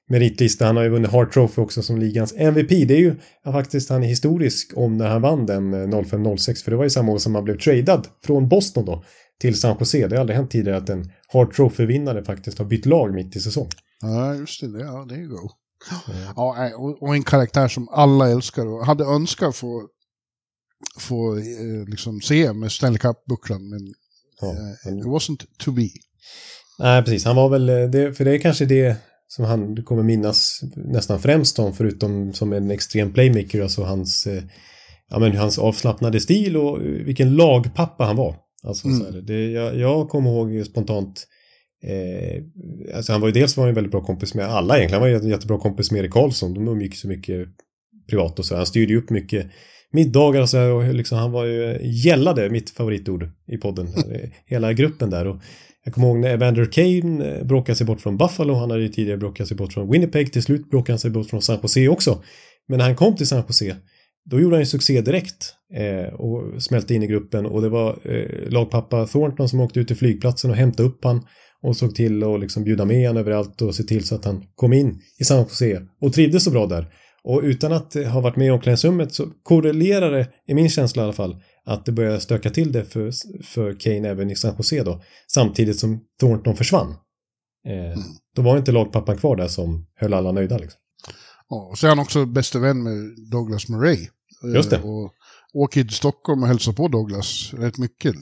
meritlista. 0.10 0.66
Han 0.66 0.76
har 0.76 0.84
ju 0.84 0.90
vunnit 0.90 1.12
Hart 1.12 1.34
Trophy 1.34 1.62
också 1.62 1.82
som 1.82 1.98
ligans 1.98 2.34
MVP. 2.38 2.70
Det 2.70 2.94
är 2.94 3.00
ju 3.00 3.16
faktiskt 3.44 3.90
han 3.90 4.04
är 4.04 4.08
historisk 4.08 4.72
om 4.76 4.98
när 4.98 5.08
han 5.08 5.22
vann 5.22 5.46
den 5.46 5.74
05-06. 5.74 6.50
Eh, 6.50 6.56
för 6.56 6.72
det 6.72 6.78
var 6.78 6.84
ju 6.84 6.90
samma 6.90 7.12
år 7.12 7.18
som 7.18 7.36
han 7.36 7.44
blev 7.44 7.58
tradad 7.58 8.08
från 8.26 8.50
Boston 8.50 8.86
då 8.86 9.04
till 9.40 9.60
San 9.60 9.78
Jose. 9.80 10.08
Det 10.08 10.16
har 10.16 10.22
aldrig 10.22 10.38
hänt 10.38 10.52
tidigare 10.52 10.78
att 10.78 10.90
en 10.90 11.12
Hart 11.28 11.56
Trophy-vinnare 11.56 12.24
faktiskt 12.24 12.58
har 12.58 12.66
bytt 12.66 12.86
lag 12.86 13.14
mitt 13.14 13.36
i 13.36 13.40
säsong. 13.40 13.70
Ja, 14.02 14.36
just 14.36 14.62
det. 14.62 14.80
Ja, 14.80 15.06
det 15.10 15.16
är 15.16 15.26
go. 15.26 15.50
Ja, 16.36 16.72
och 17.00 17.16
en 17.16 17.24
karaktär 17.24 17.68
som 17.68 17.90
alla 17.90 18.30
älskar 18.30 18.66
och 18.66 18.86
hade 18.86 19.04
önskat 19.04 19.56
få, 19.56 19.88
få 21.00 21.38
eh, 21.38 21.88
liksom 21.88 22.22
se 22.22 22.54
med 22.54 22.72
Stanley 22.72 23.00
Cup-bucklan. 23.00 23.70
Men 23.70 23.94
ja, 24.42 24.48
uh, 24.48 25.00
it 25.00 25.06
wasn't 25.06 25.46
to 25.58 25.72
be. 25.72 25.90
Nej, 26.84 27.04
precis. 27.04 27.26
Han 27.26 27.36
var 27.36 27.50
väl, 27.50 27.70
eh, 27.70 27.90
det, 27.90 28.14
för 28.14 28.26
det 28.26 28.32
är 28.32 28.38
kanske 28.38 28.66
det 28.66 28.96
som 29.28 29.46
han 29.46 29.84
kommer 29.84 30.04
minnas 30.04 30.62
nästan 30.76 31.20
främst 31.20 31.60
om, 31.60 31.74
förutom 31.74 32.34
som 32.34 32.54
en 32.54 32.72
extrem 32.72 33.14
playmaker, 33.14 33.62
alltså 33.62 33.84
hans, 33.84 34.28
eh, 34.28 34.44
ja, 35.10 35.20
men 35.20 35.38
hans 35.38 35.60
avslappnade 35.60 36.20
stil 36.20 36.58
och 36.58 36.82
vilken 36.82 37.36
lagpappa 37.36 38.04
han 38.04 38.16
var. 38.16 38.36
Alltså, 38.64 38.88
mm. 38.88 39.00
så 39.00 39.12
här, 39.12 39.22
det, 39.22 39.52
jag, 39.52 39.78
jag 39.78 40.10
kommer 40.10 40.30
ihåg 40.30 40.66
spontant 40.66 41.28
Eh, 41.84 42.44
alltså 42.96 43.12
han 43.12 43.22
var 43.22 43.28
ju 43.28 43.34
dels 43.34 43.58
var 43.58 43.64
han 43.64 43.70
en 43.70 43.76
väldigt 43.76 43.92
bra 43.92 44.02
kompis 44.02 44.34
med 44.34 44.46
alla 44.46 44.78
egentligen. 44.78 45.02
Han 45.02 45.12
var 45.12 45.20
en 45.20 45.30
jättebra 45.30 45.58
kompis 45.58 45.92
med 45.92 46.00
Erik 46.00 46.12
Karlsson. 46.12 46.54
De 46.54 46.68
umgicks 46.68 47.00
så 47.00 47.08
mycket 47.08 47.48
privat 48.10 48.40
och 48.40 48.46
så. 48.46 48.56
Han 48.56 48.66
styrde 48.66 48.94
ju 48.94 49.00
upp 49.00 49.10
mycket 49.10 49.48
middagar 49.92 50.42
och 50.42 50.50
så 50.50 50.72
och 50.72 50.94
liksom 50.94 51.18
han 51.18 51.32
var 51.32 51.46
ju 51.46 51.78
gällade 51.82 52.50
mitt 52.50 52.70
favoritord 52.70 53.30
i 53.48 53.58
podden. 53.58 53.88
hela 54.46 54.74
gruppen 54.74 55.10
där 55.10 55.28
och 55.28 55.42
jag 55.84 55.94
kommer 55.94 56.08
ihåg 56.08 56.18
när 56.18 56.30
Evander 56.30 56.66
Kane 56.66 57.26
eh, 57.26 57.44
bråkade 57.46 57.76
sig 57.76 57.86
bort 57.88 58.02
från 58.02 58.18
Buffalo. 58.18 58.54
Han 58.54 58.72
hade 58.72 58.84
ju 58.84 58.90
tidigare 58.90 59.18
bråkat 59.18 59.48
sig 59.48 59.58
bort 59.58 59.74
från 59.74 59.92
Winnipeg. 59.92 60.34
Till 60.34 60.44
slut 60.44 60.70
bråkade 60.70 60.92
han 60.92 61.00
sig 61.00 61.12
bort 61.12 61.30
från 61.30 61.42
San 61.42 61.60
Jose 61.64 61.88
också. 61.88 62.24
Men 62.68 62.78
när 62.78 62.86
han 62.86 62.96
kom 62.96 63.16
till 63.16 63.28
San 63.28 63.44
Jose 63.48 63.76
då 64.26 64.40
gjorde 64.40 64.56
han 64.56 64.62
ju 64.62 64.66
succé 64.66 65.02
direkt 65.02 65.54
eh, 65.74 66.14
och 66.14 66.64
smälte 66.64 66.94
in 66.94 67.04
i 67.04 67.08
gruppen 67.08 67.46
och 67.46 67.62
det 67.62 67.70
var 67.70 68.00
eh, 68.04 68.50
lagpappa 68.50 69.08
Thornton 69.08 69.50
som 69.50 69.60
åkte 69.60 69.80
ut 69.80 69.88
till 69.88 69.98
flygplatsen 69.98 70.52
och 70.52 70.58
hämtade 70.58 70.90
upp 70.90 71.04
han 71.04 71.26
och 71.62 71.76
såg 71.76 71.96
till 71.96 72.24
att 72.24 72.40
liksom 72.40 72.64
bjuda 72.64 72.86
med 72.86 73.08
han 73.08 73.18
överallt 73.18 73.62
och 73.62 73.76
se 73.76 73.84
till 73.84 74.08
så 74.08 74.16
att 74.16 74.26
han 74.26 74.44
kom 74.56 74.74
in 74.74 75.02
i 75.20 75.24
San 75.24 75.40
Jose 75.40 75.82
och 76.02 76.14
trivdes 76.14 76.44
så 76.44 76.52
bra 76.52 76.66
där. 76.66 76.88
Och 77.24 77.42
utan 77.44 77.74
att 77.74 77.94
ha 77.94 78.22
varit 78.22 78.36
med 78.36 78.48
i 78.48 78.52
omklädningsrummet 78.52 79.14
så 79.14 79.28
korrelerar 79.44 80.12
det, 80.12 80.28
i 80.48 80.54
min 80.54 80.70
känsla 80.70 81.02
i 81.02 81.04
alla 81.04 81.14
fall, 81.14 81.42
att 81.66 81.86
det 81.86 81.92
börjar 81.92 82.20
stöka 82.20 82.50
till 82.50 82.72
det 82.72 82.86
för, 82.86 83.12
för 83.44 83.80
Kane 83.80 84.10
även 84.10 84.32
i 84.32 84.36
San 84.36 84.56
Jose 84.58 84.84
då. 84.84 85.02
Samtidigt 85.28 85.80
som 85.80 86.00
Thornton 86.20 86.56
försvann. 86.56 86.96
Eh, 87.66 87.86
mm. 87.86 88.00
Då 88.36 88.42
var 88.42 88.58
inte 88.58 88.72
lagpappan 88.72 89.18
kvar 89.18 89.36
där 89.36 89.48
som 89.48 89.86
höll 89.96 90.14
alla 90.14 90.32
nöjda. 90.32 90.58
Liksom. 90.58 90.80
Ja, 91.50 91.68
och 91.72 91.78
så 91.78 91.88
är 91.88 91.90
han 91.90 92.00
också 92.00 92.26
bästa 92.26 92.60
vän 92.60 92.84
med 92.84 93.16
Douglas 93.32 93.70
Murray. 93.70 94.08
Eh, 94.44 94.56
Just 94.56 94.70
det. 94.70 94.82
Och 94.82 95.14
åker 95.54 95.84
till 95.84 95.96
Stockholm 95.96 96.44
och 96.44 96.48
hälsar 96.48 96.74
på 96.74 96.88
Douglas 96.88 97.54
rätt 97.54 97.78
mycket. 97.78 98.16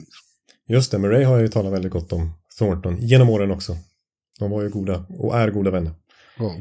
Just 0.68 0.90
det, 0.90 0.98
Murray 0.98 1.24
har 1.24 1.38
ju 1.38 1.48
talat 1.48 1.72
väldigt 1.72 1.92
gott 1.92 2.12
om 2.12 2.32
Thornton 2.58 2.96
genom 3.00 3.30
åren 3.30 3.50
också. 3.50 3.76
De 4.38 4.50
var 4.50 4.62
ju 4.62 4.68
goda 4.68 5.04
och 5.08 5.38
är 5.38 5.50
goda 5.50 5.70
vänner. 5.70 5.92
Ja, 6.38 6.54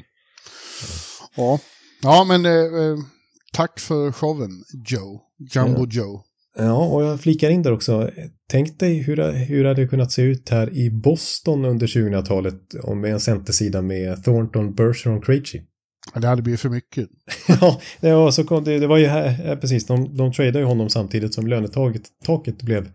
ja. 1.36 1.60
Ja 2.02 2.26
men 2.28 2.46
eh, 2.46 2.52
eh 2.52 2.98
tack 3.54 3.80
för 3.80 4.12
showen 4.12 4.64
Joe. 4.88 5.22
Jumbo 5.54 5.88
ja. 5.90 6.02
Joe. 6.02 6.24
Ja, 6.58 6.86
och 6.88 7.04
jag 7.04 7.22
flikar 7.22 7.50
in 7.50 7.64
där 7.64 7.72
också. 7.72 8.10
Tänk 8.50 8.80
dig 8.80 8.98
hur, 8.98 9.32
hur 9.32 9.64
det 9.64 9.70
hade 9.70 9.88
kunnat 9.88 10.12
se 10.12 10.22
ut 10.22 10.50
här 10.50 10.74
i 10.74 10.90
Boston 10.90 11.66
under 11.66 11.88
2000-talet 11.88 12.74
om 12.84 13.02
med 13.02 13.12
en 13.14 13.20
centersida 13.20 13.82
med 13.82 14.24
Thornton, 14.24 14.74
Bergeron, 14.74 15.22
Krejci. 15.22 15.62
Det 16.16 16.28
hade 16.28 16.42
blivit 16.42 16.60
för 16.60 16.70
mycket. 16.70 17.10
ja, 17.48 17.82
det 18.00 18.14
var, 18.14 18.32
så, 18.32 18.60
det, 18.60 18.80
det 18.80 18.88
var 18.88 18.98
ju 18.98 19.08
här, 19.08 19.56
precis, 19.56 19.86
de, 19.86 20.18
de 20.18 20.32
tradade 20.32 20.60
ju 20.60 20.66
honom 20.66 20.90
samtidigt 20.90 21.34
som 21.34 21.48
lönetaket 21.48 22.04
taket 22.24 22.62
blev, 22.62 22.92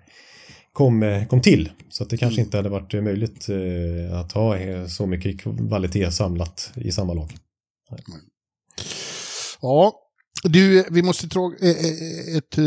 kom, 0.72 1.02
eh, 1.02 1.26
kom 1.26 1.40
till. 1.40 1.70
Så 1.88 2.02
att 2.02 2.10
det 2.10 2.16
kanske 2.16 2.40
mm. 2.40 2.46
inte 2.46 2.56
hade 2.56 2.68
varit 2.68 3.04
möjligt 3.04 3.48
eh, 3.48 4.18
att 4.18 4.32
ha 4.32 4.56
så 4.88 5.06
mycket 5.06 5.40
kvalitet 5.40 6.10
samlat 6.10 6.72
i 6.74 6.92
samma 6.92 7.14
lag. 7.14 7.30
Nej. 7.90 8.00
Ja, 9.60 9.94
du, 10.42 10.84
vi 10.90 11.02
måste 11.02 11.28
tråga 11.28 11.56
ett 12.36 12.58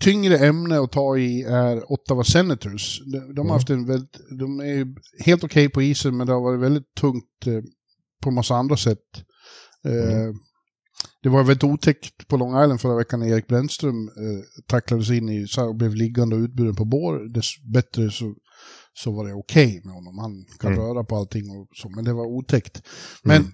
tyngre 0.00 0.38
ämne 0.38 0.80
att 0.80 0.92
ta 0.92 1.18
i 1.18 1.42
är 1.42 1.92
Ottawa 1.92 2.24
Senators. 2.24 3.00
De, 3.00 3.18
de 3.18 3.36
har 3.36 3.44
mm. 3.44 3.50
haft 3.50 3.70
en 3.70 3.86
väldigt, 3.86 4.20
de 4.38 4.60
är 4.60 4.86
helt 5.24 5.44
okej 5.44 5.66
okay 5.66 5.68
på 5.68 5.82
isen 5.82 6.16
men 6.16 6.26
det 6.26 6.32
har 6.32 6.40
varit 6.40 6.60
väldigt 6.60 6.94
tungt 6.94 7.46
eh, 7.46 7.62
på 8.22 8.30
massa 8.30 8.54
andra 8.54 8.76
sätt. 8.76 9.24
Eh, 9.84 10.22
mm. 10.22 10.34
Det 11.22 11.28
var 11.28 11.44
väldigt 11.44 11.64
otäckt 11.64 12.28
på 12.28 12.36
Long 12.36 12.62
Island 12.62 12.80
förra 12.80 12.96
veckan 12.96 13.20
när 13.20 13.26
Erik 13.26 13.46
Brännström 13.46 14.08
eh, 14.08 14.62
tacklades 14.66 15.10
in 15.10 15.28
i 15.28 15.46
och 15.58 15.76
blev 15.76 15.94
liggande 15.94 16.36
och 16.36 16.40
utburen 16.40 16.76
på 16.76 16.84
bår. 16.84 17.34
Dessbättre 17.34 18.10
så, 18.10 18.34
så 18.94 19.12
var 19.12 19.26
det 19.26 19.34
okej 19.34 19.66
okay 19.66 19.80
med 19.84 19.94
honom. 19.94 20.18
Han 20.18 20.44
kan 20.60 20.72
mm. 20.72 20.84
röra 20.84 21.04
på 21.04 21.16
allting 21.16 21.50
och 21.50 21.68
så, 21.74 21.88
men 21.88 22.04
det 22.04 22.12
var 22.12 22.26
otäckt. 22.26 22.82
Men 23.22 23.36
mm. 23.36 23.52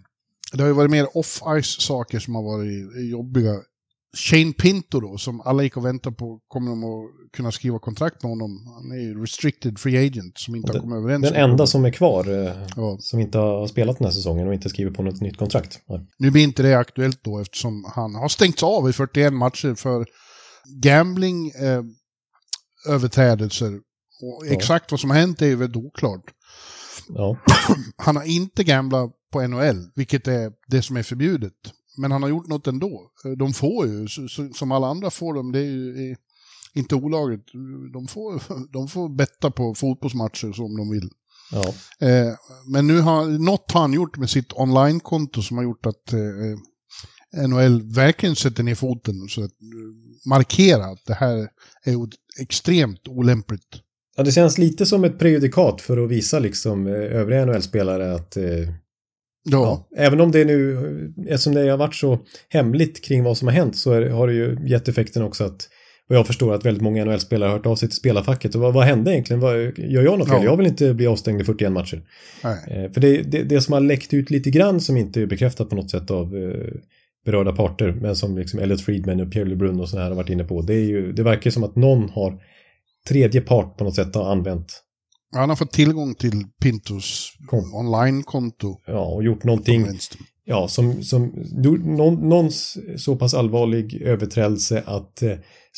Det 0.52 0.62
har 0.62 0.68
ju 0.68 0.74
varit 0.74 0.90
mer 0.90 1.06
off-ice 1.16 1.80
saker 1.80 2.18
som 2.18 2.34
har 2.34 2.42
varit 2.42 3.10
jobbiga 3.10 3.54
Shane 4.16 4.52
Pinto 4.52 5.00
då, 5.00 5.18
som 5.18 5.40
alla 5.40 5.62
gick 5.62 5.76
och 5.76 5.84
väntade 5.84 6.16
på, 6.16 6.40
kommer 6.48 6.70
de 6.70 6.84
att 6.84 7.32
kunna 7.32 7.52
skriva 7.52 7.78
kontrakt 7.78 8.22
med 8.22 8.30
honom? 8.30 8.50
Han 8.74 8.98
är 8.98 9.02
ju 9.02 9.22
restricted 9.22 9.78
free 9.78 10.06
agent 10.06 10.38
som 10.38 10.54
inte 10.54 10.72
den, 10.72 10.76
har 10.76 10.80
kommit 10.80 10.96
överens. 10.96 11.22
Den 11.22 11.34
enda 11.34 11.52
honom. 11.52 11.66
som 11.66 11.84
är 11.84 11.90
kvar, 11.90 12.28
eh, 12.28 12.52
ja. 12.76 12.96
som 13.00 13.20
inte 13.20 13.38
har 13.38 13.66
spelat 13.66 13.98
den 13.98 14.04
här 14.04 14.12
säsongen 14.12 14.48
och 14.48 14.54
inte 14.54 14.68
skrivit 14.68 14.94
på 14.94 15.02
något 15.02 15.20
nytt 15.20 15.36
kontrakt. 15.36 15.80
Nej. 15.88 16.06
Nu 16.18 16.30
blir 16.30 16.42
inte 16.42 16.62
det 16.62 16.74
aktuellt 16.74 17.24
då 17.24 17.38
eftersom 17.38 17.84
han 17.94 18.14
har 18.14 18.28
stängts 18.28 18.62
av 18.62 18.90
i 18.90 18.92
41 18.92 19.32
matcher 19.32 19.74
för 19.74 20.06
gambling 20.82 21.50
eh, 21.50 21.82
överträdelser. 22.88 23.74
Och 24.22 24.46
ja. 24.46 24.52
exakt 24.52 24.90
vad 24.90 25.00
som 25.00 25.10
har 25.10 25.16
hänt 25.16 25.42
är 25.42 25.46
ju 25.46 25.56
väldigt 25.56 25.84
oklart. 25.84 26.24
Ja. 27.08 27.36
Han 27.96 28.16
har 28.16 28.24
inte 28.24 28.64
gamblat 28.64 29.10
på 29.32 29.46
NHL, 29.46 29.90
vilket 29.94 30.28
är 30.28 30.52
det 30.66 30.82
som 30.82 30.96
är 30.96 31.02
förbjudet. 31.02 31.52
Men 31.98 32.12
han 32.12 32.22
har 32.22 32.30
gjort 32.30 32.46
något 32.46 32.66
ändå. 32.66 33.10
De 33.38 33.52
får 33.52 33.86
ju, 33.86 34.08
som 34.54 34.72
alla 34.72 34.86
andra 34.86 35.10
får 35.10 35.34
de, 35.34 35.52
det 35.52 35.58
är 35.58 35.62
ju 35.62 36.16
inte 36.74 36.94
olagligt. 36.94 37.46
De 37.92 38.06
får, 38.08 38.42
de 38.72 38.88
får 38.88 39.08
betta 39.08 39.50
på 39.50 39.74
fotbollsmatcher 39.74 40.52
som 40.52 40.76
de 40.76 40.90
vill. 40.90 41.10
Ja. 41.52 41.74
Eh, 42.06 42.34
men 42.72 42.86
nu 42.86 43.00
har, 43.00 43.26
något 43.26 43.72
har 43.72 43.80
han 43.80 43.92
gjort 43.92 44.16
med 44.16 44.30
sitt 44.30 44.52
online-konto 44.52 45.42
som 45.42 45.56
har 45.56 45.64
gjort 45.64 45.86
att 45.86 46.12
eh, 46.12 47.48
NHL 47.48 47.94
verkligen 47.94 48.36
sätter 48.36 48.62
ner 48.62 48.74
foten. 48.74 49.28
Så 49.28 49.44
att, 49.44 49.52
markera 50.26 50.84
att 50.84 51.04
det 51.06 51.14
här 51.14 51.48
är 51.84 52.08
extremt 52.40 53.08
olämpligt. 53.08 53.82
Ja, 54.16 54.22
det 54.22 54.32
känns 54.32 54.58
lite 54.58 54.86
som 54.86 55.04
ett 55.04 55.18
prejudikat 55.18 55.80
för 55.80 56.04
att 56.04 56.10
visa 56.10 56.38
liksom 56.38 56.86
övriga 56.86 57.44
NHL-spelare 57.46 58.14
att 58.14 58.36
eh, 58.36 58.44
Ja. 59.50 59.86
ja. 59.90 60.04
Även 60.04 60.20
om 60.20 60.30
det 60.30 60.44
nu, 60.44 61.14
eftersom 61.28 61.54
det 61.54 61.70
har 61.70 61.76
varit 61.76 61.94
så 61.94 62.18
hemligt 62.48 63.04
kring 63.04 63.24
vad 63.24 63.38
som 63.38 63.48
har 63.48 63.54
hänt 63.54 63.76
så 63.76 63.92
är, 63.92 64.10
har 64.10 64.26
det 64.26 64.34
ju 64.34 64.58
gett 64.66 64.88
effekten 64.88 65.22
också 65.22 65.44
att 65.44 65.68
och 66.08 66.16
jag 66.16 66.26
förstår 66.26 66.54
att 66.54 66.64
väldigt 66.64 66.82
många 66.82 67.04
NHL-spelare 67.04 67.48
har 67.48 67.56
hört 67.56 67.66
av 67.66 67.76
sig 67.76 67.88
till 67.88 67.96
spelarfacket. 67.96 68.54
Och 68.54 68.60
vad, 68.60 68.74
vad 68.74 68.84
hände 68.84 69.12
egentligen? 69.12 69.40
Vad, 69.40 69.56
gör 69.78 70.02
jag 70.02 70.18
något 70.18 70.28
fel? 70.28 70.38
Ja. 70.42 70.44
Jag 70.44 70.56
vill 70.56 70.66
inte 70.66 70.94
bli 70.94 71.06
avstängd 71.06 71.40
i 71.40 71.44
41 71.44 71.72
matcher. 71.72 72.02
Eh, 72.44 72.92
för 72.92 73.00
det, 73.00 73.22
det, 73.22 73.42
det, 73.42 73.60
som 73.60 73.72
har 73.72 73.80
läckt 73.80 74.14
ut 74.14 74.30
lite 74.30 74.50
grann 74.50 74.80
som 74.80 74.96
inte 74.96 75.22
är 75.22 75.26
bekräftat 75.26 75.68
på 75.68 75.76
något 75.76 75.90
sätt 75.90 76.10
av 76.10 76.36
eh, 76.36 76.80
berörda 77.24 77.52
parter, 77.52 77.92
men 78.00 78.16
som 78.16 78.38
liksom 78.38 78.60
Elliot 78.60 78.80
Friedman 78.80 79.20
och 79.20 79.32
Pierre 79.32 79.48
LeBrun 79.48 79.80
och 79.80 79.88
sådana 79.88 80.04
här 80.04 80.10
har 80.10 80.16
varit 80.16 80.30
inne 80.30 80.44
på. 80.44 80.62
Det, 80.62 80.74
är 80.74 80.84
ju, 80.84 81.12
det 81.12 81.22
verkar 81.22 81.50
som 81.50 81.64
att 81.64 81.76
någon 81.76 82.08
har 82.10 82.38
tredje 83.08 83.40
part 83.40 83.76
på 83.76 83.84
något 83.84 83.94
sätt 83.94 84.14
har 84.14 84.32
använt 84.32 84.82
han 85.32 85.48
har 85.48 85.56
fått 85.56 85.72
tillgång 85.72 86.14
till 86.14 86.44
Pintos 86.62 87.32
online-konto. 87.72 88.76
Ja, 88.86 89.04
och 89.04 89.24
gjort 89.24 89.44
någonting 89.44 89.86
ja, 90.46 90.68
som, 90.68 91.02
som 91.02 91.32
någon, 91.84 92.28
någon 92.28 92.50
så 92.96 93.16
pass 93.16 93.34
allvarlig 93.34 94.02
överträdelse 94.02 94.82
att 94.86 95.22
eh, 95.22 95.32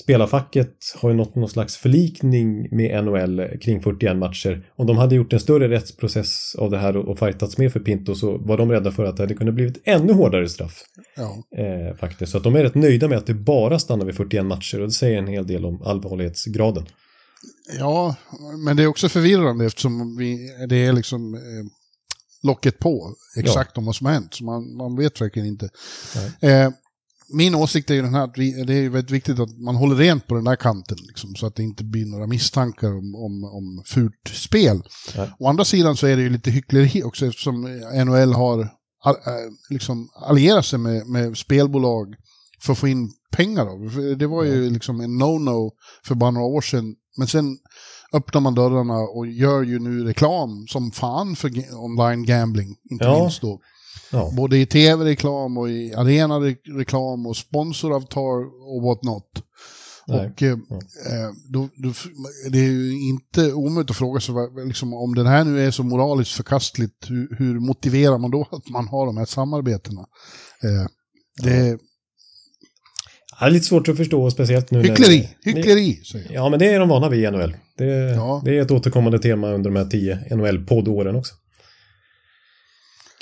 spelarfacket 0.05 0.75
har 0.97 1.11
ju 1.11 1.17
nått 1.17 1.35
någon 1.35 1.49
slags 1.49 1.77
förlikning 1.77 2.77
med 2.77 3.05
NHL 3.05 3.43
kring 3.61 3.83
41 3.83 4.17
matcher. 4.17 4.67
Om 4.77 4.87
de 4.87 4.97
hade 4.97 5.15
gjort 5.15 5.33
en 5.33 5.41
större 5.41 5.69
rättsprocess 5.69 6.55
av 6.59 6.71
det 6.71 6.79
här 6.79 6.97
och, 6.97 7.09
och 7.09 7.19
fightats 7.19 7.59
med 7.59 7.73
för 7.73 7.81
Pinto 7.81 8.15
så 8.15 8.39
var 8.39 8.57
de 8.57 8.71
rädda 8.71 8.91
för 8.91 9.05
att 9.05 9.17
det 9.17 9.23
hade 9.23 9.35
kunnat 9.35 9.55
blivit 9.55 9.83
ännu 9.85 10.13
hårdare 10.13 10.49
straff. 10.49 10.83
Ja. 11.17 11.63
Eh, 11.63 11.97
faktiskt. 11.97 12.33
Så 12.33 12.39
att 12.39 12.45
de 12.45 12.57
är 12.57 12.63
rätt 12.63 12.75
nöjda 12.75 13.09
med 13.09 13.19
att 13.19 13.27
det 13.27 13.35
bara 13.35 13.79
stannar 13.79 14.07
vid 14.07 14.15
41 14.15 14.45
matcher 14.45 14.81
och 14.81 14.87
det 14.87 14.93
säger 14.93 15.19
en 15.19 15.27
hel 15.27 15.47
del 15.47 15.65
om 15.65 15.83
allvarlighetsgraden. 15.83 16.87
Ja, 17.79 18.17
men 18.65 18.77
det 18.77 18.83
är 18.83 18.87
också 18.87 19.09
förvirrande 19.09 19.67
eftersom 19.67 20.17
vi, 20.17 20.49
det 20.69 20.77
är 20.77 20.93
liksom 20.93 21.35
eh, 21.35 21.41
locket 22.43 22.79
på 22.79 23.15
exakt 23.37 23.71
ja. 23.75 23.79
om 23.79 23.85
vad 23.85 23.97
som 23.97 24.07
har 24.07 24.13
hänt. 24.13 24.35
Så 24.35 24.45
man, 24.45 24.77
man 24.77 24.97
vet 24.97 25.21
verkligen 25.21 25.49
inte. 25.49 25.69
Eh, 26.41 26.71
min 27.33 27.55
åsikt 27.55 27.91
är 27.91 27.95
ju 27.95 28.03
den 28.03 28.15
här 28.15 28.25
att 28.25 28.39
vi, 28.39 28.65
det 28.65 28.75
är 28.75 28.89
väldigt 28.89 29.11
viktigt 29.11 29.39
att 29.39 29.59
man 29.59 29.77
håller 29.77 29.97
rent 29.97 30.27
på 30.27 30.35
den 30.35 30.45
där 30.45 30.57
kanten. 30.57 30.99
Liksom, 31.09 31.35
så 31.35 31.47
att 31.47 31.55
det 31.55 31.63
inte 31.63 31.85
blir 31.85 32.07
några 32.07 32.27
misstankar 32.27 32.89
om, 32.89 33.15
om, 33.15 33.45
om 33.45 33.83
fult 33.87 34.29
spel. 34.33 34.83
Nej. 35.17 35.31
Å 35.39 35.49
andra 35.49 35.65
sidan 35.65 35.97
så 35.97 36.07
är 36.07 36.17
det 36.17 36.23
ju 36.23 36.31
lite 36.31 36.51
hyckleri 36.51 37.03
också 37.03 37.27
eftersom 37.27 37.63
NHL 38.07 38.33
har 38.33 38.61
äh, 38.61 38.67
liksom 39.71 40.09
allierat 40.15 40.67
sig 40.67 40.79
med, 40.79 41.07
med 41.07 41.37
spelbolag 41.37 42.15
för 42.63 42.73
att 42.73 42.79
få 42.79 42.89
in 42.89 43.11
pengar. 43.33 43.65
Då. 43.65 44.15
Det 44.15 44.27
var 44.27 44.45
ju 44.45 44.71
liksom 44.71 45.01
en 45.01 45.23
no-no 45.23 45.71
för 46.05 46.15
bara 46.15 46.31
några 46.31 46.47
år 46.47 46.61
sedan 46.61 46.95
men 47.19 47.27
sen 47.27 47.59
öppnar 48.13 48.41
man 48.41 48.55
dörrarna 48.55 48.99
och 48.99 49.27
gör 49.27 49.63
ju 49.63 49.79
nu 49.79 50.05
reklam 50.05 50.67
som 50.69 50.91
fan 50.91 51.37
för 51.37 51.51
online 51.75 52.25
gambling. 52.25 52.77
Inte 52.91 53.05
ja. 53.05 53.21
minst 53.21 53.41
då. 53.41 53.61
Ja. 54.13 54.33
Både 54.37 54.59
i 54.59 54.67
tv-reklam 54.67 55.59
och 55.59 55.71
i 55.71 55.95
arena-reklam 55.95 57.27
och 57.27 57.37
sponsoravtal 57.37 58.45
och 58.45 58.83
what 58.83 59.03
not. 59.03 59.43
Nej. 60.07 60.27
Och 60.27 60.43
eh, 60.43 60.53
eh, 60.53 61.31
då, 61.49 61.69
då, 61.77 61.93
det 62.51 62.59
är 62.59 62.71
ju 62.71 63.09
inte 63.09 63.53
omöjligt 63.53 63.91
att 63.91 63.97
fråga 63.97 64.21
sig 64.21 64.35
liksom, 64.67 64.95
om 64.95 65.15
den 65.15 65.27
här 65.27 65.45
nu 65.45 65.67
är 65.67 65.71
så 65.71 65.83
moraliskt 65.83 66.33
förkastligt, 66.33 67.11
hur, 67.11 67.37
hur 67.39 67.61
motiverar 67.61 68.19
man 68.19 68.31
då 68.31 68.49
att 68.51 68.69
man 68.69 68.89
har 68.89 69.07
de 69.07 69.17
här 69.17 69.25
samarbetena? 69.25 70.01
Eh, 70.63 70.87
det, 71.43 71.79
det 73.41 73.47
är 73.47 73.51
lite 73.51 73.67
svårt 73.67 73.89
att 73.89 73.97
förstå, 73.97 74.31
speciellt 74.31 74.71
nu 74.71 74.83
Hyckleri! 74.83 75.29
När, 75.45 75.53
hyckleri! 75.53 76.03
Ja, 76.31 76.49
men 76.49 76.59
det 76.59 76.67
är 76.67 76.81
de 76.81 76.89
vana 76.89 77.09
vid 77.09 77.25
i 77.25 77.31
NHL. 77.31 77.57
Det, 77.77 77.85
ja. 77.85 78.43
det 78.45 78.59
är 78.59 78.63
ett 78.63 78.71
återkommande 78.71 79.19
tema 79.19 79.51
under 79.51 79.71
de 79.71 79.77
här 79.77 79.85
tio 79.85 80.19
NHL-poddåren 80.31 81.17
också. 81.17 81.35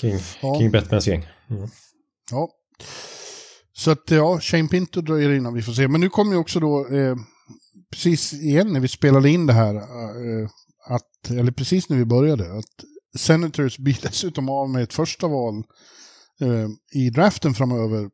Kring, 0.01 0.19
ja. 0.43 0.59
kring 0.59 0.71
Batmans 0.71 1.09
gäng. 1.09 1.27
Mm. 1.51 1.69
Ja. 2.31 2.49
Så 3.77 3.91
att 3.91 4.11
ja, 4.11 4.41
Shane 4.41 4.69
Pinto 4.69 5.01
dröjer 5.01 5.31
innan 5.31 5.55
vi 5.55 5.63
får 5.63 5.73
se. 5.73 5.89
Men 5.89 6.01
nu 6.01 6.09
kommer 6.09 6.33
ju 6.33 6.39
också 6.39 6.61
då, 6.61 6.89
eh, 6.89 7.17
precis 7.91 8.33
igen 8.33 8.73
när 8.73 8.81
vi 8.81 8.89
spelade 8.89 9.31
in 9.31 9.47
det 9.47 9.53
här, 9.53 9.75
eh, 9.75 10.49
att, 10.89 11.31
eller 11.31 11.53
precis 11.53 11.89
när 11.89 11.97
vi 11.97 12.05
började, 12.05 12.59
att 12.59 12.85
Senators 13.19 13.79
blir 13.79 13.99
dessutom 14.03 14.49
av 14.49 14.71
med 14.71 14.83
ett 14.83 14.95
första 14.95 15.29
val 15.29 15.55
eh, 16.41 16.69
i 17.01 17.11
draften 17.11 17.55
framöver 17.55 18.09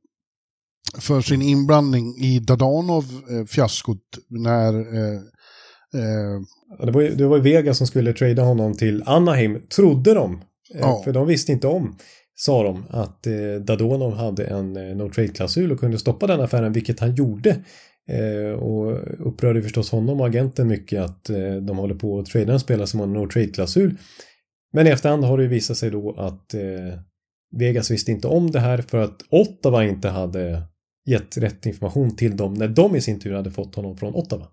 för 0.98 1.20
sin 1.20 1.42
inblandning 1.42 2.16
i 2.18 2.38
Dadanov-fiaskot 2.38 4.18
när... 4.28 4.74
Eh, 4.74 5.14
eh, 5.94 6.40
det, 6.86 6.90
var 6.90 7.00
ju, 7.00 7.14
det 7.14 7.26
var 7.26 7.38
Vega 7.38 7.74
som 7.74 7.86
skulle 7.86 8.12
trada 8.12 8.42
honom 8.42 8.74
till 8.74 9.02
Anaheim, 9.06 9.60
trodde 9.76 10.14
de. 10.14 10.34
Eh, 10.74 10.80
ja. 10.80 11.02
För 11.04 11.12
de 11.12 11.26
visste 11.26 11.52
inte 11.52 11.66
om. 11.66 11.96
sa 12.34 12.62
de 12.62 12.84
att 12.90 13.26
eh, 13.26 13.64
Dadonov 13.66 14.14
hade 14.14 14.44
en 14.44 14.76
eh, 14.76 14.96
no 14.96 15.10
trade-klausul 15.10 15.72
och 15.72 15.80
kunde 15.80 15.98
stoppa 15.98 16.26
den 16.26 16.40
affären, 16.40 16.72
vilket 16.72 17.00
han 17.00 17.14
gjorde. 17.14 17.56
Eh, 18.08 18.52
och 18.52 19.00
upprörde 19.26 19.62
förstås 19.62 19.90
honom 19.90 20.20
och 20.20 20.26
agenten 20.26 20.68
mycket 20.68 21.00
att 21.02 21.30
eh, 21.30 21.54
de 21.54 21.78
håller 21.78 21.94
på 21.94 22.18
att 22.18 22.26
trada 22.26 22.52
en 22.52 22.60
spelare 22.60 22.86
som 22.86 23.00
har 23.00 23.06
en 23.06 23.12
no 23.12 23.28
trade-klausul. 23.28 23.96
Men 24.72 24.86
i 24.86 24.90
efterhand 24.90 25.24
har 25.24 25.36
det 25.36 25.42
ju 25.42 25.48
visat 25.48 25.76
sig 25.76 25.90
då 25.90 26.14
att 26.18 26.54
eh, 26.54 26.98
Vegas 27.58 27.90
visste 27.90 28.12
inte 28.12 28.28
om 28.28 28.50
det 28.50 28.60
här 28.60 28.78
för 28.78 28.98
att 28.98 29.22
Ottawa 29.30 29.84
inte 29.84 30.08
hade 30.08 30.62
gett 31.07 31.36
rätt 31.36 31.66
information 31.66 32.16
till 32.16 32.36
dem 32.36 32.55
när 32.55 32.68
de 32.68 32.96
i 32.96 33.00
sin 33.00 33.20
tur 33.20 33.34
hade 33.34 33.50
fått 33.50 33.74
honom 33.74 33.96
från 33.96 34.14
Ottawa. 34.14 34.46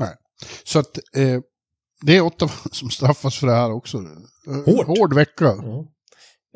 Nej. 0.00 0.14
Så 0.64 0.78
att 0.78 0.98
eh, 1.16 1.40
det 2.02 2.16
är 2.16 2.20
Ottawa 2.20 2.52
som 2.72 2.90
straffas 2.90 3.38
för 3.38 3.46
det 3.46 3.52
här 3.52 3.72
också. 3.72 3.98
Eh, 3.98 4.74
Hårt. 4.74 4.86
Hård 4.86 5.14
vecka. 5.14 5.44
Ja. 5.44 5.88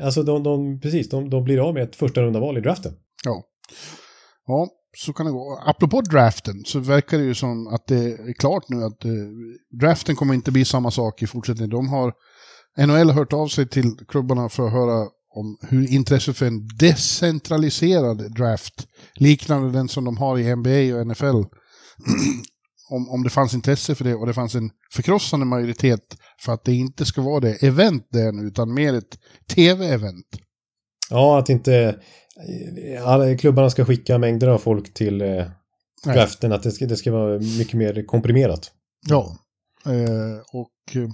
Alltså 0.03 0.23
de, 0.23 0.43
de, 0.43 0.81
precis, 0.81 1.09
de, 1.09 1.31
de 1.31 1.45
blir 1.45 1.69
av 1.69 1.75
med 1.75 1.83
ett 1.83 1.97
första 1.97 2.23
runda 2.23 2.41
val 2.41 2.59
i 2.59 2.61
draften. 2.61 2.93
Ja. 3.25 3.43
Ja, 4.47 4.69
så 4.97 5.13
kan 5.13 5.27
det 5.27 5.33
gå. 5.33 5.63
Apropå 5.67 6.01
draften 6.01 6.65
så 6.65 6.79
verkar 6.79 7.19
det 7.19 7.25
ju 7.25 7.35
som 7.35 7.67
att 7.67 7.87
det 7.87 8.05
är 8.05 8.33
klart 8.33 8.69
nu 8.69 8.85
att 8.85 9.05
eh, 9.05 9.11
draften 9.81 10.17
kommer 10.17 10.35
inte 10.35 10.53
bli 10.53 10.65
samma 10.65 10.91
sak 10.91 11.23
i 11.23 11.27
fortsättningen. 11.27 11.71
De 11.71 11.89
har 11.89 12.13
NHL 12.79 13.11
har 13.11 13.13
hört 13.13 13.33
av 13.33 13.49
sig 13.49 13.69
till 13.69 13.97
klubbarna 14.09 14.49
för 14.49 14.67
att 14.67 14.73
höra 14.73 15.09
om 15.37 15.59
hur 15.69 15.93
intresset 15.93 16.37
för 16.37 16.47
en 16.47 16.69
decentraliserad 16.79 18.35
draft, 18.35 18.87
liknande 19.15 19.73
den 19.73 19.89
som 19.89 20.05
de 20.05 20.17
har 20.17 20.39
i 20.39 20.57
NBA 20.57 21.01
och 21.01 21.07
NFL, 21.07 21.25
om, 22.91 23.09
om 23.09 23.23
det 23.23 23.31
fanns 23.31 23.55
intresse 23.55 23.95
för 23.95 24.05
det 24.05 24.15
och 24.15 24.27
det 24.27 24.35
fanns 24.35 24.55
en 24.55 24.71
förkrossande 24.93 25.47
majoritet 25.47 26.17
för 26.41 26.53
att 26.53 26.65
det 26.65 26.75
inte 26.75 27.05
ska 27.05 27.23
vara 27.23 27.41
det 27.41 27.63
event 27.63 28.09
det 28.11 28.21
är 28.21 28.33
nu, 28.33 28.43
utan 28.43 28.75
mer 28.75 28.95
ett 28.95 29.19
tv-event. 29.55 30.27
Ja, 31.11 31.39
att 31.39 31.49
inte 31.49 32.01
eh, 32.95 33.09
alla 33.09 33.37
klubbarna 33.37 33.71
ska 33.71 33.85
skicka 33.85 34.19
mängder 34.19 34.49
av 34.49 34.59
folk 34.59 34.95
till 34.95 35.23
eh, 35.23 35.45
draften, 36.05 36.53
att 36.53 36.63
det 36.63 36.71
ska, 36.71 36.87
det 36.87 36.97
ska 36.97 37.13
vara 37.13 37.39
mycket 37.39 37.75
mer 37.75 38.07
komprimerat. 38.07 38.71
Ja. 39.09 39.37
Eh, 39.87 40.41
och 40.53 40.97
eh, 41.03 41.09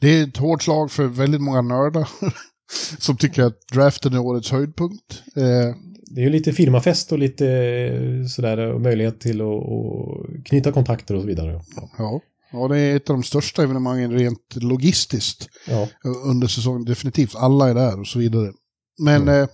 det 0.00 0.08
är 0.08 0.28
ett 0.28 0.36
hårt 0.36 0.62
slag 0.62 0.90
för 0.90 1.06
väldigt 1.06 1.40
många 1.40 1.62
nördar 1.62 2.08
som 2.98 3.16
tycker 3.16 3.42
att 3.42 3.68
draften 3.72 4.14
är 4.14 4.18
årets 4.18 4.50
höjdpunkt. 4.50 5.22
Eh, 5.36 5.76
Det 6.14 6.20
är 6.20 6.24
ju 6.24 6.30
lite 6.30 6.52
firmafest 6.52 7.12
och 7.12 7.18
lite 7.18 7.46
eh, 7.48 8.26
sådär 8.26 8.58
och 8.58 8.80
möjlighet 8.80 9.20
till 9.20 9.40
att 9.40 9.46
att 9.46 10.44
knyta 10.44 10.72
kontakter 10.72 11.14
och 11.14 11.20
så 11.20 11.26
vidare. 11.26 11.60
ja. 11.98 12.20
ja, 12.52 12.68
det 12.68 12.78
är 12.78 12.96
ett 12.96 13.10
av 13.10 13.16
de 13.16 13.22
största 13.22 13.62
evenemangen 13.62 14.12
rent 14.12 14.56
logistiskt 14.56 15.48
Ja, 15.68 15.82
eh, 15.82 16.28
under 16.30 16.46
säsongen, 16.46 16.84
definitivt. 16.84 17.34
Alla 17.36 17.68
är 17.70 17.74
där 17.74 18.00
och 18.00 18.06
så 18.06 18.18
vidare. 18.18 18.52
Men, 18.98 19.22
Mm. 19.22 19.42
eh, 19.42 19.48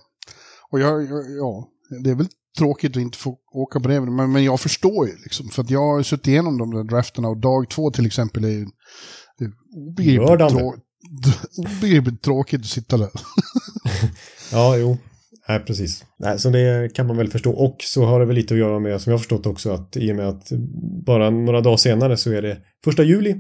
och 0.71 0.81
jag, 0.81 1.03
jag, 1.03 1.25
ja, 1.39 1.69
det 2.05 2.11
är 2.11 2.15
väl 2.15 2.29
tråkigt 2.59 2.97
att 2.97 3.03
inte 3.03 3.19
få 3.19 3.37
åka 3.55 3.81
på 3.81 3.89
det, 3.89 4.01
men, 4.01 4.33
men 4.33 4.45
jag 4.45 4.61
förstår 4.61 5.07
ju 5.07 5.13
liksom. 5.25 5.49
För 5.49 5.63
att 5.63 5.71
jag 5.71 5.81
har 5.81 6.03
suttit 6.03 6.27
igenom 6.27 6.59
de 6.59 6.71
där 6.75 6.85
drafterna 6.85 7.29
och 7.29 7.37
dag 7.41 7.71
två 7.71 7.91
till 7.91 8.07
exempel 8.07 8.45
är 8.45 8.49
ju 8.49 8.67
obegripligt, 9.77 10.29
Mördande. 10.29 10.73
Obegripligt 11.57 12.23
tråkigt 12.23 12.61
att 12.61 12.67
sitta 12.67 12.97
där. 12.97 13.11
ja 14.53 14.77
jo. 14.77 14.97
Nej, 15.49 15.61
precis. 15.61 16.05
Nej, 16.19 16.39
så 16.39 16.51
det 16.51 16.95
kan 16.95 17.07
man 17.07 17.17
väl 17.17 17.31
förstå. 17.31 17.51
Och 17.51 17.77
så 17.81 18.05
har 18.05 18.21
det 18.21 18.27
väl 18.27 18.37
lite 18.37 18.55
att 18.55 18.61
göra 18.61 18.79
med, 18.79 19.01
som 19.01 19.11
jag 19.11 19.15
har 19.15 19.19
förstått 19.19 19.47
också, 19.47 19.71
att 19.71 19.97
i 19.97 20.13
och 20.13 20.17
med 20.17 20.29
att 20.29 20.49
bara 21.07 21.31
några 21.31 21.61
dagar 21.61 21.77
senare 21.77 22.17
så 22.17 22.33
är 22.33 22.43
det 22.43 22.59
första 22.85 23.03
juli 23.03 23.31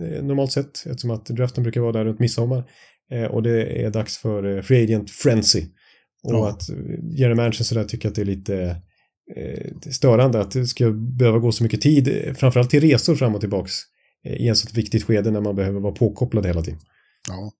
eh, 0.00 0.24
normalt 0.24 0.52
sett, 0.52 0.86
eftersom 0.86 1.10
att 1.10 1.26
draften 1.26 1.62
brukar 1.62 1.80
vara 1.80 1.92
där 1.92 2.04
runt 2.04 2.18
midsommar. 2.20 2.64
Eh, 3.12 3.24
och 3.24 3.42
det 3.42 3.84
är 3.84 3.90
dags 3.90 4.18
för 4.18 4.56
eh, 4.56 4.62
Free 4.62 4.84
Agent 4.84 5.10
Frenzy. 5.10 5.62
Och 6.22 6.34
Ja. 6.34 6.48
att 6.48 6.62
Jerry 7.18 7.34
Manchin 7.34 7.64
sådär 7.64 7.84
tycker 7.84 8.08
att 8.08 8.14
det 8.14 8.20
är 8.20 8.26
lite 8.26 8.76
störande 9.90 10.40
att 10.40 10.50
det 10.50 10.66
ska 10.66 10.90
behöva 10.90 11.38
gå 11.38 11.52
så 11.52 11.62
mycket 11.62 11.80
tid, 11.80 12.34
framförallt 12.36 12.70
till 12.70 12.80
resor 12.80 13.14
fram 13.14 13.34
och 13.34 13.40
tillbaks 13.40 13.72
i 14.38 14.48
ett 14.48 14.56
så 14.56 14.68
viktigt 14.74 15.04
skede 15.04 15.30
när 15.30 15.40
man 15.40 15.56
behöver 15.56 15.80
vara 15.80 15.92
påkopplad 15.92 16.46
hela 16.46 16.62
tiden. 16.62 16.80
Ja. 17.28 17.52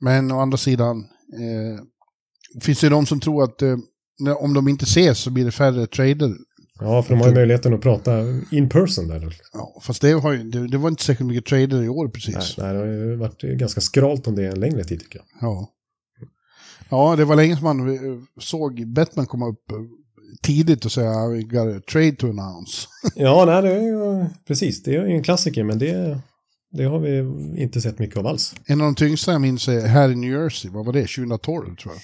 Men 0.00 0.32
å 0.32 0.40
andra 0.40 0.58
sidan, 0.58 0.98
eh, 1.32 1.84
finns 2.62 2.80
det 2.80 2.88
de 2.88 3.06
som 3.06 3.20
tror 3.20 3.44
att 3.44 3.62
eh, 3.62 3.76
om 4.38 4.54
de 4.54 4.68
inte 4.68 4.84
ses 4.84 5.18
så 5.18 5.30
blir 5.30 5.44
det 5.44 5.52
färre 5.52 5.86
trader. 5.86 6.34
Ja, 6.80 7.02
för 7.02 7.14
de 7.14 7.20
har 7.20 7.28
ju 7.28 7.34
möjligheten 7.34 7.74
att 7.74 7.80
prata 7.80 8.20
in 8.50 8.68
person 8.68 9.08
där. 9.08 9.36
Ja, 9.52 9.80
fast 9.82 10.02
det, 10.02 10.08
ju, 10.08 10.50
det, 10.50 10.68
det 10.68 10.78
var 10.78 10.88
inte 10.88 11.04
särskilt 11.04 11.28
mycket 11.28 11.46
trader 11.46 11.82
i 11.82 11.88
år 11.88 12.08
precis. 12.08 12.34
Nej, 12.34 12.44
nej, 12.58 12.72
det 12.72 12.78
har 12.78 12.86
ju 12.86 13.16
varit 13.16 13.42
ganska 13.42 13.80
skralt 13.80 14.26
om 14.26 14.34
det 14.34 14.46
en 14.46 14.60
längre 14.60 14.84
tid 14.84 15.00
tycker 15.00 15.18
jag. 15.18 15.26
Ja. 15.40 15.68
ja, 16.90 17.16
det 17.16 17.24
var 17.24 17.36
länge 17.36 17.56
som 17.56 17.64
man 17.64 17.94
eh, 17.94 18.22
såg 18.40 18.86
Batman 18.86 19.26
komma 19.26 19.48
upp 19.48 19.70
eh, 19.70 19.76
tidigt 20.42 20.84
och 20.84 20.92
säga 20.92 21.28
we 21.28 21.42
got 21.42 21.76
a 21.76 21.80
trade 21.92 22.12
to 22.12 22.26
announce. 22.26 22.88
Ja, 23.14 23.44
nej, 23.44 23.62
det 23.62 23.74
är 23.74 23.82
ju, 23.82 24.26
precis. 24.46 24.82
Det 24.82 24.96
är 24.96 25.06
ju 25.06 25.14
en 25.14 25.22
klassiker, 25.22 25.64
men 25.64 25.78
det, 25.78 26.20
det 26.72 26.84
har 26.84 26.98
vi 26.98 27.18
inte 27.62 27.80
sett 27.80 27.98
mycket 27.98 28.16
av 28.16 28.26
alls. 28.26 28.54
En 28.66 28.80
av 28.80 28.84
de 28.84 28.94
tyngsta 28.94 29.32
jag 29.32 29.40
minns 29.40 29.68
är 29.68 29.86
här 29.86 30.08
i 30.10 30.14
New 30.14 30.30
Jersey, 30.30 30.70
vad 30.70 30.86
var 30.86 30.92
det, 30.92 31.00
2012 31.06 31.76
tror 31.76 31.94
jag. 31.94 32.02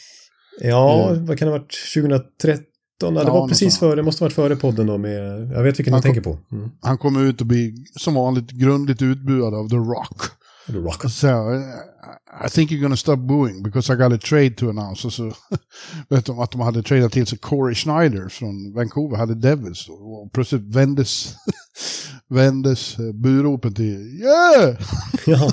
Ja, 0.71 1.09
Mm. 1.11 1.27
vad 1.27 1.39
kan 1.39 1.49
det 1.49 1.53
ha 1.53 1.59
varit? 1.59 1.75
2013? 1.95 2.65
Ja, 3.01 3.11
det 3.25 3.31
var 3.31 3.49
precis 3.49 3.79
före, 3.79 3.95
det 3.97 4.03
måste 4.03 4.25
ha 4.25 4.27
varit 4.27 4.35
före 4.35 4.57
podden 4.57 4.87
då 4.87 4.99
med, 4.99 5.53
jag 5.53 5.62
vet 5.62 5.79
vilken 5.79 5.93
Han 5.95 6.01
du 6.03 6.07
tänker 6.09 6.21
på. 6.21 6.39
Mm. 6.53 6.71
Han 6.83 6.99
kom 6.99 7.27
ut 7.27 7.41
och 7.41 7.47
blir 7.47 7.73
som 8.01 8.15
vanligt 8.15 8.51
grundligt 8.51 9.03
utbuad 9.03 9.55
av 9.55 9.69
The 9.69 9.77
Rock. 9.77 10.23
The 10.67 10.73
Rock. 10.73 11.11
Så, 11.11 11.27
eh, 11.55 11.61
I 12.47 12.51
think 12.51 12.71
you're 12.71 12.83
gonna 12.83 12.97
stop 12.97 13.17
booing 13.17 13.62
because 13.62 13.93
I 13.93 13.97
got 13.97 14.12
a 14.12 14.19
trade 14.29 14.51
to 14.51 14.69
announce. 14.69 15.07
Och 15.07 15.12
så 15.12 15.33
vet 16.09 16.27
de 16.27 16.39
att 16.39 16.51
de 16.51 16.61
hade 16.61 16.83
tradat 16.83 17.12
till 17.12 17.27
sig 17.27 17.39
Corey 17.39 17.75
Schneider 17.75 18.29
från 18.29 18.73
Vancouver, 18.75 19.17
hade 19.17 19.35
Devils. 19.35 19.87
då. 19.87 19.93
Och 19.93 20.33
plötsligt 20.33 20.75
vändes, 20.77 21.35
vändes 22.35 22.99
eh, 22.99 23.12
buropen 23.12 23.74
till 23.74 24.20
yeah! 24.20 24.76
Ja, 25.26 25.51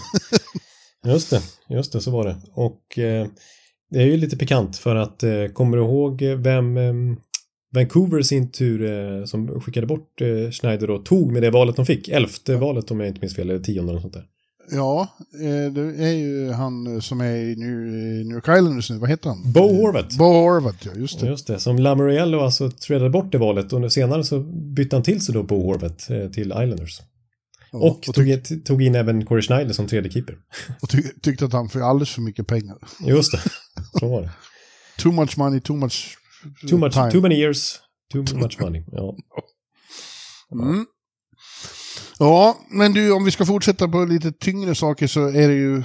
just 1.05 1.29
det, 1.29 1.41
just 1.69 1.93
det, 1.93 2.01
så 2.01 2.11
var 2.11 2.25
det. 2.25 2.35
Och 2.53 2.99
eh, 2.99 3.27
det 3.89 3.99
är 4.01 4.05
ju 4.05 4.17
lite 4.17 4.37
pikant 4.37 4.77
för 4.77 4.95
att, 4.95 5.23
eh, 5.23 5.45
kommer 5.53 5.77
du 5.77 5.83
ihåg 5.83 6.23
vem 6.23 6.77
eh, 6.77 6.93
Vancouver 7.73 8.19
i 8.19 8.23
sin 8.23 8.51
tur 8.51 8.83
eh, 8.83 9.25
som 9.25 9.61
skickade 9.61 9.87
bort 9.87 10.21
eh, 10.21 10.51
Schneider 10.51 10.89
och 10.89 11.05
tog 11.05 11.31
med 11.31 11.41
det 11.41 11.49
valet 11.49 11.75
de 11.75 11.85
fick? 11.85 12.09
Elfte 12.09 12.55
valet 12.55 12.91
om 12.91 12.99
jag 12.99 13.09
inte 13.09 13.21
minns 13.21 13.35
fel, 13.35 13.49
eller 13.49 13.59
tionde 13.59 13.91
eller 13.91 14.01
sånt 14.01 14.13
där. 14.13 14.25
Ja, 14.69 15.07
eh, 15.33 15.73
det 15.73 15.81
är 16.05 16.13
ju 16.13 16.51
han 16.51 16.93
eh, 16.95 16.99
som 16.99 17.21
är 17.21 17.35
i 17.35 17.55
New, 17.55 17.87
i 17.95 18.31
York 18.33 18.43
Islanders 18.43 18.89
nu, 18.89 18.97
vad 18.97 19.09
heter 19.09 19.29
han? 19.29 19.51
Bo 19.51 19.75
Horvat. 19.75 20.17
Bo 20.17 20.23
Horvat, 20.25 20.85
ja 20.85 20.91
just 20.95 21.19
det. 21.19 21.27
Just 21.27 21.47
det, 21.47 21.59
som 21.59 21.79
Lamoriello 21.79 22.39
alltså 22.39 22.71
tradade 22.71 23.09
bort 23.09 23.31
det 23.31 23.37
valet 23.37 23.73
och 23.73 23.81
nu 23.81 23.89
senare 23.89 24.23
så 24.23 24.39
bytte 24.75 24.95
han 24.95 25.03
till 25.03 25.21
sig 25.25 25.33
då 25.33 25.43
Bo 25.43 25.63
Horvat 25.65 26.09
eh, 26.09 26.27
till 26.29 26.47
Islanders. 26.47 27.01
Ja, 27.71 27.79
Och, 27.79 28.07
och, 28.09 28.15
tog, 28.15 28.43
tog 28.65 28.81
in 28.81 28.95
även 28.95 29.25
Corey 29.25 29.41
Schneider 29.41 29.73
som 29.73 29.87
tredje 29.87 30.11
keeper. 30.11 30.37
och 30.81 30.89
tyck, 30.89 31.21
tyckte 31.21 31.45
att 31.45 31.53
han 31.53 31.69
fick 31.69 31.81
alldeles 31.81 32.09
för 32.09 32.21
mycket 32.21 32.47
pengar. 32.47 32.77
Just 33.07 33.31
det, 33.31 33.39
så 33.99 34.07
var 34.07 34.21
det. 34.21 34.31
Too 34.97 35.11
much 35.11 35.37
money, 35.37 35.59
too 35.61 35.75
much 35.77 36.17
Too, 36.69 36.77
much, 36.77 36.93
time. 36.93 37.11
too 37.11 37.21
many 37.21 37.35
years, 37.35 37.79
too 38.11 38.21
much 38.37 38.59
money. 38.61 38.83
Ja. 38.91 39.15
Mm. 40.53 40.85
Ja, 42.21 42.57
men 42.69 42.93
du, 42.93 43.11
om 43.11 43.23
vi 43.23 43.31
ska 43.31 43.45
fortsätta 43.45 43.87
på 43.87 44.05
lite 44.05 44.31
tyngre 44.31 44.75
saker 44.75 45.07
så 45.07 45.27
är 45.27 45.47
det 45.47 45.53
ju, 45.53 45.83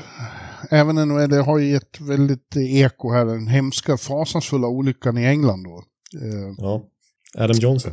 även 0.70 0.96
NHL 0.96 1.30
det 1.30 1.42
har 1.42 1.58
ju 1.58 1.70
gett 1.70 2.00
väldigt 2.00 2.56
eko 2.56 3.12
här, 3.12 3.24
den 3.24 3.46
hemska, 3.46 3.96
fasansfulla 3.96 4.66
olyckan 4.66 5.18
i 5.18 5.24
England 5.24 5.64
då. 5.64 5.82
Eh, 6.22 6.54
ja. 6.56 6.84
Adam 7.38 7.56
Johnson. 7.56 7.92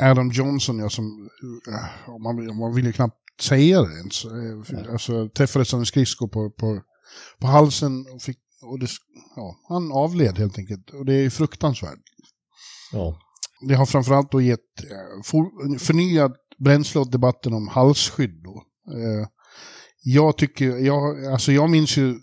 Adam 0.00 0.30
Johnson, 0.30 0.78
ja, 0.78 0.88
som, 0.88 1.28
eh, 1.68 2.10
om 2.10 2.22
man, 2.22 2.56
man 2.58 2.74
vill 2.74 2.86
ju 2.86 2.92
knappt 2.92 3.16
säga 3.40 3.82
det 3.82 3.98
ens. 3.98 4.24
Eh, 4.24 4.92
Alltså, 4.92 5.28
träffades 5.28 5.74
av 5.74 5.80
en 5.80 5.86
skridsko 5.86 6.28
på, 6.28 6.50
på, 6.50 6.80
på 7.40 7.46
halsen 7.46 8.06
och, 8.14 8.22
fick, 8.22 8.38
och 8.62 8.78
det, 8.78 8.88
ja, 9.36 9.56
han 9.68 9.92
avled 9.92 10.38
helt 10.38 10.58
enkelt. 10.58 10.90
Och 10.90 11.04
det 11.04 11.14
är 11.14 11.22
ju 11.22 11.30
fruktansvärt. 11.30 12.02
Ja. 12.92 13.18
Det 13.68 13.74
har 13.74 13.86
framförallt 13.86 14.32
då 14.32 14.40
gett 14.40 14.60
for, 15.24 15.78
förnyat 15.78 16.45
bränsle 16.58 17.00
åt 17.00 17.12
debatten 17.12 17.52
om 17.54 17.68
halsskydd. 17.68 18.42
Då. 18.44 18.62
Eh, 18.92 19.28
jag 20.02 20.36
tycker, 20.38 20.76
jag, 20.76 21.24
alltså 21.26 21.52
jag 21.52 21.70
minns 21.70 21.96
ju 21.96 22.14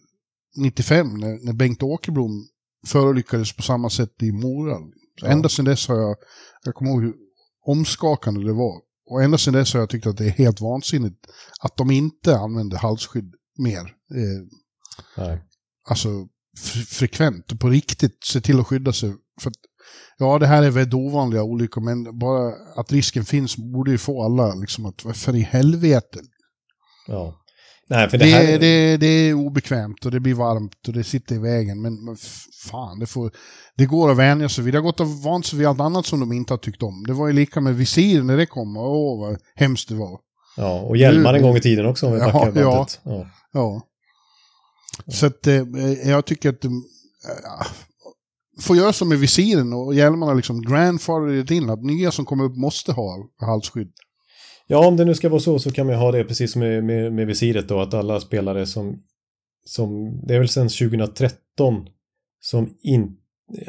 95 0.57 1.18
när, 1.18 1.45
när 1.45 1.53
Bengt 1.53 1.84
Åkerblom 1.84 2.47
förolyckades 2.88 3.55
på 3.55 3.61
samma 3.61 3.89
sätt 3.89 4.23
i 4.23 4.31
Mora. 4.31 4.77
Ja. 5.22 5.27
Ända 5.27 5.49
sedan 5.49 5.65
dess 5.65 5.88
har 5.88 5.95
jag, 5.95 6.15
jag 6.64 6.76
kommer 6.76 6.91
ihåg 6.91 7.01
hur 7.01 7.14
omskakande 7.65 8.43
det 8.45 8.53
var. 8.53 8.81
Och 9.10 9.23
ända 9.23 9.38
sedan 9.38 9.53
dess 9.53 9.73
har 9.73 9.80
jag 9.80 9.89
tyckt 9.89 10.07
att 10.07 10.18
det 10.18 10.26
är 10.26 10.30
helt 10.30 10.61
vansinnigt 10.61 11.26
att 11.60 11.77
de 11.77 11.91
inte 11.91 12.38
använder 12.38 12.77
halsskydd 12.77 13.34
mer. 13.57 13.80
Eh, 14.15 14.47
Nej. 15.18 15.41
alltså 15.89 16.10
fre- 16.57 16.85
frekvent 16.85 17.51
och 17.51 17.60
på 17.60 17.69
riktigt 17.69 18.23
se 18.23 18.41
till 18.41 18.60
att 18.60 18.68
skydda 18.68 18.93
sig. 18.93 19.14
För 19.41 19.49
att, 19.49 19.55
ja, 20.18 20.39
det 20.39 20.47
här 20.47 20.64
är 20.64 20.69
väldigt 20.69 20.93
ovanliga 20.93 21.43
olyckor, 21.43 21.81
men 21.81 22.19
bara 22.19 22.53
att 22.76 22.91
risken 22.91 23.26
finns 23.26 23.57
borde 23.57 23.91
ju 23.91 23.97
få 23.97 24.23
alla 24.23 24.53
liksom 24.53 24.85
att, 24.85 25.05
vad 25.05 25.15
för 25.15 25.35
i 25.35 25.41
helvete? 25.41 26.19
Ja. 27.07 27.39
Nej, 27.89 28.10
för 28.10 28.18
det, 28.18 28.26
Det, 28.26 28.31
här... 28.31 28.60
det, 28.60 28.97
det 28.97 29.07
är 29.07 29.34
obekvämt 29.34 30.05
och 30.05 30.11
det 30.11 30.19
blir 30.19 30.34
varmt 30.34 30.88
och 30.88 30.93
det 30.93 31.03
sitter 31.03 31.35
i 31.35 31.39
vägen. 31.39 31.81
Men, 31.81 32.05
men 32.05 32.18
fan, 32.69 32.99
det, 32.99 33.05
får, 33.05 33.31
det 33.77 33.85
går 33.85 34.11
att 34.11 34.18
vänja 34.18 34.49
sig 34.49 34.64
vid. 34.64 34.73
Det 34.73 34.77
har 34.77 34.84
gått 34.84 34.99
och 34.99 35.10
vant 35.10 35.45
sig 35.45 35.60
vid 35.60 35.68
allt 35.68 35.80
annat 35.80 36.05
som 36.05 36.19
de 36.19 36.31
inte 36.31 36.53
har 36.53 36.57
tyckt 36.57 36.84
om. 36.84 37.03
Det 37.07 37.14
var 37.14 37.27
ju 37.27 37.34
lika 37.34 37.61
med 37.61 37.76
visir 37.76 38.23
när 38.23 38.38
det 38.38 38.45
kom. 38.45 38.77
Åh, 38.77 39.19
vad 39.19 39.38
hemskt 39.55 39.89
det 39.89 39.95
var. 39.95 40.19
Ja, 40.57 40.81
och 40.81 40.97
hjälmar 40.97 41.34
en 41.34 41.41
gång 41.41 41.55
i 41.55 41.61
tiden 41.61 41.85
också 41.85 42.07
om 42.07 42.14
vi 42.14 42.19
Ja, 42.19 42.31
backar 42.31 42.61
ja. 42.61 42.88
Ja. 43.03 43.27
Ja. 43.53 43.81
Så 45.07 45.26
att 45.26 45.47
eh, 45.47 45.64
jag 46.05 46.26
tycker 46.26 46.49
att 46.49 46.61
de 46.61 46.84
äh, 47.51 47.68
får 48.61 48.77
göra 48.77 48.93
som 48.93 49.09
med 49.09 49.19
visiren 49.19 49.73
och 49.73 49.95
hjälmarna 49.95 50.34
liksom 50.34 50.61
grandfather 50.61 51.51
in 51.51 51.69
att 51.69 51.84
nya 51.84 52.11
som 52.11 52.25
kommer 52.25 52.43
upp 52.43 52.55
måste 52.55 52.91
ha 52.91 53.30
halsskydd. 53.41 53.91
ja, 54.67 54.88
om 54.88 54.97
det 54.97 55.05
nu 55.05 55.15
ska 55.15 55.30
vara 55.30 55.39
så 55.39 55.59
så 55.59 55.71
kan 55.71 55.85
man 55.85 55.95
ju 55.95 55.99
ha 55.99 56.11
det 56.11 56.23
precis 56.23 56.51
som 56.51 56.59
med, 56.59 56.84
med, 56.84 57.13
med 57.13 57.27
visiret 57.27 57.67
då, 57.67 57.80
att 57.80 57.93
alla 57.93 58.19
spelare 58.19 58.65
som, 58.65 58.99
som, 59.65 60.19
det 60.27 60.35
är 60.35 60.39
väl 60.39 60.49
sedan 60.49 60.69
2013 60.69 61.88
som 62.41 62.77
inte, 62.81 63.15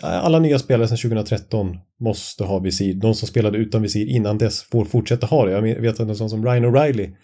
alla 0.03 0.39
nya 0.39 0.59
spelare 0.59 0.89
sedan 0.89 0.99
2013 0.99 1.77
måste 2.01 2.45
ha 2.45 2.59
visir. 2.59 2.95
De 2.95 3.15
som 3.15 3.29
spelade 3.29 3.59
utan 3.59 3.83
visir 3.83 4.07
innan 4.07 4.39
dess 4.39 4.63
får 4.63 4.85
fortsätta 4.85 5.27
ha 5.27 5.45
det. 5.45 5.53
Jag 5.53 5.81
vet 5.81 6.01
att 6.01 6.09
en 6.09 6.17
sån 6.17 6.31
som 6.31 6.45
Ryan 6.45 6.65
O'Reilly 6.65 7.15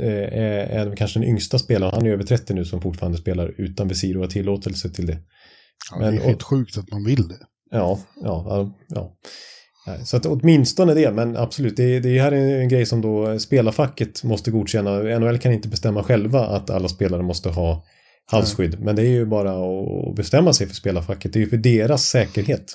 eh, 0.00 0.38
är, 0.38 0.86
är 0.86 0.96
kanske 0.96 1.18
den 1.20 1.28
yngsta 1.28 1.58
spelaren, 1.58 1.94
han 1.94 2.06
är 2.06 2.10
över 2.10 2.24
30 2.24 2.54
nu, 2.54 2.64
som 2.64 2.80
fortfarande 2.80 3.18
spelar 3.18 3.54
utan 3.60 3.88
visir 3.88 4.16
och 4.16 4.22
har 4.22 4.30
tillåtelse 4.30 4.90
till 4.90 5.06
det. 5.06 5.18
Ja, 5.90 5.98
Men- 5.98 6.14
det 6.14 6.20
är 6.20 6.24
helt 6.26 6.42
sjukt 6.42 6.78
att 6.78 6.90
man 6.90 7.04
vill 7.04 7.28
det. 7.28 7.38
Ja, 7.70 7.98
ja, 8.22 8.72
ja, 8.88 9.16
Så 10.04 10.16
att 10.16 10.26
åtminstone 10.26 10.94
det, 10.94 11.12
men 11.12 11.36
absolut, 11.36 11.76
det, 11.76 12.00
det 12.00 12.20
här 12.20 12.32
är 12.32 12.60
en 12.60 12.68
grej 12.68 12.86
som 12.86 13.00
då 13.00 13.38
spelarfacket 13.38 14.24
måste 14.24 14.50
godkänna. 14.50 15.18
NHL 15.18 15.38
kan 15.38 15.52
inte 15.52 15.68
bestämma 15.68 16.02
själva 16.02 16.46
att 16.46 16.70
alla 16.70 16.88
spelare 16.88 17.22
måste 17.22 17.48
ha 17.48 17.84
halsskydd, 18.30 18.80
men 18.80 18.96
det 18.96 19.02
är 19.02 19.10
ju 19.10 19.26
bara 19.26 19.50
att 19.52 20.16
bestämma 20.16 20.52
sig 20.52 20.66
för 20.66 20.74
spelarfacket. 20.74 21.32
Det 21.32 21.38
är 21.38 21.40
ju 21.40 21.48
för 21.48 21.56
deras 21.56 22.04
säkerhet. 22.04 22.74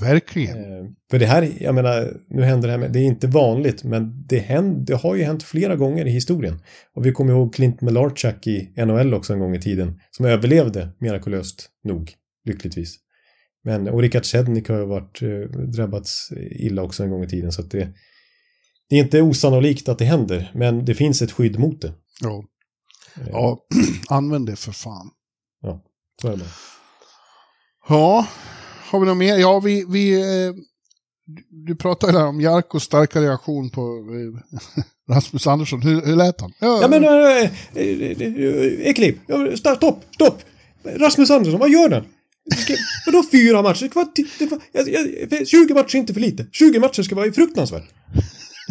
Verkligen. 0.00 0.56
Eh, 0.56 0.90
För 1.10 1.18
det 1.18 1.26
här, 1.26 1.52
jag 1.60 1.74
menar, 1.74 2.16
nu 2.28 2.42
händer 2.42 2.68
det 2.68 2.72
här 2.72 2.78
med, 2.78 2.92
det 2.92 2.98
är 2.98 3.04
inte 3.04 3.26
vanligt, 3.26 3.84
men 3.84 4.24
det, 4.26 4.38
händer, 4.38 4.84
det 4.86 4.94
har 4.94 5.14
ju 5.14 5.22
hänt 5.22 5.42
flera 5.42 5.76
gånger 5.76 6.06
i 6.06 6.10
historien. 6.10 6.58
Och 6.94 7.06
vi 7.06 7.12
kommer 7.12 7.32
ihåg 7.32 7.54
Clint 7.54 7.80
Melarchak 7.80 8.46
i 8.46 8.72
NHL 8.76 9.14
också 9.14 9.32
en 9.32 9.38
gång 9.38 9.54
i 9.54 9.60
tiden, 9.60 10.00
som 10.10 10.26
överlevde 10.26 10.88
mirakulöst 10.98 11.68
nog, 11.84 12.12
lyckligtvis. 12.44 12.96
Men, 13.64 13.88
och 13.88 14.00
Richard 14.00 14.24
Sednik 14.24 14.68
har 14.68 14.78
ju 14.78 14.86
varit, 14.86 15.22
eh, 15.22 15.60
drabbats 15.60 16.28
illa 16.50 16.82
också 16.82 17.02
en 17.02 17.10
gång 17.10 17.24
i 17.24 17.28
tiden, 17.28 17.52
så 17.52 17.60
att 17.62 17.70
det, 17.70 17.88
det 18.88 18.96
är 18.96 19.00
inte 19.00 19.22
osannolikt 19.22 19.88
att 19.88 19.98
det 19.98 20.04
händer, 20.04 20.50
men 20.54 20.84
det 20.84 20.94
finns 20.94 21.22
ett 21.22 21.32
skydd 21.32 21.58
mot 21.58 21.80
det. 21.80 21.92
Ja. 22.20 22.44
Eh, 23.16 23.28
ja, 23.30 23.66
använd 24.08 24.46
det 24.46 24.56
för 24.56 24.72
fan. 24.72 25.10
Så 26.22 26.28
är 26.28 26.36
det. 26.36 26.44
Ja, 27.88 28.26
har 28.90 29.00
vi 29.00 29.06
något 29.06 29.16
mer? 29.16 29.36
Ja, 29.38 29.60
vi... 29.60 29.84
vi 29.88 30.20
eh, 30.20 30.54
du- 31.66 31.76
pratade 31.76 32.12
där 32.12 32.26
om 32.26 32.40
Jarkos 32.40 32.82
starka 32.82 33.20
reaktion 33.20 33.70
på 33.70 33.82
Rasmus 35.10 35.46
Andersson. 35.46 35.82
Hur, 35.82 36.06
hur 36.06 36.16
lät 36.16 36.40
han? 36.40 36.52
Ja 36.60 36.86
men, 36.90 37.04
äh, 37.04 37.50
Ekliv, 38.88 39.20
ja, 39.26 39.56
stopp, 39.56 40.04
stopp! 40.14 40.42
Rasmus 40.84 41.30
Andersson, 41.30 41.60
vad 41.60 41.70
gör 41.70 41.88
den? 41.88 42.04
Vadå 43.06 43.22
fyra 43.32 43.62
matcher? 43.62 43.90
Det 43.94 44.22
ti- 44.22 44.28
det 44.38 44.46
var, 44.46 44.60
jag, 44.72 44.88
jag, 45.30 45.48
20 45.48 45.74
matcher 45.74 45.96
är 45.96 46.00
inte 46.00 46.14
för 46.14 46.20
lite. 46.20 46.46
20 46.52 46.78
matcher 46.80 47.02
ska 47.02 47.14
vara 47.14 47.32
fruktansvärt. 47.32 47.84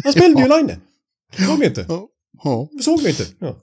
Han 0.04 0.12
spelade 0.12 0.42
ju 0.42 0.48
line. 0.48 0.80
Såg 1.46 1.58
vi 1.58 1.66
inte? 1.66 1.86
Ja. 1.88 2.08
ja. 2.44 2.68
Såg 2.82 3.00
vi 3.02 3.08
inte? 3.08 3.26
Ja. 3.38 3.56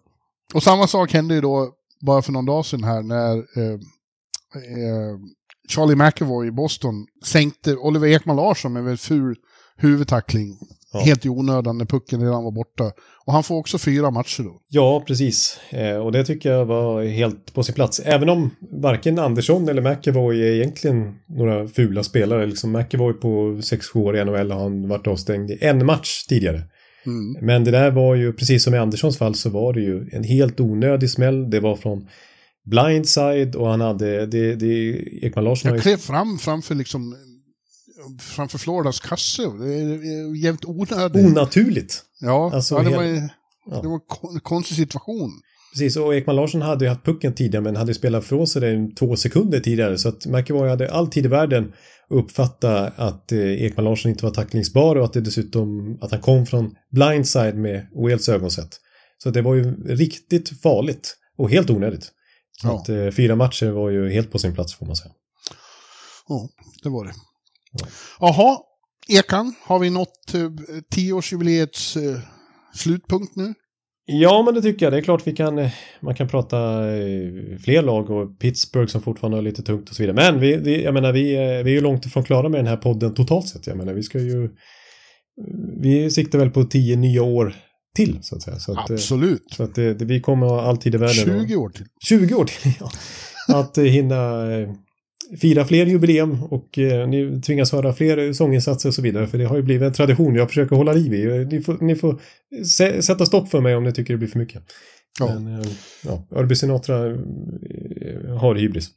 Och 0.53 0.63
samma 0.63 0.87
sak 0.87 1.13
hände 1.13 1.35
ju 1.35 1.41
då 1.41 1.73
bara 2.05 2.21
för 2.21 2.31
någon 2.31 2.45
dag 2.45 2.65
sedan 2.65 2.83
här 2.83 3.01
när 3.01 3.37
eh, 3.37 3.73
eh, 4.55 5.17
Charlie 5.69 5.95
McAvoy 5.95 6.47
i 6.47 6.51
Boston 6.51 6.93
sänkte 7.25 7.75
Oliver 7.75 8.07
Ekman 8.07 8.35
Larsson 8.35 8.73
med 8.73 8.87
en 8.87 8.97
ful 8.97 9.35
huvudtackling. 9.77 10.57
Ja. 10.93 10.99
Helt 10.99 11.25
i 11.25 11.29
onödan 11.29 11.77
när 11.77 11.85
pucken 11.85 12.21
redan 12.21 12.43
var 12.43 12.51
borta. 12.51 12.91
Och 13.25 13.33
han 13.33 13.43
får 13.43 13.55
också 13.55 13.77
fyra 13.77 14.11
matcher 14.11 14.43
då. 14.43 14.61
Ja, 14.69 15.03
precis. 15.07 15.59
Eh, 15.69 15.95
och 15.95 16.11
det 16.11 16.23
tycker 16.23 16.51
jag 16.51 16.65
var 16.65 17.03
helt 17.03 17.53
på 17.53 17.63
sin 17.63 17.75
plats. 17.75 18.01
Även 18.05 18.29
om 18.29 18.49
varken 18.81 19.19
Andersson 19.19 19.69
eller 19.69 19.81
McAvoy 19.81 20.41
är 20.41 20.53
egentligen 20.53 21.15
några 21.27 21.67
fula 21.67 22.03
spelare. 22.03 22.45
Liksom 22.45 22.71
McAvoy 22.71 23.13
på 23.13 23.27
6-7 23.27 23.97
år 23.97 24.17
i 24.17 24.25
NHL 24.25 24.51
har 24.51 24.59
han 24.59 24.87
varit 24.87 25.07
avstängd 25.07 25.51
i 25.51 25.57
en 25.61 25.85
match 25.85 26.23
tidigare. 26.23 26.61
Mm. 27.05 27.45
Men 27.45 27.63
det 27.63 27.71
där 27.71 27.91
var 27.91 28.15
ju, 28.15 28.33
precis 28.33 28.63
som 28.63 28.73
i 28.73 28.77
Anderssons 28.77 29.17
fall, 29.17 29.35
så 29.35 29.49
var 29.49 29.73
det 29.73 29.81
ju 29.81 30.09
en 30.11 30.23
helt 30.23 30.59
onödig 30.59 31.09
smäll. 31.09 31.49
Det 31.49 31.59
var 31.59 31.75
från 31.75 32.07
blindside 32.65 33.55
och 33.55 33.67
han 33.67 33.81
hade, 33.81 34.25
det, 34.25 34.55
det 34.55 34.95
Ekman 35.21 35.43
Larsson 35.43 35.71
Jag 35.71 35.81
klev 35.81 35.97
fram 35.97 36.37
framför 36.37 36.75
liksom 36.75 37.15
framför 38.19 38.57
Floridas 38.57 38.99
kasse. 38.99 39.41
Det 39.41 39.73
är 39.73 40.43
jävligt 40.43 40.65
onödigt. 40.65 41.25
Onaturligt. 41.25 42.03
ja, 42.19 42.51
Alltså, 42.53 42.75
ja, 42.75 42.81
det 42.83 42.89
helt- 42.89 43.31
var, 43.65 43.81
det 43.81 43.87
var 43.87 43.95
en 43.95 44.01
kon- 44.07 44.39
konstig 44.39 44.77
situation. 44.77 45.31
Precis, 45.73 45.95
och 45.97 46.15
Ekman 46.15 46.35
Larsson 46.35 46.61
hade 46.61 46.85
ju 46.85 46.89
haft 46.89 47.05
pucken 47.05 47.33
tidigare 47.33 47.63
men 47.63 47.75
hade 47.75 47.93
spelat 47.93 48.25
från 48.25 48.47
sig 48.47 48.61
den 48.61 48.95
två 48.95 49.15
sekunder 49.15 49.59
tidigare 49.59 49.97
så 49.97 50.09
att 50.09 50.25
McAvoy 50.25 50.69
hade 50.69 50.91
all 50.91 51.07
tid 51.07 51.25
i 51.25 51.27
världen 51.27 51.73
att 52.09 52.15
uppfatta 52.17 52.87
att 52.87 53.31
eh, 53.31 53.63
Ekman 53.63 53.85
Larsson 53.85 54.11
inte 54.11 54.25
var 54.25 54.31
tacklingsbar 54.31 54.95
och 54.95 55.05
att 55.05 55.13
det 55.13 55.21
dessutom 55.21 55.97
att 56.01 56.11
han 56.11 56.21
kom 56.21 56.45
från 56.45 56.75
blindside 56.91 57.55
med 57.57 57.87
Wales 57.95 58.29
ögonsätt. 58.29 58.79
Så 59.17 59.29
det 59.29 59.41
var 59.41 59.55
ju 59.55 59.83
riktigt 59.85 60.61
farligt 60.61 61.17
och 61.37 61.49
helt 61.49 61.69
onödigt. 61.69 62.03
Så 62.61 62.67
Ja. 62.67 62.75
att 62.81 62.89
eh, 62.89 63.09
fyra 63.09 63.35
matcher 63.35 63.69
var 63.69 63.89
ju 63.89 64.09
helt 64.11 64.31
på 64.31 64.39
sin 64.39 64.53
plats 64.53 64.75
får 64.75 64.85
man 64.85 64.95
säga. 64.95 65.11
Ja, 66.27 66.49
det 66.83 66.89
var 66.89 67.05
det. 67.05 67.11
Jaha, 68.19 68.57
Ekan, 69.07 69.55
har 69.63 69.79
vi 69.79 69.89
nått 69.89 70.33
eh, 70.33 70.49
tioårsjubileets 70.91 71.97
eh, 71.97 72.19
slutpunkt 72.73 73.35
nu? 73.35 73.53
Ja, 74.05 74.43
men 74.45 74.53
det 74.53 74.61
tycker 74.61 74.85
jag. 74.85 74.93
Det 74.93 74.97
är 74.97 75.01
klart 75.01 75.27
vi 75.27 75.31
kan, 75.35 75.59
eh, 75.59 75.71
man 75.99 76.15
kan 76.15 76.27
prata 76.27 76.57
eh, 76.97 77.57
fler 77.63 77.81
lag 77.81 78.09
och 78.09 78.39
Pittsburgh 78.39 78.91
som 78.91 79.01
fortfarande 79.01 79.37
har 79.37 79.41
lite 79.41 79.63
tungt 79.63 79.89
och 79.89 79.95
så 79.95 80.03
vidare. 80.03 80.15
Men 80.15 80.39
vi, 80.39 80.55
vi, 80.55 80.83
jag 80.83 80.93
menar, 80.93 81.11
vi, 81.11 81.35
eh, 81.35 81.39
vi 81.39 81.71
är 81.71 81.75
ju 81.75 81.81
långt 81.81 82.05
ifrån 82.05 82.23
klara 82.23 82.49
med 82.49 82.59
den 82.59 82.67
här 82.67 82.77
podden 82.77 83.13
totalt 83.13 83.47
sett. 83.47 83.67
Jag 83.67 83.77
menar, 83.77 83.93
vi 83.93 84.03
ska 84.03 84.19
ju, 84.19 84.49
vi 85.81 86.11
siktar 86.11 86.39
väl 86.39 86.49
på 86.49 86.63
tio 86.63 86.95
nya 86.95 87.23
år 87.23 87.55
till 87.95 88.19
så 88.21 88.35
att 88.35 88.41
säga. 88.41 88.59
Så 88.59 88.71
att, 88.71 88.91
Absolut. 88.91 89.53
så 89.55 89.63
att 89.63 89.75
det, 89.75 89.93
det, 89.93 90.05
vi 90.05 90.21
kommer 90.21 90.47
ha 90.47 90.61
all 90.61 90.77
tid 90.77 90.95
i 90.95 90.97
världen. 90.97 91.45
20 91.47 91.55
år 91.55 91.69
till. 91.69 91.85
20 92.07 92.35
år 92.35 92.45
till, 92.45 92.73
ja. 92.79 92.91
Att 93.55 93.77
hinna 93.77 94.45
fira 95.39 95.65
fler 95.65 95.85
jubileum 95.85 96.43
och 96.43 96.77
eh, 96.79 97.07
ni 97.07 97.41
tvingas 97.41 97.71
höra 97.71 97.93
fler 97.93 98.33
sånginsatser 98.33 98.89
och 98.89 98.95
så 98.95 99.01
vidare. 99.01 99.27
För 99.27 99.37
det 99.37 99.45
har 99.45 99.55
ju 99.57 99.63
blivit 99.63 99.83
en 99.87 99.93
tradition 99.93 100.35
jag 100.35 100.47
försöker 100.47 100.75
hålla 100.75 100.93
liv 100.93 101.13
i. 101.13 101.45
Ni 101.45 101.61
får, 101.61 101.77
ni 101.81 101.95
får 101.95 102.21
sä- 102.79 103.01
sätta 103.01 103.25
stopp 103.25 103.49
för 103.49 103.61
mig 103.61 103.75
om 103.75 103.83
ni 103.83 103.91
tycker 103.93 104.13
det 104.13 104.17
blir 104.17 104.27
för 104.27 104.39
mycket. 104.39 104.63
Ja. 105.19 105.39
Men 105.39 105.59
eh, 105.61 105.67
ja, 106.05 106.27
Örby 106.35 106.55
Sinatra 106.55 107.05
eh, 107.07 108.37
har 108.39 108.55
hybris. 108.55 108.89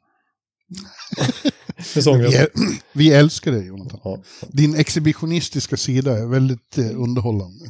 Vi, 1.94 2.46
vi 2.92 3.12
älskar 3.12 3.52
dig, 3.52 3.66
Jonathan. 3.66 4.00
Ja, 4.04 4.22
Din 4.52 4.74
exhibitionistiska 4.76 5.76
sida 5.76 6.18
är 6.18 6.26
väldigt 6.26 6.78
eh, 6.78 7.00
underhållande. 7.02 7.64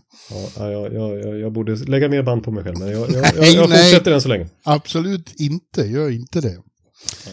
ja, 0.57 0.71
jag, 0.71 0.95
jag, 0.95 1.39
jag, 1.41 1.53
borde 1.53 1.75
lägga 1.77 2.09
mer 2.09 2.23
band 2.23 2.45
på 2.45 2.51
mig 2.51 2.65
själv, 2.65 2.79
men 2.79 2.89
jag, 2.91 3.01
jag, 3.11 3.23
Nej, 3.39 3.55
jag 3.55 3.69
nej. 3.71 3.83
fortsätter 3.91 4.13
än 4.13 4.21
så 4.21 4.29
länge. 4.29 4.49
Absolut 4.65 5.41
inte, 5.41 5.83
gör 5.83 6.11
inte 6.11 6.41
det. 6.41 6.57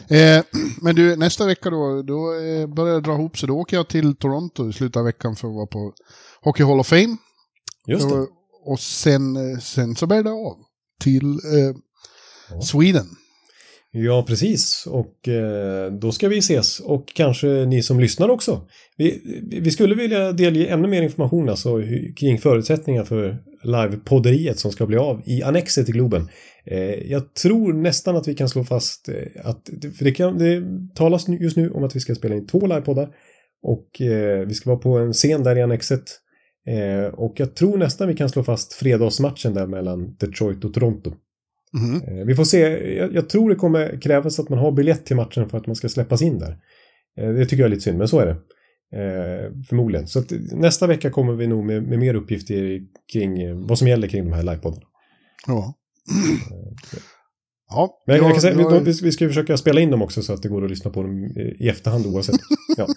Eh, 0.10 0.43
men 0.81 0.95
du, 0.95 1.15
nästa 1.15 1.45
vecka 1.45 1.69
då, 1.69 2.02
då 2.02 2.34
eh, 2.34 2.68
börjar 2.68 2.95
det 2.95 3.02
dra 3.02 3.14
ihop 3.14 3.38
sig. 3.38 3.48
Då 3.48 3.57
åker 3.57 3.77
jag 3.77 3.88
till 3.88 4.15
Toronto 4.15 4.69
i 4.69 4.73
slutet 4.73 4.98
av 4.98 5.06
veckan 5.06 5.35
för 5.35 5.48
att 5.48 5.56
vara 5.56 5.68
på 5.68 5.93
Hockey 6.41 6.64
Hall 6.64 6.80
of 6.80 6.88
Fame. 6.88 7.18
Just 7.88 8.10
det. 8.10 8.27
Och, 8.65 8.80
sen, 8.80 9.35
eh, 9.35 9.60
sen 9.60 9.95
så 9.95 10.07
bär 10.07 10.23
det 10.23 10.31
av 10.31 10.57
till 11.03 11.31
eh, 11.31 11.76
Ja. 12.49 12.61
Sweden. 12.61 13.06
Ja, 13.91 14.26
precis. 14.27 14.88
Och 14.88 15.27
eh, 15.27 15.91
då 15.91 16.11
ska 16.11 16.27
vi 16.27 16.38
ses. 16.38 16.80
Och 16.80 17.07
kanske 17.15 17.48
ni 17.48 17.84
som 17.84 17.99
lyssnar 17.99 18.30
också. 18.30 18.61
Vi, 18.98 19.22
vi 19.61 19.72
skulle 19.72 19.95
vilja 19.95 20.31
delge 20.31 20.65
ännu 20.65 20.88
mer 20.88 21.02
information 21.02 21.49
alltså, 21.49 21.81
kring 22.19 22.38
förutsättningar 22.38 23.03
för 23.03 23.38
livepodderiet 23.64 24.60
som 24.60 24.72
ska 24.72 24.86
bli 24.86 24.98
av 24.98 25.22
i 25.26 25.44
Annexet 25.44 25.90
i 25.90 25.92
Globen. 25.92 26.30
Eh, 26.66 27.12
jag 27.12 27.34
tror 27.34 27.74
nästan 27.74 28.16
att 28.16 28.28
vi 28.28 28.36
kan 28.36 28.50
slå 28.50 28.64
fast 28.64 29.10
eh, 29.10 29.16
att, 29.44 29.70
för 29.98 30.06
det, 30.06 30.12
kan, 30.12 30.38
det 30.38 30.64
talas 30.96 31.28
just 31.28 31.58
nu 31.58 31.70
om 31.70 31.84
att 31.84 31.96
vi 31.96 32.00
ska 32.00 32.16
spela 32.16 32.36
in 32.36 32.48
två 32.48 32.68
livepoddar. 32.68 33.10
Och 33.64 34.02
eh, 34.02 34.48
vi 34.48 34.54
ska 34.54 34.70
vara 34.70 34.80
på 34.80 34.98
en 34.98 35.14
scen 35.14 35.44
där 35.44 35.58
i 35.58 35.62
Annexet. 35.62 36.04
Och 37.14 37.34
jag 37.38 37.56
tror 37.56 37.78
nästan 37.78 38.08
vi 38.08 38.16
kan 38.16 38.30
slå 38.30 38.44
fast 38.44 38.74
fredagsmatchen 38.74 39.54
där 39.54 39.68
mellan 39.68 40.16
Detroit 40.16 40.66
och 40.66 40.74
Toronto. 40.74 41.14
Eh, 42.08 42.26
Vi 42.26 42.36
får 42.36 42.44
se. 42.44 42.60
Jag, 43.14 43.30
tror 43.30 43.50
det 43.50 43.56
kommer 43.56 44.02
krävas 44.02 44.40
att 44.40 44.50
man 44.50 44.60
har 44.60 44.72
biljett 44.72 45.06
till 45.06 45.16
matchen 45.16 45.50
för 45.50 45.58
att 45.58 45.68
man 45.68 45.76
ska 45.76 45.90
släppas 45.90 46.22
in 46.22 46.40
där. 46.40 46.58
Det 47.16 47.46
tycker 47.46 47.64
jag 47.64 47.66
är 47.66 47.70
lite 47.70 47.82
synd, 47.82 47.98
men 47.98 48.08
så 48.08 48.20
är 48.20 48.26
det. 48.26 48.36
Eh, 48.94 49.52
förmodligen. 49.70 50.08
Så 50.08 50.20
att 50.20 50.32
nästa 50.52 50.88
vecka 50.88 51.10
kommer 51.10 51.34
vi 51.34 51.48
nog 51.48 51.66
med, 51.66 51.84
med 51.84 52.00
mer 52.00 52.14
uppgifter 52.14 52.80
kring 53.14 53.42
eh, 53.42 53.56
vad 53.56 53.78
som 53.78 53.88
gäller 53.88 54.08
kring 54.08 54.24
de 54.26 54.34
här 54.34 54.44
livepoddarna. 54.44 54.86
Ja. 55.48 55.74
Ja, 57.70 58.02
Men 58.08 58.16
jag, 58.16 58.26
jag- 58.26 58.32
kan 58.32 58.42
säga, 58.42 58.62
jag- 58.62 58.80
vi, 58.80 58.92
vi 59.04 59.12
ska 59.12 59.24
ju 59.24 59.30
försöka 59.30 59.58
spela 59.58 59.82
in 59.82 59.92
dem 59.92 60.02
också 60.02 60.22
så 60.22 60.34
att 60.34 60.42
det 60.44 60.50
går 60.50 60.64
att 60.64 60.70
lyssna 60.70 60.92
på 60.92 61.02
dem 61.04 61.24
i 61.60 61.68
efterhand 61.70 62.06
oavsett. 62.06 62.40
Ja. 62.78 62.88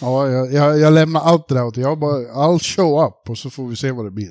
Ja, 0.00 0.28
jag, 0.28 0.78
jag, 0.78 0.92
lämnar 0.92 1.20
allt 1.20 1.48
det 1.48 1.54
där 1.54 1.64
åt 1.66 1.74
dig. 1.74 1.84
Jag 1.84 1.98
bara, 1.98 2.18
I'll 2.18 2.58
show 2.76 3.04
up 3.06 3.28
och 3.30 3.38
så 3.38 3.50
får 3.50 3.68
vi 3.68 3.76
se 3.76 3.90
vad 3.90 4.04
det 4.04 4.10
blir. 4.10 4.30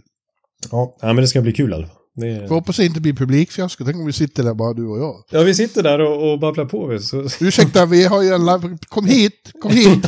Ja, 0.71 0.97
ja, 1.01 1.07
men 1.07 1.15
det 1.15 1.27
ska 1.27 1.41
bli 1.41 1.53
kul 1.53 1.71
i 1.71 1.73
alla 1.73 1.87
fall. 1.87 1.95
Det 2.19 2.35
Får 2.35 2.55
är... 2.55 2.59
hoppas 2.59 2.77
det 2.77 2.85
inte 2.85 3.01
blir 3.01 3.13
publikfiasko. 3.13 3.85
Tänk 3.85 3.97
om 3.97 4.05
vi 4.05 4.13
sitter 4.13 4.43
där 4.43 4.53
bara 4.53 4.73
du 4.73 4.85
och 4.85 4.99
jag. 4.99 5.23
Ja, 5.31 5.43
vi 5.43 5.55
sitter 5.55 5.83
där 5.83 5.99
och, 5.99 6.31
och 6.31 6.39
babblar 6.39 6.65
på. 6.65 6.99
Så, 6.99 7.45
Ursäkta, 7.45 7.85
vi 7.85 8.03
har 8.03 8.21
ju 8.23 8.29
en 8.29 8.45
live... 8.45 8.77
Kom 8.87 9.05
hit! 9.05 9.51
Kom 9.61 9.71
hit! 9.71 10.05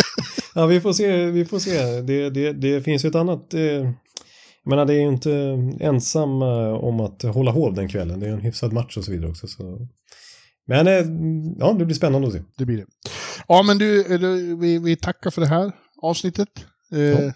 ja, 0.54 0.66
vi 0.66 0.80
får 0.80 0.92
se. 0.92 1.26
Vi 1.26 1.44
får 1.44 1.58
se. 1.58 2.00
Det, 2.00 2.30
det, 2.30 2.52
det 2.52 2.82
finns 2.82 3.04
ju 3.04 3.08
ett 3.08 3.14
annat... 3.14 3.54
Eh, 3.54 3.60
jag 4.62 4.70
menar, 4.70 4.84
det 4.84 4.94
är 4.94 5.00
ju 5.00 5.08
inte 5.08 5.32
ensam 5.80 6.42
eh, 6.42 6.72
om 6.72 7.00
att 7.00 7.22
hålla 7.22 7.50
hov 7.50 7.74
den 7.74 7.88
kvällen. 7.88 8.20
Det 8.20 8.26
är 8.26 8.32
en 8.32 8.40
hyfsad 8.40 8.72
match 8.72 8.96
och 8.96 9.04
så 9.04 9.10
vidare 9.10 9.30
också. 9.30 9.46
Så. 9.46 9.88
Men 10.66 10.86
eh, 10.86 11.04
ja, 11.58 11.72
det 11.78 11.84
blir 11.84 11.96
spännande 11.96 12.28
att 12.28 12.34
se. 12.34 12.42
Det 12.56 12.64
blir 12.64 12.76
det. 12.76 12.86
Ja, 13.48 13.62
men 13.62 13.78
du, 13.78 14.18
du 14.18 14.56
vi, 14.56 14.78
vi 14.78 14.96
tackar 14.96 15.30
för 15.30 15.40
det 15.40 15.48
här 15.48 15.72
avsnittet. 16.02 16.48
Eh. 16.92 17.32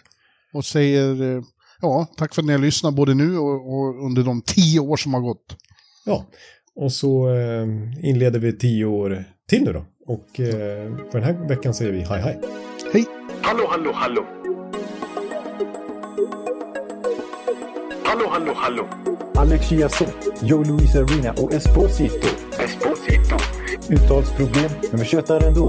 Och 0.52 0.64
säger 0.64 1.36
eh, 1.36 1.42
ja, 1.84 2.06
tack 2.16 2.34
för 2.34 2.42
att 2.42 2.46
ni 2.46 2.52
har 2.52 2.60
lyssnat 2.60 2.94
både 2.94 3.14
nu 3.14 3.38
och, 3.38 3.74
och 3.74 4.06
under 4.06 4.22
de 4.22 4.42
tio 4.42 4.80
år 4.80 4.96
som 4.96 5.14
har 5.14 5.20
gått. 5.20 5.56
Ja, 6.04 6.26
och 6.76 6.92
så 6.92 7.34
eh, 7.34 7.66
inleder 8.08 8.38
vi 8.38 8.58
tio 8.58 8.84
år 8.84 9.24
till 9.48 9.64
nu 9.64 9.72
då. 9.72 9.84
Och 10.06 10.40
eh, 10.40 10.96
för 11.10 11.18
den 11.18 11.22
här 11.22 11.48
veckan 11.48 11.74
säger 11.74 11.92
vi 11.92 12.00
hej 12.00 12.20
hej. 12.20 12.40
Hej! 12.92 13.04
Hallå, 13.42 13.66
hallå, 13.70 13.92
hallå. 13.94 14.24
Hallå, 18.04 18.26
hallå, 18.30 18.52
hallå. 18.56 18.88
Alex 19.34 19.68
Chiazot, 19.68 20.14
Joe 20.42 20.64
Luis 20.64 20.96
Arena 20.96 21.32
och 21.32 21.52
Esposito. 21.52 22.28
Esposito. 22.58 23.36
Uttalsproblem, 23.90 24.70
men 24.90 25.00
vi 25.00 25.06
tjötar 25.06 25.46
ändå. 25.46 25.68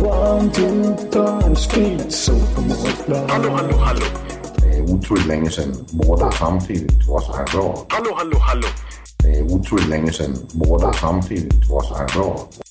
One, 0.00 0.50
two, 0.52 0.94
turn, 1.10 1.56
speed, 1.56 2.12
so 2.12 2.32
Hallå, 3.28 3.50
hallå, 3.56 3.76
hallå. 3.76 4.06
Det 4.56 4.78
er 4.78 4.82
utroligt 4.82 5.26
længe 5.26 5.50
siden 5.50 5.74
mor, 5.92 6.16
der 6.16 6.30
samtidig 6.30 6.88
trods 7.06 7.26
har 7.26 7.44
råd. 7.54 7.86
Hallå, 7.90 8.10
hallå, 8.18 8.38
hallå. 8.38 8.68
Det 9.22 9.38
er 9.38 9.42
utroligt 9.42 9.88
længe 9.88 10.12
siden 10.12 10.36
mor, 10.54 10.78
der 10.78 10.92
samtidig 10.92 11.68
trods 11.68 11.88
har 11.88 12.06
råd. 12.16 12.65